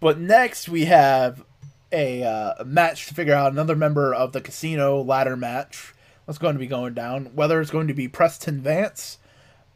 But 0.00 0.18
next 0.18 0.68
we 0.68 0.84
have 0.84 1.44
a, 1.90 2.24
uh, 2.24 2.54
a 2.58 2.64
match 2.64 3.06
to 3.06 3.14
figure 3.14 3.34
out 3.34 3.52
another 3.52 3.76
member 3.76 4.12
of 4.12 4.32
the 4.32 4.40
casino 4.40 5.00
ladder 5.00 5.36
match. 5.36 5.94
What's 6.24 6.38
going 6.38 6.54
to 6.54 6.58
be 6.58 6.66
going 6.66 6.94
down? 6.94 7.26
Whether 7.34 7.60
it's 7.60 7.70
going 7.70 7.88
to 7.88 7.94
be 7.94 8.08
Preston 8.08 8.60
Vance 8.60 9.18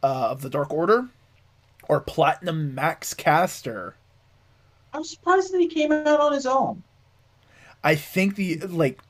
uh, 0.03 0.29
of 0.31 0.43
the 0.43 0.51
Dark 0.51 0.73
Order 0.73 1.09
or 1.89 2.01
Platinum 2.01 2.75
Max 2.75 3.15
Caster. 3.15 3.95
I'm 4.93 5.05
surprised 5.05 5.53
that 5.53 5.61
he 5.61 5.69
came 5.69 5.93
out 5.93 6.21
on 6.21 6.33
his 6.33 6.47
own. 6.47 6.83
I 7.85 7.95
think 7.95 8.37
the 8.37 8.59
like 8.67 9.01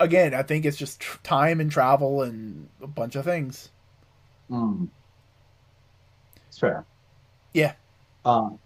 again. 0.00 0.34
I 0.34 0.42
think 0.42 0.64
it's 0.64 0.76
just 0.76 1.00
tr- 1.00 1.18
time 1.22 1.60
and 1.60 1.70
travel 1.70 2.22
and 2.22 2.68
a 2.80 2.86
bunch 2.86 3.16
of 3.16 3.24
things. 3.24 3.70
Mm. 4.50 4.88
It's 6.48 6.58
fair. 6.58 6.84
Yeah. 7.54 7.72
Um, 8.24 8.58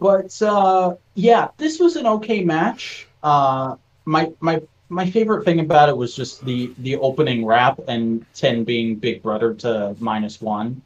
but 0.00 0.42
uh, 0.42 0.96
yeah, 1.14 1.48
this 1.56 1.78
was 1.78 1.96
an 1.96 2.06
okay 2.06 2.42
match. 2.42 3.06
Uh, 3.22 3.76
my 4.04 4.32
my 4.40 4.60
my 4.88 5.08
favorite 5.10 5.44
thing 5.44 5.60
about 5.60 5.88
it 5.88 5.96
was 5.96 6.14
just 6.14 6.44
the 6.44 6.72
the 6.78 6.96
opening 6.96 7.46
rap 7.46 7.80
and 7.88 8.24
ten 8.34 8.64
being 8.64 8.96
Big 8.96 9.22
Brother 9.22 9.54
to 9.54 9.96
minus 10.00 10.40
one. 10.40 10.82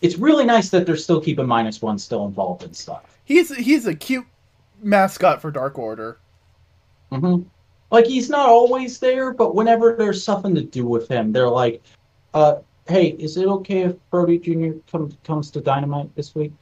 It's 0.00 0.16
really 0.16 0.44
nice 0.44 0.70
that 0.70 0.86
they're 0.86 0.96
still 0.96 1.20
keeping 1.20 1.46
minus 1.46 1.82
one 1.82 1.98
still 1.98 2.24
involved 2.26 2.62
in 2.62 2.72
stuff. 2.72 3.18
He's 3.24 3.54
he's 3.54 3.86
a 3.86 3.94
cute 3.94 4.26
mascot 4.82 5.40
for 5.42 5.50
Dark 5.50 5.78
Order. 5.78 6.18
hmm 7.10 7.42
Like 7.90 8.06
he's 8.06 8.30
not 8.30 8.48
always 8.48 8.98
there, 8.98 9.32
but 9.32 9.54
whenever 9.54 9.94
there's 9.94 10.22
something 10.24 10.54
to 10.54 10.62
do 10.62 10.86
with 10.86 11.08
him, 11.08 11.32
they're 11.32 11.48
like, 11.48 11.82
uh, 12.34 12.56
"Hey, 12.90 13.08
is 13.10 13.36
it 13.36 13.46
okay 13.46 13.82
if 13.82 13.96
Brodie 14.10 14.38
Jr. 14.38 14.78
comes 14.90 15.16
comes 15.24 15.50
to 15.52 15.60
Dynamite 15.60 16.14
this 16.14 16.34
week?" 16.34 16.52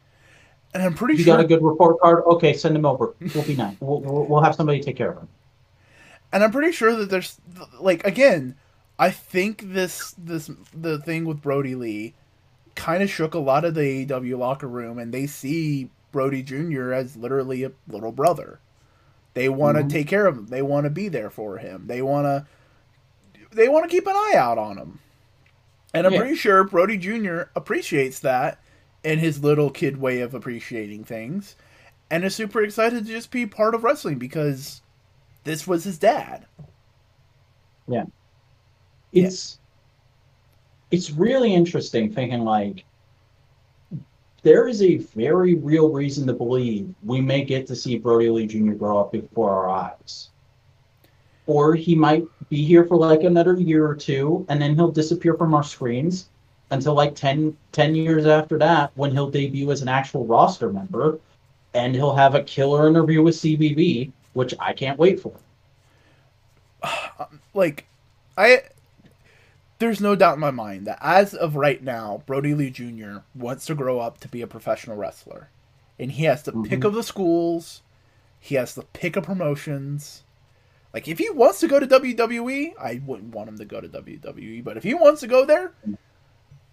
And 0.75 0.83
I'm 0.83 0.95
pretty 0.95 1.15
You 1.15 1.25
sure 1.25 1.33
you 1.33 1.37
got 1.39 1.45
a 1.45 1.49
good 1.49 1.63
report 1.63 1.99
card? 2.01 2.25
Okay, 2.27 2.53
send 2.53 2.77
him 2.77 2.85
over. 2.85 3.15
We'll 3.35 3.45
be 3.45 3.57
nice. 3.57 3.75
We'll, 3.81 4.01
we'll, 4.03 4.27
we'll 4.27 4.43
have 4.43 4.55
somebody 4.55 4.81
take 4.81 4.97
care 4.97 5.11
of 5.13 5.19
him. 5.19 5.29
and 6.33 6.45
I'm 6.45 6.53
pretty 6.53 6.73
sure 6.73 6.95
that 6.95 7.09
there's 7.11 7.41
like 7.81 8.05
again, 8.07 8.55
I 8.99 9.11
think 9.11 9.73
this 9.73 10.15
this 10.19 10.51
the 10.75 10.99
thing 10.99 11.25
with 11.25 11.41
Brodie 11.41 11.75
Lee 11.75 12.15
kind 12.75 13.03
of 13.03 13.11
shook 13.11 13.35
a 13.35 13.39
lot 13.39 13.65
of 13.65 13.75
the 13.75 14.07
AEW 14.07 14.39
locker 14.39 14.69
room, 14.69 14.99
and 14.99 15.13
they 15.13 15.27
see 15.27 15.91
Brodie 16.13 16.43
Jr. 16.43 16.93
as 16.93 17.17
literally 17.17 17.65
a 17.65 17.73
little 17.89 18.13
brother. 18.13 18.61
They 19.35 19.49
want 19.49 19.77
to 19.79 19.85
Mhm. 19.85 19.91
take 19.91 20.07
care 20.09 20.27
of 20.27 20.37
him. 20.37 20.47
They 20.49 20.63
want 20.63 20.85
to 20.85 20.91
be 20.91 21.09
there 21.09 21.31
for 21.31 21.59
him. 21.59 21.87
They 21.87 22.03
want 22.03 22.25
to 22.27 22.47
they 23.53 23.69
want 23.69 23.85
to 23.85 23.91
keep 23.91 24.07
an 24.07 24.15
eye 24.15 24.35
out 24.37 24.59
on 24.59 24.77
him. 24.77 24.99
And 25.94 26.06
I'm 26.06 26.12
Yeah. 26.12 26.20
pretty 26.20 26.36
sure 26.36 26.65
Brodie 26.65 26.98
Jr. 26.98 27.43
appreciates 27.56 28.20
that 28.20 28.60
in 29.05 29.19
his 29.19 29.43
little 29.43 29.70
kid 29.70 29.97
way 29.98 30.20
of 30.20 30.35
appreciating 30.35 31.05
things 31.05 31.56
and 32.10 32.24
is 32.24 32.35
super 32.35 32.62
excited 32.62 33.06
to 33.06 33.12
just 33.12 33.31
be 33.31 33.47
part 33.47 33.74
of 33.74 33.85
wrestling 33.85 34.19
because 34.19 34.82
this 35.44 35.66
was 35.66 35.85
his 35.85 35.98
dad. 35.98 36.47
Yeah. 37.86 38.05
It's 39.12 39.59
it's 40.90 41.10
really 41.10 41.55
interesting 41.55 42.12
thinking 42.12 42.40
like 42.44 42.85
there 44.43 44.69
is 44.69 44.82
a 44.82 44.97
very 44.98 45.55
real 45.55 45.90
reason 45.93 46.27
to 46.27 46.32
believe 46.32 46.94
we 47.02 47.20
may 47.20 47.44
get 47.44 47.66
to 47.66 47.77
see 47.77 47.98
Brodie 47.98 48.31
Lee 48.31 48.47
Jr. 48.47 48.73
grow 48.73 48.98
up 48.98 49.12
before 49.12 49.51
our 49.51 49.69
eyes. 49.69 50.31
Or 51.49 51.75
he 51.75 51.95
might 51.95 52.25
be 52.51 52.62
here 52.65 52.85
for 52.85 52.97
like 52.97 53.23
another 53.25 53.55
year 53.55 53.87
or 53.87 53.95
two 53.97 54.45
and 54.49 54.61
then 54.61 54.75
he'll 54.77 54.93
disappear 54.93 55.35
from 55.35 55.55
our 55.55 55.65
screens 55.65 56.29
until 56.70 56.93
like 56.95 57.15
10, 57.15 57.57
10 57.73 57.95
years 57.95 58.27
after 58.27 58.59
that 58.59 58.93
when 58.95 59.11
he'll 59.11 59.31
debut 59.31 59.70
as 59.73 59.81
an 59.83 59.89
actual 59.89 60.27
roster 60.27 60.70
member 60.70 61.19
and 61.73 61.95
he'll 61.95 62.15
have 62.15 62.35
a 62.35 62.43
killer 62.43 62.87
interview 62.87 63.23
with 63.23 63.35
CVV, 63.35 64.12
which 64.35 64.55
I 64.61 64.75
can't 64.75 64.99
wait 64.99 65.20
for. 65.20 65.33
like 67.55 67.87
I 68.37 68.62
there's 69.79 70.01
no 70.01 70.15
doubt 70.15 70.35
in 70.35 70.41
my 70.41 70.51
mind 70.51 70.87
that 70.87 70.99
as 71.01 71.35
of 71.35 71.57
right 71.57 71.83
now, 71.83 72.23
Brodie 72.27 72.55
Lee 72.55 72.70
Jr. 72.70 73.19
wants 73.35 73.65
to 73.66 73.75
grow 73.75 74.01
up 74.01 74.19
to 74.20 74.29
be 74.29 74.43
a 74.43 74.47
professional 74.47 74.97
wrestler. 74.97 75.49
And 75.99 76.12
he 76.12 76.25
has 76.25 76.43
to 76.45 76.53
pick 76.53 76.81
Mhm. 76.81 76.85
of 76.85 76.95
the 76.95 77.03
schools, 77.03 77.83
he 78.41 78.57
has 78.57 78.75
to 78.75 78.83
pick 78.83 79.16
of 79.16 79.25
promotions. 79.25 80.25
Like 80.94 81.06
if 81.09 81.19
he 81.19 81.28
wants 81.31 81.60
to 81.60 81.69
go 81.69 81.78
to 81.78 81.86
WWE, 81.86 82.73
I 82.81 83.01
wouldn't 83.05 83.35
want 83.35 83.48
him 83.48 83.59
to 83.59 83.65
go 83.65 83.81
to 83.81 83.89
WWE, 83.89 84.65
but 84.65 84.77
if 84.77 84.82
he 84.82 84.94
wants 84.94 85.20
to 85.20 85.27
go 85.27 85.44
there, 85.44 85.73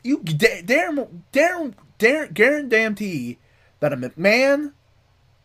you 0.04 0.20
da- 0.24 0.62
damn 0.62 1.24
damn 1.32 1.76
damn 1.98 2.32
guarantee 2.34 3.40
that 3.82 3.92
a 3.94 3.98
McMahon 3.98 4.72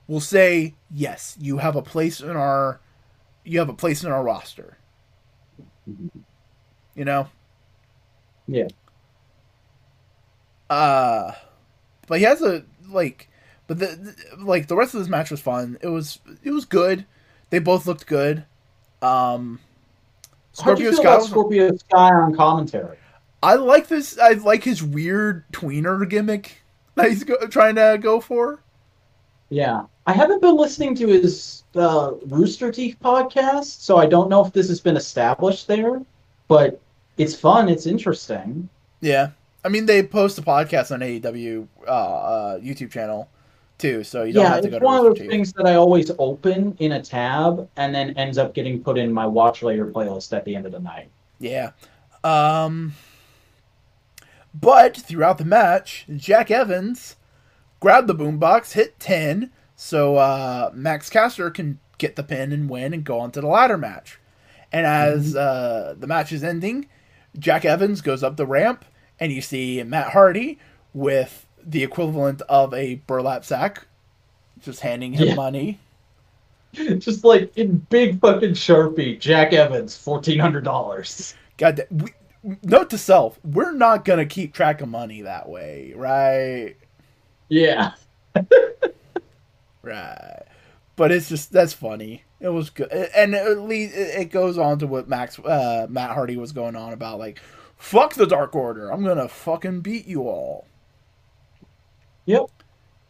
will 0.06 0.20
say, 0.20 0.74
"Yes, 0.90 1.36
you 1.40 1.58
have 1.58 1.74
a 1.76 1.82
place 1.82 2.20
in 2.20 2.36
our 2.36 2.80
you 3.44 3.58
have 3.58 3.68
a 3.68 3.74
place 3.74 4.04
in 4.04 4.12
our 4.12 4.22
roster." 4.22 4.78
You 6.94 7.04
know? 7.04 7.28
Yeah. 8.46 8.68
Uh 10.68 11.32
but 12.06 12.18
he 12.18 12.24
has 12.24 12.40
a 12.42 12.64
like 12.88 13.28
but 13.66 13.78
the- 13.78 14.14
like 14.38 14.66
the 14.68 14.76
rest 14.76 14.94
of 14.94 15.00
this 15.00 15.08
match 15.08 15.30
was 15.30 15.40
fun. 15.40 15.78
It 15.80 15.88
was 15.88 16.20
it 16.42 16.50
was 16.50 16.64
good. 16.64 17.06
They 17.50 17.58
both 17.58 17.86
looked 17.86 18.06
good. 18.06 18.44
Um 19.02 19.60
How 20.62 20.74
do 20.74 20.82
you 20.82 20.90
Scorpio 20.90 20.90
feel 20.90 21.00
Sky 21.00 21.14
about 21.14 21.24
Scorpio 21.24 21.76
Sky 21.76 22.10
on 22.12 22.34
commentary? 22.34 22.96
I 23.42 23.54
like 23.54 23.88
this 23.88 24.18
I 24.18 24.32
like 24.32 24.64
his 24.64 24.82
weird 24.82 25.50
tweener 25.52 26.08
gimmick 26.08 26.62
that 26.94 27.08
he's 27.08 27.24
go, 27.24 27.36
trying 27.46 27.76
to 27.76 27.98
go 28.00 28.20
for. 28.20 28.60
Yeah, 29.48 29.86
I 30.06 30.12
haven't 30.12 30.40
been 30.40 30.56
listening 30.56 30.94
to 30.96 31.08
his 31.08 31.64
uh, 31.74 32.12
Rooster 32.26 32.70
Teeth 32.70 32.96
podcast, 33.02 33.80
so 33.80 33.96
I 33.96 34.06
don't 34.06 34.28
know 34.28 34.44
if 34.44 34.52
this 34.52 34.68
has 34.68 34.80
been 34.80 34.96
established 34.96 35.66
there. 35.66 36.02
But 36.46 36.80
it's 37.16 37.34
fun. 37.34 37.68
It's 37.68 37.86
interesting. 37.86 38.68
Yeah. 39.00 39.30
I 39.64 39.68
mean 39.68 39.86
they 39.86 40.02
post 40.02 40.38
a 40.38 40.42
podcast 40.42 40.90
on 40.90 41.00
AEW 41.00 41.68
uh, 41.86 41.90
uh 41.90 42.58
YouTube 42.60 42.90
channel 42.90 43.28
too, 43.80 44.04
so 44.04 44.22
you 44.24 44.32
don't 44.32 44.44
yeah, 44.44 44.50
have 44.50 44.62
to 44.62 44.68
it's 44.68 44.74
go 44.74 44.78
to 44.78 44.84
one 44.84 44.98
of 44.98 45.04
those 45.04 45.26
things 45.26 45.52
that 45.54 45.66
I 45.66 45.74
always 45.74 46.10
open 46.18 46.76
in 46.78 46.92
a 46.92 47.02
tab 47.02 47.68
and 47.76 47.94
then 47.94 48.10
ends 48.16 48.38
up 48.38 48.54
getting 48.54 48.82
put 48.82 48.98
in 48.98 49.12
my 49.12 49.26
watch 49.26 49.62
later 49.62 49.86
playlist 49.86 50.36
at 50.36 50.44
the 50.44 50.54
end 50.54 50.66
of 50.66 50.72
the 50.72 50.80
night. 50.80 51.08
Yeah. 51.38 51.70
Um 52.22 52.94
but 54.54 54.96
throughout 54.96 55.38
the 55.38 55.44
match, 55.44 56.06
Jack 56.16 56.50
Evans 56.50 57.16
grabbed 57.78 58.08
the 58.08 58.14
boombox, 58.14 58.72
hit 58.72 58.98
10, 58.98 59.50
so 59.76 60.16
uh, 60.16 60.70
Max 60.74 61.08
Caster 61.08 61.50
can 61.50 61.78
get 61.98 62.16
the 62.16 62.22
pin 62.22 62.52
and 62.52 62.68
win 62.68 62.92
and 62.92 63.04
go 63.04 63.20
on 63.20 63.30
to 63.32 63.40
the 63.40 63.46
ladder 63.46 63.78
match. 63.78 64.18
And 64.72 64.86
as 64.86 65.34
uh, 65.34 65.94
the 65.98 66.06
match 66.06 66.32
is 66.32 66.44
ending, 66.44 66.88
Jack 67.38 67.64
Evans 67.64 68.00
goes 68.00 68.22
up 68.22 68.36
the 68.36 68.46
ramp, 68.46 68.84
and 69.18 69.32
you 69.32 69.40
see 69.40 69.82
Matt 69.82 70.12
Hardy 70.12 70.58
with 70.92 71.46
the 71.64 71.82
equivalent 71.82 72.42
of 72.48 72.72
a 72.74 72.96
burlap 73.06 73.44
sack, 73.44 73.86
just 74.62 74.80
handing 74.80 75.12
him 75.12 75.28
Yeah. 75.28 75.34
money. 75.34 75.78
Just 76.98 77.24
like 77.24 77.56
in 77.58 77.78
big 77.90 78.20
fucking 78.20 78.52
sharpie, 78.52 79.18
Jack 79.18 79.52
Evans, 79.52 79.96
fourteen 79.96 80.38
hundred 80.38 80.62
dollars. 80.62 81.34
God, 81.58 81.74
da- 81.76 81.82
we, 81.90 82.12
note 82.62 82.90
to 82.90 82.98
self: 82.98 83.40
we're 83.42 83.72
not 83.72 84.04
gonna 84.04 84.24
keep 84.24 84.54
track 84.54 84.80
of 84.80 84.88
money 84.88 85.22
that 85.22 85.48
way, 85.48 85.92
right? 85.96 86.76
Yeah, 87.48 87.90
Right. 89.82 90.42
But 90.96 91.10
it's 91.12 91.28
just 91.28 91.52
that's 91.52 91.72
funny. 91.72 92.22
It 92.40 92.48
was 92.50 92.70
good, 92.70 92.90
and 92.92 93.34
at 93.34 93.58
least 93.60 93.94
it 93.96 94.30
goes 94.30 94.56
on 94.58 94.78
to 94.78 94.86
what 94.86 95.08
Max 95.08 95.38
uh, 95.40 95.86
Matt 95.90 96.10
Hardy 96.12 96.36
was 96.36 96.52
going 96.52 96.76
on 96.76 96.92
about, 96.92 97.18
like, 97.18 97.40
fuck 97.78 98.14
the 98.14 98.26
Dark 98.26 98.54
Order. 98.54 98.90
I'm 98.92 99.04
gonna 99.04 99.28
fucking 99.28 99.80
beat 99.80 100.06
you 100.06 100.22
all. 100.22 100.66
Yep. 102.30 102.50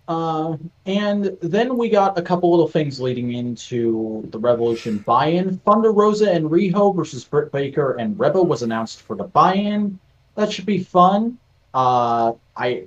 Uh, 0.08 0.56
and 0.86 1.36
then 1.40 1.76
we 1.76 1.88
got 1.88 2.18
a 2.18 2.22
couple 2.22 2.50
little 2.50 2.66
things 2.66 3.00
leading 3.00 3.32
into 3.34 4.26
the 4.30 4.38
Revolution 4.38 4.98
buy-in. 4.98 5.58
Thunder 5.58 5.92
Rosa 5.92 6.32
and 6.32 6.50
Riho 6.50 6.96
versus 6.96 7.22
Britt 7.24 7.52
Baker 7.52 7.92
and 7.92 8.18
Reba 8.18 8.42
was 8.42 8.62
announced 8.62 9.02
for 9.02 9.14
the 9.14 9.24
buy-in. 9.24 9.98
That 10.34 10.50
should 10.50 10.66
be 10.66 10.82
fun. 10.82 11.38
Uh, 11.74 12.32
I, 12.56 12.84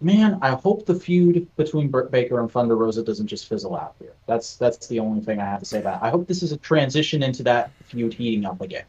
man, 0.00 0.38
I 0.42 0.50
hope 0.50 0.86
the 0.86 0.94
feud 0.94 1.46
between 1.56 1.88
Britt 1.88 2.10
Baker 2.10 2.40
and 2.40 2.50
Thunder 2.50 2.74
Rosa 2.74 3.04
doesn't 3.04 3.28
just 3.28 3.48
fizzle 3.48 3.76
out 3.76 3.94
here. 4.00 4.14
That's 4.26 4.56
that's 4.56 4.88
the 4.88 4.98
only 4.98 5.20
thing 5.20 5.40
I 5.40 5.44
have 5.44 5.60
to 5.60 5.66
say 5.66 5.78
about. 5.78 6.02
It. 6.02 6.06
I 6.06 6.10
hope 6.10 6.26
this 6.26 6.42
is 6.42 6.50
a 6.50 6.56
transition 6.56 7.22
into 7.22 7.42
that 7.44 7.70
feud 7.84 8.14
heating 8.14 8.44
up 8.44 8.60
again. 8.60 8.84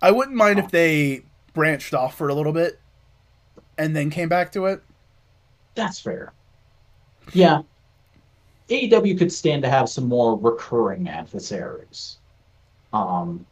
I 0.00 0.12
wouldn't 0.12 0.36
mind 0.36 0.58
if 0.58 0.70
they 0.70 1.24
branched 1.52 1.92
off 1.92 2.16
for 2.16 2.28
a 2.28 2.34
little 2.34 2.52
bit 2.52 2.80
and 3.76 3.94
then 3.94 4.08
came 4.08 4.28
back 4.28 4.52
to 4.52 4.66
it. 4.66 4.82
That's 5.74 5.98
fair. 6.00 6.32
Yeah. 7.32 7.62
AEW 8.68 9.18
could 9.18 9.32
stand 9.32 9.62
to 9.62 9.68
have 9.70 9.88
some 9.88 10.08
more 10.08 10.38
recurring 10.38 11.08
adversaries. 11.08 12.18
Um, 12.92 13.44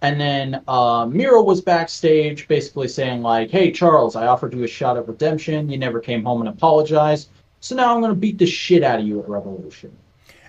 and 0.00 0.20
then 0.20 0.62
uh, 0.68 1.06
Miro 1.06 1.42
was 1.42 1.60
backstage 1.60 2.46
basically 2.48 2.88
saying, 2.88 3.22
like, 3.22 3.50
hey, 3.50 3.72
Charles, 3.72 4.14
I 4.16 4.26
offered 4.26 4.54
you 4.54 4.62
a 4.64 4.68
shot 4.68 4.96
at 4.96 5.08
redemption. 5.08 5.68
You 5.68 5.76
never 5.78 6.00
came 6.00 6.24
home 6.24 6.40
and 6.40 6.48
apologized. 6.48 7.30
So 7.60 7.74
now 7.74 7.92
I'm 7.94 8.00
going 8.00 8.12
to 8.12 8.18
beat 8.18 8.38
the 8.38 8.46
shit 8.46 8.84
out 8.84 9.00
of 9.00 9.06
you 9.06 9.20
at 9.20 9.28
Revolution. 9.28 9.94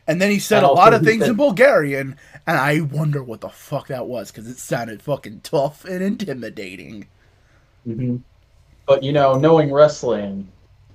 And 0.07 0.21
then 0.21 0.31
he 0.31 0.39
said 0.39 0.59
And 0.59 0.67
a 0.67 0.71
lot 0.71 0.93
of 0.93 1.03
things 1.03 1.21
said- 1.23 1.31
in 1.31 1.35
Bulgarian, 1.35 2.15
and 2.47 2.57
I 2.57 2.81
wonder 2.81 3.23
what 3.23 3.41
the 3.41 3.49
fuck 3.49 3.87
that 3.87 4.07
was 4.07 4.31
because 4.31 4.47
it 4.47 4.57
sounded 4.57 5.01
fucking 5.01 5.41
tough 5.43 5.83
and 5.85 6.03
intimidating. 6.03 7.07
hmm 7.83 8.17
But, 8.87 9.03
you 9.03 9.11
know, 9.11 9.37
knowing 9.37 9.71
wrestling, 9.73 10.47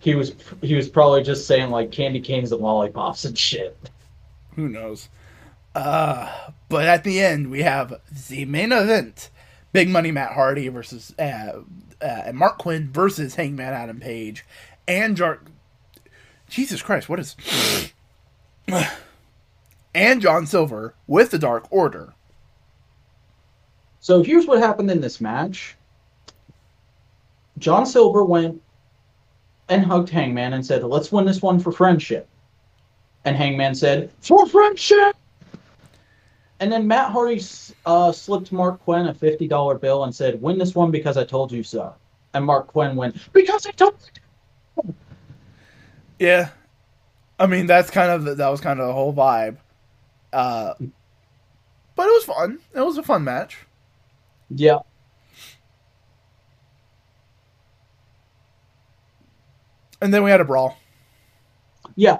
he 0.05 0.14
was 0.14 0.35
he 0.60 0.74
was 0.74 0.89
probably 0.89 1.22
just 1.22 1.47
saying, 1.47 1.70
like, 1.70 1.90
candy 1.90 2.20
canes 2.20 2.52
and 2.52 2.60
lollipops 2.60 3.24
and 3.24 3.36
shit. 3.36 3.90
Who 4.55 4.68
knows? 4.68 5.09
Uh, 5.74 6.31
but 6.68 6.85
at 6.85 7.05
the 7.05 7.20
end, 7.20 7.51
we 7.51 7.62
have 7.62 8.01
the 8.28 8.44
main 8.44 8.70
event: 8.70 9.31
Big 9.72 9.89
Money 9.89 10.10
Matt 10.10 10.32
Hardy 10.35 10.68
versus 10.68 11.14
uh, 11.18 11.22
uh, 12.02 12.05
and 12.05 12.36
Marq 12.36 12.59
Quen 12.59 12.90
versus 12.93 13.35
Hangman 13.36 13.72
Adam 13.72 13.98
Page, 13.98 14.44
and 14.86 15.16
Jar. 15.16 15.40
Jesus 16.51 16.82
Christ, 16.82 17.09
what 17.09 17.18
is? 17.18 17.35
and 19.94 20.20
John 20.20 20.47
Silver 20.47 20.94
with 21.06 21.31
the 21.31 21.39
Dark 21.39 21.66
Order. 21.70 22.12
So 24.01 24.22
here's 24.22 24.47
what 24.47 24.59
happened 24.59 24.90
in 24.90 25.01
this 25.01 25.18
match. 25.18 25.76
John 27.59 27.86
Silver 27.86 28.22
went 28.22 28.60
and 29.69 29.85
hugged 29.85 30.11
Hangman 30.11 30.53
and 30.53 30.65
said, 30.65 30.82
"Let's 30.85 31.11
win 31.12 31.24
this 31.24 31.43
one 31.43 31.59
for 31.59 31.73
friendship." 31.73 32.28
And 33.24 33.36
Hangman 33.36 33.74
said, 33.74 34.11
"For 34.20 34.47
friendship." 34.47 35.16
And 36.61 36.70
then 36.70 36.86
Matt 36.86 37.11
Hardy 37.11 37.43
uh, 37.85 38.12
slipped 38.12 38.53
Marq 38.53 38.78
Quen 38.81 39.09
a 39.09 39.15
fifty 39.15 39.49
dollar 39.49 39.77
bill 39.77 40.05
and 40.05 40.15
said, 40.15 40.41
"Win 40.41 40.59
this 40.59 40.74
one 40.74 40.91
because 40.91 41.16
I 41.16 41.24
told 41.24 41.53
you 41.53 41.62
so." 41.62 41.95
And 42.35 42.45
Marq 42.45 42.69
Quen 42.69 42.97
went, 42.97 43.16
"Because 43.32 43.66
I 43.66 43.70
told." 43.73 43.95
You. 44.85 44.95
Yeah, 46.19 46.51
I 47.39 47.47
mean 47.47 47.66
that's 47.66 47.91
kind 47.91 48.11
of 48.11 48.24
the, 48.24 48.35
that 48.36 48.49
was 48.49 48.61
kind 48.61 48.81
of 48.81 48.86
the 48.86 48.93
whole 48.93 49.12
vibe. 49.12 49.57
Uh, 50.32 50.74
but 51.97 52.07
it 52.07 52.12
was 52.12 52.24
fun. 52.24 52.59
It 52.74 52.81
was 52.81 52.99
a 52.99 53.03
fun 53.03 53.24
match. 53.24 53.59
Yeah. 54.51 54.81
And 60.05 60.12
then 60.12 60.22
we 60.22 60.31
had 60.31 60.43
a 60.43 60.44
brawl. 60.44 60.76
Yeah. 61.97 62.18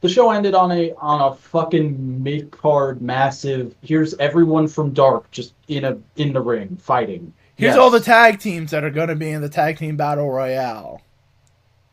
The 0.00 0.08
show 0.08 0.30
ended 0.30 0.54
on 0.54 0.72
a 0.72 0.94
on 0.94 1.20
a 1.20 1.34
fucking 1.36 2.22
mid 2.22 2.50
card 2.50 3.02
massive. 3.02 3.74
Here's 3.82 4.14
everyone 4.14 4.66
from 4.66 4.94
Dark 4.94 5.30
just 5.30 5.52
in 5.68 5.84
a 5.84 5.98
in 6.16 6.32
the 6.32 6.40
ring 6.40 6.78
fighting. 6.80 7.30
Here's 7.56 7.72
Yes. 7.72 7.78
all 7.78 7.90
the 7.90 8.00
tag 8.00 8.38
teams 8.40 8.70
that 8.70 8.84
are 8.84 8.90
going 8.90 9.08
to 9.08 9.14
be 9.16 9.28
in 9.28 9.42
the 9.42 9.50
tag 9.50 9.76
team 9.76 9.98
battle 9.98 10.30
royale. 10.30 11.02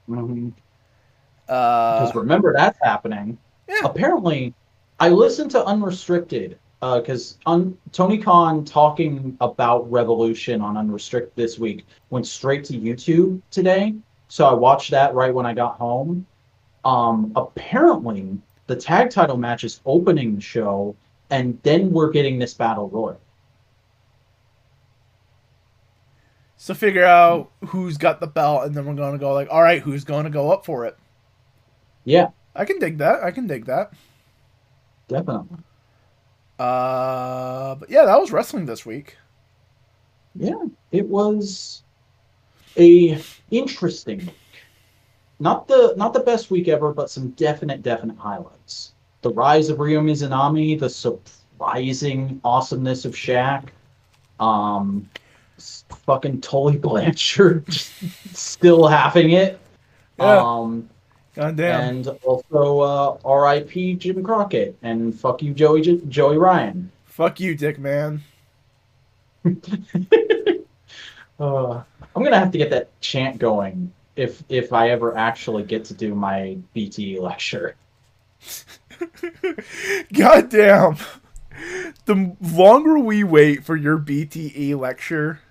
Mhm. 0.09 0.53
Uh, 1.49 1.99
Because 1.99 2.15
remember 2.15 2.53
that's 2.53 2.79
happening. 2.81 3.37
Yeah. 3.67 3.81
Apparently, 3.83 4.53
I 5.01 5.09
listened 5.09 5.51
to 5.51 5.65
Unrestricted 5.65 6.57
because 6.79 7.37
un- 7.45 7.77
Tony 7.91 8.17
Khan 8.17 8.63
talking 8.63 9.35
about 9.41 9.91
Revolution 9.91 10.61
on 10.61 10.77
Unrestricted 10.77 11.33
this 11.35 11.59
week 11.59 11.85
went 12.11 12.25
straight 12.27 12.63
to 12.65 12.79
YouTube 12.79 13.41
today. 13.51 13.93
So 14.27 14.45
I 14.45 14.53
watched 14.53 14.91
that 14.91 15.13
right 15.13 15.33
when 15.33 15.45
I 15.45 15.53
got 15.53 15.77
home. 15.77 16.25
Um, 16.83 17.31
apparently, 17.35 18.37
the 18.67 18.75
tag 18.75 19.09
title 19.09 19.37
match 19.37 19.63
is 19.63 19.81
opening 19.85 20.35
the 20.35 20.41
show, 20.41 20.95
and 21.29 21.59
then 21.63 21.91
we're 21.91 22.11
getting 22.11 22.39
this 22.39 22.53
battle 22.53 22.89
royal. 22.89 23.19
so 26.57 26.73
figure 26.73 27.05
out 27.05 27.51
who's 27.67 27.97
got 27.97 28.19
the 28.19 28.27
belt, 28.27 28.65
and 28.65 28.75
then 28.75 28.85
we're 28.85 28.93
going 28.93 29.13
to 29.13 29.17
go 29.17 29.33
like, 29.33 29.47
all 29.49 29.61
right, 29.61 29.81
who's 29.81 30.03
going 30.03 30.25
to 30.25 30.29
go 30.29 30.51
up 30.51 30.65
for 30.65 30.85
it? 30.85 30.97
Yeah, 32.03 32.29
I 32.55 32.65
can 32.65 32.79
dig 32.79 32.97
that. 32.97 33.23
I 33.23 33.31
can 33.31 33.47
dig 33.47 33.65
that. 33.65 33.93
definitely. 35.07 35.57
Uh, 36.59 37.75
but 37.75 37.89
yeah, 37.89 38.05
that 38.05 38.19
was 38.19 38.31
wrestling 38.31 38.65
this 38.65 38.85
week. 38.85 39.15
Yeah, 40.35 40.65
it 40.91 41.05
was 41.05 41.83
a 42.79 43.21
interesting 43.51 44.19
week. 44.19 44.35
Not 45.39 45.67
the 45.67 45.93
not 45.97 46.13
the 46.13 46.19
best 46.21 46.49
week 46.51 46.67
ever, 46.67 46.91
but 46.93 47.09
some 47.09 47.29
definite 47.31 47.81
definite 47.83 48.17
highlights. 48.17 48.93
The 49.21 49.29
rise 49.31 49.69
of 49.69 49.79
Ryo 49.79 50.01
Mizunami, 50.01 50.79
the 50.79 50.89
surprising 50.89 52.39
awesomeness 52.43 53.05
of 53.05 53.13
Shaq, 53.13 53.65
um, 54.39 55.09
fucking 55.59 56.41
Tully 56.41 56.77
Blanchard 56.87 57.65
still 58.33 58.87
having 58.87 59.31
it, 59.31 59.59
Yeah. 60.19 60.39
um, 60.43 60.89
God 61.35 61.55
damn. 61.55 61.81
and 61.97 62.07
also 62.23 62.79
uh, 62.79 63.17
R.I.P. 63.25 63.95
Jim 63.95 64.23
Crockett 64.23 64.75
and 64.81 65.13
fuck 65.13 65.41
you 65.43 65.53
Joey 65.53 65.81
J- 65.81 66.01
Joey 66.09 66.37
Ryan. 66.37 66.91
Fuck 67.05 67.39
you, 67.39 67.55
Dick 67.55 67.77
Man. 67.79 68.23
Uh, 71.39 71.83
I'm 72.15 72.23
gonna 72.23 72.39
have 72.39 72.51
to 72.51 72.57
get 72.57 72.69
that 72.71 72.99
chant 73.01 73.37
going 73.37 73.91
if 74.15 74.43
if 74.49 74.73
I 74.73 74.89
ever 74.89 75.15
actually 75.15 75.63
get 75.63 75.85
to 75.85 75.93
do 75.93 76.15
my 76.15 76.57
BTE 76.75 77.21
lecture. 77.21 77.75
God 80.13 80.49
damn. 80.49 80.97
The 82.05 82.35
longer 82.41 82.99
we 82.99 83.23
wait 83.23 83.63
for 83.63 83.75
your 83.75 83.97
BTE 83.97 84.79
lecture, 84.79 85.41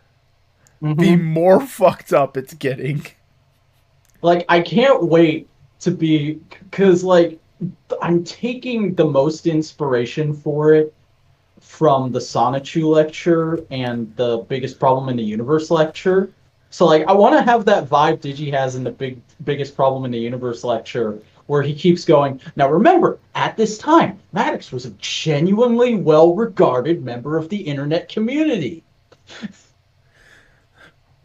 the 0.81 1.17
more 1.17 1.61
fucked 1.61 2.13
up 2.13 2.37
it's 2.37 2.55
getting. 2.55 3.07
Like 4.23 4.45
I 4.49 4.61
can't 4.61 5.05
wait 5.05 5.49
to 5.81 5.91
be 5.91 6.41
because 6.71 7.05
like 7.05 7.39
I'm 8.03 8.25
taking 8.25 8.95
the 8.95 9.05
most 9.05 9.47
inspiration 9.47 10.35
for 10.35 10.75
it 10.75 10.95
from 11.67 12.13
the 12.13 12.21
Sonichu 12.21 12.85
lecture 12.85 13.59
and 13.71 14.15
the 14.17 14.39
biggest 14.49 14.79
problem 14.79 15.09
in 15.09 15.17
the 15.17 15.23
universe 15.23 15.71
lecture. 15.71 16.31
So 16.71 16.87
like 16.87 17.07
I 17.07 17.13
want 17.13 17.35
to 17.37 17.43
have 17.43 17.65
that 17.67 17.89
vibe 17.89 18.21
Digi 18.21 18.51
has 18.53 18.77
in 18.77 18.85
the 18.85 18.91
big 18.91 19.21
biggest 19.45 19.77
problem 19.77 20.05
in 20.05 20.13
the 20.13 20.19
universe 20.19 20.65
lecture 20.65 21.19
where 21.49 21.63
he 21.63 21.75
keeps 21.75 22.05
going. 22.05 22.41
Now 22.55 22.71
remember, 22.71 23.19
at 23.35 23.57
this 23.57 23.79
time, 23.79 24.19
Maddox 24.33 24.73
was 24.73 24.87
a 24.87 24.91
genuinely 24.93 25.97
well-regarded 25.97 27.05
member 27.05 27.37
of 27.37 27.49
the 27.49 27.61
internet 27.61 28.09
community. 28.09 28.83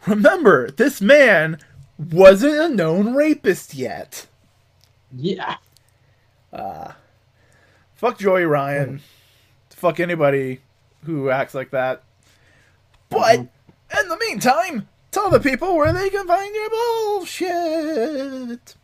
Remember, 0.08 0.72
this 0.72 1.00
man 1.00 1.60
wasn't 2.00 2.56
a 2.56 2.68
known 2.68 3.14
rapist 3.14 3.76
yet. 3.76 4.26
Yeah. 5.16 5.58
Uh 6.52 6.94
Fuck 7.94 8.18
Joey 8.18 8.46
Ryan. 8.46 9.02
Fuck 9.82 10.00
anybody 10.00 10.62
who 11.06 11.32
acts 11.32 11.56
like 11.56 11.72
that. 11.72 12.04
But 13.10 13.40
mm-hmm. 13.40 14.00
in 14.00 14.10
the 14.10 14.18
meantime, 14.18 14.88
tell 15.10 15.32
the 15.32 15.40
people 15.40 15.76
where 15.76 15.92
they 15.92 16.12
can 16.12 16.28
find 16.28 16.54
your 16.54 16.70
bullshit. 16.70 18.76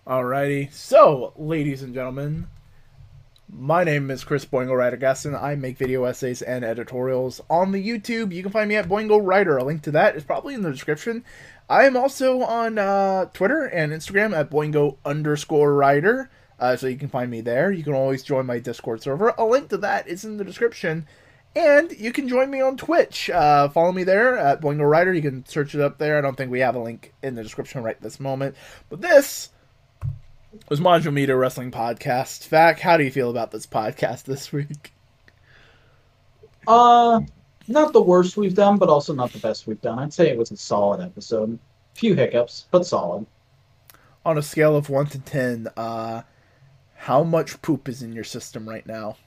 Alrighty. 0.05 0.71
So, 0.73 1.31
ladies 1.37 1.83
and 1.83 1.93
gentlemen, 1.93 2.47
my 3.53 3.83
name 3.83 4.09
is 4.09 4.23
Chris 4.23 4.45
Boingo 4.45 4.77
Writer 4.77 4.97
Gaston. 4.97 5.35
I 5.35 5.55
make 5.55 5.77
video 5.77 6.05
essays 6.05 6.41
and 6.41 6.63
editorials 6.63 7.41
on 7.49 7.71
the 7.71 7.85
YouTube. 7.85 8.33
You 8.33 8.43
can 8.43 8.51
find 8.51 8.69
me 8.69 8.75
at 8.75 8.87
Boingo 8.87 9.19
Writer. 9.21 9.57
A 9.57 9.63
link 9.63 9.81
to 9.83 9.91
that 9.91 10.15
is 10.15 10.23
probably 10.23 10.53
in 10.53 10.61
the 10.61 10.71
description. 10.71 11.25
I 11.69 11.83
am 11.83 11.97
also 11.97 12.41
on 12.41 12.77
uh, 12.77 13.25
Twitter 13.33 13.65
and 13.65 13.91
Instagram 13.91 14.35
at 14.35 14.49
Boingo 14.49 14.97
underscore 15.05 15.73
writer. 15.73 16.29
Uh, 16.59 16.75
so 16.75 16.87
you 16.87 16.97
can 16.97 17.09
find 17.09 17.29
me 17.29 17.41
there. 17.41 17.71
You 17.71 17.83
can 17.83 17.93
always 17.93 18.23
join 18.23 18.45
my 18.45 18.59
Discord 18.59 19.01
server. 19.01 19.29
A 19.37 19.45
link 19.45 19.69
to 19.69 19.77
that 19.77 20.07
is 20.07 20.23
in 20.23 20.37
the 20.37 20.45
description. 20.45 21.07
And 21.55 21.91
you 21.91 22.13
can 22.13 22.29
join 22.29 22.49
me 22.49 22.61
on 22.61 22.77
Twitch. 22.77 23.29
Uh, 23.29 23.67
follow 23.69 23.91
me 23.91 24.03
there 24.03 24.37
at 24.37 24.61
Boingo 24.61 24.89
Writer. 24.89 25.13
You 25.13 25.21
can 25.21 25.45
search 25.45 25.75
it 25.75 25.81
up 25.81 25.97
there. 25.97 26.17
I 26.17 26.21
don't 26.21 26.35
think 26.35 26.51
we 26.51 26.61
have 26.61 26.75
a 26.75 26.79
link 26.79 27.13
in 27.21 27.35
the 27.35 27.43
description 27.43 27.83
right 27.83 28.01
this 28.01 28.19
moment. 28.19 28.55
But 28.89 29.01
this 29.01 29.49
was 30.69 30.79
Modular 30.79 31.13
Media 31.13 31.35
Wrestling 31.35 31.71
Podcast. 31.71 32.47
Vac, 32.47 32.79
how 32.79 32.97
do 32.97 33.03
you 33.03 33.11
feel 33.11 33.29
about 33.29 33.51
this 33.51 33.65
podcast 33.65 34.23
this 34.23 34.51
week? 34.51 34.93
Uh, 36.67 37.21
not 37.67 37.93
the 37.93 38.01
worst 38.01 38.37
we've 38.37 38.55
done, 38.55 38.77
but 38.77 38.89
also 38.89 39.13
not 39.13 39.31
the 39.31 39.39
best 39.39 39.67
we've 39.67 39.81
done. 39.81 39.99
I'd 39.99 40.13
say 40.13 40.29
it 40.29 40.37
was 40.37 40.51
a 40.51 40.57
solid 40.57 41.01
episode. 41.01 41.57
Few 41.93 42.15
hiccups, 42.15 42.65
but 42.71 42.85
solid. 42.85 43.25
On 44.25 44.37
a 44.37 44.41
scale 44.41 44.75
of 44.75 44.89
1 44.89 45.07
to 45.07 45.19
10, 45.19 45.67
uh, 45.75 46.21
how 46.95 47.23
much 47.23 47.61
poop 47.61 47.89
is 47.89 48.03
in 48.03 48.13
your 48.13 48.23
system 48.23 48.67
right 48.67 48.85
now? 48.85 49.17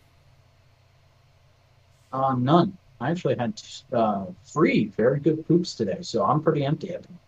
Uh, 2.12 2.34
none. 2.38 2.76
I 3.00 3.10
actually 3.10 3.36
had 3.36 3.60
uh, 3.92 4.26
three 4.44 4.86
very 4.96 5.18
good 5.20 5.46
poops 5.48 5.74
today, 5.74 5.98
so 6.00 6.24
I'm 6.24 6.42
pretty 6.42 6.64
empty. 6.64 6.90
I 6.90 6.98
think. 6.98 7.18